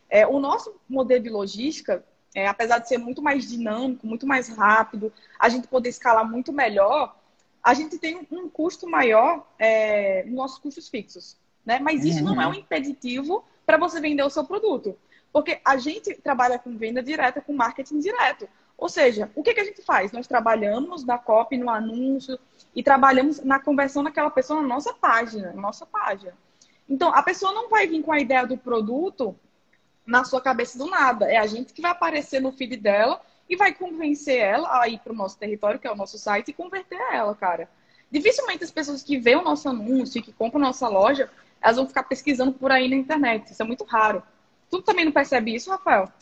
É, 0.09 0.27
o 0.27 0.41
nosso 0.41 0.75
modelo 0.89 1.23
de 1.23 1.29
logística, 1.29 2.03
é, 2.35 2.49
apesar 2.49 2.79
de 2.79 2.89
ser 2.89 2.99
muito 2.99 3.21
mais 3.21 3.47
dinâmico, 3.49 4.07
muito 4.07 4.27
mais 4.27 4.49
rápido, 4.49 5.13
a 5.39 5.49
gente 5.51 5.69
poder 5.69 5.91
escalar 5.91 6.29
muito 6.29 6.53
melhor, 6.53 7.15
a 7.63 7.75
gente 7.75 7.99
tem 7.99 8.27
um 8.31 8.49
custo 8.49 8.89
maior 8.89 9.47
é, 9.59 10.25
nos 10.25 10.35
nossos 10.35 10.59
custos 10.59 10.89
fixos. 10.89 11.37
Né? 11.65 11.79
Mas 11.79 12.05
isso 12.05 12.21
uhum. 12.21 12.35
não 12.35 12.43
é 12.43 12.47
um 12.47 12.55
impeditivo 12.55 13.45
para 13.67 13.77
você 13.77 14.01
vender 14.01 14.23
o 14.23 14.31
seu 14.31 14.45
produto. 14.45 14.97
Porque 15.33 15.61
a 15.65 15.77
gente 15.77 16.15
trabalha 16.15 16.59
com 16.59 16.77
venda 16.77 17.03
direta, 17.03 17.41
com 17.41 17.53
marketing 17.53 17.99
direto. 17.99 18.49
Ou 18.77 18.89
seja, 18.89 19.31
o 19.35 19.43
que, 19.43 19.55
que 19.55 19.61
a 19.61 19.65
gente 19.65 19.83
faz? 19.83 20.13
Nós 20.13 20.27
trabalhamos 20.27 21.05
na 21.05 21.17
copy, 21.17 21.57
no 21.57 21.71
anúncio, 21.71 22.39
e 22.75 22.83
trabalhamos 22.83 23.43
na 23.43 23.59
conversão 23.59 24.03
daquela 24.03 24.31
pessoa 24.31 24.61
na 24.61 24.69
nossa 24.69 24.93
página, 24.93 25.53
na 25.53 25.63
nossa 25.63 25.87
página. 25.87 26.35
Então, 26.89 27.15
a 27.15 27.23
pessoa 27.23 27.53
não 27.53 27.69
vai 27.69 27.87
vir 27.87 28.03
com 28.03 28.13
a 28.13 28.21
ideia 28.21 28.47
do 28.47 28.59
produto 28.59 29.35
na 30.07 30.25
sua 30.25 30.41
cabeça 30.41 30.77
do 30.77 30.87
nada. 30.87 31.31
É 31.31 31.37
a 31.37 31.47
gente 31.47 31.73
que 31.73 31.81
vai 31.81 31.93
aparecer 31.93 32.41
no 32.41 32.53
feed 32.53 32.77
dela 32.77 33.21
e 33.49 33.57
vai 33.57 33.73
convencer 33.73 34.39
ela 34.39 34.81
a 34.81 34.89
ir 34.89 34.99
para 34.99 35.13
o 35.13 35.17
nosso 35.17 35.39
território, 35.39 35.79
que 35.79 35.87
é 35.87 35.93
o 35.93 35.97
nosso 35.97 36.19
site, 36.19 36.49
e 36.49 36.55
converter 36.55 36.99
ela, 37.13 37.35
cara. 37.35 37.69
Dificilmente 38.11 38.65
as 38.65 38.71
pessoas 38.71 39.03
que 39.03 39.19
veem 39.19 39.37
o 39.37 39.43
nosso 39.43 39.69
anúncio 39.69 40.19
e 40.19 40.23
que 40.23 40.33
compram 40.33 40.61
nossa 40.61 40.89
loja, 40.89 41.31
elas 41.61 41.77
vão 41.77 41.87
ficar 41.87 42.03
pesquisando 42.03 42.53
por 42.53 42.71
aí 42.71 42.89
na 42.89 42.97
internet. 42.97 43.51
Isso 43.51 43.63
é 43.63 43.67
muito 43.67 43.85
raro. 43.85 44.23
Tu 44.71 44.83
também 44.83 45.05
não 45.05 45.13
percebe 45.13 45.55
isso, 45.55 45.71
Rafael? 45.71 46.13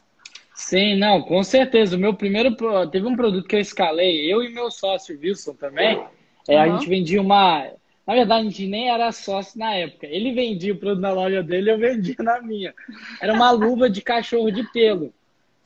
Sim, 0.55 0.96
não, 0.96 1.22
com 1.22 1.42
certeza. 1.42 1.96
O 1.96 2.00
meu 2.00 2.14
primeiro. 2.14 2.55
Teve 2.90 3.07
um 3.07 3.16
produto 3.16 3.48
que 3.48 3.57
eu 3.57 3.61
escalei, 3.61 4.32
eu 4.32 4.42
e 4.42 4.53
meu 4.53 4.70
sócio 4.70 5.18
Wilson 5.18 5.55
também. 5.55 6.03
É, 6.48 6.57
uhum. 6.57 6.61
A 6.61 6.68
gente 6.68 6.88
vendia 6.88 7.20
uma. 7.20 7.70
Na 8.07 8.14
verdade, 8.14 8.46
a 8.46 8.50
gente 8.50 8.66
nem 8.66 8.90
era 8.90 9.12
sócio 9.12 9.59
na 9.59 9.74
época. 9.74 10.07
Ele 10.07 10.32
vendia 10.32 10.72
o 10.72 10.76
produto 10.76 11.03
na 11.03 11.12
loja 11.12 11.42
dele 11.42 11.70
eu 11.70 11.78
vendia 11.78 12.16
na 12.18 12.40
minha. 12.42 12.74
Era 13.20 13.32
uma 13.32 13.50
luva 13.50 13.88
de 13.88 14.03
cachorro 14.03 14.50
de 14.50 14.64
pelo. 14.72 15.12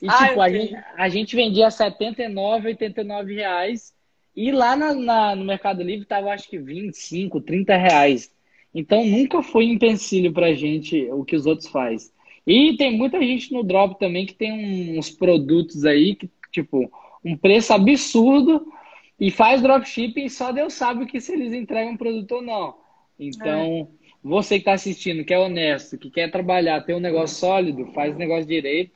E, 0.01 0.07
ah, 0.07 0.27
tipo, 0.27 0.41
a 0.41 0.49
gente, 0.49 0.77
a 0.95 1.09
gente 1.09 1.35
vendia 1.35 1.71
79, 1.71 2.67
89 2.67 3.33
reais. 3.33 3.93
E 4.35 4.51
lá 4.51 4.75
na, 4.75 4.93
na, 4.93 5.35
no 5.35 5.43
Mercado 5.43 5.81
Livre 5.81 6.05
tava, 6.05 6.31
acho 6.31 6.47
que 6.47 6.59
25, 6.59 7.41
30 7.41 7.75
reais. 7.75 8.31
Então, 8.73 9.03
nunca 9.03 9.41
foi 9.41 9.65
empecilho 9.65 10.31
pra 10.31 10.53
gente 10.53 11.09
o 11.09 11.25
que 11.25 11.35
os 11.35 11.47
outros 11.47 11.67
faz. 11.67 12.13
E 12.47 12.77
tem 12.77 12.97
muita 12.97 13.19
gente 13.19 13.51
no 13.51 13.61
Drop 13.61 13.99
também 13.99 14.25
que 14.25 14.33
tem 14.33 14.97
uns 14.97 15.09
produtos 15.09 15.83
aí 15.83 16.15
que, 16.15 16.29
tipo, 16.49 16.89
um 17.23 17.35
preço 17.35 17.73
absurdo 17.73 18.65
e 19.19 19.29
faz 19.29 19.61
dropshipping 19.61 20.23
e 20.23 20.29
só 20.29 20.53
Deus 20.53 20.73
sabe 20.73 21.05
que 21.07 21.19
se 21.19 21.33
eles 21.33 21.51
entregam 21.51 21.93
um 21.93 21.97
produto 21.97 22.35
ou 22.35 22.41
não. 22.41 22.75
Então, 23.19 23.89
é. 23.91 24.07
você 24.23 24.55
que 24.55 24.61
está 24.61 24.73
assistindo, 24.73 25.25
que 25.25 25.33
é 25.33 25.39
honesto, 25.39 25.97
que 25.97 26.09
quer 26.09 26.31
trabalhar, 26.31 26.85
ter 26.85 26.93
um 26.93 27.01
negócio 27.01 27.37
sólido, 27.37 27.87
faz 27.87 28.15
o 28.15 28.19
negócio 28.19 28.45
direito 28.45 28.95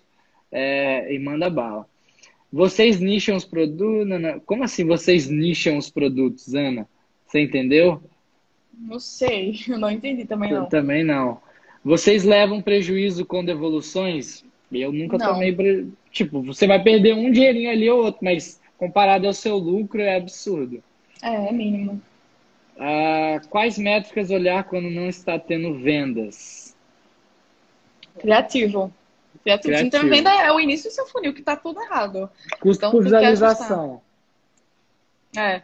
é, 0.49 1.13
e 1.13 1.19
manda 1.19 1.49
bala. 1.49 1.85
Vocês 2.53 3.01
nicham 3.01 3.35
os 3.35 3.43
produtos? 3.43 4.07
Como 4.45 4.63
assim 4.63 4.85
vocês 4.85 5.29
nicham 5.29 5.77
os 5.77 5.89
produtos, 5.89 6.53
Ana? 6.53 6.87
Você 7.25 7.41
entendeu? 7.41 8.01
Não 8.73 8.99
sei, 8.99 9.55
eu 9.67 9.77
não 9.77 9.91
entendi 9.91 10.23
também 10.23 10.51
não. 10.51 10.63
Eu 10.63 10.69
também 10.69 11.03
não. 11.03 11.41
Vocês 11.83 12.23
levam 12.23 12.61
prejuízo 12.61 13.25
com 13.25 13.43
devoluções? 13.43 14.43
Eu 14.71 14.91
nunca 14.91 15.17
não. 15.17 15.33
tomei. 15.33 15.91
Tipo, 16.11 16.41
você 16.41 16.67
vai 16.67 16.81
perder 16.81 17.15
um 17.15 17.31
dinheirinho 17.31 17.69
ali 17.69 17.89
ou 17.89 18.03
outro, 18.03 18.23
mas 18.23 18.61
comparado 18.77 19.27
ao 19.27 19.33
seu 19.33 19.57
lucro 19.57 20.01
é 20.01 20.15
absurdo. 20.15 20.83
É, 21.21 21.49
é 21.49 21.51
mínimo. 21.51 22.01
Ah, 22.77 23.41
quais 23.49 23.77
métricas 23.77 24.31
olhar 24.31 24.63
quando 24.63 24.89
não 24.89 25.07
está 25.07 25.37
tendo 25.37 25.73
vendas? 25.75 26.75
Criativo. 28.19 28.93
Criativo. 29.43 29.73
Criativo. 29.73 29.87
Então, 29.87 30.09
venda 30.09 30.31
é 30.31 30.51
o 30.51 30.59
início 30.59 30.89
do 30.89 30.93
seu 30.93 31.05
funil, 31.07 31.33
que 31.33 31.39
está 31.39 31.55
tudo 31.55 31.81
errado. 31.81 32.29
Custo 32.59 32.85
então, 32.85 32.91
por 32.91 33.03
visualização. 33.03 34.01
É. 35.35 35.63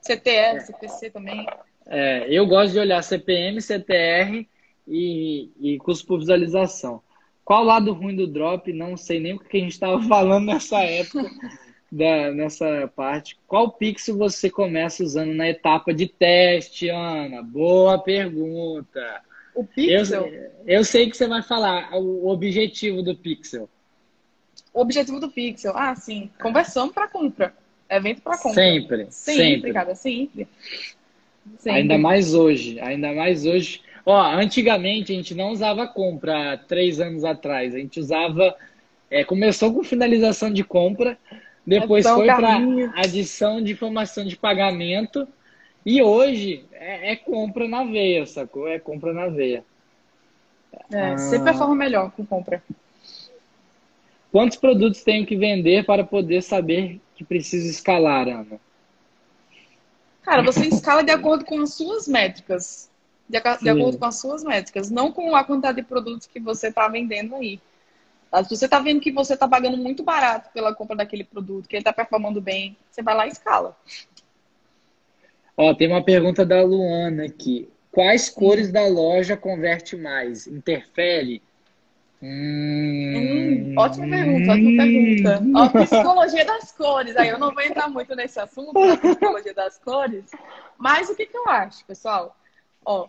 CTR, 0.00 0.60
CPC 0.60 1.10
também. 1.10 1.46
É, 1.86 2.26
eu 2.28 2.46
gosto 2.46 2.72
de 2.72 2.78
olhar 2.78 3.02
CPM, 3.02 3.60
CTR 3.60 4.46
e, 4.90 5.50
e 5.60 5.78
custo 5.78 6.06
por 6.06 6.18
visualização. 6.18 7.00
Qual 7.44 7.62
o 7.62 7.66
lado 7.66 7.92
ruim 7.92 8.14
do 8.14 8.26
drop? 8.26 8.72
Não 8.72 8.96
sei 8.96 9.20
nem 9.20 9.34
o 9.34 9.38
que 9.38 9.56
a 9.56 9.60
gente 9.60 9.72
estava 9.72 10.02
falando 10.04 10.46
nessa 10.46 10.80
época, 10.80 11.30
da, 11.90 12.32
nessa 12.32 12.90
parte. 12.94 13.38
Qual 13.46 13.72
pixel 13.72 14.18
você 14.18 14.50
começa 14.50 15.02
usando 15.02 15.32
na 15.32 15.48
etapa 15.48 15.94
de 15.94 16.06
teste, 16.06 16.88
Ana? 16.88 17.42
Boa 17.42 17.98
pergunta. 17.98 19.22
O 19.54 19.64
Pixel? 19.64 20.26
Eu, 20.26 20.50
eu 20.66 20.84
sei 20.84 21.10
que 21.10 21.16
você 21.16 21.26
vai 21.26 21.42
falar 21.42 21.90
o 21.94 22.28
objetivo 22.28 23.02
do 23.02 23.16
Pixel. 23.16 23.68
O 24.72 24.80
objetivo 24.80 25.18
do 25.18 25.30
Pixel? 25.30 25.76
Ah, 25.76 25.94
sim. 25.94 26.30
Conversão 26.40 26.88
para 26.88 27.08
compra. 27.08 27.52
Evento 27.88 28.22
para 28.22 28.38
compra. 28.38 28.54
Sempre. 28.54 29.06
Sempre, 29.10 29.44
sempre. 29.44 29.72
cara. 29.72 29.94
Sempre. 29.94 30.48
sempre. 31.58 31.80
Ainda 31.80 31.98
mais 31.98 32.34
hoje. 32.34 32.78
Ainda 32.80 33.12
mais 33.12 33.44
hoje. 33.44 33.82
Ó, 34.04 34.20
antigamente 34.20 35.12
a 35.12 35.14
gente 35.14 35.34
não 35.34 35.50
usava 35.50 35.86
compra 35.86 36.58
três 36.68 37.00
anos 37.00 37.24
atrás. 37.24 37.74
A 37.74 37.78
gente 37.78 38.00
usava. 38.00 38.54
É, 39.10 39.24
começou 39.24 39.74
com 39.74 39.82
finalização 39.82 40.52
de 40.52 40.62
compra, 40.62 41.18
depois 41.66 42.06
é 42.06 42.14
foi 42.14 42.26
para 42.26 42.58
adição 42.94 43.60
de 43.60 43.72
informação 43.72 44.24
de 44.24 44.36
pagamento 44.36 45.26
e 45.84 46.02
hoje 46.02 46.64
é, 46.72 47.12
é, 47.12 47.16
compra 47.16 47.66
na 47.66 47.84
veia, 47.84 48.26
sacou? 48.26 48.68
É 48.68 48.78
compra 48.78 49.12
na 49.12 49.28
veia. 49.28 49.64
É, 50.92 51.14
ah. 51.14 51.44
performa 51.44 51.74
melhor 51.74 52.10
com 52.12 52.24
compra. 52.24 52.62
Quantos 54.30 54.56
produtos 54.56 55.02
tenho 55.02 55.26
que 55.26 55.36
vender 55.36 55.84
para 55.84 56.04
poder 56.04 56.42
saber 56.42 57.00
que 57.14 57.24
preciso 57.24 57.68
escalar, 57.68 58.28
Ana? 58.28 58.60
Cara, 60.22 60.42
você 60.42 60.66
escala 60.66 61.02
de 61.02 61.10
acordo 61.10 61.44
com 61.44 61.60
as 61.60 61.74
suas 61.74 62.06
métricas. 62.06 62.89
De, 63.30 63.40
de 63.62 63.68
acordo 63.70 63.96
com 63.96 64.04
as 64.06 64.18
suas 64.18 64.42
métricas, 64.42 64.90
não 64.90 65.12
com 65.12 65.36
a 65.36 65.44
quantidade 65.44 65.76
de 65.80 65.86
produtos 65.86 66.26
que 66.26 66.40
você 66.40 66.66
está 66.66 66.88
vendendo 66.88 67.36
aí. 67.36 67.60
Se 68.44 68.56
você 68.56 68.64
está 68.64 68.80
vendo 68.80 69.00
que 69.00 69.12
você 69.12 69.34
está 69.34 69.46
pagando 69.46 69.76
muito 69.76 70.02
barato 70.02 70.50
pela 70.52 70.74
compra 70.74 70.96
daquele 70.96 71.22
produto, 71.22 71.68
que 71.68 71.76
ele 71.76 71.80
está 71.80 71.92
performando 71.92 72.40
bem, 72.40 72.76
você 72.90 73.02
vai 73.02 73.14
lá 73.14 73.26
e 73.26 73.30
escala. 73.30 73.76
Ó, 75.56 75.74
tem 75.74 75.88
uma 75.88 76.02
pergunta 76.02 76.44
da 76.44 76.60
Luana 76.62 77.26
aqui. 77.26 77.68
Quais 77.92 78.28
cores 78.28 78.72
da 78.72 78.86
loja 78.86 79.36
converte 79.36 79.96
mais? 79.96 80.46
Interfere? 80.46 81.40
Hum, 82.22 83.74
ótima 83.78 84.08
pergunta, 84.08 84.52
ótima 84.52 84.82
pergunta. 84.82 85.42
Ó, 85.54 85.84
psicologia 85.84 86.44
das 86.44 86.72
cores. 86.72 87.16
Aí 87.16 87.28
eu 87.28 87.38
não 87.38 87.52
vou 87.52 87.62
entrar 87.62 87.88
muito 87.88 88.14
nesse 88.14 88.38
assunto, 88.38 88.72
da 88.72 88.96
psicologia 88.96 89.54
das 89.54 89.78
cores. 89.78 90.24
Mas 90.78 91.08
o 91.08 91.14
que, 91.14 91.26
que 91.26 91.36
eu 91.36 91.48
acho, 91.48 91.84
pessoal? 91.84 92.36
Ó, 92.84 93.08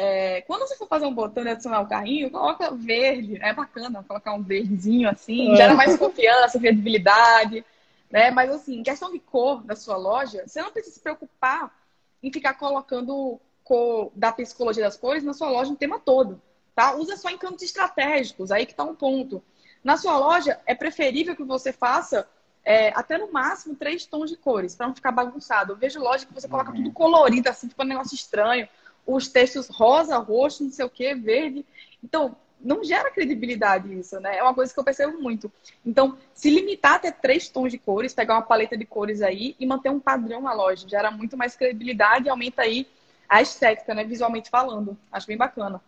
é, 0.00 0.42
quando 0.42 0.60
você 0.60 0.76
for 0.76 0.86
fazer 0.86 1.06
um 1.06 1.12
botão 1.12 1.42
e 1.42 1.48
adicionar 1.48 1.80
o 1.80 1.88
carrinho, 1.88 2.30
coloca 2.30 2.70
verde. 2.70 3.36
É 3.42 3.52
bacana 3.52 4.04
colocar 4.06 4.32
um 4.32 4.44
verdezinho 4.44 5.08
assim, 5.08 5.56
gera 5.56 5.74
mais 5.74 5.96
confiança, 5.98 6.60
credibilidade. 6.60 7.64
Né? 8.08 8.30
Mas 8.30 8.48
assim, 8.48 8.80
questão 8.84 9.10
de 9.10 9.18
cor 9.18 9.60
da 9.64 9.74
sua 9.74 9.96
loja, 9.96 10.44
você 10.46 10.62
não 10.62 10.70
precisa 10.70 10.94
se 10.94 11.00
preocupar 11.00 11.76
em 12.22 12.32
ficar 12.32 12.54
colocando 12.54 13.40
cor 13.64 14.12
da 14.14 14.30
psicologia 14.30 14.84
das 14.84 14.96
cores 14.96 15.24
na 15.24 15.32
sua 15.32 15.50
loja 15.50 15.72
o 15.72 15.76
tema 15.76 15.98
todo. 15.98 16.40
Tá? 16.76 16.94
Usa 16.94 17.16
só 17.16 17.28
encantos 17.28 17.64
estratégicos, 17.64 18.52
aí 18.52 18.66
que 18.66 18.74
está 18.74 18.84
um 18.84 18.94
ponto. 18.94 19.42
Na 19.82 19.96
sua 19.96 20.16
loja, 20.16 20.60
é 20.64 20.76
preferível 20.76 21.34
que 21.34 21.42
você 21.42 21.72
faça 21.72 22.24
é, 22.64 22.90
até 22.90 23.18
no 23.18 23.32
máximo 23.32 23.74
três 23.74 24.06
tons 24.06 24.30
de 24.30 24.36
cores, 24.36 24.76
para 24.76 24.86
não 24.86 24.94
ficar 24.94 25.10
bagunçado. 25.10 25.72
Eu 25.72 25.76
vejo 25.76 25.98
loja 25.98 26.24
que 26.24 26.32
você 26.32 26.46
coloca 26.46 26.72
tudo 26.72 26.92
colorido, 26.92 27.48
assim, 27.48 27.66
tipo 27.66 27.82
um 27.82 27.86
negócio 27.86 28.14
estranho. 28.14 28.68
Os 29.08 29.26
textos 29.26 29.68
rosa, 29.68 30.18
roxo, 30.18 30.62
não 30.62 30.70
sei 30.70 30.84
o 30.84 30.90
que, 30.90 31.14
verde. 31.14 31.64
Então, 32.04 32.36
não 32.60 32.84
gera 32.84 33.10
credibilidade 33.10 33.92
isso, 33.98 34.20
né? 34.20 34.36
É 34.36 34.42
uma 34.42 34.54
coisa 34.54 34.72
que 34.72 34.78
eu 34.78 34.84
percebo 34.84 35.18
muito. 35.18 35.50
Então, 35.84 36.18
se 36.34 36.50
limitar 36.50 36.96
a 36.96 36.98
ter 36.98 37.12
três 37.12 37.48
tons 37.48 37.72
de 37.72 37.78
cores, 37.78 38.12
pegar 38.12 38.34
uma 38.34 38.42
paleta 38.42 38.76
de 38.76 38.84
cores 38.84 39.22
aí 39.22 39.56
e 39.58 39.64
manter 39.64 39.90
um 39.90 39.98
padrão 39.98 40.42
na 40.42 40.52
loja, 40.52 40.86
gera 40.86 41.10
muito 41.10 41.38
mais 41.38 41.56
credibilidade 41.56 42.26
e 42.26 42.28
aumenta 42.28 42.62
aí 42.62 42.86
a 43.26 43.40
estética, 43.40 43.94
né? 43.94 44.04
Visualmente 44.04 44.50
falando. 44.50 44.96
Acho 45.10 45.26
bem 45.26 45.38
bacana. 45.38 45.80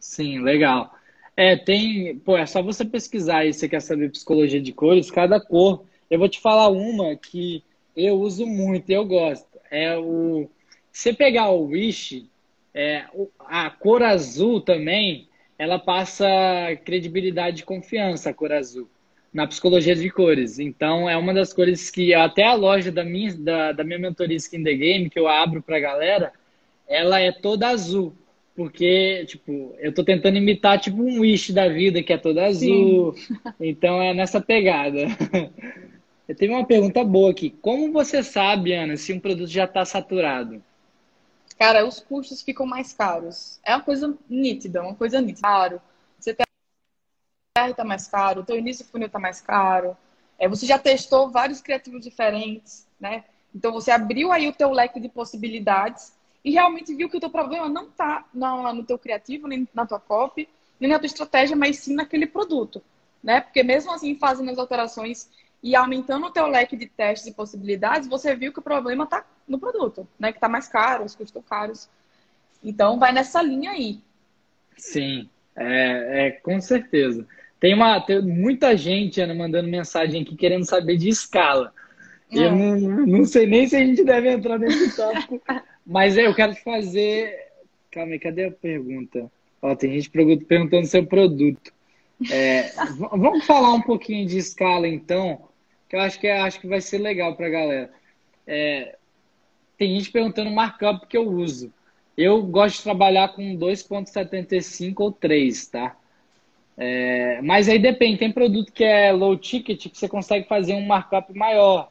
Sim, 0.00 0.40
legal. 0.40 0.94
É, 1.36 1.56
tem. 1.56 2.16
Pô, 2.18 2.36
é 2.36 2.46
só 2.46 2.62
você 2.62 2.84
pesquisar 2.84 3.38
aí, 3.38 3.52
você 3.52 3.68
quer 3.68 3.80
saber 3.80 4.10
psicologia 4.10 4.60
de 4.60 4.72
cores, 4.72 5.10
cada 5.10 5.40
cor. 5.40 5.84
Eu 6.10 6.18
vou 6.18 6.28
te 6.28 6.40
falar 6.40 6.68
uma 6.68 7.14
que 7.16 7.62
eu 7.96 8.14
uso 8.20 8.46
muito, 8.46 8.88
eu 8.90 9.04
gosto. 9.04 9.48
É 9.70 9.96
o. 9.98 10.48
Se 10.92 11.10
você 11.10 11.12
pegar 11.12 11.50
o 11.50 11.66
Wish, 11.66 12.28
é, 12.74 13.04
a 13.38 13.70
cor 13.70 14.02
azul 14.02 14.60
também, 14.60 15.28
ela 15.56 15.78
passa 15.78 16.26
credibilidade 16.84 17.62
e 17.62 17.64
confiança, 17.64 18.30
a 18.30 18.34
cor 18.34 18.52
azul, 18.52 18.88
na 19.32 19.46
psicologia 19.46 19.94
de 19.94 20.10
cores. 20.10 20.58
Então, 20.58 21.08
é 21.08 21.16
uma 21.16 21.32
das 21.32 21.52
cores 21.52 21.90
que 21.90 22.12
até 22.12 22.44
a 22.44 22.54
loja 22.54 22.90
da 22.90 23.04
minha, 23.04 23.32
da, 23.34 23.72
da 23.72 23.84
minha 23.84 23.98
mentoria 23.98 24.36
Skin 24.36 24.64
the 24.64 24.74
Game, 24.74 25.08
que 25.08 25.18
eu 25.18 25.28
abro 25.28 25.62
pra 25.62 25.78
galera, 25.78 26.32
ela 26.88 27.20
é 27.20 27.30
toda 27.30 27.68
azul. 27.68 28.12
Porque, 28.56 29.24
tipo, 29.26 29.74
eu 29.80 29.92
tô 29.92 30.04
tentando 30.04 30.36
imitar, 30.36 30.78
tipo, 30.78 31.02
um 31.02 31.20
Wish 31.20 31.52
da 31.52 31.68
vida, 31.68 32.02
que 32.02 32.12
é 32.12 32.18
todo 32.18 32.38
azul. 32.38 33.12
Sim. 33.14 33.40
Então, 33.58 34.00
é 34.00 34.14
nessa 34.14 34.40
pegada. 34.40 35.06
Eu 36.26 36.34
tenho 36.34 36.52
uma 36.52 36.64
pergunta 36.64 37.04
boa 37.04 37.30
aqui. 37.30 37.50
Como 37.60 37.92
você 37.92 38.22
sabe, 38.22 38.72
Ana, 38.72 38.96
se 38.96 39.12
um 39.12 39.20
produto 39.20 39.50
já 39.50 39.64
está 39.64 39.84
saturado? 39.84 40.62
Cara, 41.58 41.86
os 41.86 42.00
custos 42.00 42.42
ficam 42.42 42.66
mais 42.66 42.92
caros. 42.92 43.60
É 43.62 43.74
uma 43.74 43.82
coisa 43.82 44.16
nítida, 44.28 44.82
uma 44.82 44.94
coisa 44.94 45.20
nítida. 45.20 45.46
Claro, 45.46 45.80
você 46.18 46.34
tem 46.34 46.44
está 47.70 47.84
mais 47.84 48.08
caro, 48.08 48.40
o 48.40 48.44
teu 48.44 48.56
início 48.56 48.84
do 48.84 48.90
funil 48.90 49.06
está 49.06 49.18
mais 49.18 49.40
caro. 49.40 49.96
É, 50.38 50.48
você 50.48 50.66
já 50.66 50.78
testou 50.78 51.30
vários 51.30 51.60
criativos 51.60 52.02
diferentes, 52.02 52.86
né? 52.98 53.24
Então 53.54 53.72
você 53.72 53.92
abriu 53.92 54.32
aí 54.32 54.48
o 54.48 54.52
teu 54.52 54.72
leque 54.72 54.98
de 54.98 55.08
possibilidades 55.08 56.12
e 56.44 56.50
realmente 56.50 56.94
viu 56.94 57.08
que 57.08 57.16
o 57.16 57.20
teu 57.20 57.30
problema 57.30 57.68
não 57.68 57.84
está 57.84 58.24
no 58.34 58.84
teu 58.84 58.98
criativo, 58.98 59.46
nem 59.46 59.68
na 59.72 59.86
tua 59.86 60.00
copy, 60.00 60.48
nem 60.80 60.90
na 60.90 60.98
tua 60.98 61.06
estratégia, 61.06 61.56
mas 61.56 61.78
sim 61.78 61.94
naquele 61.94 62.26
produto, 62.26 62.82
né? 63.22 63.40
Porque 63.40 63.62
mesmo 63.62 63.92
assim, 63.92 64.16
fazendo 64.16 64.50
as 64.50 64.58
alterações 64.58 65.30
e 65.62 65.76
aumentando 65.76 66.26
o 66.26 66.30
teu 66.30 66.46
leque 66.46 66.76
de 66.76 66.86
testes 66.86 67.28
e 67.28 67.34
possibilidades, 67.34 68.08
você 68.08 68.34
viu 68.34 68.52
que 68.52 68.58
o 68.58 68.62
problema 68.62 69.04
está 69.04 69.24
no 69.46 69.58
produto, 69.58 70.06
né? 70.18 70.32
Que 70.32 70.38
está 70.38 70.48
mais 70.48 70.68
caro, 70.68 71.04
os 71.04 71.14
custos 71.14 71.42
caros. 71.48 71.88
Então, 72.62 72.98
vai 72.98 73.12
nessa 73.12 73.42
linha 73.42 73.70
aí. 73.70 74.00
Sim, 74.76 75.28
é, 75.56 76.26
é 76.26 76.30
com 76.30 76.60
certeza. 76.60 77.26
Tem, 77.60 77.74
uma, 77.74 78.00
tem 78.00 78.20
muita 78.22 78.76
gente, 78.76 79.20
Ana, 79.20 79.34
mandando 79.34 79.68
mensagem 79.68 80.22
aqui 80.22 80.36
querendo 80.36 80.64
saber 80.64 80.96
de 80.96 81.08
escala. 81.08 81.72
Eu 82.30 82.44
é. 82.44 82.50
não, 82.50 83.06
não 83.06 83.24
sei 83.24 83.46
nem 83.46 83.66
se 83.66 83.76
a 83.76 83.80
gente 83.80 84.02
deve 84.04 84.30
entrar 84.30 84.58
nesse 84.58 84.96
tópico, 84.96 85.40
Mas 85.86 86.16
eu 86.16 86.34
quero 86.34 86.54
te 86.54 86.62
fazer. 86.62 87.34
Calma 87.90 88.12
aí, 88.12 88.18
cadê 88.18 88.46
a 88.46 88.50
pergunta? 88.50 89.30
Ó, 89.60 89.74
tem 89.76 89.92
gente 90.00 90.10
perguntando 90.10 90.86
seu 90.86 91.04
produto. 91.06 91.72
É, 92.30 92.70
vamos 93.12 93.44
falar 93.44 93.74
um 93.74 93.82
pouquinho 93.82 94.26
de 94.26 94.38
escala, 94.38 94.88
então, 94.88 95.48
que 95.88 95.96
eu 95.96 96.00
acho 96.00 96.18
que, 96.18 96.28
acho 96.28 96.60
que 96.60 96.66
vai 96.66 96.80
ser 96.80 96.98
legal 96.98 97.36
para 97.36 97.46
a 97.46 97.50
galera. 97.50 97.90
É, 98.46 98.96
tem 99.76 99.96
gente 99.96 100.10
perguntando 100.10 100.50
o 100.50 100.54
markup 100.54 101.06
que 101.06 101.16
eu 101.16 101.28
uso. 101.28 101.72
Eu 102.16 102.42
gosto 102.42 102.76
de 102.76 102.82
trabalhar 102.84 103.28
com 103.28 103.56
2.75 103.56 104.94
ou 104.98 105.12
3, 105.12 105.66
tá? 105.66 105.96
É, 106.76 107.40
mas 107.42 107.68
aí 107.68 107.78
depende, 107.78 108.18
tem 108.18 108.32
produto 108.32 108.72
que 108.72 108.84
é 108.84 109.12
low 109.12 109.36
ticket 109.36 109.88
que 109.88 109.98
você 109.98 110.08
consegue 110.08 110.46
fazer 110.46 110.74
um 110.74 110.86
markup 110.86 111.36
maior. 111.36 111.90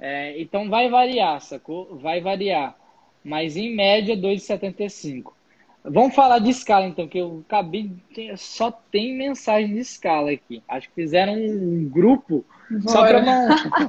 É, 0.00 0.40
então 0.40 0.68
vai 0.68 0.88
variar, 0.88 1.40
sacou? 1.40 1.96
Vai 1.96 2.20
variar 2.20 2.76
mas 3.24 3.56
em 3.56 3.74
média 3.74 4.16
2,75. 4.16 5.32
Vamos 5.84 6.14
falar 6.14 6.38
de 6.38 6.50
escala 6.50 6.86
então, 6.86 7.08
que 7.08 7.18
eu 7.18 7.42
acabei 7.46 7.90
só 8.36 8.70
tem 8.70 9.16
mensagem 9.16 9.74
de 9.74 9.80
escala 9.80 10.30
aqui. 10.30 10.62
Acho 10.68 10.88
que 10.88 10.94
fizeram 10.94 11.34
um 11.34 11.88
grupo 11.88 12.44
Bora. 12.70 12.88
só 12.88 13.06
para 13.06 13.22
não. 13.22 13.48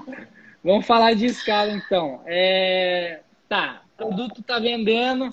Vamos 0.64 0.88
falar 0.88 1.14
de 1.14 1.26
escala 1.26 1.72
então. 1.72 2.22
É... 2.26 3.20
Tá, 3.48 3.82
o 3.94 3.98
produto 3.98 4.42
está 4.42 4.60
vendendo, 4.60 5.30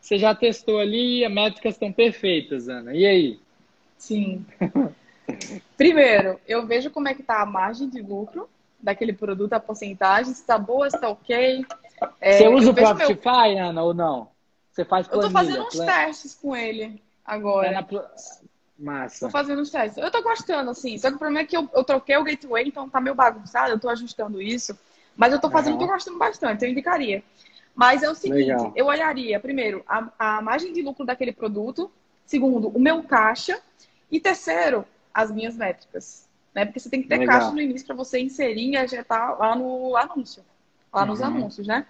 você 0.00 0.18
já 0.18 0.34
testou 0.34 0.78
ali, 0.78 1.24
as 1.24 1.32
métricas 1.32 1.74
estão 1.74 1.92
perfeitas, 1.92 2.68
Ana. 2.68 2.94
E 2.94 3.06
aí? 3.06 3.40
Sim. 3.98 4.44
Primeiro, 5.76 6.38
eu 6.46 6.66
vejo 6.66 6.90
como 6.90 7.08
é 7.08 7.14
que 7.14 7.22
está 7.22 7.40
a 7.40 7.46
margem 7.46 7.88
de 7.88 8.02
lucro 8.02 8.48
daquele 8.78 9.12
produto, 9.12 9.54
a 9.54 9.60
porcentagem, 9.60 10.32
se 10.34 10.42
está 10.42 10.58
boa, 10.58 10.88
se 10.90 10.96
está 10.96 11.08
ok. 11.08 11.64
É, 12.20 12.38
você 12.38 12.48
usa 12.48 12.70
o 12.70 12.74
Profify, 12.74 13.54
meu... 13.54 13.64
Ana, 13.64 13.82
ou 13.82 13.94
não? 13.94 14.28
Você 14.70 14.84
faz 14.84 15.08
planilha, 15.08 15.26
Eu 15.26 15.28
tô 15.28 15.38
fazendo 15.38 15.64
uns 15.64 15.74
plan... 15.74 15.86
testes 15.86 16.34
com 16.34 16.54
ele 16.54 17.02
agora. 17.24 17.68
É 17.68 17.72
na... 17.72 17.86
Massa. 18.76 19.26
Tô 19.26 19.30
fazendo 19.30 19.62
os 19.62 19.70
testes. 19.70 20.02
Eu 20.02 20.10
tô 20.10 20.20
gostando, 20.20 20.70
assim. 20.70 20.98
Só 20.98 21.08
que 21.08 21.14
o 21.14 21.18
problema 21.18 21.44
é 21.44 21.46
que 21.46 21.56
eu, 21.56 21.68
eu 21.72 21.84
troquei 21.84 22.16
o 22.16 22.24
gateway, 22.24 22.66
então 22.66 22.90
tá 22.90 23.00
meio 23.00 23.14
bagunçado, 23.14 23.70
eu 23.70 23.78
tô 23.78 23.88
ajustando 23.88 24.42
isso. 24.42 24.76
Mas 25.16 25.32
eu 25.32 25.40
tô 25.40 25.48
fazendo, 25.48 25.74
uhum. 25.74 25.78
tô 25.78 25.86
gostando 25.86 26.18
bastante, 26.18 26.64
eu 26.64 26.70
indicaria. 26.70 27.22
Mas 27.74 28.02
é 28.02 28.10
o 28.10 28.14
seguinte, 28.14 28.48
Legal. 28.48 28.72
eu 28.76 28.86
olharia, 28.86 29.40
primeiro, 29.40 29.84
a, 29.88 30.08
a 30.18 30.42
margem 30.42 30.72
de 30.72 30.82
lucro 30.82 31.04
daquele 31.04 31.32
produto. 31.32 31.90
Segundo, 32.24 32.68
o 32.68 32.78
meu 32.78 33.02
caixa. 33.02 33.60
E 34.10 34.20
terceiro, 34.20 34.84
as 35.12 35.30
minhas 35.30 35.56
métricas. 35.56 36.28
Né? 36.54 36.64
Porque 36.64 36.78
você 36.78 36.88
tem 36.88 37.02
que 37.02 37.08
ter 37.08 37.18
Legal. 37.18 37.40
caixa 37.40 37.52
no 37.52 37.60
início 37.60 37.86
para 37.86 37.96
você 37.96 38.20
inserir 38.20 38.70
e 38.70 38.76
ajetar 38.76 39.38
lá 39.38 39.56
no 39.56 39.96
anúncio 39.96 40.44
lá 40.94 41.02
uhum. 41.02 41.08
nos 41.08 41.20
anúncios, 41.20 41.66
né? 41.66 41.86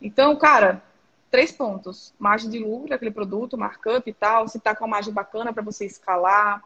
Então, 0.00 0.36
cara, 0.36 0.82
três 1.30 1.50
pontos. 1.50 2.12
Margem 2.18 2.50
de 2.50 2.58
lucro 2.58 2.90
daquele 2.90 3.10
produto, 3.10 3.56
markup 3.56 4.08
e 4.08 4.12
tal. 4.12 4.46
Se 4.46 4.60
tá 4.60 4.74
com 4.74 4.84
uma 4.84 4.90
margem 4.96 5.12
bacana 5.12 5.52
para 5.52 5.62
você 5.62 5.86
escalar. 5.86 6.62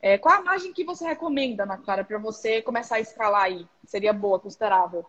É, 0.00 0.18
qual 0.18 0.34
a 0.34 0.42
margem 0.42 0.72
que 0.72 0.84
você 0.84 1.04
recomenda, 1.06 1.64
na 1.64 1.78
cara, 1.78 2.02
para 2.02 2.18
você 2.18 2.60
começar 2.60 2.96
a 2.96 3.00
escalar 3.00 3.42
aí? 3.42 3.66
Seria 3.86 4.12
boa, 4.12 4.40
considerável. 4.40 5.06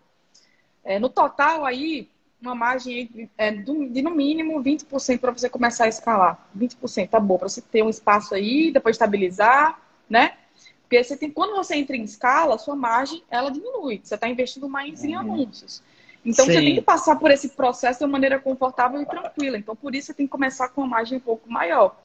É, 0.84 0.99
no 0.99 1.09
total 1.09 1.65
aí, 1.65 2.11
uma 2.43 2.55
margem 2.55 3.29
é, 3.37 3.51
de 3.51 4.01
no 4.01 4.11
mínimo 4.11 4.61
20% 4.61 5.19
para 5.19 5.31
você 5.31 5.49
começar 5.49 5.85
a 5.85 5.87
escalar. 5.87 6.47
20% 6.57 7.09
tá 7.09 7.19
bom, 7.19 7.37
para 7.37 7.49
você 7.49 7.61
ter 7.61 7.83
um 7.83 7.89
espaço 7.89 8.35
aí, 8.35 8.71
depois 8.71 8.95
estabilizar, 8.95 9.79
né? 10.09 10.33
Porque 10.81 11.03
você 11.03 11.17
tem, 11.17 11.31
quando 11.31 11.55
você 11.55 11.75
entra 11.75 11.95
em 11.95 12.03
escala, 12.03 12.55
a 12.55 12.57
sua 12.57 12.75
margem 12.75 13.23
ela 13.31 13.49
diminui. 13.49 14.01
Você 14.03 14.15
está 14.15 14.27
investindo 14.27 14.69
mais 14.69 15.03
em 15.03 15.15
uhum. 15.15 15.21
anúncios. 15.21 15.81
Então 16.25 16.45
Sim. 16.45 16.53
você 16.53 16.59
tem 16.59 16.75
que 16.75 16.81
passar 16.81 17.15
por 17.17 17.31
esse 17.31 17.49
processo 17.49 17.99
de 17.99 18.05
uma 18.05 18.11
maneira 18.11 18.39
confortável 18.39 19.01
e 19.01 19.05
tranquila. 19.05 19.57
Então 19.57 19.75
por 19.75 19.95
isso 19.95 20.07
você 20.07 20.13
tem 20.13 20.25
que 20.25 20.31
começar 20.31 20.69
com 20.69 20.81
uma 20.81 20.87
margem 20.87 21.17
um 21.17 21.21
pouco 21.21 21.49
maior. 21.49 21.95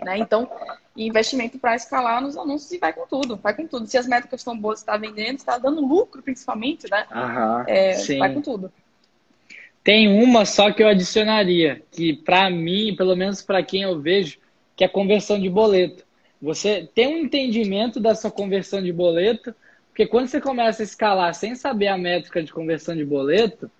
Né? 0.00 0.18
Então, 0.18 0.48
investimento 0.96 1.58
para 1.58 1.74
escalar 1.74 2.22
nos 2.22 2.36
anúncios 2.36 2.70
e 2.72 2.78
vai 2.78 2.92
com 2.92 3.06
tudo, 3.06 3.36
vai 3.36 3.54
com 3.54 3.66
tudo. 3.66 3.86
Se 3.86 3.98
as 3.98 4.06
métricas 4.06 4.40
estão 4.40 4.56
boas, 4.56 4.78
está 4.78 4.96
vendendo, 4.96 5.36
está 5.36 5.58
dando 5.58 5.84
lucro 5.84 6.22
principalmente, 6.22 6.88
né? 6.90 7.06
Aham, 7.10 7.64
é, 7.66 8.18
vai 8.18 8.32
com 8.32 8.40
tudo. 8.40 8.72
Tem 9.88 10.06
uma 10.06 10.44
só 10.44 10.70
que 10.70 10.82
eu 10.82 10.86
adicionaria, 10.86 11.80
que 11.90 12.12
para 12.12 12.50
mim, 12.50 12.94
pelo 12.94 13.16
menos 13.16 13.40
para 13.40 13.62
quem 13.62 13.84
eu 13.84 13.98
vejo, 13.98 14.36
que 14.76 14.84
é 14.84 14.88
conversão 14.88 15.40
de 15.40 15.48
boleto. 15.48 16.04
Você 16.42 16.86
tem 16.94 17.06
um 17.06 17.16
entendimento 17.16 17.98
da 17.98 18.14
sua 18.14 18.30
conversão 18.30 18.82
de 18.82 18.92
boleto, 18.92 19.54
porque 19.88 20.06
quando 20.06 20.28
você 20.28 20.42
começa 20.42 20.82
a 20.82 20.84
escalar 20.84 21.34
sem 21.34 21.54
saber 21.54 21.86
a 21.86 21.96
métrica 21.96 22.42
de 22.42 22.52
conversão 22.52 22.94
de 22.94 23.02
boleto, 23.02 23.70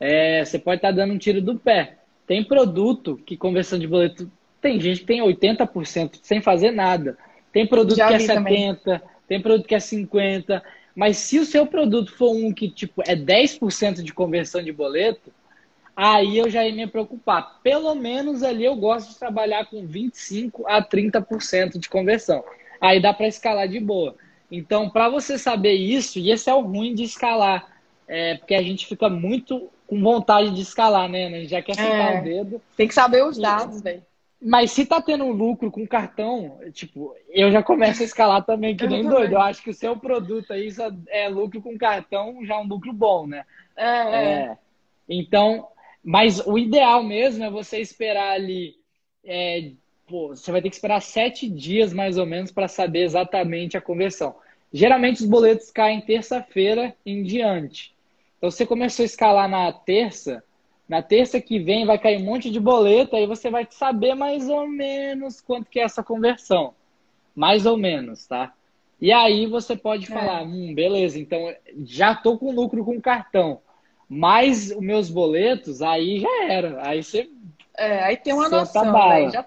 é, 0.00 0.44
você 0.44 0.58
pode 0.58 0.78
estar 0.78 0.88
tá 0.88 0.96
dando 0.96 1.14
um 1.14 1.18
tiro 1.18 1.40
do 1.40 1.56
pé. 1.56 1.98
Tem 2.26 2.42
produto 2.42 3.20
que 3.24 3.36
conversão 3.36 3.78
de 3.78 3.86
boleto, 3.86 4.28
tem 4.60 4.80
gente 4.80 5.02
que 5.02 5.06
tem 5.06 5.22
80% 5.22 6.18
sem 6.22 6.40
fazer 6.40 6.72
nada. 6.72 7.16
Tem 7.52 7.68
produto 7.68 7.98
Já 7.98 8.08
que 8.08 8.14
é 8.14 8.18
70, 8.18 8.34
também. 8.82 9.00
tem 9.28 9.40
produto 9.40 9.68
que 9.68 9.76
é 9.76 9.80
50. 9.80 10.60
Mas 10.92 11.18
se 11.18 11.38
o 11.38 11.46
seu 11.46 11.66
produto 11.66 12.12
for 12.16 12.34
um 12.34 12.52
que, 12.52 12.68
tipo, 12.68 13.00
é 13.06 13.14
10% 13.14 14.02
de 14.02 14.12
conversão 14.12 14.60
de 14.60 14.72
boleto, 14.72 15.30
aí 15.96 16.38
eu 16.38 16.48
já 16.50 16.66
ia 16.66 16.74
me 16.74 16.86
preocupar. 16.86 17.60
Pelo 17.62 17.94
menos 17.94 18.42
ali 18.42 18.64
eu 18.64 18.76
gosto 18.76 19.10
de 19.10 19.18
trabalhar 19.18 19.66
com 19.66 19.86
25% 19.86 20.62
a 20.66 20.82
30% 20.82 21.78
de 21.78 21.88
conversão. 21.88 22.44
Aí 22.80 23.00
dá 23.00 23.12
para 23.12 23.28
escalar 23.28 23.68
de 23.68 23.78
boa. 23.78 24.16
Então, 24.50 24.90
para 24.90 25.08
você 25.08 25.38
saber 25.38 25.72
isso, 25.72 26.18
e 26.18 26.30
esse 26.30 26.50
é 26.50 26.54
o 26.54 26.60
ruim 26.60 26.94
de 26.94 27.04
escalar, 27.04 27.66
é, 28.06 28.36
porque 28.36 28.54
a 28.54 28.62
gente 28.62 28.86
fica 28.86 29.08
muito 29.08 29.70
com 29.86 30.00
vontade 30.00 30.50
de 30.50 30.60
escalar, 30.60 31.08
né? 31.08 31.26
A 31.26 31.30
gente 31.30 31.48
já 31.48 31.62
quer 31.62 31.74
sentar 31.74 32.16
é, 32.16 32.20
o 32.20 32.24
dedo. 32.24 32.62
Tem 32.76 32.88
que 32.88 32.94
saber 32.94 33.24
os 33.24 33.38
dados, 33.38 33.80
velho. 33.80 34.02
Mas 34.44 34.72
se 34.72 34.84
tá 34.84 35.00
tendo 35.00 35.24
um 35.24 35.30
lucro 35.30 35.70
com 35.70 35.86
cartão, 35.86 36.58
tipo, 36.72 37.14
eu 37.30 37.52
já 37.52 37.62
começo 37.62 38.02
a 38.02 38.04
escalar 38.04 38.44
também, 38.44 38.76
que 38.76 38.86
nem 38.86 39.06
doido. 39.06 39.34
Eu 39.34 39.40
acho 39.40 39.62
que 39.62 39.70
o 39.70 39.74
seu 39.74 39.96
produto 39.96 40.52
aí 40.52 40.68
é 41.08 41.28
lucro 41.28 41.62
com 41.62 41.78
cartão, 41.78 42.44
já 42.44 42.56
é 42.56 42.58
um 42.58 42.66
lucro 42.66 42.92
bom, 42.92 43.26
né? 43.26 43.44
É, 43.76 43.86
é. 43.86 44.24
é. 44.24 44.58
Então, 45.08 45.68
mas 46.02 46.44
o 46.46 46.58
ideal 46.58 47.02
mesmo 47.02 47.44
é 47.44 47.50
você 47.50 47.78
esperar 47.78 48.32
ali. 48.32 48.74
É, 49.24 49.70
pô, 50.06 50.28
você 50.28 50.50
vai 50.50 50.60
ter 50.60 50.68
que 50.68 50.74
esperar 50.74 51.00
sete 51.00 51.48
dias 51.48 51.92
mais 51.92 52.18
ou 52.18 52.26
menos 52.26 52.50
para 52.50 52.66
saber 52.66 53.04
exatamente 53.04 53.76
a 53.76 53.80
conversão. 53.80 54.34
Geralmente 54.72 55.22
os 55.22 55.28
boletos 55.28 55.70
caem 55.70 56.00
terça-feira 56.00 56.94
em 57.04 57.22
diante. 57.22 57.94
Então, 58.38 58.50
você 58.50 58.66
começou 58.66 59.04
a 59.04 59.06
escalar 59.06 59.48
na 59.48 59.72
terça, 59.72 60.42
na 60.88 61.00
terça 61.00 61.40
que 61.40 61.60
vem 61.60 61.86
vai 61.86 61.98
cair 61.98 62.20
um 62.20 62.24
monte 62.24 62.50
de 62.50 62.58
boleto, 62.58 63.14
aí 63.14 63.26
você 63.26 63.48
vai 63.50 63.66
saber 63.70 64.14
mais 64.14 64.48
ou 64.48 64.66
menos 64.66 65.40
quanto 65.40 65.70
que 65.70 65.78
é 65.78 65.84
essa 65.84 66.02
conversão. 66.02 66.74
Mais 67.36 67.66
ou 67.66 67.76
menos, 67.76 68.26
tá? 68.26 68.52
E 69.00 69.12
aí 69.12 69.46
você 69.46 69.76
pode 69.76 70.06
é. 70.06 70.08
falar, 70.08 70.42
hum, 70.42 70.74
beleza, 70.74 71.18
então 71.18 71.54
já 71.84 72.14
tô 72.14 72.36
com 72.36 72.52
lucro 72.52 72.84
com 72.84 73.00
cartão. 73.00 73.60
Mas 74.14 74.70
os 74.70 74.80
meus 74.82 75.08
boletos, 75.08 75.80
aí 75.80 76.20
já 76.20 76.44
era. 76.44 76.86
Aí 76.86 77.02
você. 77.02 77.30
É, 77.74 78.02
aí 78.02 78.16
tem 78.18 78.34
uma 78.34 78.46
noção, 78.46 78.92
né? 78.92 79.30
já... 79.30 79.46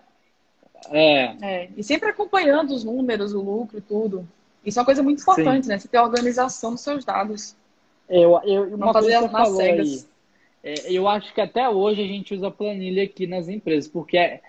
é. 0.92 1.36
é. 1.40 1.70
E 1.78 1.84
sempre 1.84 2.10
acompanhando 2.10 2.74
os 2.74 2.84
números, 2.84 3.32
o 3.36 3.42
lucro 3.42 3.78
e 3.78 3.82
tudo. 3.82 4.28
Isso 4.66 4.80
é 4.80 4.82
uma 4.82 4.86
coisa 4.86 5.04
muito 5.04 5.22
importante, 5.22 5.66
Sim. 5.66 5.70
né? 5.70 5.78
Você 5.78 5.88
ter 5.88 6.00
organização 6.00 6.72
dos 6.72 6.82
seus 6.82 7.06
dados. 7.06 7.56
Eu, 8.10 8.42
eu, 8.44 8.64
uma 8.70 8.88
Não 8.88 8.94
fazer 8.94 9.14
as 9.14 9.50
cegas. 9.50 10.10
Aí, 10.64 10.72
é, 10.74 10.92
eu 10.92 11.08
acho 11.08 11.32
que 11.32 11.42
até 11.42 11.70
hoje 11.70 12.02
a 12.02 12.08
gente 12.08 12.34
usa 12.34 12.50
planilha 12.50 13.04
aqui 13.04 13.28
nas 13.28 13.48
empresas, 13.48 13.88
porque, 13.88 14.40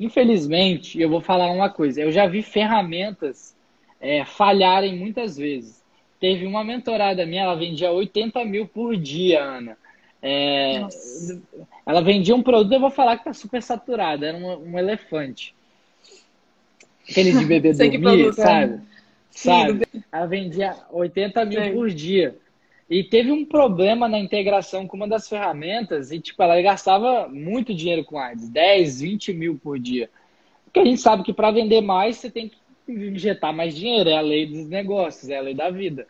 infelizmente, 0.00 0.98
eu 0.98 1.10
vou 1.10 1.20
falar 1.20 1.50
uma 1.50 1.68
coisa: 1.68 2.00
eu 2.00 2.10
já 2.10 2.26
vi 2.26 2.42
ferramentas 2.42 3.54
é, 4.00 4.24
falharem 4.24 4.96
muitas 4.98 5.36
vezes. 5.36 5.75
Teve 6.18 6.46
uma 6.46 6.64
mentorada 6.64 7.26
minha, 7.26 7.42
ela 7.42 7.54
vendia 7.54 7.90
80 7.90 8.44
mil 8.44 8.66
por 8.66 8.96
dia, 8.96 9.42
Ana. 9.42 9.76
É, 10.22 10.80
ela 11.84 12.00
vendia 12.00 12.34
um 12.34 12.42
produto, 12.42 12.72
eu 12.72 12.80
vou 12.80 12.90
falar 12.90 13.18
que 13.18 13.24
tá 13.24 13.32
super 13.32 13.62
saturado, 13.62 14.24
era 14.24 14.36
um, 14.36 14.72
um 14.72 14.78
elefante. 14.78 15.54
Aquele 17.08 17.32
de 17.32 17.44
bebê 17.44 17.72
dormir, 17.74 18.28
é. 18.28 18.32
sabe? 18.32 18.80
Sabe? 19.30 19.86
Ela 20.10 20.26
vendia 20.26 20.76
80 20.90 21.44
mil 21.44 21.62
Sim. 21.62 21.72
por 21.72 21.90
dia. 21.90 22.36
E 22.88 23.04
teve 23.04 23.30
um 23.32 23.44
problema 23.44 24.08
na 24.08 24.18
integração 24.18 24.86
com 24.86 24.96
uma 24.96 25.08
das 25.08 25.28
ferramentas 25.28 26.12
e, 26.12 26.20
tipo, 26.20 26.42
ela 26.42 26.60
gastava 26.62 27.28
muito 27.28 27.74
dinheiro 27.74 28.04
com 28.04 28.18
ads, 28.18 28.48
10, 28.48 29.00
20 29.00 29.32
mil 29.32 29.60
por 29.62 29.78
dia. 29.78 30.08
Porque 30.64 30.80
a 30.80 30.84
gente 30.84 31.00
sabe 31.00 31.24
que 31.24 31.32
para 31.32 31.50
vender 31.50 31.80
mais, 31.80 32.16
você 32.16 32.30
tem 32.30 32.48
que 32.48 32.56
injetar 32.88 33.52
mais 33.52 33.74
dinheiro, 33.74 34.10
é 34.10 34.16
a 34.16 34.20
lei 34.20 34.46
dos 34.46 34.68
negócios, 34.68 35.28
é 35.28 35.38
a 35.38 35.42
lei 35.42 35.54
da 35.54 35.70
vida. 35.70 36.06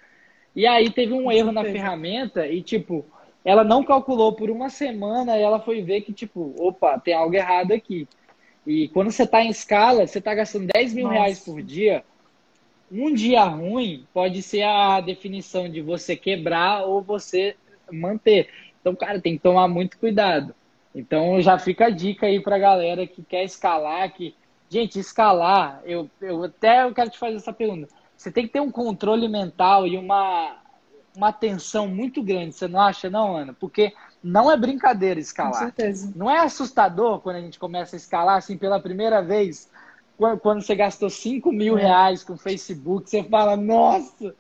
E 0.55 0.67
aí 0.67 0.91
teve 0.91 1.13
um 1.13 1.31
erro 1.31 1.53
na 1.53 1.63
ferramenta 1.63 2.47
e, 2.47 2.63
tipo, 2.63 3.05
ela 3.45 3.63
não 3.63 3.85
calculou 3.85 4.33
por 4.33 4.51
uma 4.51 4.71
semana 4.71 5.37
e 5.37 5.43
ela 5.43 5.61
foi 5.61 5.83
ver 5.83 6.01
que, 6.03 6.13
tipo, 6.13 6.55
opa, 6.59 6.99
tem 6.99 7.15
algo 7.15 7.35
errado 7.35 7.73
aqui. 7.73 8.09
E 8.67 8.89
quando 8.89 9.11
você 9.11 9.23
está 9.25 9.43
em 9.43 9.51
escala, 9.51 10.07
você 10.07 10.19
está 10.19 10.35
gastando 10.35 10.67
10 10.73 10.95
mil 10.95 11.05
Nossa. 11.05 11.15
reais 11.15 11.41
por 11.41 11.63
dia 11.63 12.03
um 12.91 13.13
dia 13.13 13.43
ruim 13.45 14.07
pode 14.13 14.43
ser 14.43 14.63
a 14.63 15.01
definição 15.01 15.69
de 15.69 15.81
você 15.81 16.17
quebrar 16.17 16.85
ou 16.85 17.03
você 17.03 17.57
manter. 17.91 18.49
Então, 18.81 18.95
cara, 18.95 19.21
tem 19.21 19.37
que 19.37 19.43
tomar 19.43 19.67
muito 19.69 19.99
cuidado. 19.99 20.55
Então, 20.95 21.41
já 21.41 21.59
fica 21.59 21.87
a 21.87 21.91
dica 21.91 22.27
aí 22.27 22.41
pra 22.41 22.59
galera 22.59 23.07
que 23.07 23.23
quer 23.23 23.45
escalar, 23.45 24.13
que... 24.13 24.35
Gente, 24.69 24.99
escalar, 24.99 25.81
eu, 25.85 26.11
eu 26.21 26.45
até 26.45 26.85
eu 26.85 26.93
quero 26.93 27.11
te 27.11 27.19
fazer 27.19 27.37
essa 27.37 27.53
pergunta. 27.53 27.89
Você 28.17 28.31
tem 28.31 28.47
que 28.47 28.53
ter 28.53 28.61
um 28.61 28.71
controle 28.71 29.29
mental 29.29 29.87
e 29.87 29.97
uma, 29.97 30.57
uma 31.15 31.29
atenção 31.29 31.87
muito 31.87 32.23
grande, 32.23 32.55
você 32.55 32.67
não 32.67 32.81
acha, 32.81 33.09
não, 33.09 33.37
Ana? 33.37 33.53
Porque 33.53 33.93
não 34.23 34.51
é 34.51 34.57
brincadeira 34.57 35.21
escalar. 35.21 35.53
Com 35.53 35.59
certeza. 35.59 36.13
Não 36.17 36.31
é 36.31 36.39
assustador 36.41 37.21
quando 37.21 37.37
a 37.37 37.41
gente 37.41 37.59
começa 37.59 37.95
a 37.95 37.99
escalar 37.99 38.39
assim 38.39 38.57
pela 38.59 38.81
primeira 38.81 39.23
vez 39.23 39.71
quando 40.41 40.63
você 40.63 40.75
gastou 40.75 41.11
5 41.11 41.53
mil 41.53 41.77
é. 41.77 41.83
reais 41.83 42.25
com 42.25 42.33
o 42.33 42.39
Facebook, 42.39 43.09
você 43.09 43.23
fala, 43.23 43.57
nossa! 43.57 44.35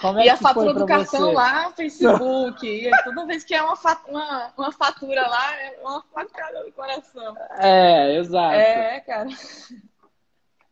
Como 0.00 0.18
é 0.18 0.26
e 0.26 0.30
a 0.30 0.36
fatura 0.36 0.72
do 0.72 0.86
cartão 0.86 1.26
você? 1.26 1.34
lá, 1.34 1.72
Facebook. 1.72 2.90
toda 3.04 3.26
vez 3.26 3.44
que 3.44 3.54
é 3.54 3.62
uma, 3.62 3.74
uma, 4.08 4.52
uma 4.56 4.72
fatura 4.72 5.26
lá, 5.26 5.54
é 5.60 5.78
uma 5.80 6.02
facada 6.12 6.64
no 6.64 6.72
coração. 6.72 7.36
É, 7.58 8.16
exato. 8.16 8.54
É, 8.54 9.00
cara. 9.00 9.28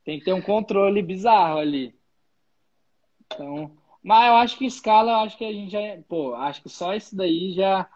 Tem 0.04 0.18
que 0.18 0.24
ter 0.24 0.32
um 0.32 0.40
controle 0.40 1.02
bizarro 1.02 1.58
ali. 1.58 1.94
Então, 3.26 3.72
mas 4.02 4.28
eu 4.28 4.34
acho 4.36 4.56
que 4.56 4.66
escala, 4.66 5.10
eu 5.10 5.16
acho 5.16 5.36
que 5.36 5.44
a 5.44 5.52
gente 5.52 5.72
já. 5.72 5.80
Pô, 6.08 6.34
acho 6.34 6.62
que 6.62 6.68
só 6.68 6.94
isso 6.94 7.16
daí 7.16 7.52
já 7.52 7.88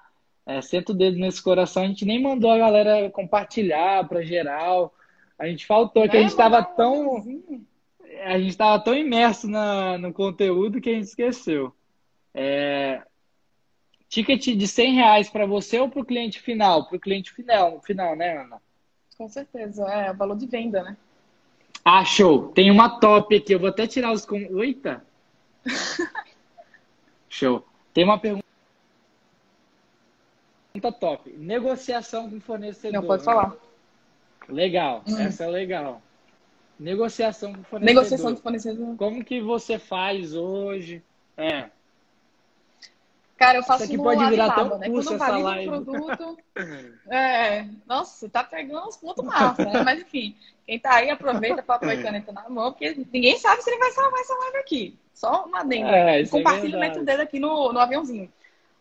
é, 0.44 0.60
senta 0.60 0.90
o 0.90 0.94
dedo 0.94 1.16
nesse 1.16 1.40
coração. 1.40 1.84
A 1.84 1.86
gente 1.86 2.04
nem 2.04 2.20
mandou 2.20 2.50
a 2.50 2.58
galera 2.58 3.08
compartilhar 3.10 4.08
para 4.08 4.22
geral. 4.22 4.92
A 5.38 5.46
gente 5.46 5.64
faltou, 5.64 6.08
que 6.08 6.16
a 6.16 6.20
gente 6.20 6.30
estava 6.30 6.64
tão. 6.64 7.22
A 8.24 8.38
gente 8.38 8.50
estava 8.50 8.82
tão 8.82 8.94
imerso 8.94 9.48
na, 9.48 9.98
no 9.98 10.12
conteúdo 10.12 10.80
que 10.80 10.90
a 10.90 10.94
gente 10.94 11.04
esqueceu. 11.04 11.74
É, 12.34 13.02
ticket 14.08 14.56
de 14.56 14.68
100 14.68 14.94
reais 14.94 15.30
para 15.30 15.46
você 15.46 15.78
ou 15.78 15.88
para 15.88 16.00
o 16.00 16.04
cliente 16.04 16.40
final? 16.40 16.86
Para 16.86 16.96
o 16.96 17.00
cliente 17.00 17.32
final, 17.32 17.80
final, 17.80 18.14
né, 18.14 18.38
Ana? 18.38 18.60
Com 19.16 19.28
certeza, 19.28 19.84
é 19.84 20.10
o 20.10 20.16
valor 20.16 20.36
de 20.36 20.46
venda, 20.46 20.82
né? 20.82 20.96
Ah, 21.84 22.04
show! 22.04 22.48
Tem 22.48 22.70
uma 22.70 23.00
top 23.00 23.34
aqui, 23.36 23.54
eu 23.54 23.58
vou 23.58 23.68
até 23.68 23.86
tirar 23.86 24.12
os. 24.12 24.26
Eita! 24.30 25.04
show! 27.28 27.64
Tem 27.92 28.04
uma 28.04 28.18
pergunta 28.18 28.50
pergunta 30.80 30.92
top. 30.92 31.30
Negociação 31.36 32.30
com 32.30 32.40
fornecedor. 32.40 33.00
Não, 33.00 33.06
pode 33.06 33.24
falar. 33.24 33.54
Legal, 34.48 35.04
hum. 35.06 35.18
essa 35.18 35.44
é 35.44 35.48
legal. 35.48 36.02
Negociação 36.80 37.52
com 37.52 37.62
fornecedor. 37.62 37.94
Negociação 37.94 38.34
com 38.34 38.40
fornecedor. 38.40 38.96
Como 38.96 39.22
que 39.22 39.40
você 39.40 39.78
faz 39.78 40.34
hoje? 40.34 41.02
É. 41.36 41.68
Cara, 43.36 43.58
eu 43.58 43.62
faço 43.62 43.84
Isso 43.84 43.92
aqui 43.92 43.96
no 43.98 44.02
pode 44.02 44.24
virar 44.30 44.44
Alibaba, 44.46 44.78
né? 44.78 44.88
Quando 44.88 45.18
valido 45.18 45.74
um 45.74 45.84
produto. 45.84 46.38
é, 47.10 47.66
nossa, 47.86 48.28
tá 48.30 48.42
pegando 48.42 48.88
uns 48.88 48.96
pontos 48.96 49.24
massa, 49.24 49.64
né? 49.64 49.82
Mas 49.84 50.00
enfim, 50.00 50.34
quem 50.66 50.78
tá 50.78 50.94
aí 50.94 51.10
aproveita, 51.10 51.62
papel 51.62 51.92
e 51.92 52.02
caneta 52.02 52.32
na 52.32 52.48
mão, 52.48 52.72
porque 52.72 53.06
ninguém 53.12 53.36
sabe 53.38 53.62
se 53.62 53.70
ele 53.70 53.78
vai 53.78 53.90
salvar 53.92 54.20
essa 54.20 54.34
live 54.34 54.56
aqui. 54.56 54.98
Só 55.12 55.44
uma 55.44 55.60
adendo. 55.60 55.88
É, 55.88 56.26
Compartilha 56.26 56.76
é 56.82 56.98
o 56.98 57.04
dedo 57.04 57.20
aqui 57.20 57.38
no, 57.38 57.72
no 57.74 57.78
aviãozinho. 57.78 58.32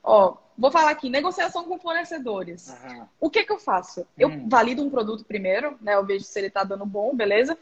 Ó, 0.10 0.38
vou 0.58 0.72
falar 0.72 0.90
aqui, 0.90 1.08
negociação 1.08 1.66
com 1.66 1.78
fornecedores. 1.78 2.76
Uhum. 2.84 3.06
O 3.20 3.30
que 3.30 3.44
que 3.44 3.52
eu 3.52 3.60
faço? 3.60 4.08
Eu 4.18 4.30
hum. 4.30 4.50
valido 4.50 4.84
um 4.84 4.90
produto 4.90 5.24
primeiro, 5.24 5.78
né? 5.80 5.94
Eu 5.94 6.04
vejo 6.04 6.26
se 6.26 6.40
ele 6.40 6.50
tá 6.50 6.64
dando 6.64 6.84
bom, 6.84 7.16
beleza? 7.16 7.56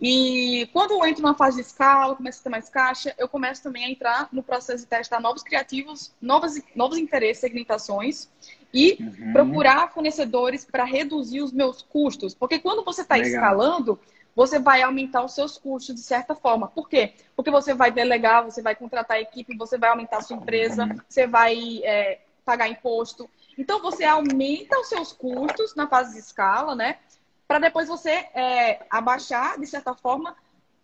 E 0.00 0.66
quando 0.72 0.92
eu 0.92 1.06
entro 1.06 1.22
na 1.22 1.34
fase 1.34 1.56
de 1.56 1.62
escala, 1.62 2.16
começo 2.16 2.40
a 2.40 2.42
ter 2.44 2.48
mais 2.48 2.70
caixa, 2.70 3.14
eu 3.18 3.28
começo 3.28 3.62
também 3.62 3.84
a 3.84 3.90
entrar 3.90 4.28
no 4.32 4.42
processo 4.42 4.84
de 4.84 4.88
testar 4.88 5.20
novos 5.20 5.42
criativos, 5.42 6.10
novos, 6.22 6.58
novos 6.74 6.96
interesses, 6.96 7.42
segmentações 7.42 8.30
e 8.72 8.96
uhum. 8.98 9.32
procurar 9.34 9.92
fornecedores 9.92 10.64
para 10.64 10.84
reduzir 10.84 11.42
os 11.42 11.52
meus 11.52 11.82
custos. 11.82 12.34
Porque 12.34 12.58
quando 12.58 12.82
você 12.82 13.02
está 13.02 13.18
escalando, 13.18 14.00
você 14.34 14.58
vai 14.58 14.82
aumentar 14.82 15.24
os 15.24 15.34
seus 15.34 15.56
custos 15.58 15.94
de 15.94 16.00
certa 16.00 16.34
forma. 16.34 16.68
Por 16.68 16.88
quê? 16.88 17.14
Porque 17.36 17.50
você 17.50 17.74
vai 17.74 17.90
delegar, 17.90 18.44
você 18.44 18.60
vai 18.62 18.74
contratar 18.74 19.20
equipe, 19.20 19.56
você 19.56 19.78
vai 19.78 19.90
aumentar 19.90 20.18
a 20.18 20.22
sua 20.22 20.36
empresa, 20.36 20.88
você 21.08 21.26
vai 21.26 21.80
é, 21.84 22.20
pagar 22.44 22.68
imposto. 22.68 23.28
Então, 23.56 23.80
você 23.80 24.04
aumenta 24.04 24.78
os 24.80 24.88
seus 24.88 25.12
custos 25.12 25.74
na 25.74 25.86
fase 25.86 26.14
de 26.14 26.18
escala, 26.18 26.74
né? 26.74 26.98
Para 27.46 27.58
depois 27.58 27.88
você 27.88 28.10
é, 28.34 28.84
abaixar, 28.90 29.58
de 29.60 29.66
certa 29.66 29.94
forma, 29.94 30.36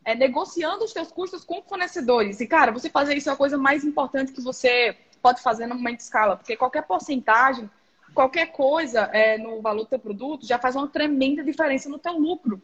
é, 0.05 0.15
negociando 0.15 0.85
os 0.85 0.93
seus 0.93 1.11
custos 1.11 1.45
com 1.45 1.63
fornecedores. 1.63 2.41
E, 2.41 2.47
cara, 2.47 2.71
você 2.71 2.89
fazer 2.89 3.17
isso 3.17 3.29
é 3.29 3.33
a 3.33 3.37
coisa 3.37 3.59
mais 3.59 3.85
importante 3.85 4.33
que 4.33 4.41
você 4.41 4.97
pode 5.21 5.43
fazer 5.43 5.67
no 5.67 5.75
momento 5.75 5.99
de 5.99 6.05
escala, 6.05 6.37
porque 6.37 6.57
qualquer 6.57 6.83
porcentagem, 6.83 7.71
qualquer 8.15 8.47
coisa 8.47 9.03
é, 9.13 9.37
no 9.37 9.61
valor 9.61 9.83
do 9.83 9.91
teu 9.91 9.99
produto 9.99 10.47
já 10.47 10.59
faz 10.59 10.75
uma 10.77 10.89
tremenda 10.89 11.45
diferença 11.45 11.89
no 11.89 11.99
teu 11.99 12.13
lucro. 12.13 12.61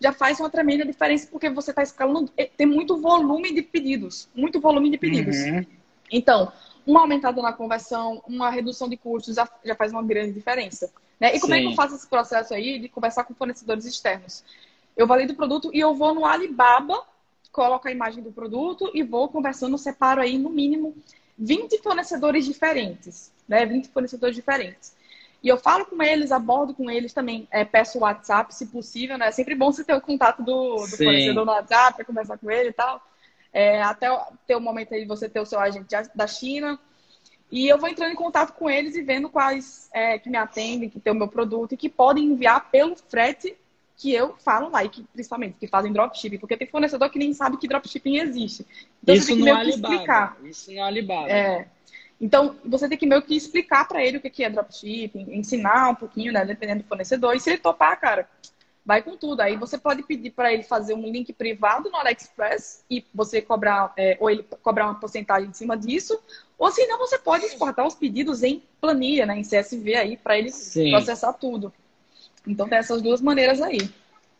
Já 0.00 0.12
faz 0.12 0.40
uma 0.40 0.50
tremenda 0.50 0.84
diferença 0.84 1.28
porque 1.30 1.48
você 1.50 1.70
está 1.70 1.82
escalando, 1.82 2.30
eh, 2.36 2.50
tem 2.56 2.66
muito 2.66 3.00
volume 3.00 3.52
de 3.52 3.62
pedidos, 3.62 4.28
muito 4.34 4.60
volume 4.60 4.90
de 4.90 4.98
pedidos. 4.98 5.36
Uhum. 5.36 5.64
Então, 6.10 6.52
uma 6.86 7.00
aumentada 7.00 7.40
na 7.40 7.52
conversão, 7.52 8.22
uma 8.26 8.50
redução 8.50 8.88
de 8.88 8.96
custos 8.96 9.36
já, 9.36 9.48
já 9.64 9.74
faz 9.74 9.92
uma 9.92 10.02
grande 10.02 10.32
diferença. 10.32 10.92
Né? 11.18 11.34
E 11.34 11.40
como 11.40 11.54
Sim. 11.54 11.60
é 11.60 11.62
que 11.62 11.68
eu 11.68 11.74
faço 11.74 11.94
esse 11.94 12.06
processo 12.06 12.52
aí 12.52 12.78
de 12.78 12.88
conversar 12.88 13.24
com 13.24 13.34
fornecedores 13.34 13.84
externos? 13.84 14.44
Eu 14.96 15.06
valido 15.06 15.32
o 15.32 15.36
produto 15.36 15.70
e 15.72 15.80
eu 15.80 15.94
vou 15.94 16.14
no 16.14 16.24
Alibaba, 16.24 17.02
coloco 17.50 17.88
a 17.88 17.90
imagem 17.90 18.22
do 18.22 18.32
produto 18.32 18.90
e 18.92 19.02
vou 19.02 19.28
conversando, 19.28 19.78
separo 19.78 20.20
aí 20.20 20.36
no 20.36 20.50
mínimo 20.50 20.94
20 21.38 21.78
fornecedores 21.78 22.44
diferentes, 22.44 23.32
né? 23.48 23.64
20 23.66 23.88
fornecedores 23.88 24.36
diferentes. 24.36 24.94
E 25.44 25.48
eu 25.50 25.58
falo 25.58 25.84
com 25.84 26.02
eles, 26.02 26.32
abordo 26.32 26.72
com 26.72 26.90
eles 26.90 27.12
também, 27.12 27.46
é, 27.50 27.66
peço 27.66 27.98
o 27.98 28.00
WhatsApp, 28.00 28.54
se 28.54 28.64
possível, 28.64 29.18
né? 29.18 29.28
É 29.28 29.30
sempre 29.30 29.54
bom 29.54 29.70
você 29.70 29.84
ter 29.84 29.92
o 29.92 30.00
contato 30.00 30.42
do, 30.42 30.76
do 30.76 30.96
fornecedor 30.96 31.44
no 31.44 31.52
WhatsApp 31.52 31.96
para 31.96 32.04
conversar 32.06 32.38
com 32.38 32.50
ele 32.50 32.70
e 32.70 32.72
tal. 32.72 33.06
É, 33.52 33.82
até 33.82 34.08
ter 34.46 34.56
o 34.56 34.60
momento 34.60 34.94
aí 34.94 35.02
de 35.02 35.06
você 35.06 35.28
ter 35.28 35.40
o 35.40 35.44
seu 35.44 35.60
agente 35.60 35.94
da 36.14 36.26
China. 36.26 36.80
E 37.52 37.68
eu 37.68 37.76
vou 37.76 37.90
entrando 37.90 38.12
em 38.12 38.16
contato 38.16 38.54
com 38.54 38.70
eles 38.70 38.96
e 38.96 39.02
vendo 39.02 39.28
quais 39.28 39.90
é, 39.92 40.18
que 40.18 40.30
me 40.30 40.38
atendem, 40.38 40.88
que 40.88 40.98
tem 40.98 41.12
o 41.12 41.16
meu 41.16 41.28
produto 41.28 41.72
e 41.72 41.76
que 41.76 41.90
podem 41.90 42.24
enviar 42.24 42.70
pelo 42.70 42.96
frete 42.96 43.54
que 43.98 44.12
eu 44.12 44.34
falo 44.38 44.70
lá, 44.70 44.82
e 44.82 44.88
que, 44.88 45.04
principalmente, 45.12 45.56
que 45.60 45.68
fazem 45.68 45.92
dropshipping, 45.92 46.38
porque 46.38 46.56
tem 46.56 46.66
fornecedor 46.66 47.10
que 47.10 47.18
nem 47.18 47.32
sabe 47.32 47.58
que 47.58 47.68
dropshipping 47.68 48.16
existe. 48.16 48.66
Então, 49.02 49.14
Isso 49.14 49.26
que 49.26 49.68
explicar. 49.68 50.36
Isso 50.42 50.72
não 50.72 50.82
é 50.82 50.86
Alibaba. 50.86 51.30
É. 51.30 51.68
Então, 52.20 52.56
você 52.64 52.88
tem 52.88 52.96
que 52.96 53.06
meio 53.06 53.22
que 53.22 53.36
explicar 53.36 53.86
para 53.86 54.04
ele 54.04 54.18
o 54.18 54.20
que 54.20 54.44
é 54.44 54.50
dropshipping, 54.50 55.36
ensinar 55.36 55.90
um 55.90 55.94
pouquinho, 55.94 56.32
né, 56.32 56.44
dependendo 56.44 56.82
do 56.82 56.88
fornecedor. 56.88 57.34
E 57.34 57.40
se 57.40 57.50
ele 57.50 57.58
topar, 57.58 58.00
cara, 58.00 58.28
vai 58.84 59.02
com 59.02 59.16
tudo. 59.16 59.40
Aí 59.40 59.56
você 59.56 59.78
pode 59.78 60.02
pedir 60.02 60.30
para 60.30 60.52
ele 60.52 60.62
fazer 60.62 60.94
um 60.94 61.10
link 61.10 61.32
privado 61.32 61.90
no 61.90 61.96
AliExpress 61.96 62.84
e 62.90 63.04
você 63.14 63.40
cobrar, 63.40 63.92
é, 63.96 64.16
ou 64.20 64.30
ele 64.30 64.44
cobrar 64.62 64.86
uma 64.86 65.00
porcentagem 65.00 65.48
em 65.48 65.52
cima 65.52 65.76
disso. 65.76 66.18
Ou 66.58 66.70
se 66.70 66.86
não, 66.86 66.98
você 66.98 67.18
pode 67.18 67.44
exportar 67.46 67.86
os 67.86 67.94
pedidos 67.94 68.42
em 68.42 68.62
planilha, 68.80 69.26
né, 69.26 69.38
em 69.38 69.42
CSV 69.42 69.94
aí, 69.94 70.16
para 70.16 70.38
ele 70.38 70.50
Sim. 70.50 70.90
processar 70.90 71.32
tudo. 71.32 71.72
Então 72.46 72.68
tem 72.68 72.78
essas 72.78 73.00
duas 73.00 73.20
maneiras 73.20 73.60
aí. 73.60 73.90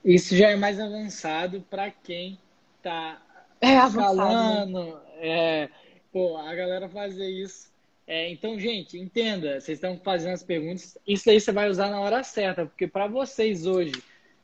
Isso 0.04 0.36
já 0.36 0.50
é 0.50 0.56
mais 0.56 0.78
avançado 0.78 1.64
para 1.70 1.90
quem 1.90 2.38
está 2.76 3.18
é, 3.60 3.80
falando. 3.90 5.00
É, 5.16 5.70
pô, 6.14 6.36
a 6.36 6.54
galera 6.54 6.88
fazer 6.88 7.28
isso. 7.28 7.74
É, 8.06 8.30
então, 8.30 8.56
gente, 8.56 8.96
entenda, 8.96 9.60
vocês 9.60 9.78
estão 9.78 9.98
fazendo 9.98 10.34
as 10.34 10.44
perguntas, 10.44 10.96
isso 11.04 11.28
aí 11.28 11.40
você 11.40 11.50
vai 11.50 11.68
usar 11.68 11.90
na 11.90 12.00
hora 12.00 12.22
certa, 12.22 12.64
porque 12.64 12.86
para 12.86 13.08
vocês 13.08 13.66
hoje 13.66 13.94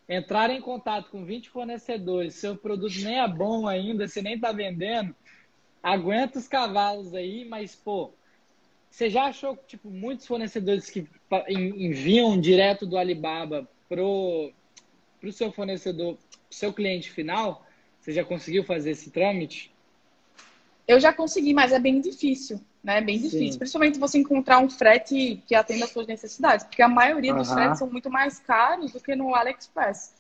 entrarem 0.09 0.59
em 0.59 0.61
contato 0.61 1.11
com 1.11 1.25
20 1.25 1.49
fornecedores, 1.49 2.35
seu 2.35 2.57
produto 2.57 2.99
nem 3.05 3.21
é 3.21 3.29
bom 3.29 3.69
ainda, 3.69 4.09
você 4.09 4.21
nem 4.21 4.35
está 4.35 4.51
vendendo, 4.51 5.15
aguenta 5.81 6.41
os 6.41 6.49
cavalos 6.49 7.15
aí, 7.15 7.45
mas, 7.45 7.77
pô, 7.77 8.13
você 8.91 9.09
já 9.09 9.27
achou 9.27 9.57
que, 9.57 9.69
tipo, 9.69 9.89
muitos 9.91 10.27
fornecedores 10.27 10.91
que 10.91 11.07
enviam 11.49 12.41
direto 12.41 12.85
do 12.85 12.99
Alibaba 12.99 13.69
pro, 13.89 14.51
pro 15.21 15.33
seu 15.33 15.53
fornecedor, 15.53 16.19
seu 16.51 16.73
cliente 16.73 17.13
final, 17.13 17.65
você 18.01 18.11
já 18.11 18.25
conseguiu 18.25 18.65
fazer 18.65 18.91
esse 18.91 19.13
trâmite? 19.13 19.70
Eu 20.91 20.99
já 20.99 21.13
consegui, 21.13 21.55
mas 21.55 21.71
é 21.71 21.79
bem 21.79 22.01
difícil, 22.01 22.61
né? 22.83 22.99
É 22.99 23.01
bem 23.01 23.17
difícil. 23.17 23.53
Sim. 23.53 23.59
Principalmente 23.59 23.99
você 23.99 24.19
encontrar 24.19 24.59
um 24.59 24.69
frete 24.69 25.41
que 25.47 25.55
atenda 25.55 25.85
às 25.85 25.93
suas 25.93 26.07
necessidades, 26.09 26.67
porque 26.67 26.83
a 26.83 26.89
maioria 26.89 27.33
dos 27.33 27.49
fretes 27.49 27.79
são 27.79 27.89
muito 27.89 28.11
mais 28.11 28.41
caros 28.41 28.93
do 28.93 29.01
que 29.01 29.15
no 29.15 29.33
AliExpress. 29.33 30.13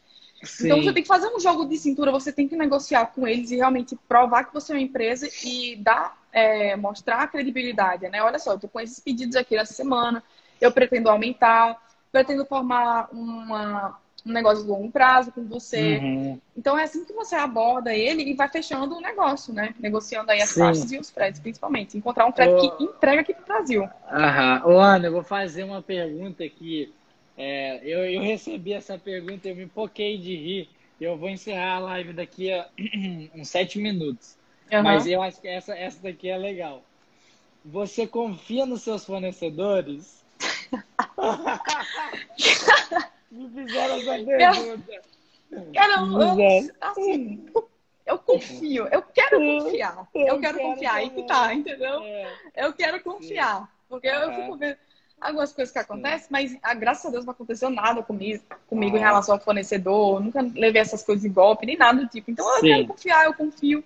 Sim. 0.44 0.66
Então 0.66 0.82
você 0.82 0.92
tem 0.92 1.02
que 1.02 1.09
fazer 1.09 1.26
um 1.26 1.40
jogo 1.40 1.66
de 1.66 1.76
cintura, 1.76 2.12
você 2.12 2.32
tem 2.32 2.47
que 2.47 2.56
negociar 2.56 3.06
com 3.06 3.26
eles 3.26 3.51
e 3.51 3.56
realmente 3.56 3.98
provar 4.09 4.44
que 4.44 4.55
você 4.55 4.72
é 4.72 4.76
uma 4.76 4.82
empresa 4.82 5.28
e 5.44 5.74
dar, 5.74 6.16
é, 6.32 6.76
mostrar 6.76 7.22
a 7.22 7.26
credibilidade, 7.26 8.09
né? 8.09 8.22
Olha 8.22 8.38
só, 8.38 8.52
eu 8.52 8.59
tô 8.60 8.68
com 8.68 8.80
esses 8.80 9.01
pedidos 9.01 9.34
aqui 9.34 9.56
nessa 9.56 9.74
semana, 9.74 10.22
eu 10.60 10.70
pretendo 10.70 11.10
aumentar, 11.10 11.82
pretendo 12.12 12.47
formar 12.47 13.09
uma, 13.12 13.98
um 14.26 14.32
negócio 14.32 14.64
de 14.64 14.70
longo 14.70 14.90
prazo 14.90 15.32
com 15.32 15.44
você. 15.44 15.98
Uhum. 15.98 16.40
Então 16.56 16.78
é 16.78 16.84
assim 16.84 17.05
que 17.05 17.12
você 17.12 17.34
aborda 17.34 17.94
ele 17.94 18.22
e 18.22 18.34
vai 18.34 18.48
fechando 18.48 18.97
o 18.97 19.01
negócio, 19.01 19.52
né? 19.52 19.74
Negociando 19.78 20.30
aí 20.30 20.42
as 20.42 20.51
Sim. 20.51 20.60
taxas 20.60 20.92
e 20.92 20.98
os 20.98 21.10
fretes, 21.10 21.40
principalmente. 21.40 21.97
Encontrar 21.97 22.26
um 22.26 22.32
frete 22.32 22.52
oh. 22.52 22.76
que 22.76 22.84
entrega 22.84 23.22
aqui 23.22 23.34
pro 23.34 23.47
Brasil. 23.47 23.88
Aham. 24.10 24.62
Ô, 24.66 24.78
Ana, 24.78 25.06
eu 25.06 25.12
vou 25.12 25.22
fazer 25.22 25.64
uma 25.64 25.80
pergunta 25.80 26.44
aqui. 26.44 26.92
É, 27.36 27.80
eu, 27.82 28.05
eu 28.05 28.20
recebi 28.20 28.72
essa 28.72 28.98
pergunta, 28.98 29.48
eu 29.48 29.56
me 29.56 29.66
poquei 29.66 30.18
de 30.18 30.36
rir. 30.36 30.68
Eu 31.01 31.16
vou 31.16 31.30
encerrar 31.30 31.76
a 31.76 31.78
live 31.78 32.12
daqui 32.12 32.52
a 32.52 32.68
uns 33.34 33.48
sete 33.48 33.78
minutos. 33.78 34.36
Uhum. 34.70 34.82
Mas 34.82 35.06
eu 35.06 35.22
acho 35.22 35.40
que 35.40 35.48
essa, 35.48 35.74
essa 35.74 36.02
daqui 36.02 36.28
é 36.28 36.36
legal. 36.36 36.82
Você 37.64 38.06
confia 38.06 38.66
nos 38.66 38.82
seus 38.82 39.05
fornecedores? 39.05 40.22
Me 43.31 43.48
fizeram 43.48 43.94
essa 43.97 44.24
pergunta. 44.24 45.02
Cara, 45.74 45.94
eu, 45.97 46.70
assim, 46.81 47.47
eu 48.07 48.19
confio, 48.19 48.86
eu 48.89 49.02
quero 49.02 49.39
confiar. 49.39 50.09
Eu, 50.15 50.27
eu 50.27 50.40
quero, 50.40 50.59
quero 50.59 50.70
confiar, 50.70 50.94
aí 50.94 51.11
que 51.11 51.23
tá, 51.24 51.55
entendeu? 51.55 52.02
É. 52.02 52.32
Eu 52.57 52.73
quero 52.73 53.02
confiar. 53.02 53.69
Porque 53.89 54.07
eu 54.07 54.32
fico 54.32 54.57
vendo 54.57 54.77
algumas 55.20 55.52
coisas 55.52 55.73
que 55.73 55.78
acontecem, 55.78 56.28
mas 56.31 56.55
a, 56.62 56.70
ah, 56.70 56.74
graças 56.74 57.07
a 57.07 57.11
Deus 57.11 57.24
não 57.24 57.32
aconteceu 57.32 57.69
nada 57.69 58.02
comigo, 58.02 58.43
comigo 58.69 58.97
em 58.97 59.01
relação 59.01 59.35
ao 59.35 59.40
fornecedor. 59.40 60.20
Nunca 60.20 60.40
levei 60.40 60.81
essas 60.81 61.02
coisas 61.02 61.24
em 61.24 61.32
golpe, 61.32 61.66
nem 61.66 61.77
nada 61.77 62.01
do 62.01 62.09
tipo. 62.09 62.31
Então 62.31 62.48
eu 62.48 62.61
Sim. 62.61 62.66
quero 62.66 62.86
confiar, 62.86 63.27
eu 63.27 63.35
confio. 63.35 63.85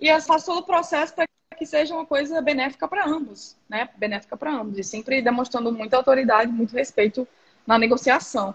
E 0.00 0.08
eu 0.08 0.20
faço 0.20 0.46
todo 0.46 0.58
o 0.58 0.66
processo 0.66 1.14
para 1.14 1.26
que 1.56 1.64
seja 1.64 1.94
uma 1.94 2.04
coisa 2.04 2.42
benéfica 2.42 2.86
para 2.86 3.06
ambos, 3.06 3.56
né? 3.68 3.88
Benéfica 3.96 4.36
para 4.36 4.52
ambos. 4.52 4.76
E 4.78 4.84
sempre 4.84 5.22
demonstrando 5.22 5.72
muita 5.72 5.96
autoridade, 5.96 6.52
muito 6.52 6.74
respeito 6.74 7.26
na 7.66 7.78
negociação. 7.78 8.54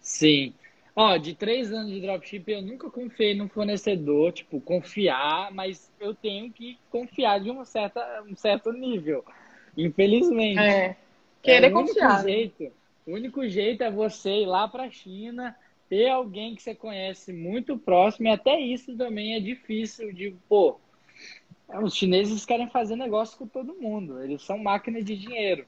Sim. 0.00 0.52
Ó, 0.94 1.16
de 1.18 1.34
três 1.34 1.72
anos 1.72 1.92
de 1.92 2.00
dropship, 2.00 2.50
eu 2.50 2.62
nunca 2.62 2.88
confiei 2.88 3.34
no 3.34 3.48
fornecedor, 3.48 4.32
tipo, 4.32 4.60
confiar, 4.60 5.52
mas 5.52 5.92
eu 6.00 6.14
tenho 6.14 6.50
que 6.50 6.78
confiar 6.90 7.38
de 7.40 7.50
um, 7.50 7.64
certa, 7.64 8.22
um 8.22 8.34
certo 8.34 8.72
nível. 8.72 9.24
Infelizmente. 9.76 10.58
É. 10.58 10.96
Querer 11.42 11.66
é, 11.66 11.70
confiar. 11.70 12.22
Jeito, 12.22 12.72
o 13.06 13.12
único 13.12 13.46
jeito 13.46 13.82
é 13.82 13.90
você 13.90 14.42
ir 14.42 14.46
lá 14.46 14.66
para 14.66 14.84
a 14.84 14.90
China, 14.90 15.54
ter 15.88 16.08
alguém 16.08 16.54
que 16.54 16.62
você 16.62 16.74
conhece 16.74 17.32
muito 17.32 17.76
próximo, 17.76 18.28
e 18.28 18.30
até 18.30 18.58
isso 18.58 18.96
também 18.96 19.34
é 19.34 19.40
difícil 19.40 20.12
de, 20.12 20.34
pô, 20.48 20.80
os 21.82 21.94
chineses 21.94 22.44
querem 22.44 22.68
fazer 22.68 22.96
negócio 22.96 23.38
com 23.38 23.46
todo 23.46 23.74
mundo, 23.74 24.22
eles 24.22 24.42
são 24.42 24.58
máquinas 24.58 25.04
de 25.04 25.16
dinheiro. 25.16 25.66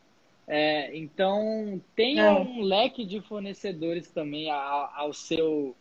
É, 0.51 0.97
então, 0.97 1.79
tenha 1.95 2.25
é. 2.25 2.33
um 2.33 2.62
leque 2.62 3.05
de 3.05 3.20
fornecedores 3.20 4.11
também 4.11 4.51
ao, 4.51 4.91
ao, 4.95 5.12
seu, 5.12 5.77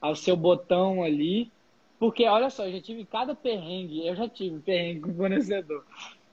ao 0.00 0.14
seu 0.14 0.36
botão 0.36 1.02
ali. 1.02 1.50
Porque, 1.98 2.24
olha 2.26 2.48
só, 2.48 2.66
eu 2.66 2.72
já 2.72 2.80
tive 2.80 3.04
cada 3.04 3.34
perrengue, 3.34 4.06
eu 4.06 4.14
já 4.14 4.28
tive 4.28 4.60
perrengue 4.60 5.00
com 5.00 5.14
fornecedor. 5.14 5.84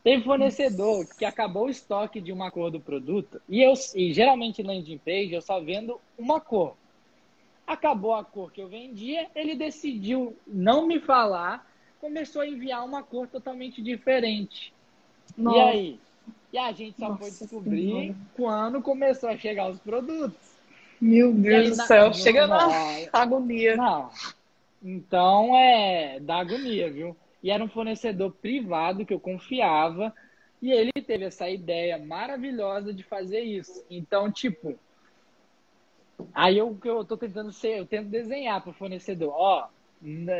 Tem 0.03 0.21
fornecedor 0.21 1.05
que 1.17 1.25
acabou 1.25 1.65
o 1.65 1.69
estoque 1.69 2.21
de 2.21 2.31
uma 2.31 2.49
cor 2.49 2.71
do 2.71 2.79
produto 2.79 3.41
e 3.49 3.61
eu 3.61 3.73
e 3.93 4.13
geralmente 4.13 4.63
landing 4.63 4.97
page 4.97 5.33
eu 5.33 5.41
só 5.41 5.59
vendo 5.59 5.99
uma 6.17 6.39
cor. 6.39 6.75
Acabou 7.67 8.15
a 8.15 8.23
cor 8.23 8.51
que 8.51 8.61
eu 8.61 8.67
vendia, 8.67 9.29
ele 9.35 9.55
decidiu 9.55 10.35
não 10.47 10.87
me 10.87 10.99
falar, 10.99 11.69
começou 11.99 12.41
a 12.41 12.47
enviar 12.47 12.83
uma 12.85 13.03
cor 13.03 13.27
totalmente 13.27 13.81
diferente. 13.81 14.73
Nossa. 15.37 15.57
E 15.57 15.61
aí? 15.61 15.99
E 16.51 16.57
a 16.57 16.71
gente 16.71 16.97
só 16.97 17.09
Nossa 17.09 17.21
foi 17.21 17.31
descobrir 17.31 17.87
senhora. 17.87 18.15
quando 18.35 18.81
começou 18.81 19.29
a 19.29 19.37
chegar 19.37 19.69
os 19.69 19.79
produtos. 19.79 20.37
Meu 20.99 21.33
Deus 21.33 21.77
do 21.77 21.83
céu, 21.85 22.13
chega 22.13 22.47
na 22.47 22.67
agonia. 23.13 23.75
Não. 23.75 24.09
Então 24.83 25.55
é 25.55 26.19
da 26.19 26.37
agonia, 26.37 26.91
viu? 26.91 27.15
E 27.41 27.51
era 27.51 27.63
um 27.63 27.69
fornecedor 27.69 28.31
privado 28.31 29.05
que 29.05 29.13
eu 29.13 29.19
confiava. 29.19 30.13
E 30.61 30.71
ele 30.71 30.91
teve 31.05 31.25
essa 31.25 31.49
ideia 31.49 31.97
maravilhosa 31.97 32.93
de 32.93 33.03
fazer 33.03 33.41
isso. 33.41 33.83
Então, 33.89 34.29
tipo, 34.29 34.77
aí 36.33 36.57
eu 36.57 36.75
que 36.75 36.89
eu 36.89 37.05
tô 37.05 37.15
tentando 37.15 37.51
ser, 37.51 37.79
eu 37.79 37.85
tento 37.85 38.09
desenhar 38.09 38.61
para 38.61 38.71
o 38.71 38.73
fornecedor, 38.73 39.33
ó, 39.33 39.69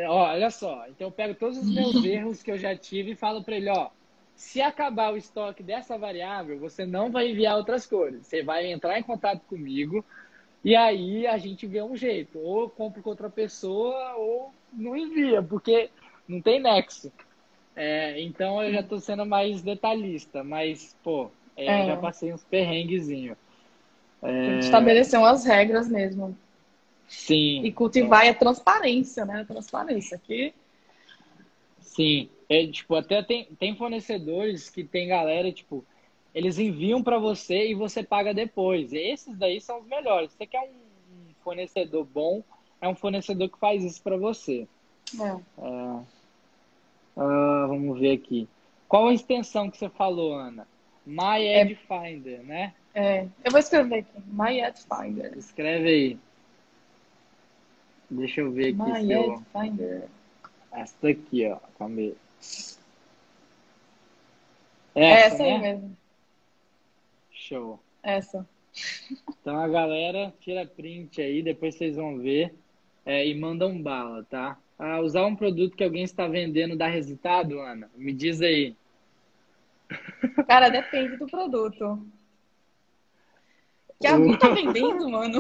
ó, 0.10 0.32
olha 0.32 0.52
só. 0.52 0.86
Então 0.90 1.08
eu 1.08 1.12
pego 1.12 1.36
todos 1.36 1.58
os 1.58 1.74
meus 1.74 1.96
erros 2.04 2.44
que 2.44 2.52
eu 2.52 2.58
já 2.58 2.76
tive 2.76 3.12
e 3.12 3.16
falo 3.16 3.44
para 3.44 3.56
ele, 3.56 3.70
ó, 3.70 3.90
se 4.40 4.62
acabar 4.62 5.12
o 5.12 5.18
estoque 5.18 5.62
dessa 5.62 5.98
variável, 5.98 6.58
você 6.58 6.86
não 6.86 7.12
vai 7.12 7.30
enviar 7.30 7.58
outras 7.58 7.86
cores. 7.86 8.26
Você 8.26 8.42
vai 8.42 8.72
entrar 8.72 8.98
em 8.98 9.04
contato 9.04 9.42
comigo 9.42 10.04
e 10.64 10.78
aí 10.78 11.28
a 11.28 11.38
gente 11.38 11.68
vê 11.68 11.84
um 11.84 11.94
jeito. 11.94 12.40
Ou 12.40 12.70
compra 12.70 13.02
com 13.02 13.10
outra 13.10 13.30
pessoa 13.30 14.16
ou 14.16 14.54
não 14.72 14.96
envia, 14.96 15.44
porque 15.44 15.90
não 16.26 16.42
tem 16.42 16.62
nexo. 16.62 17.12
É, 17.76 18.22
então 18.22 18.64
eu 18.64 18.72
já 18.72 18.80
estou 18.80 18.98
sendo 19.02 19.26
mais 19.26 19.62
detalhista, 19.62 20.42
mas, 20.42 20.96
pô, 21.04 21.30
é, 21.58 21.66
é. 21.66 21.86
já 21.88 21.98
passei 21.98 22.32
uns 22.32 22.44
perrenguezinhos. 22.46 23.38
É... 24.24 24.60
Estabelecer 24.60 25.20
umas 25.20 25.44
regras 25.44 25.90
mesmo. 25.90 26.36
Sim. 27.10 27.66
E 27.66 27.74
cultivar 27.74 28.26
é. 28.26 28.30
a 28.30 28.34
transparência, 28.34 29.26
né? 29.26 29.42
A 29.42 29.46
transparência 29.46 30.16
aqui. 30.16 30.54
Sim. 31.82 32.30
É, 32.50 32.66
tipo, 32.66 32.96
até 32.96 33.22
tem, 33.22 33.46
tem 33.60 33.76
fornecedores 33.76 34.72
que 34.72 34.84
tem 34.84 35.08
galera, 35.08 35.52
tipo, 35.52 35.86
eles 36.34 36.58
enviam 36.58 37.04
para 37.04 37.20
você 37.20 37.70
e 37.70 37.76
você 37.76 38.02
paga 38.02 38.34
depois. 38.34 38.92
Esses 38.92 39.38
daí 39.38 39.62
são 39.62 39.80
os 39.80 39.88
melhores. 39.88 40.32
Você 40.32 40.48
quer 40.48 40.62
um 40.62 41.34
fornecedor 41.44 42.04
bom, 42.06 42.44
é 42.82 42.88
um 42.88 42.96
fornecedor 42.96 43.50
que 43.50 43.60
faz 43.60 43.84
isso 43.84 44.02
para 44.02 44.18
você. 44.18 44.68
É. 45.20 45.34
Uh, 45.62 46.06
uh, 47.16 47.68
vamos 47.68 48.00
ver 48.00 48.14
aqui. 48.14 48.48
Qual 48.88 49.08
a 49.08 49.14
extensão 49.14 49.70
que 49.70 49.78
você 49.78 49.90
falou, 49.90 50.34
Ana? 50.34 50.68
My 51.06 51.60
Ad 51.60 51.74
é, 51.74 51.76
Finder, 51.76 52.44
né? 52.44 52.74
É, 52.94 53.28
eu 53.44 53.52
vou 53.52 53.60
escrever 53.60 54.00
aqui. 54.00 54.22
My 54.28 54.62
Ad 54.62 54.80
Finder. 54.82 55.38
Escreve 55.38 55.88
aí. 55.88 56.20
Deixa 58.10 58.42
eu 58.42 58.52
ver 58.52 58.70
aqui. 58.70 58.78
My 58.78 58.92
Ad 58.92 59.12
eu... 59.12 59.44
Finder. 59.52 60.08
Essa 60.72 60.96
daqui, 61.02 61.48
ó. 61.48 61.58
Calma 61.78 62.00
aí. 62.00 62.16
Essa, 62.40 62.80
é 64.96 65.12
essa 65.12 65.44
né? 65.44 65.56
aí 65.56 65.62
mesmo. 65.62 65.98
Show. 67.32 67.80
Essa. 68.04 68.48
Então 69.42 69.58
a 69.60 69.68
galera 69.68 70.34
tira 70.40 70.66
print 70.66 71.22
aí, 71.22 71.42
depois 71.42 71.76
vocês 71.76 71.96
vão 71.96 72.18
ver 72.20 72.54
é, 73.06 73.26
e 73.28 73.34
mandam 73.38 73.82
bala, 73.82 74.24
tá? 74.30 74.58
Ah, 74.78 75.00
usar 75.02 75.26
um 75.26 75.36
produto 75.36 75.76
que 75.76 75.84
alguém 75.84 76.04
está 76.04 76.28
vendendo 76.28 76.78
dá 76.78 76.88
resultado, 76.88 77.60
Ana? 77.60 77.90
Me 77.96 78.14
diz 78.14 78.42
aí. 78.42 78.76
Cara, 80.48 80.70
depende 80.70 81.18
do 81.18 81.28
produto. 81.28 82.08
Que 84.00 84.08
alguém 84.08 84.38
tá 84.38 84.50
vendendo, 84.50 85.10
mano. 85.10 85.40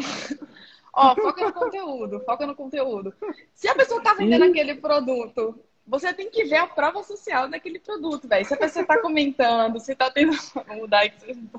Ó, 0.91 1.15
foca 1.15 1.45
no 1.45 1.53
conteúdo, 1.53 2.19
foca 2.21 2.47
no 2.47 2.55
conteúdo. 2.55 3.13
Se 3.53 3.67
a 3.67 3.76
pessoa 3.76 4.01
tá 4.01 4.13
vendendo 4.13 4.43
aquele 4.43 4.76
produto, 4.76 5.57
você 5.89 6.13
tem 6.13 6.29
que 6.29 6.45
ver 6.45 6.57
a 6.57 6.67
prova 6.67 7.01
social 7.01 7.49
daquele 7.49 7.79
produto, 7.79 8.27
velho. 8.27 8.45
Se 8.45 8.53
a 8.53 8.57
pessoa 8.57 8.85
tá 8.85 9.01
comentando, 9.01 9.79
se 9.79 9.95
tá 9.95 10.11
tendo. 10.11 10.33
Vou 10.53 10.77
mudar 10.77 11.03
aqui. 11.03 11.35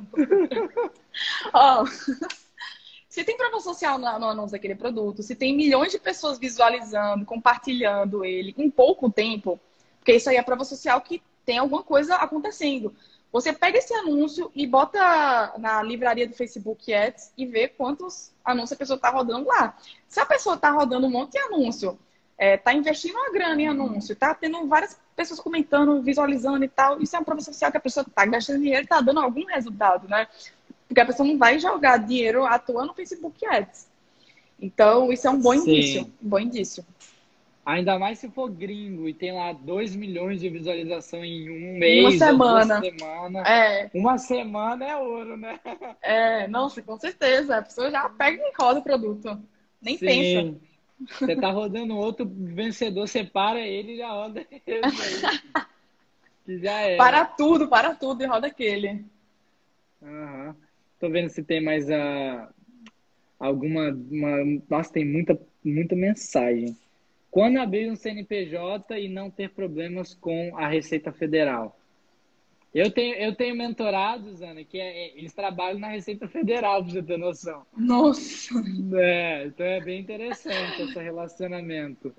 Ó. 1.53 1.85
Se 3.09 3.25
tem 3.25 3.37
prova 3.37 3.59
social 3.59 3.99
no 3.99 4.07
anúncio 4.07 4.53
daquele 4.53 4.77
produto, 4.77 5.21
se 5.21 5.35
tem 5.35 5.57
milhões 5.57 5.91
de 5.91 5.99
pessoas 5.99 6.39
visualizando, 6.39 7.27
compartilhando 7.27 8.25
ele 8.25 8.55
em 8.57 8.71
pouco 8.71 9.11
tempo, 9.11 9.59
porque 9.99 10.15
isso 10.15 10.31
aí 10.31 10.37
é 10.37 10.43
prova 10.45 10.65
social 10.65 11.01
que 11.01 11.21
tem 11.45 11.59
alguma 11.59 11.83
coisa 11.83 12.15
acontecendo. 12.15 12.95
Você 13.33 13.53
pega 13.53 13.79
esse 13.79 13.93
anúncio 13.95 14.51
e 14.55 14.65
bota 14.65 15.55
na 15.59 15.83
livraria 15.83 16.29
do 16.29 16.37
Facebook 16.37 16.95
Ads 16.95 17.33
e 17.37 17.47
vê 17.47 17.67
quantos 17.67 18.33
anúncios 18.45 18.73
a 18.73 18.77
pessoa 18.77 18.97
está 18.97 19.11
rodando 19.11 19.49
lá. 19.49 19.77
Se 20.07 20.21
a 20.21 20.27
pessoa 20.27 20.55
está 20.55 20.71
rodando 20.71 21.09
um 21.09 21.11
monte 21.11 21.33
de 21.33 21.39
anúncio, 21.39 21.99
está 22.41 22.45
é, 22.47 22.57
tá 22.57 22.73
investindo 22.73 23.15
uma 23.15 23.31
grana 23.31 23.61
em 23.61 23.69
anúncio, 23.69 24.15
está 24.15 24.35
tendo 24.35 24.67
várias 24.67 24.99
pessoas 25.15 25.39
comentando, 25.39 26.01
visualizando 26.01 26.65
e 26.65 26.69
tal, 26.69 27.01
isso 27.01 27.15
é 27.15 27.19
uma 27.19 27.25
prova 27.25 27.43
social 27.43 27.71
que 27.71 27.77
a 27.77 27.81
pessoa 27.81 28.05
está 28.09 28.25
gastando 28.25 28.61
dinheiro 28.61 28.81
e 28.81 28.85
está 28.85 29.03
dando 29.03 29.21
algum 29.21 29.45
resultado, 29.45 30.09
né? 30.09 30.27
Porque 30.89 31.01
a 31.01 31.07
pessoa 31.07 31.29
não 31.29 31.37
vai 31.37 31.59
jogar 31.59 31.99
dinheiro 31.99 32.45
à 32.47 32.59
toa 32.59 32.87
no 32.87 32.95
Facebook 32.95 33.45
Ads. 33.45 33.87
Então, 34.59 35.13
isso 35.13 35.27
é 35.27 35.31
um 35.31 35.41
bom 35.41 35.53
Sim. 35.53 35.71
indício. 35.71 36.03
Um 36.23 36.29
bom 36.29 36.39
indício. 36.39 36.85
Ainda 37.65 37.99
mais 37.99 38.19
se 38.19 38.29
for 38.31 38.51
gringo 38.51 39.07
e 39.07 39.13
tem 39.13 39.33
lá 39.33 39.53
2 39.53 39.95
milhões 39.95 40.41
de 40.41 40.49
visualização 40.49 41.23
em 41.23 41.51
um 41.51 41.79
mês. 41.79 42.03
Uma 42.03 42.27
semana. 42.27 42.81
semana. 42.81 43.41
É. 43.41 43.91
Uma 43.95 44.19
semana 44.19 44.85
é 44.87 44.97
ouro, 44.97 45.37
né? 45.37 45.61
É, 46.01 46.49
nossa, 46.49 46.81
com 46.81 46.99
certeza. 46.99 47.59
A 47.59 47.63
pessoa 47.63 47.91
já 47.91 48.09
pega 48.09 48.43
e 48.43 48.53
roda 48.59 48.81
o 48.81 48.83
produto. 48.83 49.39
Nem 49.81 49.97
Sim. 49.99 50.07
pensa. 50.07 50.70
Você 51.09 51.35
tá 51.37 51.51
rodando 51.51 51.97
outro 51.97 52.27
vencedor, 52.27 53.09
você 53.09 53.25
para 53.25 53.61
ele 53.61 53.93
e 53.93 53.97
já 53.97 54.11
roda 54.11 54.47
aí. 54.51 54.61
que 56.45 56.59
já 56.59 56.81
é. 56.81 56.97
Para 56.97 57.25
tudo, 57.25 57.69
para 57.69 57.95
tudo 57.95 58.23
e 58.23 58.27
roda 58.27 58.49
aquele. 58.49 59.05
Uhum. 60.03 60.55
Tô 60.99 61.09
vendo 61.09 61.31
se 61.31 61.43
tem 61.43 61.63
mais 61.63 61.91
a, 61.91 62.51
alguma. 63.39 63.89
Uma, 63.89 64.61
nossa, 64.69 64.93
tem 64.93 65.05
muita, 65.05 65.41
muita 65.65 65.97
mensagem. 65.97 66.77
Quando 67.31 67.59
abrir 67.59 67.91
um 67.91 67.97
CNPJ 67.97 68.99
e 68.99 69.09
não 69.09 69.31
ter 69.31 69.51
problemas 69.51 70.15
com 70.15 70.57
a 70.57 70.69
Receita 70.69 71.13
Federal? 71.13 71.80
Eu 72.73 72.91
tenho, 72.91 73.17
eu 73.17 73.35
tenho 73.35 73.57
mentorados, 73.57 74.43
Ana, 74.43 74.63
que 74.63 74.79
é, 74.79 75.07
é 75.07 75.19
eles 75.19 75.33
trabalham 75.33 75.81
na 75.81 75.89
Receita 75.89 76.29
Federal, 76.29 76.83
pra 76.85 76.93
você 76.93 77.03
ter 77.03 77.19
noção. 77.19 77.67
Nossa! 77.77 78.55
É, 78.95 79.47
então 79.47 79.67
é 79.67 79.81
bem 79.81 80.01
interessante 80.01 80.83
esse 80.83 80.99
relacionamento. 80.99 82.15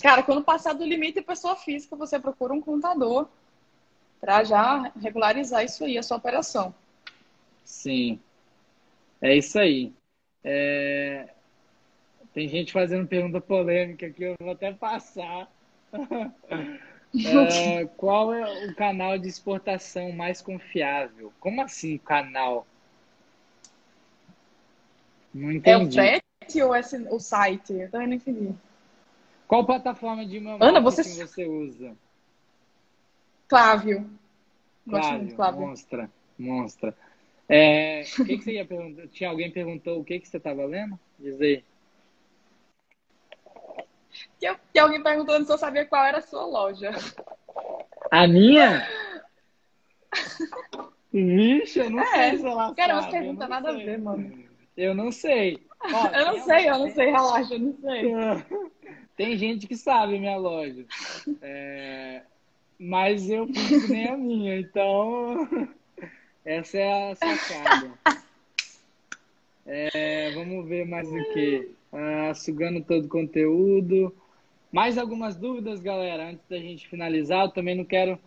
Cara, 0.00 0.22
quando 0.22 0.44
passar 0.44 0.74
do 0.74 0.84
limite 0.84 1.22
pessoa 1.22 1.56
física, 1.56 1.96
você 1.96 2.18
procura 2.20 2.52
um 2.52 2.60
contador 2.60 3.26
para 4.20 4.44
já 4.44 4.92
regularizar 5.00 5.64
isso 5.64 5.84
aí, 5.84 5.96
a 5.96 6.02
sua 6.02 6.18
operação. 6.18 6.74
Sim. 7.64 8.20
É 9.20 9.34
isso 9.34 9.58
aí. 9.58 9.92
É... 10.44 11.28
Tem 12.34 12.46
gente 12.48 12.72
fazendo 12.72 13.08
pergunta 13.08 13.40
polêmica 13.40 14.06
aqui, 14.06 14.24
eu 14.24 14.36
vou 14.38 14.52
até 14.52 14.72
passar. 14.72 15.50
é, 17.16 17.86
qual 17.96 18.32
é 18.32 18.66
o 18.66 18.74
canal 18.74 19.18
de 19.18 19.28
exportação 19.28 20.12
mais 20.12 20.42
confiável? 20.42 21.32
Como 21.40 21.62
assim 21.62 21.98
canal? 21.98 22.66
Não 25.32 25.52
entendi. 25.52 25.98
É 25.98 26.16
o 26.16 26.20
frete 26.40 26.62
ou 26.62 26.74
é 26.74 26.80
o 27.10 27.20
site? 27.20 27.72
Eu 27.72 27.90
também 27.90 28.08
não 28.08 28.14
entendi. 28.14 28.54
Qual 29.46 29.64
plataforma 29.64 30.26
de 30.26 30.38
Ana, 30.60 30.80
você... 30.80 31.02
que 31.02 31.08
você 31.08 31.46
usa? 31.46 31.96
Clávio. 33.48 34.08
Clávio, 34.88 35.34
Clávio. 35.34 35.60
Monstra, 35.60 36.10
monstra. 36.38 36.94
É, 37.48 38.04
o 38.18 38.24
que, 38.24 38.36
que 38.36 38.44
você 38.44 38.52
ia 38.52 38.64
perguntar? 38.66 39.08
Tinha 39.08 39.30
alguém 39.30 39.50
perguntou 39.50 40.00
o 40.00 40.04
que, 40.04 40.20
que 40.20 40.28
você 40.28 40.36
estava 40.36 40.66
lendo? 40.66 40.98
Diz 41.18 41.40
aí. 41.40 41.64
Que, 44.38 44.54
que 44.72 44.78
alguém 44.78 45.02
perguntou 45.02 45.42
se 45.44 45.52
eu 45.52 45.58
sabia 45.58 45.84
qual 45.84 46.04
era 46.04 46.18
a 46.18 46.22
sua 46.22 46.44
loja. 46.44 46.90
A 48.10 48.26
minha? 48.26 48.86
Vixe, 51.12 51.80
eu 51.80 51.90
não 51.90 52.00
é, 52.00 52.06
sei 52.06 52.38
se 52.38 52.46
ela 52.46 52.74
Cara, 52.74 53.00
sabe. 53.00 53.06
Cara, 53.06 53.10
pergunta 53.10 53.48
nada 53.48 53.72
sei. 53.72 53.82
a 53.82 53.84
ver, 53.84 53.98
mano. 53.98 54.44
Eu 54.76 54.94
não 54.94 55.10
sei. 55.10 55.66
Ó, 55.82 56.06
eu 56.08 56.26
não 56.26 56.44
sei, 56.44 56.68
eu 56.68 56.78
não 56.78 56.90
sei, 56.90 57.06
relaxa, 57.06 57.54
eu 57.54 57.58
não 57.58 57.76
sei. 57.80 58.14
Tem 59.16 59.36
gente 59.36 59.66
que 59.66 59.76
sabe 59.76 60.18
minha 60.18 60.36
loja. 60.36 60.86
É... 61.42 62.22
Mas 62.78 63.28
eu 63.28 63.46
fiz 63.48 63.88
nem 63.88 64.08
a 64.08 64.16
minha, 64.16 64.60
então 64.60 65.48
essa 66.44 66.78
é 66.78 67.10
a 67.10 67.16
sacada. 67.16 67.92
É, 69.66 70.30
vamos 70.30 70.66
ver 70.68 70.86
mais 70.86 71.08
o 71.08 71.32
que 71.32 71.74
uh, 71.92 72.34
sugando 72.34 72.80
todo 72.84 73.06
o 73.06 73.08
conteúdo. 73.08 74.14
Mais 74.70 74.98
algumas 74.98 75.36
dúvidas, 75.36 75.80
galera, 75.80 76.28
antes 76.28 76.44
da 76.48 76.58
gente 76.58 76.88
finalizar. 76.88 77.46
Eu 77.46 77.50
também 77.50 77.74
não 77.74 77.84
quero 77.84 78.18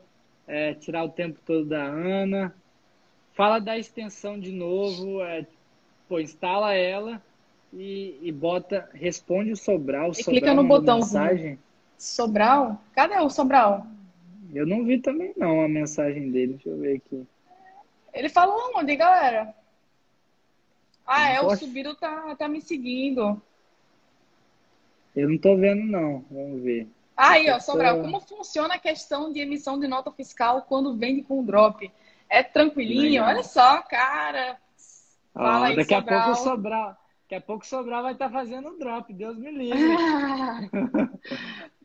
é, 0.47 0.73
tirar 0.73 1.03
o 1.03 1.09
tempo 1.09 1.39
todo 1.45 1.65
da 1.65 1.84
Ana. 1.84 2.55
Fala 3.34 3.59
da 3.59 3.77
extensão 3.77 4.39
de 4.39 4.51
novo. 4.51 5.22
É, 5.23 5.45
pô, 6.09 6.19
instala 6.19 6.73
ela 6.73 7.22
e, 7.72 8.18
e 8.22 8.31
bota, 8.31 8.89
responde 8.93 9.51
o 9.51 9.57
Sobral. 9.57 10.11
E 10.11 10.15
Sobral 10.15 10.31
clica 10.31 10.53
no 10.53 10.63
botãozinho. 10.63 11.59
Sobral? 11.97 12.81
Cadê 12.93 13.18
o 13.19 13.30
Sobral? 13.30 13.85
Eu 14.53 14.65
não 14.65 14.84
vi 14.84 14.99
também 14.99 15.34
não 15.38 15.61
a 15.61 15.68
mensagem 15.69 16.31
dele. 16.31 16.53
Deixa 16.53 16.69
eu 16.69 16.77
ver 16.77 16.97
aqui. 16.97 17.26
Ele 18.13 18.30
falou 18.30 18.73
onde, 18.76 18.95
galera? 18.95 19.55
Ah, 21.05 21.30
é, 21.30 21.41
o 21.41 21.55
Subido 21.55 21.95
tá, 21.95 22.35
tá 22.35 22.47
me 22.47 22.61
seguindo. 22.61 23.41
Eu 25.15 25.29
não 25.29 25.38
tô 25.38 25.55
vendo, 25.57 25.83
não. 25.83 26.25
Vamos 26.29 26.61
ver. 26.61 26.88
Aí, 27.15 27.49
ó, 27.49 27.59
Sobral, 27.59 28.01
como 28.01 28.19
funciona 28.19 28.75
a 28.75 28.79
questão 28.79 29.31
de 29.31 29.39
emissão 29.39 29.79
de 29.79 29.88
nota 29.88 30.11
fiscal 30.11 30.63
quando 30.63 30.97
vende 30.97 31.21
com 31.21 31.43
drop? 31.43 31.91
É 32.29 32.41
tranquilinho? 32.41 33.21
Legal. 33.21 33.27
Olha 33.27 33.43
só, 33.43 33.81
cara. 33.83 34.57
Fala 35.33 35.65
ah, 35.65 35.67
aí, 35.67 35.75
daqui 35.75 35.93
Sobral. 35.93 36.19
a 36.19 36.23
pouco 36.23 36.39
Sobral. 36.39 36.97
Daqui 37.23 37.35
a 37.35 37.41
pouco 37.41 37.65
Sobral 37.65 38.03
vai 38.03 38.13
estar 38.13 38.29
tá 38.29 38.31
fazendo 38.31 38.77
drop, 38.77 39.13
Deus 39.13 39.38
me 39.38 39.51
livre. 39.51 39.79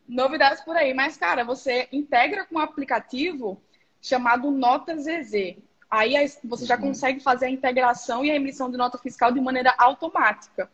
Novidades 0.08 0.62
por 0.62 0.76
aí. 0.76 0.94
Mas, 0.94 1.16
cara, 1.16 1.44
você 1.44 1.88
integra 1.92 2.46
com 2.46 2.56
um 2.56 2.60
aplicativo 2.60 3.60
chamado 4.00 4.50
Nota 4.50 4.96
ZZ. 4.96 5.56
Aí 5.90 6.14
você 6.44 6.64
já 6.64 6.76
uhum. 6.76 6.82
consegue 6.82 7.20
fazer 7.20 7.46
a 7.46 7.50
integração 7.50 8.24
e 8.24 8.30
a 8.30 8.36
emissão 8.36 8.70
de 8.70 8.76
nota 8.76 8.98
fiscal 8.98 9.32
de 9.32 9.40
maneira 9.40 9.74
automática 9.78 10.70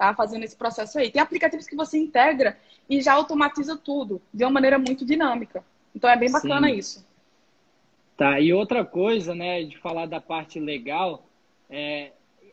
tá? 0.00 0.14
Fazendo 0.14 0.44
esse 0.44 0.56
processo 0.56 0.98
aí. 0.98 1.10
Tem 1.10 1.20
aplicativos 1.20 1.66
que 1.66 1.76
você 1.76 1.98
integra 1.98 2.58
e 2.88 3.02
já 3.02 3.12
automatiza 3.12 3.76
tudo 3.76 4.22
de 4.32 4.42
uma 4.42 4.50
maneira 4.50 4.78
muito 4.78 5.04
dinâmica. 5.04 5.62
Então 5.94 6.08
é 6.08 6.16
bem 6.16 6.32
bacana 6.32 6.68
Sim. 6.68 6.74
isso. 6.74 7.06
Tá, 8.16 8.40
e 8.40 8.50
outra 8.50 8.82
coisa, 8.82 9.34
né, 9.34 9.62
de 9.62 9.76
falar 9.76 10.06
da 10.06 10.18
parte 10.18 10.58
legal, 10.58 11.26
é, 11.68 12.12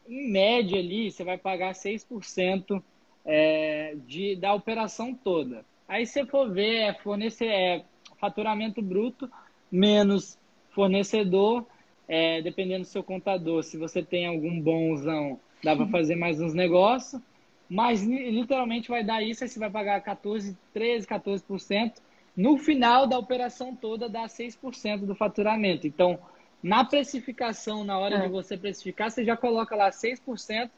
em 0.09 0.29
média 0.29 0.77
ali, 0.77 1.09
você 1.09 1.23
vai 1.23 1.37
pagar 1.37 1.73
6% 1.73 2.83
é, 3.23 3.95
de, 4.05 4.35
da 4.35 4.53
operação 4.53 5.13
toda. 5.13 5.63
Aí 5.87 6.05
você 6.05 6.25
for 6.25 6.51
ver, 6.51 6.75
é, 6.79 6.93
fornecer, 6.95 7.47
é 7.47 7.85
faturamento 8.19 8.81
bruto 8.81 9.31
menos 9.71 10.37
fornecedor, 10.71 11.65
é, 12.09 12.41
dependendo 12.41 12.81
do 12.81 12.87
seu 12.87 13.03
contador. 13.03 13.63
Se 13.63 13.77
você 13.77 14.03
tem 14.03 14.27
algum 14.27 14.59
bonzão, 14.59 15.39
dá 15.63 15.75
para 15.75 15.87
fazer 15.87 16.15
mais 16.15 16.41
uns 16.41 16.53
negócios. 16.53 17.21
Mas 17.69 18.01
literalmente 18.01 18.89
vai 18.89 19.03
dar 19.03 19.21
isso, 19.21 19.43
aí 19.43 19.49
você 19.49 19.59
vai 19.59 19.69
pagar 19.69 20.01
14, 20.01 20.57
13, 20.73 21.05
14%. 21.05 21.93
No 22.35 22.57
final 22.57 23.07
da 23.07 23.17
operação 23.17 23.75
toda 23.75 24.07
dá 24.07 24.25
6% 24.25 25.05
do 25.05 25.15
faturamento. 25.15 25.85
Então, 25.87 26.19
na 26.61 26.85
precificação, 26.85 27.83
na 27.83 27.97
hora 27.97 28.17
é. 28.17 28.21
de 28.21 28.27
você 28.29 28.57
precificar, 28.57 29.11
você 29.11 29.25
já 29.25 29.35
coloca 29.35 29.75
lá 29.75 29.89
6%, 29.89 30.69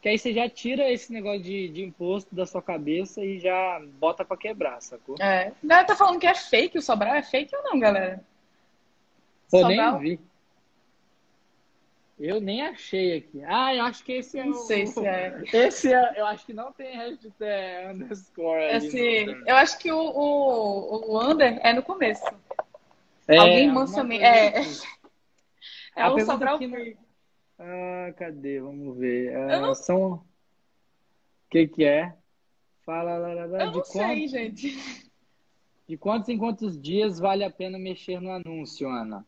que 0.00 0.08
aí 0.08 0.18
você 0.18 0.32
já 0.32 0.48
tira 0.48 0.90
esse 0.90 1.12
negócio 1.12 1.42
de, 1.42 1.68
de 1.68 1.82
imposto 1.84 2.34
da 2.34 2.44
sua 2.44 2.60
cabeça 2.60 3.24
e 3.24 3.38
já 3.38 3.80
bota 4.00 4.24
para 4.24 4.36
quebrar, 4.36 4.80
sacou? 4.80 5.14
É. 5.20 5.52
A 5.62 5.66
galera 5.66 5.86
tá 5.86 5.94
falando 5.94 6.18
que 6.18 6.26
é 6.26 6.34
fake 6.34 6.78
o 6.78 6.82
Sobral. 6.82 7.14
É 7.14 7.22
fake 7.22 7.54
ou 7.54 7.62
não, 7.62 7.78
galera? 7.78 8.20
Pô, 9.48 9.60
Sobral... 9.60 10.00
nem 10.00 10.16
vi. 10.16 10.31
Eu 12.22 12.40
nem 12.40 12.62
achei 12.62 13.16
aqui. 13.16 13.42
Ah, 13.44 13.74
eu 13.74 13.82
acho 13.82 14.04
que 14.04 14.12
esse 14.12 14.38
é 14.38 14.44
não 14.44 14.52
o. 14.52 14.54
Não 14.54 14.62
sei 14.62 14.86
se 14.86 15.04
é. 15.04 15.42
Esse 15.52 15.92
é. 15.92 16.20
Eu 16.20 16.26
acho 16.26 16.46
que 16.46 16.52
não 16.52 16.72
tem 16.72 16.96
hashtag 16.96 17.92
underscore. 17.92 18.62
Esse, 18.76 19.24
eu 19.44 19.56
acho 19.56 19.76
que 19.80 19.90
o, 19.90 19.98
o, 19.98 21.14
o 21.14 21.20
under 21.20 21.58
é 21.66 21.72
no 21.72 21.82
começo. 21.82 22.24
É, 23.26 23.36
Alguém 23.36 23.72
mansamente. 23.72 24.24
É. 24.24 24.62
É 25.94 26.08
o 26.08 26.18
Sobral. 26.20 26.58
No... 26.58 26.96
Ah, 27.58 28.14
cadê? 28.16 28.60
Vamos 28.60 28.96
ver. 28.96 29.36
Ah, 29.36 29.60
não... 29.60 29.74
São. 29.74 30.12
O 30.14 30.24
que, 31.50 31.68
que 31.68 31.84
é? 31.84 32.16
Fala, 32.86 33.18
lá, 33.18 33.34
lá, 33.34 33.44
lá. 33.44 33.64
Eu 33.64 33.72
não 33.72 33.84
sei, 33.84 34.26
gente. 34.26 34.74
De 35.86 35.98
quantos 35.98 36.30
em 36.30 36.38
quantos 36.38 36.80
dias 36.80 37.18
vale 37.18 37.44
a 37.44 37.50
pena 37.50 37.78
mexer 37.78 38.22
no 38.22 38.30
anúncio, 38.30 38.88
Ana? 38.88 39.26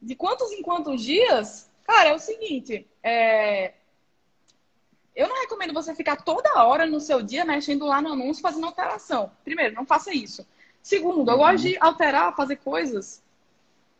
De 0.00 0.14
quantos 0.14 0.50
em 0.52 0.62
quantos 0.62 1.02
dias? 1.02 1.70
Cara, 1.84 2.10
é 2.10 2.14
o 2.14 2.18
seguinte. 2.18 2.86
É... 3.02 3.74
Eu 5.14 5.28
não 5.28 5.40
recomendo 5.40 5.74
você 5.74 5.94
ficar 5.94 6.16
toda 6.16 6.64
hora 6.64 6.86
no 6.86 7.00
seu 7.00 7.20
dia 7.20 7.44
mexendo 7.44 7.84
lá 7.84 8.00
no 8.00 8.12
anúncio 8.12 8.42
fazendo 8.42 8.66
alteração. 8.66 9.30
Primeiro, 9.44 9.74
não 9.74 9.84
faça 9.84 10.14
isso. 10.14 10.46
Segundo, 10.82 11.30
eu 11.30 11.36
gosto 11.36 11.62
de 11.62 11.76
alterar, 11.78 12.34
fazer 12.34 12.56
coisas 12.56 13.22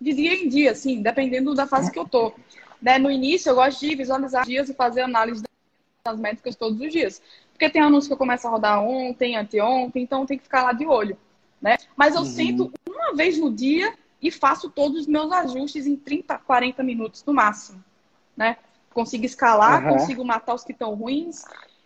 de 0.00 0.14
dia 0.14 0.34
em 0.34 0.48
dia, 0.48 0.70
assim, 0.70 1.02
dependendo 1.02 1.54
da 1.54 1.66
fase 1.66 1.92
que 1.92 1.98
eu 1.98 2.08
tô. 2.08 2.32
Né? 2.80 2.96
No 2.98 3.10
início, 3.10 3.50
eu 3.50 3.54
gosto 3.54 3.80
de 3.80 3.94
visualizar 3.94 4.46
dias 4.46 4.70
e 4.70 4.74
fazer 4.74 5.02
análise 5.02 5.44
das 6.02 6.18
métricas 6.18 6.56
todos 6.56 6.80
os 6.80 6.90
dias. 6.90 7.20
Porque 7.52 7.68
tem 7.68 7.82
anúncio 7.82 8.08
que 8.08 8.14
eu 8.14 8.18
começo 8.18 8.46
a 8.46 8.50
rodar 8.50 8.82
ontem, 8.82 9.36
anteontem, 9.36 10.02
então 10.02 10.24
tem 10.24 10.38
que 10.38 10.44
ficar 10.44 10.62
lá 10.62 10.72
de 10.72 10.86
olho. 10.86 11.18
Né? 11.60 11.76
Mas 11.94 12.14
eu 12.14 12.22
uhum. 12.22 12.26
sento 12.26 12.72
uma 12.88 13.14
vez 13.14 13.36
no 13.36 13.52
dia 13.52 13.94
e 14.22 14.30
faço 14.30 14.70
todos 14.70 15.00
os 15.00 15.06
meus 15.06 15.32
ajustes 15.32 15.86
em 15.86 15.96
30, 15.96 16.38
40 16.38 16.82
minutos 16.82 17.24
no 17.24 17.32
máximo. 17.32 17.82
Né? 18.36 18.56
Consigo 18.92 19.24
escalar, 19.24 19.84
uhum. 19.84 19.98
consigo 19.98 20.24
matar 20.24 20.54
os 20.54 20.64
que 20.64 20.72
estão 20.72 20.94
ruins 20.94 21.44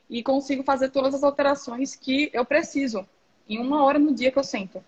e 0.09 0.23
consigo 0.23 0.63
fazer 0.63 0.91
todas 0.91 1.15
as 1.15 1.23
alterações 1.23 1.95
que 1.95 2.31
eu 2.33 2.45
preciso 2.45 3.07
em 3.49 3.59
uma 3.59 3.85
hora 3.85 3.99
no 3.99 4.15
dia 4.15 4.31
que 4.31 4.39
eu 4.39 4.45
sento. 4.45 4.83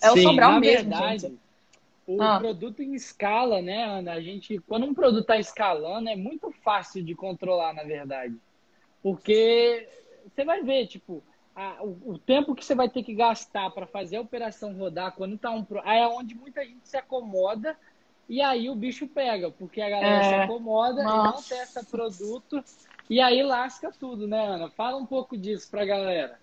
É 0.00 0.10
Sim, 0.10 0.20
o 0.20 0.22
Sobral 0.22 0.60
mesmo, 0.60 0.90
verdade, 0.90 1.22
gente. 1.22 1.38
O 2.06 2.22
ah. 2.22 2.38
produto 2.38 2.82
em 2.82 2.94
escala, 2.94 3.60
né, 3.60 3.84
Ana? 3.84 4.14
A 4.14 4.20
gente, 4.20 4.58
quando 4.66 4.86
um 4.86 4.94
produto 4.94 5.22
está 5.22 5.36
escalando, 5.36 6.08
é 6.08 6.16
muito 6.16 6.50
fácil 6.62 7.02
de 7.04 7.14
controlar, 7.14 7.74
na 7.74 7.82
verdade. 7.82 8.34
Porque 9.02 9.86
você 10.24 10.42
vai 10.44 10.62
ver, 10.62 10.86
tipo, 10.86 11.22
a, 11.58 11.82
o, 11.82 12.12
o, 12.12 12.18
tempo 12.18 12.54
que 12.54 12.64
você 12.64 12.72
vai 12.72 12.88
ter 12.88 13.02
que 13.02 13.12
gastar 13.12 13.70
para 13.70 13.84
fazer 13.84 14.18
a 14.18 14.20
operação 14.20 14.72
rodar, 14.74 15.12
quando 15.16 15.36
tá 15.36 15.50
um. 15.50 15.66
Aí 15.82 15.98
é 15.98 16.06
onde 16.06 16.36
muita 16.36 16.64
gente 16.64 16.88
se 16.88 16.96
acomoda 16.96 17.76
e 18.28 18.40
aí 18.40 18.70
o 18.70 18.76
bicho 18.76 19.08
pega, 19.08 19.50
porque 19.50 19.80
a 19.80 19.90
galera 19.90 20.24
é. 20.24 20.28
se 20.28 20.34
acomoda 20.34 21.02
Nossa. 21.02 21.18
e 21.18 21.56
não 21.56 21.60
testa 21.60 21.82
produto 21.82 22.62
e 23.10 23.20
aí 23.20 23.42
lasca 23.42 23.90
tudo, 23.90 24.28
né, 24.28 24.46
Ana? 24.46 24.70
Fala 24.70 24.96
um 24.96 25.06
pouco 25.06 25.36
disso 25.36 25.68
pra 25.68 25.84
galera. 25.84 26.38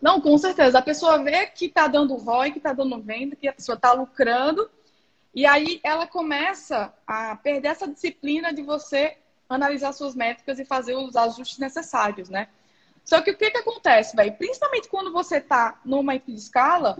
Não, 0.00 0.22
com 0.22 0.38
certeza. 0.38 0.78
A 0.78 0.82
pessoa 0.82 1.22
vê 1.22 1.46
que 1.46 1.66
está 1.66 1.86
dando 1.86 2.16
ROI, 2.16 2.52
que 2.52 2.58
está 2.58 2.72
dando 2.72 2.98
venda, 3.02 3.36
que 3.36 3.46
a 3.46 3.52
pessoa 3.52 3.76
está 3.76 3.92
lucrando 3.92 4.70
e 5.34 5.44
aí 5.44 5.80
ela 5.84 6.06
começa 6.06 6.94
a 7.06 7.36
perder 7.36 7.68
essa 7.68 7.86
disciplina 7.86 8.54
de 8.54 8.62
você 8.62 9.18
analisar 9.46 9.92
suas 9.92 10.14
métricas 10.14 10.58
e 10.58 10.64
fazer 10.64 10.94
os 10.94 11.14
ajustes 11.14 11.58
necessários, 11.58 12.30
né? 12.30 12.48
Só 13.10 13.20
que 13.20 13.32
o 13.32 13.36
que, 13.36 13.50
que 13.50 13.58
acontece, 13.58 14.14
velho? 14.14 14.32
Principalmente 14.34 14.88
quando 14.88 15.12
você 15.12 15.38
está 15.38 15.80
numa 15.84 16.14
escala 16.28 16.96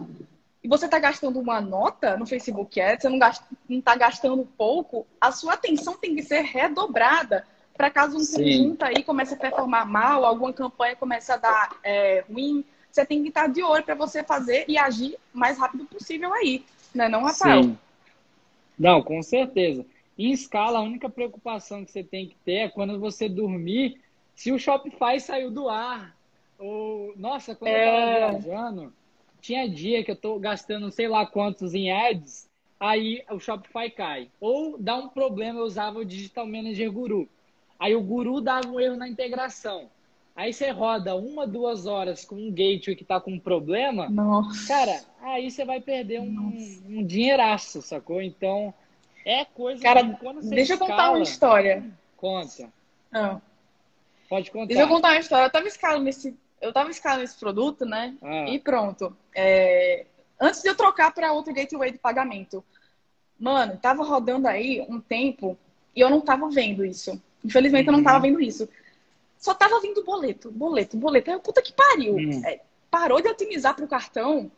e 0.61 0.67
você 0.67 0.87
está 0.87 0.99
gastando 0.99 1.39
uma 1.39 1.61
nota 1.61 2.17
no 2.17 2.27
Facebook 2.27 2.81
Ads, 2.81 3.05
você 3.05 3.09
não 3.09 3.79
está 3.79 3.95
gastando 3.95 4.45
pouco, 4.59 5.07
a 5.21 5.31
sua 5.31 5.53
atenção 5.53 5.97
tem 5.97 6.17
que 6.17 6.23
ser 6.25 6.41
redobrada 6.41 7.47
para 7.77 7.93
caso 7.93 8.17
um 8.17 8.25
Sim. 8.25 8.43
conjunto 8.43 8.83
aí 8.83 9.05
comece 9.05 9.35
a 9.35 9.37
performar 9.37 9.87
mal, 9.87 10.25
alguma 10.25 10.53
campanha 10.53 10.97
comece 10.97 11.31
a 11.31 11.37
dar 11.37 11.79
é, 11.85 12.25
ruim, 12.29 12.65
você 12.91 13.07
tem 13.07 13.23
que 13.23 13.29
estar 13.29 13.47
de 13.47 13.63
olho 13.63 13.85
para 13.85 13.95
você 13.95 14.25
fazer 14.25 14.65
e 14.67 14.77
agir 14.77 15.17
o 15.33 15.39
mais 15.39 15.59
rápido 15.59 15.85
possível 15.85 16.35
aí, 16.35 16.65
né? 16.93 17.09
Não, 17.09 17.23
Rafael? 17.23 17.63
Sim. 17.63 17.79
Não, 18.77 19.01
com 19.01 19.23
certeza. 19.23 19.87
Em 20.19 20.33
escala, 20.33 20.81
a 20.81 20.83
única 20.83 21.09
preocupação 21.09 21.85
que 21.85 21.93
você 21.93 22.03
tem 22.03 22.27
que 22.27 22.37
ter 22.45 22.55
é 22.55 22.69
quando 22.69 22.99
você 22.99 23.29
dormir, 23.29 24.01
se 24.41 24.51
o 24.51 24.59
Shopify 24.59 25.21
saiu 25.21 25.51
do 25.51 25.69
ar. 25.69 26.17
Ou, 26.59 27.13
nossa, 27.15 27.55
quando 27.55 27.73
é... 27.73 28.17
eu 28.17 28.21
tava 28.21 28.39
viajando, 28.39 28.93
tinha 29.39 29.69
dia 29.69 30.03
que 30.03 30.11
eu 30.11 30.17
tô 30.17 30.39
gastando 30.39 30.91
sei 30.91 31.09
lá 31.09 31.27
quantos 31.27 31.75
em 31.75 31.93
ads, 31.93 32.49
aí 32.79 33.23
o 33.31 33.39
Shopify 33.39 33.91
cai. 33.91 34.31
Ou 34.41 34.79
dá 34.79 34.97
um 34.97 35.11
problema, 35.11 35.59
eu 35.59 35.65
usava 35.67 35.99
o 35.99 36.07
Digital 36.07 36.47
Manager 36.47 36.91
Guru. 36.91 37.29
Aí 37.79 37.95
o 37.95 38.01
Guru 38.03 38.41
dava 38.41 38.67
um 38.67 38.81
erro 38.81 38.97
na 38.97 39.07
integração. 39.07 39.91
Aí 40.35 40.55
você 40.55 40.71
roda 40.71 41.15
uma, 41.15 41.47
duas 41.47 41.85
horas 41.85 42.25
com 42.25 42.37
um 42.37 42.51
gateway 42.51 42.97
que 42.97 43.05
tá 43.05 43.21
com 43.21 43.33
um 43.33 43.39
problema. 43.39 44.09
Nossa. 44.09 44.67
Cara, 44.67 45.03
aí 45.21 45.51
você 45.51 45.67
vai 45.67 45.83
perder 45.83 46.19
um, 46.19 46.81
um 46.89 47.05
dinheiraço, 47.05 47.83
sacou? 47.83 48.23
Então, 48.23 48.73
é 49.23 49.45
coisa 49.45 49.83
Cara, 49.83 50.03
que 50.03 50.17
quando 50.19 50.41
você 50.41 50.55
deixa 50.55 50.73
escala, 50.73 50.91
eu 50.91 50.97
contar 50.97 51.11
uma 51.11 51.23
história. 51.23 51.85
Conta. 52.17 52.73
Não. 53.13 53.50
Pode 54.31 54.51
contar. 54.51 54.67
Deixa 54.67 54.83
eu 54.83 54.89
contar 54.89 55.09
uma 55.09 55.19
história. 55.19 55.45
Eu 55.45 55.51
tava 55.51 55.69
escalando 55.69 56.09
esse, 56.09 56.35
eu 56.61 56.73
tava 56.73 56.91
escalando 56.91 57.25
esse 57.25 57.39
produto, 57.39 57.85
né? 57.85 58.17
Ah. 58.23 58.49
E 58.49 58.59
pronto. 58.59 59.15
É... 59.35 60.07
Antes 60.41 60.63
de 60.63 60.69
eu 60.69 60.75
trocar 60.75 61.13
para 61.13 61.33
outro 61.33 61.53
gateway 61.53 61.93
de 61.93 61.99
pagamento. 61.99 62.65
Mano, 63.39 63.77
tava 63.77 64.03
rodando 64.03 64.49
aí 64.49 64.87
um 64.89 65.01
tempo 65.01 65.59
e 65.95 66.01
eu 66.01 66.09
não 66.09 66.23
tava 66.23 66.49
vendo 66.49 66.85
isso. 66.85 67.21
Infelizmente, 67.45 67.89
uhum. 67.89 67.95
eu 67.95 67.99
não 67.99 68.05
tava 68.05 68.17
uhum. 68.17 68.23
vendo 68.23 68.41
isso 68.41 68.67
só 69.41 69.55
tava 69.55 69.81
vindo 69.81 70.05
boleto, 70.05 70.53
boleto, 70.53 70.99
boleto. 70.99 71.31
Aí 71.31 71.37
eu, 71.37 71.41
puta 71.41 71.63
que 71.63 71.73
pariu. 71.73 72.15
Hum. 72.15 72.43
É, 72.45 72.61
parou 72.91 73.23
de 73.23 73.29
otimizar 73.29 73.75
pro 73.75 73.89
cartão. 73.89 74.53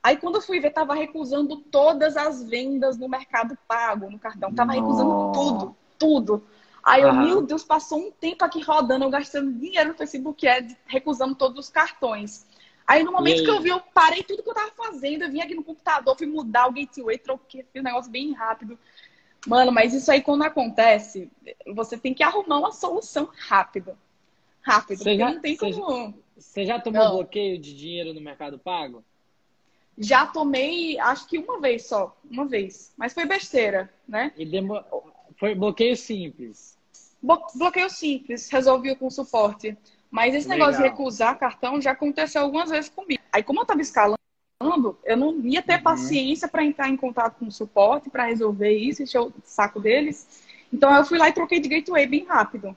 Aí 0.00 0.16
quando 0.16 0.36
eu 0.36 0.40
fui 0.40 0.60
ver, 0.60 0.70
tava 0.70 0.94
recusando 0.94 1.56
todas 1.56 2.16
as 2.16 2.48
vendas 2.48 2.96
no 2.96 3.08
mercado 3.08 3.58
pago, 3.66 4.08
no 4.08 4.18
cartão. 4.18 4.54
Tava 4.54 4.72
Nossa. 4.72 4.80
recusando 4.80 5.32
tudo, 5.32 5.76
tudo. 5.98 6.44
Aí 6.86 7.02
eu, 7.02 7.12
meu 7.12 7.42
Deus, 7.42 7.64
passou 7.64 7.98
um 7.98 8.12
tempo 8.12 8.44
aqui 8.44 8.62
rodando, 8.62 9.04
eu 9.04 9.10
gastando 9.10 9.52
dinheiro 9.52 9.88
no 9.88 9.96
Facebook 9.96 10.46
Ads, 10.46 10.76
recusando 10.86 11.34
todos 11.34 11.58
os 11.58 11.68
cartões. 11.68 12.46
Aí 12.86 13.02
no 13.02 13.10
momento 13.10 13.42
que 13.42 13.50
eu 13.50 13.60
vi, 13.60 13.70
eu 13.70 13.80
parei 13.92 14.22
tudo 14.22 14.40
que 14.40 14.48
eu 14.48 14.54
tava 14.54 14.70
fazendo, 14.70 15.24
eu 15.24 15.32
vim 15.32 15.40
aqui 15.40 15.52
no 15.52 15.64
computador, 15.64 16.16
fui 16.16 16.28
mudar 16.28 16.68
o 16.68 16.72
gateway, 16.72 17.18
troquei, 17.18 17.66
fiz 17.72 17.80
um 17.80 17.84
negócio 17.84 18.08
bem 18.08 18.32
rápido. 18.32 18.78
Mano, 19.48 19.72
mas 19.72 19.94
isso 19.94 20.12
aí 20.12 20.22
quando 20.22 20.44
acontece, 20.44 21.28
você 21.74 21.98
tem 21.98 22.14
que 22.14 22.22
arrumar 22.22 22.58
uma 22.58 22.70
solução 22.70 23.28
rápido. 23.48 23.98
Rápido. 24.62 24.98
Você 24.98 25.16
já, 25.16 25.32
não 25.32 25.40
tem 25.40 25.56
como. 25.56 26.14
Você 26.38 26.64
já 26.64 26.78
tomou 26.78 27.02
não. 27.02 27.16
bloqueio 27.16 27.58
de 27.58 27.74
dinheiro 27.74 28.14
no 28.14 28.20
Mercado 28.20 28.60
Pago? 28.60 29.02
Já 29.98 30.24
tomei, 30.24 31.00
acho 31.00 31.26
que 31.26 31.36
uma 31.36 31.60
vez 31.60 31.86
só. 31.86 32.16
Uma 32.30 32.44
vez. 32.44 32.92
Mas 32.96 33.12
foi 33.12 33.26
besteira, 33.26 33.92
né? 34.06 34.32
E 34.36 34.46
demo... 34.46 34.80
Foi 35.36 35.54
bloqueio 35.54 35.96
simples. 35.96 36.75
Bloqueio 37.22 37.90
simples, 37.90 38.48
resolvi 38.50 38.94
com 38.94 39.10
suporte. 39.10 39.76
Mas 40.10 40.34
esse 40.34 40.48
Legal. 40.48 40.68
negócio 40.68 40.82
de 40.82 40.88
recusar 40.88 41.38
cartão 41.38 41.80
já 41.80 41.92
aconteceu 41.92 42.42
algumas 42.42 42.70
vezes 42.70 42.88
comigo. 42.88 43.22
Aí, 43.32 43.42
como 43.42 43.60
eu 43.60 43.66
tava 43.66 43.80
escalando, 43.80 44.16
eu 45.04 45.16
não 45.16 45.40
ia 45.40 45.62
ter 45.62 45.76
uhum. 45.76 45.82
paciência 45.82 46.48
para 46.48 46.64
entrar 46.64 46.88
em 46.88 46.96
contato 46.96 47.38
com 47.38 47.46
o 47.46 47.52
suporte 47.52 48.08
para 48.08 48.26
resolver 48.26 48.72
isso, 48.72 49.02
encher 49.02 49.20
o 49.20 49.32
saco 49.44 49.80
deles. 49.80 50.46
Então 50.72 50.94
eu 50.94 51.04
fui 51.04 51.18
lá 51.18 51.28
e 51.28 51.32
troquei 51.32 51.60
de 51.60 51.68
gateway 51.68 52.06
bem 52.06 52.24
rápido. 52.24 52.76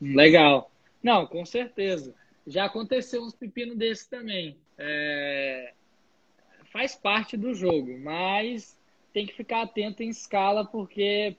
Legal. 0.00 0.70
Não, 1.02 1.26
com 1.26 1.44
certeza. 1.44 2.14
Já 2.46 2.64
aconteceu 2.64 3.22
uns 3.22 3.34
pepinos 3.34 3.76
desses 3.76 4.06
também. 4.06 4.56
É... 4.76 5.72
Faz 6.72 6.94
parte 6.94 7.36
do 7.36 7.54
jogo, 7.54 7.98
mas 7.98 8.76
tem 9.12 9.26
que 9.26 9.34
ficar 9.34 9.62
atento 9.62 10.02
em 10.02 10.08
escala, 10.08 10.64
porque 10.64 11.36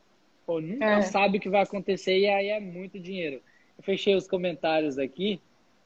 Pô, 0.50 0.60
nunca 0.60 0.84
é. 0.84 1.02
sabe 1.04 1.38
o 1.38 1.40
que 1.40 1.48
vai 1.48 1.62
acontecer 1.62 2.18
e 2.18 2.28
aí 2.28 2.48
é 2.48 2.60
muito 2.60 3.00
dinheiro. 3.00 3.40
Eu 3.78 3.84
fechei 3.84 4.16
os 4.16 4.28
comentários 4.28 4.98
aqui. 4.98 5.40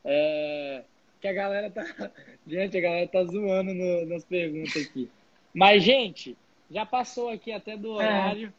É, 0.05 0.85
que 1.19 1.27
a 1.27 1.33
galera 1.33 1.69
tá. 1.69 1.83
Gente, 2.47 2.77
a 2.77 2.79
galera 2.79 3.05
tá 3.09 3.25
zoando 3.25 3.73
no, 3.73 4.05
nas 4.05 4.23
perguntas 4.23 4.77
aqui. 4.77 5.09
Mas, 5.53 5.83
gente, 5.83 6.37
já 6.71 6.85
passou 6.85 7.27
aqui 7.27 7.51
até 7.51 7.75
do 7.75 7.99
é. 7.99 8.05
horário. 8.05 8.53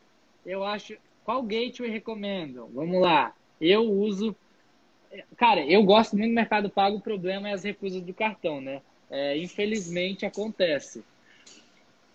É. 0.44 0.54
Eu 0.54 0.62
acho. 0.62 0.94
Qual 1.24 1.42
gateway 1.42 1.90
recomendo? 1.90 2.68
Vamos 2.74 3.00
lá. 3.00 3.34
Eu 3.58 3.90
uso. 3.90 4.36
Cara, 5.38 5.64
eu 5.64 5.82
gosto 5.84 6.18
muito 6.18 6.32
do 6.32 6.34
Mercado 6.34 6.68
Pago. 6.68 6.98
O 6.98 7.00
problema 7.00 7.48
é 7.48 7.54
as 7.54 7.64
recusas 7.64 8.02
do 8.02 8.12
cartão, 8.12 8.60
né? 8.60 8.82
É, 9.10 9.38
infelizmente 9.38 10.26
acontece. 10.26 11.02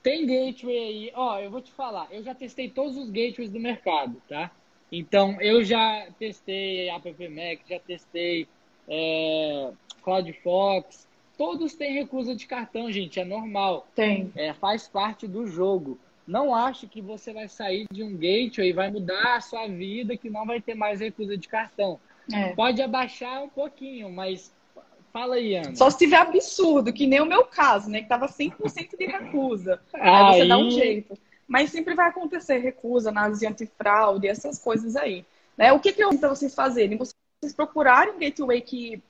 Tem 0.09 0.25
gateway 0.25 0.75
aí, 0.75 1.11
ó, 1.13 1.37
eu 1.37 1.51
vou 1.51 1.61
te 1.61 1.71
falar, 1.71 2.07
eu 2.09 2.23
já 2.23 2.33
testei 2.33 2.67
todos 2.67 2.97
os 2.97 3.11
gateways 3.11 3.51
do 3.51 3.59
mercado, 3.59 4.19
tá? 4.27 4.49
Então, 4.91 5.39
eu 5.39 5.63
já 5.63 6.07
testei 6.17 6.89
AppMac, 6.89 7.61
já 7.69 7.79
testei 7.79 8.47
é, 8.87 9.69
CloudFox, 10.01 11.07
todos 11.37 11.75
têm 11.75 11.93
recusa 11.93 12.35
de 12.35 12.47
cartão, 12.47 12.91
gente, 12.91 13.19
é 13.19 13.23
normal. 13.23 13.85
Tem. 13.93 14.31
É, 14.35 14.51
faz 14.51 14.87
parte 14.87 15.27
do 15.27 15.45
jogo. 15.45 15.99
Não 16.25 16.55
ache 16.55 16.87
que 16.87 17.03
você 17.03 17.31
vai 17.31 17.47
sair 17.47 17.85
de 17.91 18.01
um 18.01 18.17
gateway 18.17 18.69
e 18.69 18.73
vai 18.73 18.89
mudar 18.89 19.35
a 19.35 19.41
sua 19.41 19.67
vida, 19.67 20.17
que 20.17 20.27
não 20.27 20.43
vai 20.43 20.59
ter 20.59 20.73
mais 20.73 21.01
recusa 21.01 21.37
de 21.37 21.47
cartão. 21.47 21.99
É. 22.33 22.55
Pode 22.55 22.81
abaixar 22.81 23.43
um 23.43 23.49
pouquinho, 23.49 24.11
mas 24.11 24.51
Fala 25.11 25.35
aí, 25.35 25.55
Ana. 25.55 25.75
Só 25.75 25.89
se 25.89 25.97
tiver 25.97 26.17
absurdo, 26.17 26.93
que 26.93 27.07
nem 27.07 27.21
o 27.21 27.25
meu 27.25 27.45
caso, 27.45 27.89
né? 27.89 28.01
Que 28.01 28.09
tava 28.09 28.27
100% 28.27 28.97
de 28.97 29.05
recusa. 29.05 29.81
Aí... 29.93 30.01
aí 30.01 30.39
você 30.39 30.47
dá 30.47 30.57
um 30.57 30.69
jeito. 30.69 31.17
Mas 31.47 31.71
sempre 31.71 31.95
vai 31.95 32.09
acontecer 32.09 32.59
recusa, 32.59 33.09
análise 33.09 33.45
antifraude, 33.45 34.27
essas 34.27 34.59
coisas 34.59 34.95
aí. 34.95 35.25
Né? 35.57 35.73
O 35.73 35.79
que, 35.79 35.91
que 35.91 36.03
eu 36.03 36.15
para 36.17 36.29
vocês 36.29 36.53
fazerem? 36.53 36.97
Vocês 36.97 37.53
procurarem 37.55 38.13
um 38.13 38.19
gateway 38.19 38.61
que, 38.61 39.01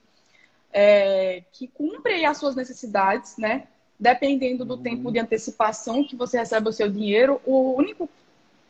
é, 0.71 1.43
que 1.51 1.67
cumpre 1.67 2.25
as 2.25 2.37
suas 2.37 2.55
necessidades, 2.55 3.37
né? 3.37 3.67
Dependendo 3.99 4.63
do 4.63 4.75
uhum. 4.75 4.81
tempo 4.81 5.11
de 5.11 5.19
antecipação 5.19 6.03
que 6.03 6.15
você 6.15 6.39
recebe 6.39 6.69
o 6.69 6.73
seu 6.73 6.89
dinheiro, 6.89 7.41
o 7.45 7.75
único 7.75 8.09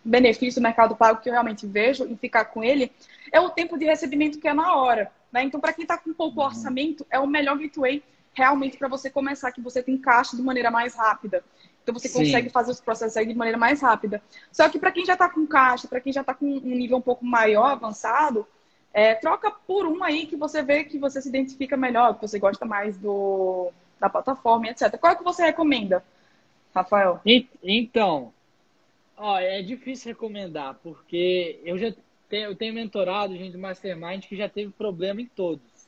benefício 0.03 0.61
do 0.61 0.63
Mercado 0.63 0.95
Pago 0.95 1.21
que 1.21 1.29
eu 1.29 1.33
realmente 1.33 1.67
vejo 1.67 2.05
em 2.05 2.15
ficar 2.15 2.45
com 2.45 2.63
ele 2.63 2.91
é 3.31 3.39
o 3.39 3.49
tempo 3.49 3.77
de 3.77 3.85
recebimento 3.85 4.39
que 4.39 4.47
é 4.47 4.53
na 4.53 4.75
hora. 4.75 5.11
Né? 5.31 5.43
Então, 5.43 5.59
para 5.59 5.73
quem 5.73 5.83
está 5.83 5.97
com 5.97 6.13
pouco 6.13 6.39
uhum. 6.39 6.47
orçamento, 6.47 7.05
é 7.09 7.19
o 7.19 7.27
melhor 7.27 7.57
gateway 7.57 8.03
realmente 8.33 8.77
para 8.77 8.87
você 8.87 9.09
começar, 9.09 9.51
que 9.51 9.61
você 9.61 9.83
tem 9.83 9.97
caixa 9.97 10.35
de 10.35 10.41
maneira 10.41 10.71
mais 10.71 10.95
rápida. 10.95 11.43
Então, 11.83 11.93
você 11.93 12.07
Sim. 12.07 12.19
consegue 12.19 12.49
fazer 12.49 12.71
os 12.71 12.79
processos 12.79 13.17
aí 13.17 13.25
de 13.25 13.33
maneira 13.33 13.57
mais 13.57 13.81
rápida. 13.81 14.21
Só 14.51 14.69
que 14.69 14.79
para 14.79 14.91
quem 14.91 15.05
já 15.05 15.13
está 15.13 15.29
com 15.29 15.45
caixa, 15.45 15.87
para 15.87 15.99
quem 15.99 16.13
já 16.13 16.21
está 16.21 16.33
com 16.33 16.45
um 16.45 16.59
nível 16.59 16.97
um 16.97 17.01
pouco 17.01 17.25
maior, 17.25 17.71
avançado, 17.71 18.47
é, 18.93 19.15
troca 19.15 19.51
por 19.51 19.85
um 19.85 20.03
aí 20.03 20.25
que 20.25 20.35
você 20.35 20.61
vê 20.61 20.83
que 20.83 20.97
você 20.97 21.21
se 21.21 21.29
identifica 21.29 21.77
melhor, 21.77 22.15
que 22.15 22.21
você 22.21 22.39
gosta 22.39 22.65
mais 22.65 22.97
do, 22.97 23.71
da 23.99 24.09
plataforma, 24.09 24.67
etc. 24.67 24.97
Qual 24.97 25.13
é 25.13 25.15
que 25.15 25.23
você 25.23 25.43
recomenda, 25.43 26.03
Rafael? 26.73 27.19
Então, 27.61 28.33
ó, 29.19 29.37
é 29.37 29.61
difícil 29.61 30.13
recomendar, 30.13 30.79
porque 30.81 31.59
eu 31.63 31.77
já 31.77 31.93
eu 32.31 32.55
tenho 32.55 32.73
mentorado 32.73 33.35
gente 33.35 33.53
do 33.53 33.59
Mastermind 33.59 34.25
que 34.25 34.37
já 34.37 34.47
teve 34.47 34.71
problema 34.71 35.19
em 35.21 35.25
todos. 35.25 35.87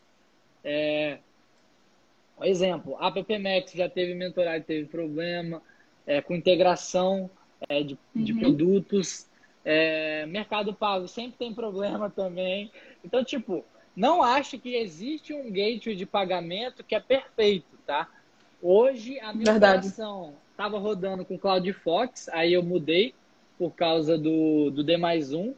É, 0.64 1.20
exemplo, 2.42 2.98
a 3.00 3.08
App 3.08 3.40
Max 3.40 3.72
já 3.74 3.88
teve 3.88 4.14
mentorado 4.14 4.58
e 4.58 4.64
teve 4.64 4.88
problema 4.88 5.62
é, 6.06 6.22
com 6.22 6.36
integração 6.36 7.30
é, 7.70 7.84
de, 7.84 7.98
uhum. 8.16 8.24
de, 8.24 8.34
produtos. 8.34 9.28
É, 9.64 10.26
Mercado 10.26 10.74
Pago 10.74 11.08
sempre 11.08 11.38
tem 11.38 11.54
problema 11.54 12.10
também. 12.10 12.72
Então, 13.04 13.24
tipo, 13.24 13.64
não 13.96 14.24
acho 14.24 14.58
que 14.58 14.76
existe 14.76 15.34
um 15.34 15.52
gateway 15.52 15.96
de 15.96 16.06
pagamento 16.06 16.84
que 16.84 16.96
é 16.96 17.00
perfeito, 17.00 17.78
tá? 17.86 18.10
Hoje 18.62 19.20
a 19.20 19.32
minha 19.32 19.56
operação 19.56 20.34
estava 20.50 20.80
rodando 20.80 21.24
com 21.24 21.38
Cloud 21.38 21.72
Fox, 21.74 22.28
aí 22.30 22.54
eu 22.54 22.64
mudei 22.64 23.14
por 23.62 23.76
causa 23.76 24.18
do, 24.18 24.72
do 24.72 24.84
D 24.84 24.98
mais 24.98 25.34
um. 25.34 25.54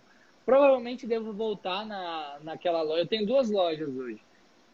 Provavelmente 0.45 1.07
devo 1.07 1.31
voltar 1.31 1.85
na, 1.85 2.37
naquela 2.43 2.81
loja. 2.81 3.03
Eu 3.03 3.07
tenho 3.07 3.25
duas 3.25 3.49
lojas 3.49 3.87
hoje. 3.95 4.19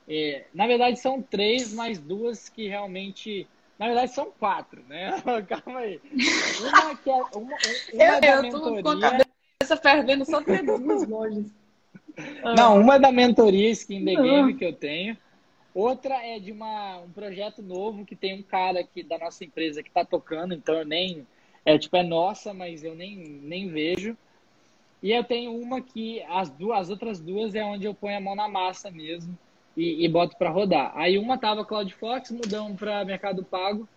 É, 0.08 0.46
na 0.52 0.66
verdade, 0.66 1.00
são 1.00 1.22
três, 1.22 1.72
mas 1.72 2.00
duas 2.00 2.50
que 2.50 2.68
realmente. 2.68 3.46
Na 3.78 3.86
verdade, 3.86 4.12
são 4.14 4.32
quatro, 4.32 4.82
né? 4.90 5.22
Calma 5.48 5.82
aí. 5.82 6.02
Uma 6.60 6.96
que 6.96 7.10
é. 7.12 7.14
Uma, 7.14 7.28
uma 7.36 7.56
eu, 7.94 8.20
da 8.20 8.28
eu 8.28 8.42
mentoria... 8.42 8.52
tô 8.52 8.84
com 8.84 8.90
a 8.90 9.00
cabeça 9.00 9.78
fervendo 9.80 10.26
só 10.26 10.42
ter 10.42 10.64
duas 10.66 11.08
lojas. 11.08 11.46
Não, 12.58 12.82
uma 12.82 12.98
da 12.98 13.12
mentoria 13.12 13.70
Skin 13.70 14.06
the 14.06 14.16
Game 14.16 14.56
que 14.56 14.66
eu 14.66 14.74
tenho. 14.74 15.16
Outra 15.72 16.16
é 16.26 16.40
de 16.40 16.52
uma, 16.52 16.98
um 16.98 17.12
projeto 17.12 17.62
novo 17.62 18.04
que 18.04 18.16
tem 18.16 18.34
um 18.34 18.42
cara 18.42 18.80
aqui 18.80 19.04
da 19.04 19.20
nossa 19.20 19.46
empresa 19.46 19.84
que 19.84 19.90
está 19.90 20.04
tocando, 20.04 20.56
então 20.56 20.74
eu 20.74 20.86
nem. 20.86 21.28
É 21.66 21.78
tipo, 21.78 21.96
é 21.98 22.04
nossa, 22.04 22.54
mas 22.54 22.84
eu 22.84 22.96
nem, 22.96 23.18
nem 23.18 23.70
vejo. 23.70 24.18
E 25.02 25.12
eu 25.12 25.24
tenho 25.24 25.56
uma 25.56 25.82
que 25.82 26.22
as 26.24 26.50
duas, 26.50 26.80
as 26.82 26.90
outras 26.90 27.20
duas 27.20 27.56
é 27.56 27.64
onde 27.64 27.86
eu 27.86 27.94
ponho 27.94 28.18
a 28.18 28.22
mão 28.22 28.36
na 28.36 28.50
massa 28.50 28.92
mesmo 28.92 29.38
e, 29.76 30.06
e 30.06 30.10
boto 30.10 30.38
para 30.38 30.50
rodar. 30.50 30.92
Aí 30.98 31.18
uma 31.18 31.38
tava 31.38 31.66
CloudFox, 31.66 32.32
mudamos 32.32 32.78
para 32.78 33.06
Mercado 33.06 33.44
Pago 33.44 33.88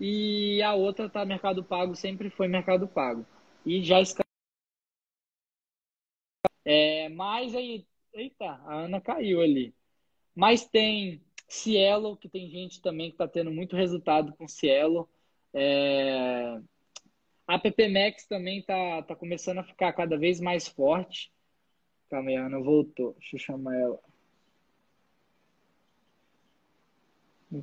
e 0.00 0.62
a 0.62 0.74
outra 0.74 1.08
tá 1.08 1.24
Mercado 1.24 1.64
Pago, 1.64 1.94
sempre 1.96 2.30
foi 2.30 2.48
Mercado 2.48 2.86
Pago. 2.86 3.24
E 3.66 3.82
já 3.82 4.00
é, 6.64 7.08
mas 7.10 7.54
aí, 7.54 7.86
eita, 8.12 8.44
a 8.46 8.74
Ana 8.74 9.00
caiu 9.00 9.40
ali. 9.40 9.74
Mas 10.34 10.66
tem 10.66 11.22
Cielo, 11.48 12.16
que 12.16 12.28
tem 12.28 12.50
gente 12.50 12.80
também 12.82 13.08
que 13.10 13.14
está 13.14 13.28
tendo 13.28 13.50
muito 13.52 13.76
resultado 13.76 14.34
com 14.36 14.48
Cielo. 14.48 15.08
É, 15.52 16.60
a 17.46 17.58
PP 17.58 17.88
Max 17.88 18.26
também 18.26 18.62
tá, 18.62 19.02
tá 19.02 19.14
começando 19.14 19.58
a 19.58 19.64
ficar 19.64 19.92
cada 19.92 20.16
vez 20.16 20.40
mais 20.40 20.66
forte. 20.66 21.30
Calma 22.10 22.30
aí, 22.30 22.36
Ana 22.36 22.58
voltou. 22.58 23.14
Deixa 23.18 23.36
eu 23.36 23.40
chamar 23.40 23.74
ela. 23.76 23.98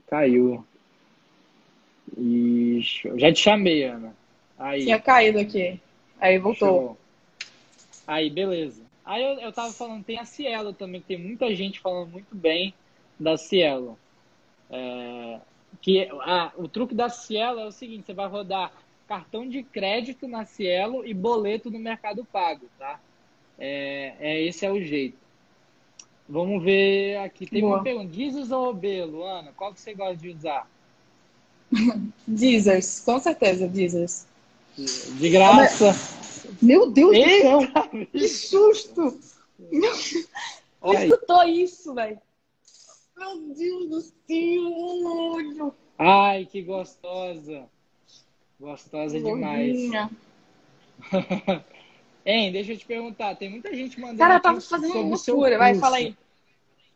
Caiu. 0.08 0.66
Ixi, 2.18 3.12
já 3.18 3.32
te 3.32 3.40
chamei, 3.40 3.84
Ana. 3.84 4.16
Aí. 4.58 4.84
Tinha 4.84 5.00
caído 5.00 5.40
aqui. 5.40 5.80
Aí 6.20 6.38
voltou. 6.38 6.98
Aí, 8.06 8.30
beleza. 8.30 8.84
Aí 9.04 9.24
eu, 9.24 9.40
eu 9.40 9.52
tava 9.52 9.74
falando, 9.74 10.04
tem 10.04 10.20
a 10.20 10.26
Cielo 10.26 10.74
também, 10.74 11.02
tem 11.02 11.18
muita 11.18 11.54
gente 11.56 11.80
falando 11.80 12.12
muito 12.12 12.36
bem 12.36 12.74
da 13.20 13.36
Cielo. 13.38 13.98
É, 14.70 15.40
que 15.82 16.08
a, 16.22 16.52
o 16.56 16.68
truque 16.68 16.94
da 16.94 17.10
Cielo 17.10 17.60
é 17.60 17.66
o 17.66 17.72
seguinte, 17.72 18.06
você 18.06 18.14
vai 18.14 18.28
rodar 18.28 18.72
cartão 19.12 19.46
de 19.46 19.62
crédito 19.62 20.26
na 20.26 20.46
Cielo 20.46 21.06
e 21.06 21.14
boleto 21.14 21.70
no 21.70 21.78
Mercado 21.78 22.24
Pago, 22.24 22.68
tá? 22.80 22.98
É, 23.60 24.16
é 24.22 24.42
esse 24.42 24.66
é 24.66 24.72
o 24.72 24.82
jeito. 24.82 25.18
Vamos 26.30 26.64
ver 26.64 27.18
aqui. 27.18 27.46
Tem 27.46 27.60
Boa. 27.60 27.76
uma 27.76 27.84
pergunta. 27.84 28.08
Deezers 28.08 28.52
ou 28.52 28.70
Obelo, 28.70 29.22
Ana? 29.26 29.52
Qual 29.52 29.74
que 29.74 29.82
você 29.82 29.94
gosta 29.94 30.16
de 30.16 30.30
usar? 30.30 30.66
Deezers, 32.26 33.02
com 33.02 33.20
certeza, 33.20 33.68
Deezers. 33.68 34.26
De 34.78 35.30
graça. 35.30 35.94
Meu 36.62 36.90
Deus 36.90 37.14
Eita, 37.14 37.58
do 37.58 37.60
céu! 37.60 38.08
Que 38.14 38.28
susto! 38.30 39.20
Meu... 39.70 39.94
escutou 40.94 41.44
isso, 41.44 41.94
velho? 41.94 42.18
Meu 43.18 43.40
Deus 43.54 43.90
do 43.90 44.02
céu! 44.02 45.76
Ai, 45.98 46.46
que 46.46 46.62
gostosa! 46.62 47.70
Gostosa 48.62 49.20
demais. 49.20 49.76
hein, 52.24 52.52
deixa 52.52 52.74
eu 52.74 52.78
te 52.78 52.86
perguntar, 52.86 53.36
tem 53.36 53.50
muita 53.50 53.74
gente 53.74 54.00
mandando. 54.00 54.20
Cara, 54.20 54.40
tava 54.40 54.62
fazendo 54.62 54.94
uma 54.94 55.18
loucura, 55.18 55.58
vai, 55.58 55.74
fala 55.74 55.98
aí. 55.98 56.16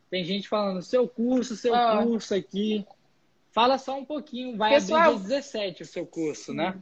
Tem 0.08 0.24
gente 0.24 0.48
falando 0.48 0.80
seu 0.80 1.08
curso, 1.08 1.56
seu 1.56 1.74
ah. 1.74 2.04
curso 2.04 2.36
aqui. 2.36 2.86
Fala 3.50 3.78
só 3.78 3.98
um 3.98 4.04
pouquinho, 4.04 4.56
vai 4.56 4.74
Pessoal, 4.74 5.00
abrir 5.00 5.18
dia 5.18 5.28
17 5.40 5.82
o 5.82 5.86
seu 5.86 6.06
curso, 6.06 6.54
né? 6.54 6.78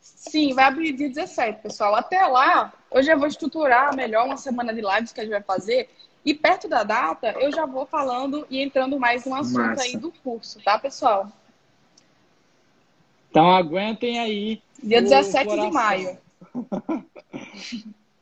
Sim, 0.00 0.52
vai 0.52 0.64
abrir 0.64 0.92
dia 0.92 1.08
17, 1.08 1.62
pessoal. 1.62 1.94
Até 1.94 2.26
lá, 2.26 2.72
eu 2.90 3.00
já 3.00 3.14
vou 3.14 3.28
estruturar 3.28 3.94
melhor 3.94 4.26
uma 4.26 4.36
semana 4.36 4.74
de 4.74 4.80
lives 4.80 5.12
que 5.12 5.20
a 5.20 5.22
gente 5.22 5.32
vai 5.32 5.42
fazer. 5.42 5.88
E 6.24 6.34
perto 6.34 6.66
da 6.66 6.82
data, 6.82 7.30
eu 7.38 7.52
já 7.52 7.64
vou 7.64 7.86
falando 7.86 8.44
e 8.50 8.60
entrando 8.60 8.98
mais 8.98 9.24
no 9.24 9.36
assunto 9.36 9.58
Massa. 9.60 9.84
aí 9.84 9.96
do 9.96 10.10
curso, 10.10 10.60
tá, 10.64 10.80
pessoal? 10.80 11.30
Então 13.34 13.50
aguentem 13.50 14.20
aí. 14.20 14.62
Dia 14.80 15.02
17 15.02 15.44
coração. 15.44 15.68
de 15.68 15.74
maio. 15.74 16.18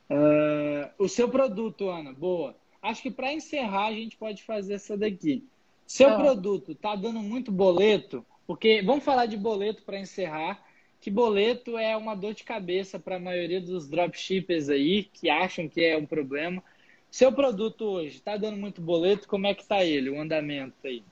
uh, 0.08 0.88
o 0.98 1.06
seu 1.06 1.28
produto, 1.28 1.90
Ana, 1.90 2.14
boa. 2.14 2.56
Acho 2.80 3.02
que 3.02 3.10
para 3.10 3.30
encerrar 3.30 3.88
a 3.88 3.92
gente 3.92 4.16
pode 4.16 4.42
fazer 4.42 4.72
essa 4.72 4.96
daqui. 4.96 5.46
Seu 5.86 6.08
ah. 6.08 6.16
produto 6.16 6.74
tá 6.74 6.96
dando 6.96 7.20
muito 7.20 7.52
boleto, 7.52 8.24
porque 8.46 8.80
vamos 8.80 9.04
falar 9.04 9.26
de 9.26 9.36
boleto 9.36 9.82
para 9.82 10.00
encerrar. 10.00 10.64
que 10.98 11.10
boleto 11.10 11.76
é 11.76 11.94
uma 11.94 12.14
dor 12.14 12.32
de 12.32 12.44
cabeça 12.44 12.98
para 12.98 13.16
a 13.16 13.20
maioria 13.20 13.60
dos 13.60 13.86
dropshippers 13.86 14.70
aí, 14.70 15.04
que 15.12 15.28
acham 15.28 15.68
que 15.68 15.84
é 15.84 15.94
um 15.94 16.06
problema. 16.06 16.64
Seu 17.10 17.30
produto 17.30 17.84
hoje 17.84 18.16
está 18.16 18.38
dando 18.38 18.56
muito 18.56 18.80
boleto, 18.80 19.28
como 19.28 19.46
é 19.46 19.52
que 19.52 19.60
está 19.60 19.84
ele, 19.84 20.08
o 20.08 20.18
andamento 20.18 20.74
aí? 20.86 21.04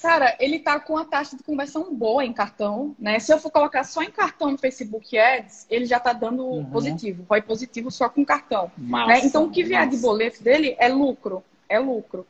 Cara, 0.00 0.36
ele 0.38 0.58
tá 0.58 0.78
com 0.78 0.98
a 0.98 1.04
taxa 1.04 1.36
de 1.36 1.42
conversão 1.42 1.94
boa 1.94 2.24
em 2.24 2.32
cartão, 2.32 2.94
né? 2.98 3.18
Se 3.18 3.32
eu 3.32 3.38
for 3.38 3.50
colocar 3.50 3.84
só 3.84 4.02
em 4.02 4.10
cartão 4.10 4.50
no 4.50 4.58
Facebook 4.58 5.16
Ads, 5.16 5.66
ele 5.70 5.86
já 5.86 5.98
tá 5.98 6.12
dando 6.12 6.44
uhum. 6.44 6.64
positivo, 6.66 7.24
vai 7.28 7.40
positivo 7.40 7.90
só 7.90 8.08
com 8.08 8.24
cartão. 8.24 8.70
Massa, 8.76 9.06
né? 9.06 9.20
Então, 9.24 9.44
o 9.44 9.50
que 9.50 9.64
vier 9.64 9.84
massa. 9.84 9.96
de 9.96 10.02
boleto 10.02 10.42
dele 10.42 10.76
é 10.78 10.88
lucro, 10.88 11.42
é 11.68 11.78
lucro. 11.78 12.26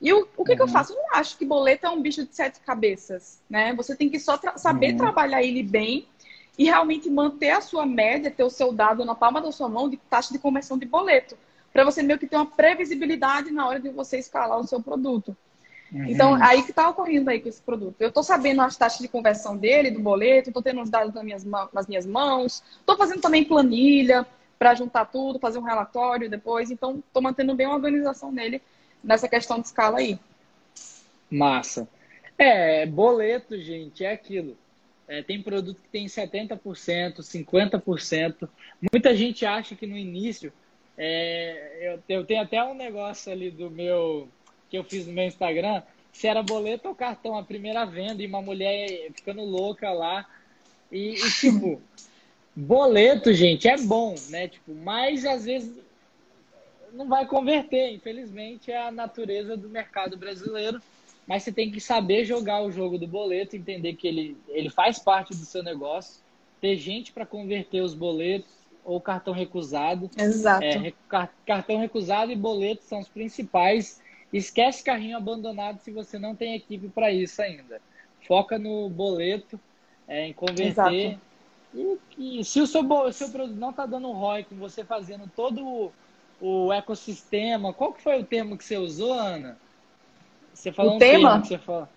E 0.00 0.12
o, 0.12 0.28
o 0.36 0.44
que, 0.44 0.50
uhum. 0.50 0.56
que 0.56 0.62
eu 0.62 0.66
uhum. 0.66 0.72
faço? 0.72 0.92
Eu 0.92 0.96
não 0.96 1.14
acho 1.14 1.38
que 1.38 1.46
boleto 1.46 1.86
é 1.86 1.90
um 1.90 2.02
bicho 2.02 2.24
de 2.26 2.34
sete 2.34 2.60
cabeças, 2.60 3.40
né? 3.48 3.72
Você 3.74 3.96
tem 3.96 4.10
que 4.10 4.20
só 4.20 4.36
tra 4.36 4.58
saber 4.58 4.92
uhum. 4.92 4.98
trabalhar 4.98 5.42
ele 5.42 5.62
bem 5.62 6.06
e 6.58 6.64
realmente 6.64 7.08
manter 7.08 7.50
a 7.50 7.60
sua 7.60 7.86
média, 7.86 8.30
ter 8.30 8.44
o 8.44 8.50
seu 8.50 8.72
dado 8.72 9.04
na 9.04 9.14
palma 9.14 9.40
da 9.40 9.52
sua 9.52 9.68
mão 9.68 9.88
de 9.88 9.96
taxa 9.96 10.32
de 10.32 10.38
conversão 10.38 10.78
de 10.78 10.86
boleto, 10.86 11.36
para 11.72 11.84
você 11.84 12.02
meio 12.02 12.18
que 12.18 12.26
ter 12.26 12.36
uma 12.36 12.46
previsibilidade 12.46 13.50
na 13.50 13.66
hora 13.66 13.78
de 13.78 13.88
você 13.90 14.18
escalar 14.18 14.58
o 14.58 14.66
seu 14.66 14.82
produto. 14.82 15.36
Uhum. 15.92 16.04
Então, 16.04 16.34
aí 16.42 16.62
que 16.62 16.70
está 16.70 16.88
ocorrendo 16.88 17.30
aí 17.30 17.40
com 17.40 17.48
esse 17.48 17.62
produto. 17.62 17.96
Eu 18.00 18.08
estou 18.08 18.22
sabendo 18.22 18.62
as 18.62 18.76
taxas 18.76 19.00
de 19.00 19.08
conversão 19.08 19.56
dele, 19.56 19.90
do 19.90 20.00
boleto, 20.00 20.50
estou 20.50 20.62
tendo 20.62 20.80
os 20.80 20.90
dados 20.90 21.14
nas 21.14 21.24
minhas, 21.24 21.44
nas 21.44 21.86
minhas 21.86 22.06
mãos, 22.06 22.62
estou 22.80 22.96
fazendo 22.96 23.20
também 23.20 23.44
planilha 23.44 24.26
para 24.58 24.74
juntar 24.74 25.04
tudo, 25.06 25.38
fazer 25.38 25.58
um 25.58 25.62
relatório 25.62 26.28
depois. 26.28 26.70
Então, 26.70 27.02
estou 27.06 27.22
mantendo 27.22 27.54
bem 27.54 27.66
a 27.66 27.74
organização 27.74 28.32
dele 28.32 28.60
nessa 29.02 29.28
questão 29.28 29.60
de 29.60 29.66
escala 29.66 29.98
aí. 29.98 30.18
Massa. 31.30 31.88
É, 32.38 32.84
boleto, 32.86 33.58
gente, 33.60 34.04
é 34.04 34.12
aquilo. 34.12 34.56
É, 35.08 35.22
tem 35.22 35.40
produto 35.40 35.80
que 35.80 35.88
tem 35.88 36.06
70%, 36.06 37.18
50%. 37.18 38.48
Muita 38.92 39.14
gente 39.14 39.46
acha 39.46 39.74
que 39.74 39.86
no 39.86 39.96
início. 39.96 40.52
É, 40.98 42.00
eu, 42.08 42.16
eu 42.16 42.24
tenho 42.24 42.42
até 42.42 42.62
um 42.62 42.74
negócio 42.74 43.30
ali 43.30 43.50
do 43.50 43.70
meu. 43.70 44.28
Que 44.70 44.76
eu 44.76 44.84
fiz 44.84 45.06
no 45.06 45.12
meu 45.12 45.24
Instagram. 45.24 45.82
Se 46.12 46.26
era 46.26 46.42
boleto 46.42 46.88
ou 46.88 46.94
cartão, 46.94 47.36
a 47.36 47.42
primeira 47.42 47.84
venda, 47.84 48.22
e 48.22 48.26
uma 48.26 48.40
mulher 48.40 49.10
ficando 49.14 49.42
louca 49.42 49.90
lá. 49.92 50.26
E, 50.90 51.14
e 51.14 51.30
tipo, 51.32 51.80
boleto, 52.54 53.32
gente, 53.34 53.68
é 53.68 53.76
bom, 53.76 54.14
né? 54.30 54.48
Tipo, 54.48 54.74
mas 54.74 55.24
às 55.24 55.44
vezes 55.44 55.72
não 56.92 57.06
vai 57.08 57.26
converter, 57.26 57.92
infelizmente, 57.92 58.70
é 58.72 58.80
a 58.80 58.90
natureza 58.90 59.56
do 59.56 59.68
mercado 59.68 60.16
brasileiro. 60.16 60.80
Mas 61.26 61.42
você 61.42 61.52
tem 61.52 61.70
que 61.70 61.80
saber 61.80 62.24
jogar 62.24 62.62
o 62.62 62.70
jogo 62.70 62.98
do 62.98 63.06
boleto, 63.06 63.56
entender 63.56 63.94
que 63.94 64.06
ele, 64.06 64.36
ele 64.48 64.70
faz 64.70 64.98
parte 64.98 65.30
do 65.30 65.44
seu 65.44 65.62
negócio, 65.62 66.22
ter 66.60 66.76
gente 66.76 67.12
para 67.12 67.26
converter 67.26 67.80
os 67.80 67.94
boletos 67.94 68.48
ou 68.84 69.00
cartão 69.00 69.34
recusado. 69.34 70.08
Exato. 70.16 70.64
É, 70.64 70.92
cartão 71.44 71.78
recusado 71.78 72.30
e 72.30 72.36
boleto 72.36 72.84
são 72.84 73.00
os 73.00 73.08
principais. 73.08 74.00
Esquece 74.32 74.82
carrinho 74.82 75.16
abandonado 75.16 75.78
se 75.80 75.90
você 75.90 76.18
não 76.18 76.34
tem 76.34 76.54
equipe 76.54 76.88
para 76.88 77.10
isso 77.10 77.40
ainda. 77.40 77.80
Foca 78.26 78.58
no 78.58 78.88
boleto, 78.88 79.58
é, 80.08 80.26
em 80.26 80.32
converter. 80.32 80.66
Exato. 80.68 81.20
E, 81.74 82.38
e 82.40 82.44
se 82.44 82.60
o 82.60 82.66
seu, 82.66 82.82
seu 83.12 83.28
produto 83.30 83.56
não 83.56 83.70
está 83.70 83.86
dando 83.86 84.10
ROI 84.10 84.44
com 84.44 84.56
você 84.56 84.84
fazendo 84.84 85.30
todo 85.34 85.92
o 86.40 86.72
ecossistema. 86.72 87.72
Qual 87.72 87.92
que 87.92 88.02
foi 88.02 88.20
o 88.20 88.24
termo 88.24 88.56
que 88.56 88.64
você 88.64 88.76
usou, 88.76 89.12
Ana? 89.12 89.58
Você 90.52 90.72
falou 90.72 90.92
o 90.92 90.96
um 90.96 90.98
tema? 90.98 91.44
você 91.44 91.58
falou. 91.58 91.88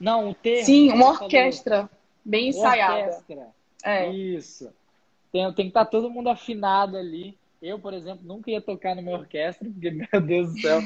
Não, 0.00 0.30
o 0.30 0.34
termo. 0.34 0.64
Sim, 0.64 0.92
uma 0.92 1.10
orquestra 1.10 1.76
falou. 1.76 1.90
bem 2.24 2.48
ensaiada. 2.48 3.10
Orquestra. 3.10 3.48
É. 3.84 4.10
Isso. 4.10 4.72
Tem, 5.32 5.44
tem 5.52 5.66
que 5.66 5.70
estar 5.70 5.84
tá 5.84 5.90
todo 5.90 6.10
mundo 6.10 6.28
afinado 6.28 6.96
ali. 6.96 7.36
Eu, 7.60 7.78
por 7.78 7.92
exemplo, 7.92 8.24
nunca 8.24 8.50
ia 8.50 8.60
tocar 8.60 8.94
numa 8.94 9.12
orquestra, 9.12 9.68
porque, 9.68 9.90
meu 10.12 10.20
Deus 10.20 10.52
do 10.54 10.60
céu. 10.60 10.80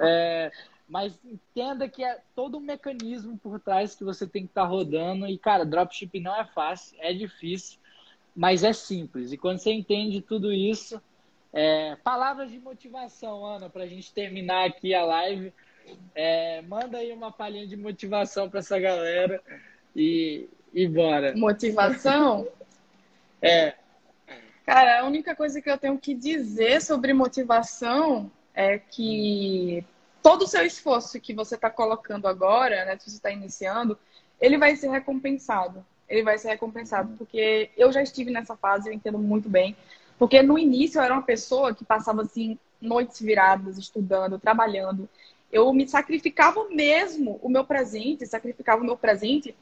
é, 0.00 0.52
mas 0.88 1.18
entenda 1.24 1.88
que 1.88 2.04
é 2.04 2.20
todo 2.34 2.58
um 2.58 2.60
mecanismo 2.60 3.36
por 3.38 3.58
trás 3.58 3.94
que 3.94 4.04
você 4.04 4.26
tem 4.26 4.42
que 4.42 4.50
estar 4.50 4.62
tá 4.62 4.68
rodando. 4.68 5.26
E, 5.26 5.36
cara, 5.36 5.64
dropshipping 5.64 6.20
não 6.20 6.36
é 6.36 6.44
fácil, 6.44 6.96
é 7.00 7.12
difícil, 7.12 7.78
mas 8.34 8.62
é 8.62 8.72
simples. 8.72 9.32
E 9.32 9.36
quando 9.36 9.58
você 9.58 9.72
entende 9.72 10.20
tudo 10.20 10.52
isso, 10.52 11.00
é, 11.52 11.96
palavras 12.02 12.50
de 12.50 12.58
motivação, 12.58 13.44
Ana, 13.44 13.68
para 13.68 13.84
a 13.84 13.86
gente 13.86 14.12
terminar 14.12 14.66
aqui 14.66 14.94
a 14.94 15.04
live. 15.04 15.52
É, 16.14 16.62
manda 16.62 16.98
aí 16.98 17.12
uma 17.12 17.32
palhinha 17.32 17.66
de 17.66 17.76
motivação 17.76 18.48
para 18.48 18.60
essa 18.60 18.78
galera 18.78 19.42
e, 19.94 20.48
e 20.72 20.86
bora. 20.86 21.36
Motivação? 21.36 22.46
é. 23.42 23.74
Cara, 24.64 25.00
a 25.00 25.04
única 25.04 25.34
coisa 25.34 25.60
que 25.60 25.70
eu 25.70 25.76
tenho 25.76 25.98
que 25.98 26.14
dizer 26.14 26.80
sobre 26.80 27.12
motivação 27.12 28.30
é 28.54 28.78
que 28.78 29.84
todo 30.22 30.42
o 30.42 30.46
seu 30.46 30.64
esforço 30.64 31.20
que 31.20 31.34
você 31.34 31.56
está 31.56 31.68
colocando 31.68 32.28
agora, 32.28 32.84
né, 32.84 32.96
que 32.96 33.10
você 33.10 33.16
está 33.16 33.30
iniciando, 33.30 33.98
ele 34.40 34.56
vai 34.56 34.76
ser 34.76 34.88
recompensado. 34.88 35.84
Ele 36.08 36.22
vai 36.22 36.38
ser 36.38 36.48
recompensado, 36.48 37.14
porque 37.16 37.70
eu 37.76 37.90
já 37.90 38.02
estive 38.02 38.30
nessa 38.30 38.56
fase, 38.56 38.88
eu 38.88 38.92
entendo 38.92 39.18
muito 39.18 39.48
bem. 39.48 39.76
Porque 40.18 40.42
no 40.42 40.58
início 40.58 40.98
eu 40.98 41.02
era 41.02 41.14
uma 41.14 41.22
pessoa 41.22 41.74
que 41.74 41.84
passava 41.84 42.22
assim 42.22 42.58
noites 42.80 43.20
viradas 43.20 43.78
estudando, 43.78 44.38
trabalhando. 44.38 45.08
Eu 45.50 45.72
me 45.72 45.88
sacrificava 45.88 46.68
mesmo 46.68 47.38
o 47.42 47.48
meu 47.48 47.64
presente, 47.64 48.26
sacrificava 48.26 48.82
o 48.82 48.84
meu 48.84 48.96
presente 48.96 49.54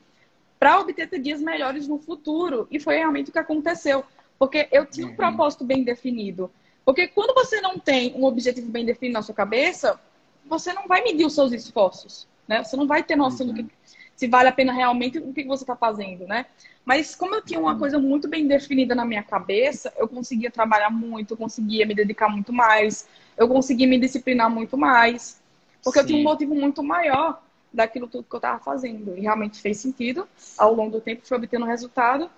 para 0.58 0.78
obter 0.78 1.08
dias 1.20 1.40
melhores 1.40 1.86
no 1.86 1.98
futuro. 1.98 2.66
E 2.70 2.78
foi 2.78 2.96
realmente 2.96 3.30
o 3.30 3.32
que 3.32 3.38
aconteceu. 3.38 4.04
Porque 4.40 4.66
eu 4.72 4.86
tinha 4.86 5.06
um 5.06 5.14
propósito 5.14 5.64
bem 5.64 5.84
definido. 5.84 6.50
Porque 6.82 7.06
quando 7.08 7.34
você 7.34 7.60
não 7.60 7.78
tem 7.78 8.14
um 8.14 8.24
objetivo 8.24 8.70
bem 8.70 8.86
definido 8.86 9.12
na 9.12 9.22
sua 9.22 9.34
cabeça, 9.34 10.00
você 10.46 10.72
não 10.72 10.88
vai 10.88 11.02
medir 11.04 11.26
os 11.26 11.34
seus 11.34 11.52
esforços. 11.52 12.26
Né? 12.48 12.64
Você 12.64 12.74
não 12.74 12.86
vai 12.86 13.02
ter 13.02 13.16
noção 13.16 13.46
do 13.46 13.52
que, 13.52 13.60
uhum. 13.60 13.68
se 14.16 14.26
vale 14.26 14.48
a 14.48 14.52
pena 14.52 14.72
realmente 14.72 15.18
o 15.18 15.30
que 15.30 15.44
você 15.44 15.62
está 15.62 15.76
fazendo, 15.76 16.26
né? 16.26 16.46
Mas 16.86 17.14
como 17.14 17.34
eu 17.34 17.42
tinha 17.42 17.60
uma 17.60 17.78
coisa 17.78 17.98
muito 17.98 18.26
bem 18.26 18.46
definida 18.48 18.94
na 18.94 19.04
minha 19.04 19.22
cabeça, 19.22 19.92
eu 19.98 20.08
conseguia 20.08 20.50
trabalhar 20.50 20.88
muito, 20.88 21.34
eu 21.34 21.36
conseguia 21.36 21.84
me 21.84 21.94
dedicar 21.94 22.30
muito 22.30 22.50
mais, 22.50 23.06
eu 23.36 23.46
conseguia 23.46 23.86
me 23.86 23.98
disciplinar 23.98 24.50
muito 24.50 24.76
mais, 24.78 25.40
porque 25.84 25.98
Sim. 25.98 26.02
eu 26.02 26.06
tinha 26.06 26.20
um 26.20 26.24
motivo 26.24 26.54
muito 26.54 26.82
maior 26.82 27.42
daquilo 27.70 28.08
tudo 28.08 28.24
que 28.24 28.34
eu 28.34 28.38
estava 28.38 28.58
fazendo. 28.58 29.16
E 29.16 29.20
realmente 29.20 29.60
fez 29.60 29.76
sentido. 29.76 30.26
Ao 30.56 30.74
longo 30.74 30.92
do 30.92 31.00
tempo, 31.00 31.26
fui 31.26 31.36
obtendo 31.36 31.66
resultado. 31.66 32.30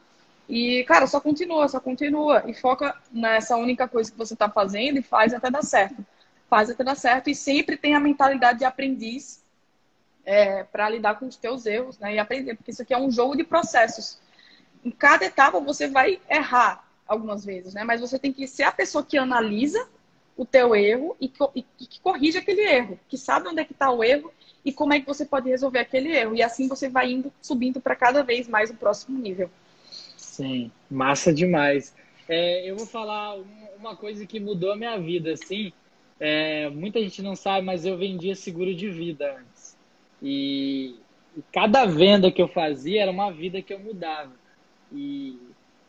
E, 0.55 0.85
cara, 0.85 1.07
só 1.07 1.19
continua, 1.19 1.67
só 1.67 1.81
continua. 1.81 2.45
E 2.47 2.53
foca 2.53 2.95
nessa 3.11 3.57
única 3.57 3.89
coisa 3.89 4.13
que 4.13 4.19
você 4.19 4.35
está 4.35 4.51
fazendo 4.51 4.99
e 4.99 5.03
faz 5.03 5.33
até 5.33 5.51
dar 5.51 5.63
certo. 5.63 6.05
Faz 6.51 6.69
até 6.69 6.85
dar 6.85 6.95
certo. 6.95 7.31
E 7.31 7.35
sempre 7.35 7.77
tem 7.79 7.95
a 7.95 8.01
mentalidade 8.01 8.59
de 8.59 8.67
aprendiz 8.67 9.43
é, 10.27 10.63
para 10.65 10.91
lidar 10.91 11.19
com 11.19 11.27
os 11.27 11.37
teus 11.37 11.65
erros 11.65 11.99
né, 11.99 12.15
e 12.15 12.19
aprender. 12.19 12.55
Porque 12.55 12.71
isso 12.71 12.83
aqui 12.83 12.93
é 12.93 12.99
um 12.99 13.11
jogo 13.11 13.35
de 13.35 13.45
processos 13.45 14.21
em 14.85 14.91
cada 14.91 15.25
etapa 15.25 15.61
você 15.61 15.89
vai 15.89 16.21
errar 16.29 16.85
algumas 17.07 17.45
vezes, 17.45 17.73
né? 17.75 17.85
Mas 17.85 18.01
você 18.01 18.19
tem 18.19 18.33
que 18.33 18.47
ser 18.47 18.65
a 18.65 18.73
pessoa 18.73 19.05
que 19.05 19.17
analisa 19.17 19.89
o 20.37 20.45
teu 20.45 20.75
erro 20.75 21.17
e, 21.21 21.33
e, 21.55 21.65
e 21.81 21.87
que 21.87 22.01
corrige 22.01 22.39
aquele 22.39 22.63
erro, 22.63 22.99
que 23.09 23.17
sabe 23.17 23.49
onde 23.49 23.61
é 23.61 23.65
que 23.65 23.73
está 23.73 23.91
o 23.91 24.03
erro 24.03 24.33
e 24.65 24.73
como 24.73 24.93
é 24.93 25.01
que 25.01 25.07
você 25.07 25.25
pode 25.25 25.49
resolver 25.49 25.79
aquele 25.79 26.15
erro. 26.15 26.35
E 26.35 26.43
assim 26.43 26.69
você 26.69 26.89
vai 26.89 27.13
indo 27.13 27.33
subindo 27.41 27.81
para 27.81 27.95
cada 27.95 28.23
vez 28.23 28.49
mais 28.49 28.71
o 28.71 28.75
próximo 28.75 29.19
nível. 29.19 29.51
Sim, 30.33 30.71
massa 30.91 31.31
demais. 31.31 31.95
É, 32.27 32.65
eu 32.65 32.75
vou 32.75 32.87
falar 32.87 33.37
uma 33.79 33.95
coisa 33.95 34.27
que 34.27 34.41
mudou 34.41 34.73
a 34.73 34.77
minha 34.77 34.99
vida, 34.99 35.33
assim. 35.33 35.71
É, 36.19 36.71
muita 36.71 36.99
gente 37.03 37.21
não 37.21 37.37
sabe, 37.37 37.67
mas 37.67 37.85
eu 37.85 37.99
vendia 37.99 38.35
seguro 38.35 38.75
de 38.75 38.89
vida 38.89 39.37
antes. 39.39 39.77
E, 40.23 40.95
e 41.37 41.43
cada 41.53 41.85
venda 41.85 42.33
que 42.33 42.41
eu 42.41 42.49
fazia 42.49 43.03
era 43.03 43.11
uma 43.11 43.31
vida 43.31 43.61
que 43.61 43.75
eu 43.75 43.79
mudava. 43.79 44.33
E, 44.91 45.37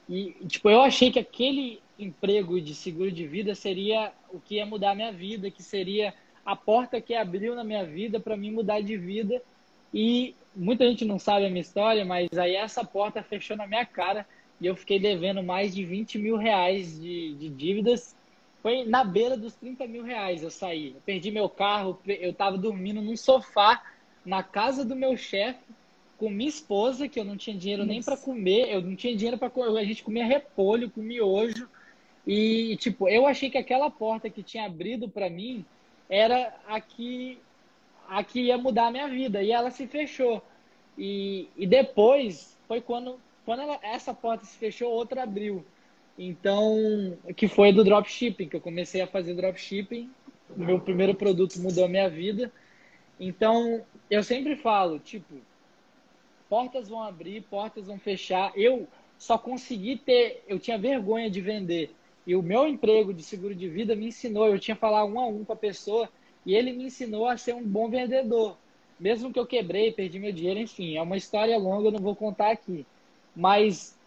e, 0.09 0.35
tipo, 0.45 0.69
eu 0.69 0.81
achei 0.81 1.09
que 1.09 1.19
aquele 1.19 1.79
emprego 1.97 2.59
de 2.59 2.75
seguro 2.75 3.13
de 3.13 3.25
vida 3.25 3.55
seria 3.55 4.11
o 4.29 4.41
que 4.41 4.55
ia 4.55 4.65
mudar 4.65 4.91
a 4.91 4.95
minha 4.95 5.13
vida, 5.13 5.49
que 5.49 5.63
seria 5.63 6.13
a 6.45 6.53
porta 6.53 6.99
que 6.99 7.15
abriu 7.15 7.55
na 7.55 7.63
minha 7.63 7.85
vida 7.85 8.19
para 8.19 8.35
mim 8.35 8.51
mudar 8.51 8.81
de 8.81 8.97
vida. 8.97 9.41
E 9.93 10.35
muita 10.55 10.87
gente 10.87 11.05
não 11.05 11.19
sabe 11.19 11.45
a 11.45 11.49
minha 11.49 11.61
história, 11.61 12.05
mas 12.05 12.29
aí 12.37 12.55
essa 12.55 12.83
porta 12.83 13.23
fechou 13.23 13.57
na 13.57 13.67
minha 13.67 13.85
cara 13.85 14.25
e 14.59 14.65
eu 14.65 14.75
fiquei 14.75 14.99
devendo 14.99 15.43
mais 15.43 15.73
de 15.73 15.83
20 15.83 16.17
mil 16.19 16.37
reais 16.37 16.99
de, 16.99 17.33
de 17.35 17.49
dívidas. 17.49 18.15
Foi 18.61 18.85
na 18.85 19.03
beira 19.03 19.35
dos 19.35 19.55
30 19.55 19.87
mil 19.87 20.03
reais 20.03 20.41
eu 20.41 20.49
saí. 20.49 20.93
Eu 20.95 21.01
perdi 21.05 21.31
meu 21.31 21.49
carro, 21.49 21.99
eu 22.05 22.31
estava 22.31 22.57
dormindo 22.57 23.01
num 23.01 23.17
sofá 23.17 23.83
na 24.25 24.41
casa 24.41 24.85
do 24.85 24.95
meu 24.95 25.17
chefe 25.17 25.59
com 26.17 26.29
minha 26.29 26.49
esposa, 26.49 27.09
que 27.09 27.19
eu 27.19 27.25
não 27.25 27.35
tinha 27.35 27.57
dinheiro 27.57 27.85
nem 27.85 28.01
para 28.01 28.15
comer, 28.15 28.69
eu 28.69 28.81
não 28.81 28.95
tinha 28.95 29.15
dinheiro 29.15 29.37
para 29.37 29.51
a 29.77 29.83
gente 29.83 30.03
comia 30.03 30.25
repolho 30.25 30.89
com 30.89 31.01
miojo. 31.01 31.67
E 32.25 32.77
tipo, 32.77 33.09
eu 33.09 33.27
achei 33.27 33.49
que 33.49 33.57
aquela 33.57 33.91
porta 33.91 34.29
que 34.29 34.41
tinha 34.41 34.65
abrido 34.65 35.09
para 35.09 35.29
mim 35.29 35.65
era 36.09 36.55
a 36.67 36.79
que 36.79 37.37
a 38.07 38.23
que 38.23 38.41
ia 38.41 38.57
mudar 38.57 38.87
a 38.87 38.91
minha 38.91 39.07
vida 39.07 39.41
e 39.41 39.51
ela 39.51 39.71
se 39.71 39.87
fechou. 39.87 40.41
E, 40.97 41.49
e 41.55 41.65
depois 41.65 42.57
foi 42.67 42.81
quando, 42.81 43.19
quando 43.45 43.61
ela, 43.61 43.79
essa 43.81 44.13
porta 44.13 44.45
se 44.45 44.57
fechou, 44.57 44.91
outra 44.91 45.23
abriu. 45.23 45.65
Então, 46.17 47.17
que 47.35 47.47
foi 47.47 47.71
do 47.73 47.83
dropshipping, 47.83 48.47
que 48.47 48.55
eu 48.55 48.61
comecei 48.61 49.01
a 49.01 49.07
fazer 49.07 49.33
dropshipping. 49.33 50.09
Meu 50.55 50.79
primeiro 50.79 51.15
produto 51.15 51.59
mudou 51.59 51.85
a 51.85 51.89
minha 51.89 52.09
vida. 52.09 52.51
Então, 53.19 53.83
eu 54.09 54.23
sempre 54.23 54.55
falo, 54.55 54.99
tipo, 54.99 55.35
portas 56.47 56.87
vão 56.87 57.01
abrir, 57.01 57.41
portas 57.43 57.87
vão 57.87 57.97
fechar. 57.97 58.51
Eu 58.55 58.87
só 59.17 59.37
consegui 59.37 59.97
ter, 59.97 60.43
eu 60.47 60.59
tinha 60.59 60.77
vergonha 60.77 61.29
de 61.29 61.41
vender. 61.41 61.91
E 62.25 62.35
o 62.35 62.43
meu 62.43 62.67
emprego 62.67 63.13
de 63.13 63.23
seguro 63.23 63.55
de 63.55 63.67
vida 63.67 63.95
me 63.95 64.07
ensinou, 64.07 64.47
eu 64.47 64.59
tinha 64.59 64.75
que 64.75 64.81
falar 64.81 65.03
um 65.05 65.19
a 65.19 65.27
um 65.27 65.43
com 65.43 65.53
a 65.53 65.57
pessoa, 65.57 66.09
e 66.45 66.53
ele 66.55 66.73
me 66.73 66.85
ensinou 66.85 67.27
a 67.27 67.37
ser 67.37 67.55
um 67.55 67.63
bom 67.63 67.89
vendedor. 67.89 68.57
Mesmo 68.99 69.31
que 69.31 69.39
eu 69.39 69.45
quebrei, 69.45 69.91
perdi 69.91 70.19
meu 70.19 70.31
dinheiro, 70.31 70.59
enfim, 70.59 70.95
é 70.95 71.01
uma 71.01 71.17
história 71.17 71.57
longa, 71.57 71.87
eu 71.87 71.91
não 71.91 71.99
vou 71.99 72.15
contar 72.15 72.51
aqui. 72.51 72.85
Mas 73.35 73.97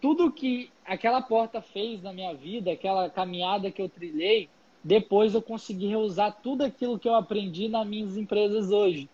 tudo 0.00 0.32
que 0.32 0.70
aquela 0.84 1.20
porta 1.20 1.60
fez 1.60 2.02
na 2.02 2.12
minha 2.12 2.34
vida, 2.34 2.72
aquela 2.72 3.10
caminhada 3.10 3.70
que 3.70 3.82
eu 3.82 3.88
trilhei, 3.88 4.48
depois 4.82 5.34
eu 5.34 5.42
consegui 5.42 5.88
reusar 5.88 6.38
tudo 6.42 6.64
aquilo 6.64 6.98
que 6.98 7.08
eu 7.08 7.14
aprendi 7.14 7.68
nas 7.68 7.86
minhas 7.86 8.16
empresas 8.16 8.70
hoje. 8.70 9.08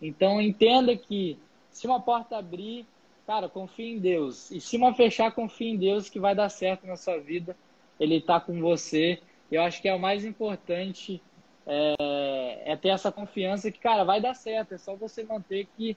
Então 0.00 0.40
entenda 0.40 0.94
que 0.94 1.38
se 1.70 1.86
uma 1.86 2.00
porta 2.00 2.36
abrir, 2.36 2.86
cara, 3.26 3.48
confie 3.48 3.94
em 3.94 3.98
Deus. 3.98 4.50
E 4.50 4.60
se 4.60 4.76
uma 4.76 4.94
fechar, 4.94 5.32
confie 5.32 5.68
em 5.68 5.76
Deus 5.76 6.10
que 6.10 6.20
vai 6.20 6.34
dar 6.34 6.50
certo 6.50 6.86
na 6.86 6.96
sua 6.96 7.18
vida. 7.18 7.56
Ele 7.98 8.16
está 8.16 8.38
com 8.38 8.60
você. 8.60 9.18
Eu 9.50 9.62
acho 9.62 9.80
que 9.80 9.88
é 9.88 9.94
o 9.94 9.98
mais 9.98 10.24
importante 10.24 11.22
é, 11.66 12.72
é, 12.72 12.76
ter 12.76 12.88
essa 12.88 13.10
confiança 13.10 13.70
que, 13.70 13.78
cara, 13.78 14.04
vai 14.04 14.20
dar 14.20 14.34
certo. 14.34 14.74
É 14.74 14.78
só 14.78 14.94
você 14.94 15.24
manter 15.24 15.66
que, 15.76 15.96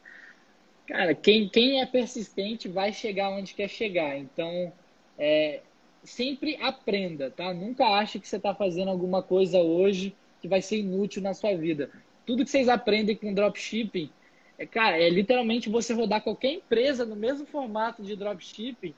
cara, 0.87 1.13
quem, 1.13 1.47
quem 1.47 1.81
é 1.81 1.85
persistente 1.85 2.67
vai 2.67 2.91
chegar 2.91 3.29
onde 3.29 3.53
quer 3.53 3.67
chegar. 3.67 4.17
Então, 4.17 4.73
é, 5.17 5.61
sempre 6.03 6.57
aprenda, 6.61 7.29
tá? 7.29 7.53
Nunca 7.53 7.85
ache 7.85 8.19
que 8.19 8.27
você 8.27 8.37
está 8.37 8.53
fazendo 8.55 8.89
alguma 8.89 9.21
coisa 9.21 9.59
hoje 9.59 10.15
que 10.41 10.47
vai 10.47 10.61
ser 10.61 10.79
inútil 10.79 11.21
na 11.21 11.33
sua 11.33 11.55
vida. 11.55 11.89
Tudo 12.25 12.43
que 12.43 12.51
vocês 12.51 12.69
aprendem 12.69 13.15
com 13.15 13.33
dropshipping, 13.33 14.09
é, 14.57 14.65
cara, 14.65 14.97
é 14.97 15.09
literalmente 15.09 15.69
você 15.69 15.93
rodar 15.93 16.21
qualquer 16.21 16.53
empresa 16.53 17.05
no 17.05 17.15
mesmo 17.15 17.45
formato 17.45 18.01
de 18.01 18.15
dropshipping. 18.15 18.93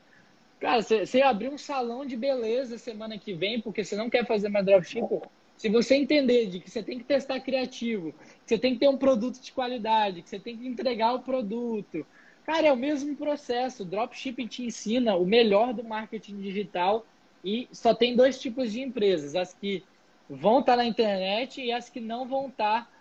Cara, 0.59 0.81
você, 0.81 1.05
você 1.05 1.21
abrir 1.21 1.49
um 1.49 1.57
salão 1.57 2.05
de 2.05 2.15
beleza 2.15 2.77
semana 2.77 3.17
que 3.17 3.33
vem, 3.33 3.59
porque 3.59 3.83
você 3.83 3.95
não 3.95 4.09
quer 4.09 4.25
fazer 4.25 4.47
mais 4.49 4.65
dropshipping, 4.65 5.21
se 5.61 5.69
você 5.69 5.93
entender 5.93 6.47
de 6.47 6.59
que 6.59 6.71
você 6.71 6.81
tem 6.81 6.97
que 6.97 7.03
testar 7.03 7.39
criativo, 7.39 8.13
que 8.13 8.47
você 8.47 8.57
tem 8.57 8.73
que 8.73 8.79
ter 8.79 8.89
um 8.89 8.97
produto 8.97 9.39
de 9.39 9.51
qualidade, 9.51 10.23
que 10.23 10.27
você 10.27 10.39
tem 10.39 10.57
que 10.57 10.65
entregar 10.65 11.13
o 11.13 11.19
produto, 11.19 12.03
cara, 12.43 12.65
é 12.65 12.73
o 12.73 12.75
mesmo 12.75 13.15
processo. 13.15 13.83
O 13.83 13.85
dropshipping 13.85 14.47
te 14.47 14.63
ensina 14.63 15.15
o 15.15 15.23
melhor 15.23 15.71
do 15.71 15.83
marketing 15.83 16.41
digital 16.41 17.05
e 17.45 17.67
só 17.71 17.93
tem 17.93 18.15
dois 18.15 18.41
tipos 18.41 18.71
de 18.71 18.81
empresas: 18.81 19.35
as 19.35 19.53
que 19.53 19.83
vão 20.27 20.61
estar 20.61 20.75
na 20.75 20.83
internet 20.83 21.61
e 21.61 21.71
as 21.71 21.91
que 21.91 21.99
não 21.99 22.27
vão 22.27 22.47
estar 22.47 22.91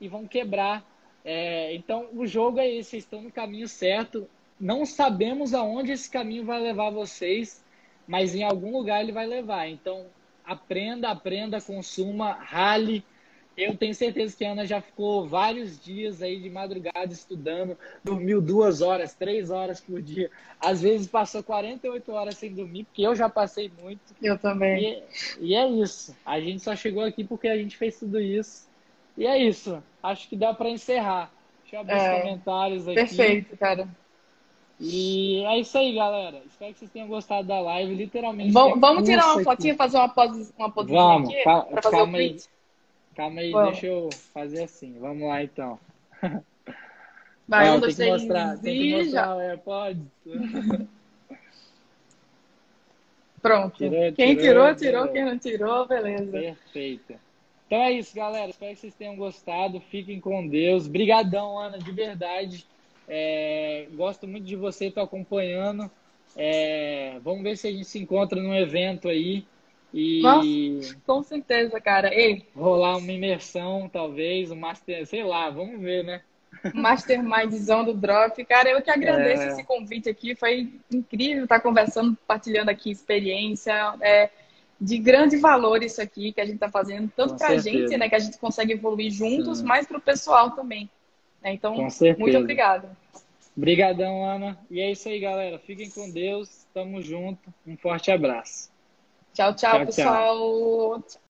e 0.00 0.08
vão 0.08 0.26
quebrar. 0.26 0.90
É, 1.22 1.74
então, 1.74 2.08
o 2.14 2.26
jogo 2.26 2.58
é 2.58 2.66
esse, 2.66 2.92
vocês 2.92 3.04
estão 3.04 3.20
no 3.20 3.30
caminho 3.30 3.68
certo. 3.68 4.26
Não 4.58 4.86
sabemos 4.86 5.52
aonde 5.52 5.92
esse 5.92 6.10
caminho 6.10 6.46
vai 6.46 6.62
levar 6.62 6.88
vocês, 6.88 7.62
mas 8.08 8.34
em 8.34 8.42
algum 8.42 8.72
lugar 8.72 9.02
ele 9.02 9.12
vai 9.12 9.26
levar. 9.26 9.68
Então, 9.68 10.06
aprenda, 10.46 11.10
aprenda, 11.10 11.60
consuma, 11.60 12.32
rale. 12.32 13.04
Eu 13.56 13.74
tenho 13.74 13.94
certeza 13.94 14.36
que 14.36 14.44
a 14.44 14.52
Ana 14.52 14.66
já 14.66 14.82
ficou 14.82 15.26
vários 15.26 15.82
dias 15.82 16.20
aí 16.20 16.38
de 16.38 16.50
madrugada 16.50 17.10
estudando, 17.10 17.76
dormiu 18.04 18.40
duas 18.42 18.82
horas, 18.82 19.14
três 19.14 19.50
horas 19.50 19.80
por 19.80 20.02
dia. 20.02 20.30
Às 20.60 20.82
vezes 20.82 21.06
passou 21.06 21.42
48 21.42 22.12
horas 22.12 22.36
sem 22.36 22.52
dormir, 22.52 22.84
porque 22.84 23.02
eu 23.02 23.14
já 23.14 23.30
passei 23.30 23.72
muito. 23.80 24.14
Eu 24.22 24.38
também. 24.38 25.02
E, 25.40 25.46
e 25.46 25.54
é 25.54 25.66
isso. 25.66 26.14
A 26.24 26.38
gente 26.38 26.62
só 26.62 26.76
chegou 26.76 27.02
aqui 27.02 27.24
porque 27.24 27.48
a 27.48 27.56
gente 27.56 27.78
fez 27.78 27.98
tudo 27.98 28.20
isso. 28.20 28.68
E 29.16 29.26
é 29.26 29.38
isso. 29.38 29.82
Acho 30.02 30.28
que 30.28 30.36
dá 30.36 30.52
para 30.52 30.68
encerrar. 30.68 31.32
Deixa 31.62 31.76
eu 31.76 31.80
abrir 31.80 31.94
é, 31.94 32.14
os 32.14 32.20
comentários 32.20 32.88
aqui. 32.88 32.94
Perfeito, 32.94 33.56
cara. 33.56 33.88
E 34.78 35.42
é 35.46 35.58
isso 35.58 35.76
aí, 35.78 35.94
galera. 35.94 36.42
Espero 36.46 36.72
que 36.72 36.80
vocês 36.80 36.90
tenham 36.90 37.08
gostado 37.08 37.48
da 37.48 37.60
live. 37.60 37.94
Literalmente. 37.94 38.52
Vamos, 38.52 38.78
vamos 38.78 39.08
tirar 39.08 39.32
uma 39.32 39.42
fotinha, 39.42 39.72
aqui. 39.72 39.78
fazer 39.78 39.96
uma 39.96 40.08
pose, 40.08 40.52
uma 40.58 40.70
posição 40.70 40.98
vamos, 40.98 41.30
aqui 41.30 41.44
cal 41.44 41.64
pra 41.66 41.82
fazer 41.82 41.96
calma 41.96 42.12
o 42.12 42.16
aí. 42.20 42.36
Calma 43.14 43.40
aí, 43.40 43.50
vamos. 43.50 43.70
deixa 43.70 43.86
eu 43.86 44.10
fazer 44.34 44.64
assim. 44.64 44.98
Vamos 45.00 45.26
lá 45.26 45.42
então. 45.42 45.78
Vai, 47.48 47.70
um, 47.70 47.80
dois, 47.80 47.96
três. 47.96 48.10
Mostrar, 48.12 48.58
tem 48.58 48.76
que 48.76 48.96
mostrar 48.96 49.36
o 49.36 49.40
AirPods. 49.40 50.02
Pronto. 53.40 53.76
Tirou, 53.76 54.12
Quem 54.12 54.36
tirou, 54.36 54.74
tirou, 54.74 54.74
tirou. 54.74 55.08
Quem 55.08 55.24
não 55.24 55.38
tirou, 55.38 55.86
beleza. 55.86 56.32
Perfeito. 56.32 57.14
Então 57.66 57.78
é 57.78 57.92
isso, 57.92 58.14
galera. 58.14 58.50
Espero 58.50 58.74
que 58.74 58.80
vocês 58.80 58.94
tenham 58.94 59.16
gostado. 59.16 59.80
Fiquem 59.80 60.20
com 60.20 60.46
Deus. 60.48 60.86
Brigadão, 60.88 61.58
Ana, 61.58 61.78
de 61.78 61.92
verdade. 61.92 62.66
É, 63.08 63.86
gosto 63.94 64.26
muito 64.26 64.44
de 64.44 64.56
você, 64.56 64.86
estou 64.86 65.02
acompanhando. 65.02 65.90
É, 66.36 67.18
vamos 67.22 67.42
ver 67.42 67.56
se 67.56 67.68
a 67.68 67.70
gente 67.70 67.84
se 67.84 67.98
encontra 67.98 68.40
num 68.40 68.54
evento 68.54 69.08
aí. 69.08 69.46
E 69.94 70.20
Nossa, 70.20 70.96
com 71.06 71.22
certeza, 71.22 71.80
cara. 71.80 72.14
Ei. 72.14 72.44
Rolar 72.54 72.98
uma 72.98 73.12
imersão, 73.12 73.88
talvez, 73.88 74.50
um 74.50 74.56
master, 74.56 75.06
sei 75.06 75.24
lá, 75.24 75.48
vamos 75.48 75.80
ver, 75.80 76.04
né? 76.04 76.20
Mastermindzão 76.74 77.84
do 77.84 77.94
Drop. 77.94 78.44
Cara, 78.44 78.68
eu 78.70 78.82
que 78.82 78.90
agradeço 78.90 79.42
é... 79.42 79.48
esse 79.48 79.64
convite 79.64 80.08
aqui. 80.08 80.34
Foi 80.34 80.72
incrível 80.92 81.44
estar 81.44 81.60
conversando, 81.60 82.16
partilhando 82.26 82.70
aqui 82.70 82.90
experiência. 82.90 83.94
É, 84.00 84.30
de 84.80 84.98
grande 84.98 85.36
valor 85.38 85.82
isso 85.82 86.02
aqui 86.02 86.32
que 86.32 86.40
a 86.40 86.44
gente 86.44 86.56
está 86.56 86.68
fazendo, 86.68 87.10
tanto 87.16 87.34
para 87.36 87.48
a 87.48 87.58
gente, 87.58 87.96
né, 87.96 88.08
que 88.08 88.14
a 88.14 88.18
gente 88.18 88.36
consegue 88.38 88.74
evoluir 88.74 89.10
juntos, 89.10 89.58
Sim. 89.58 89.64
mas 89.64 89.86
para 89.86 89.96
o 89.96 90.00
pessoal 90.00 90.50
também. 90.50 90.90
Né? 91.46 91.52
Então, 91.54 91.74
muito 92.18 92.38
obrigada. 92.38 92.90
Obrigadão, 93.56 94.24
Ana. 94.28 94.58
E 94.68 94.80
é 94.80 94.90
isso 94.90 95.08
aí, 95.08 95.20
galera. 95.20 95.58
Fiquem 95.60 95.88
com 95.88 96.10
Deus. 96.10 96.66
Tamo 96.74 97.00
junto. 97.00 97.54
Um 97.64 97.76
forte 97.76 98.10
abraço. 98.10 98.68
Tchau, 99.32 99.54
tchau, 99.54 99.70
tchau 99.70 99.86
pessoal. 99.86 101.00
Tchau. 101.02 101.20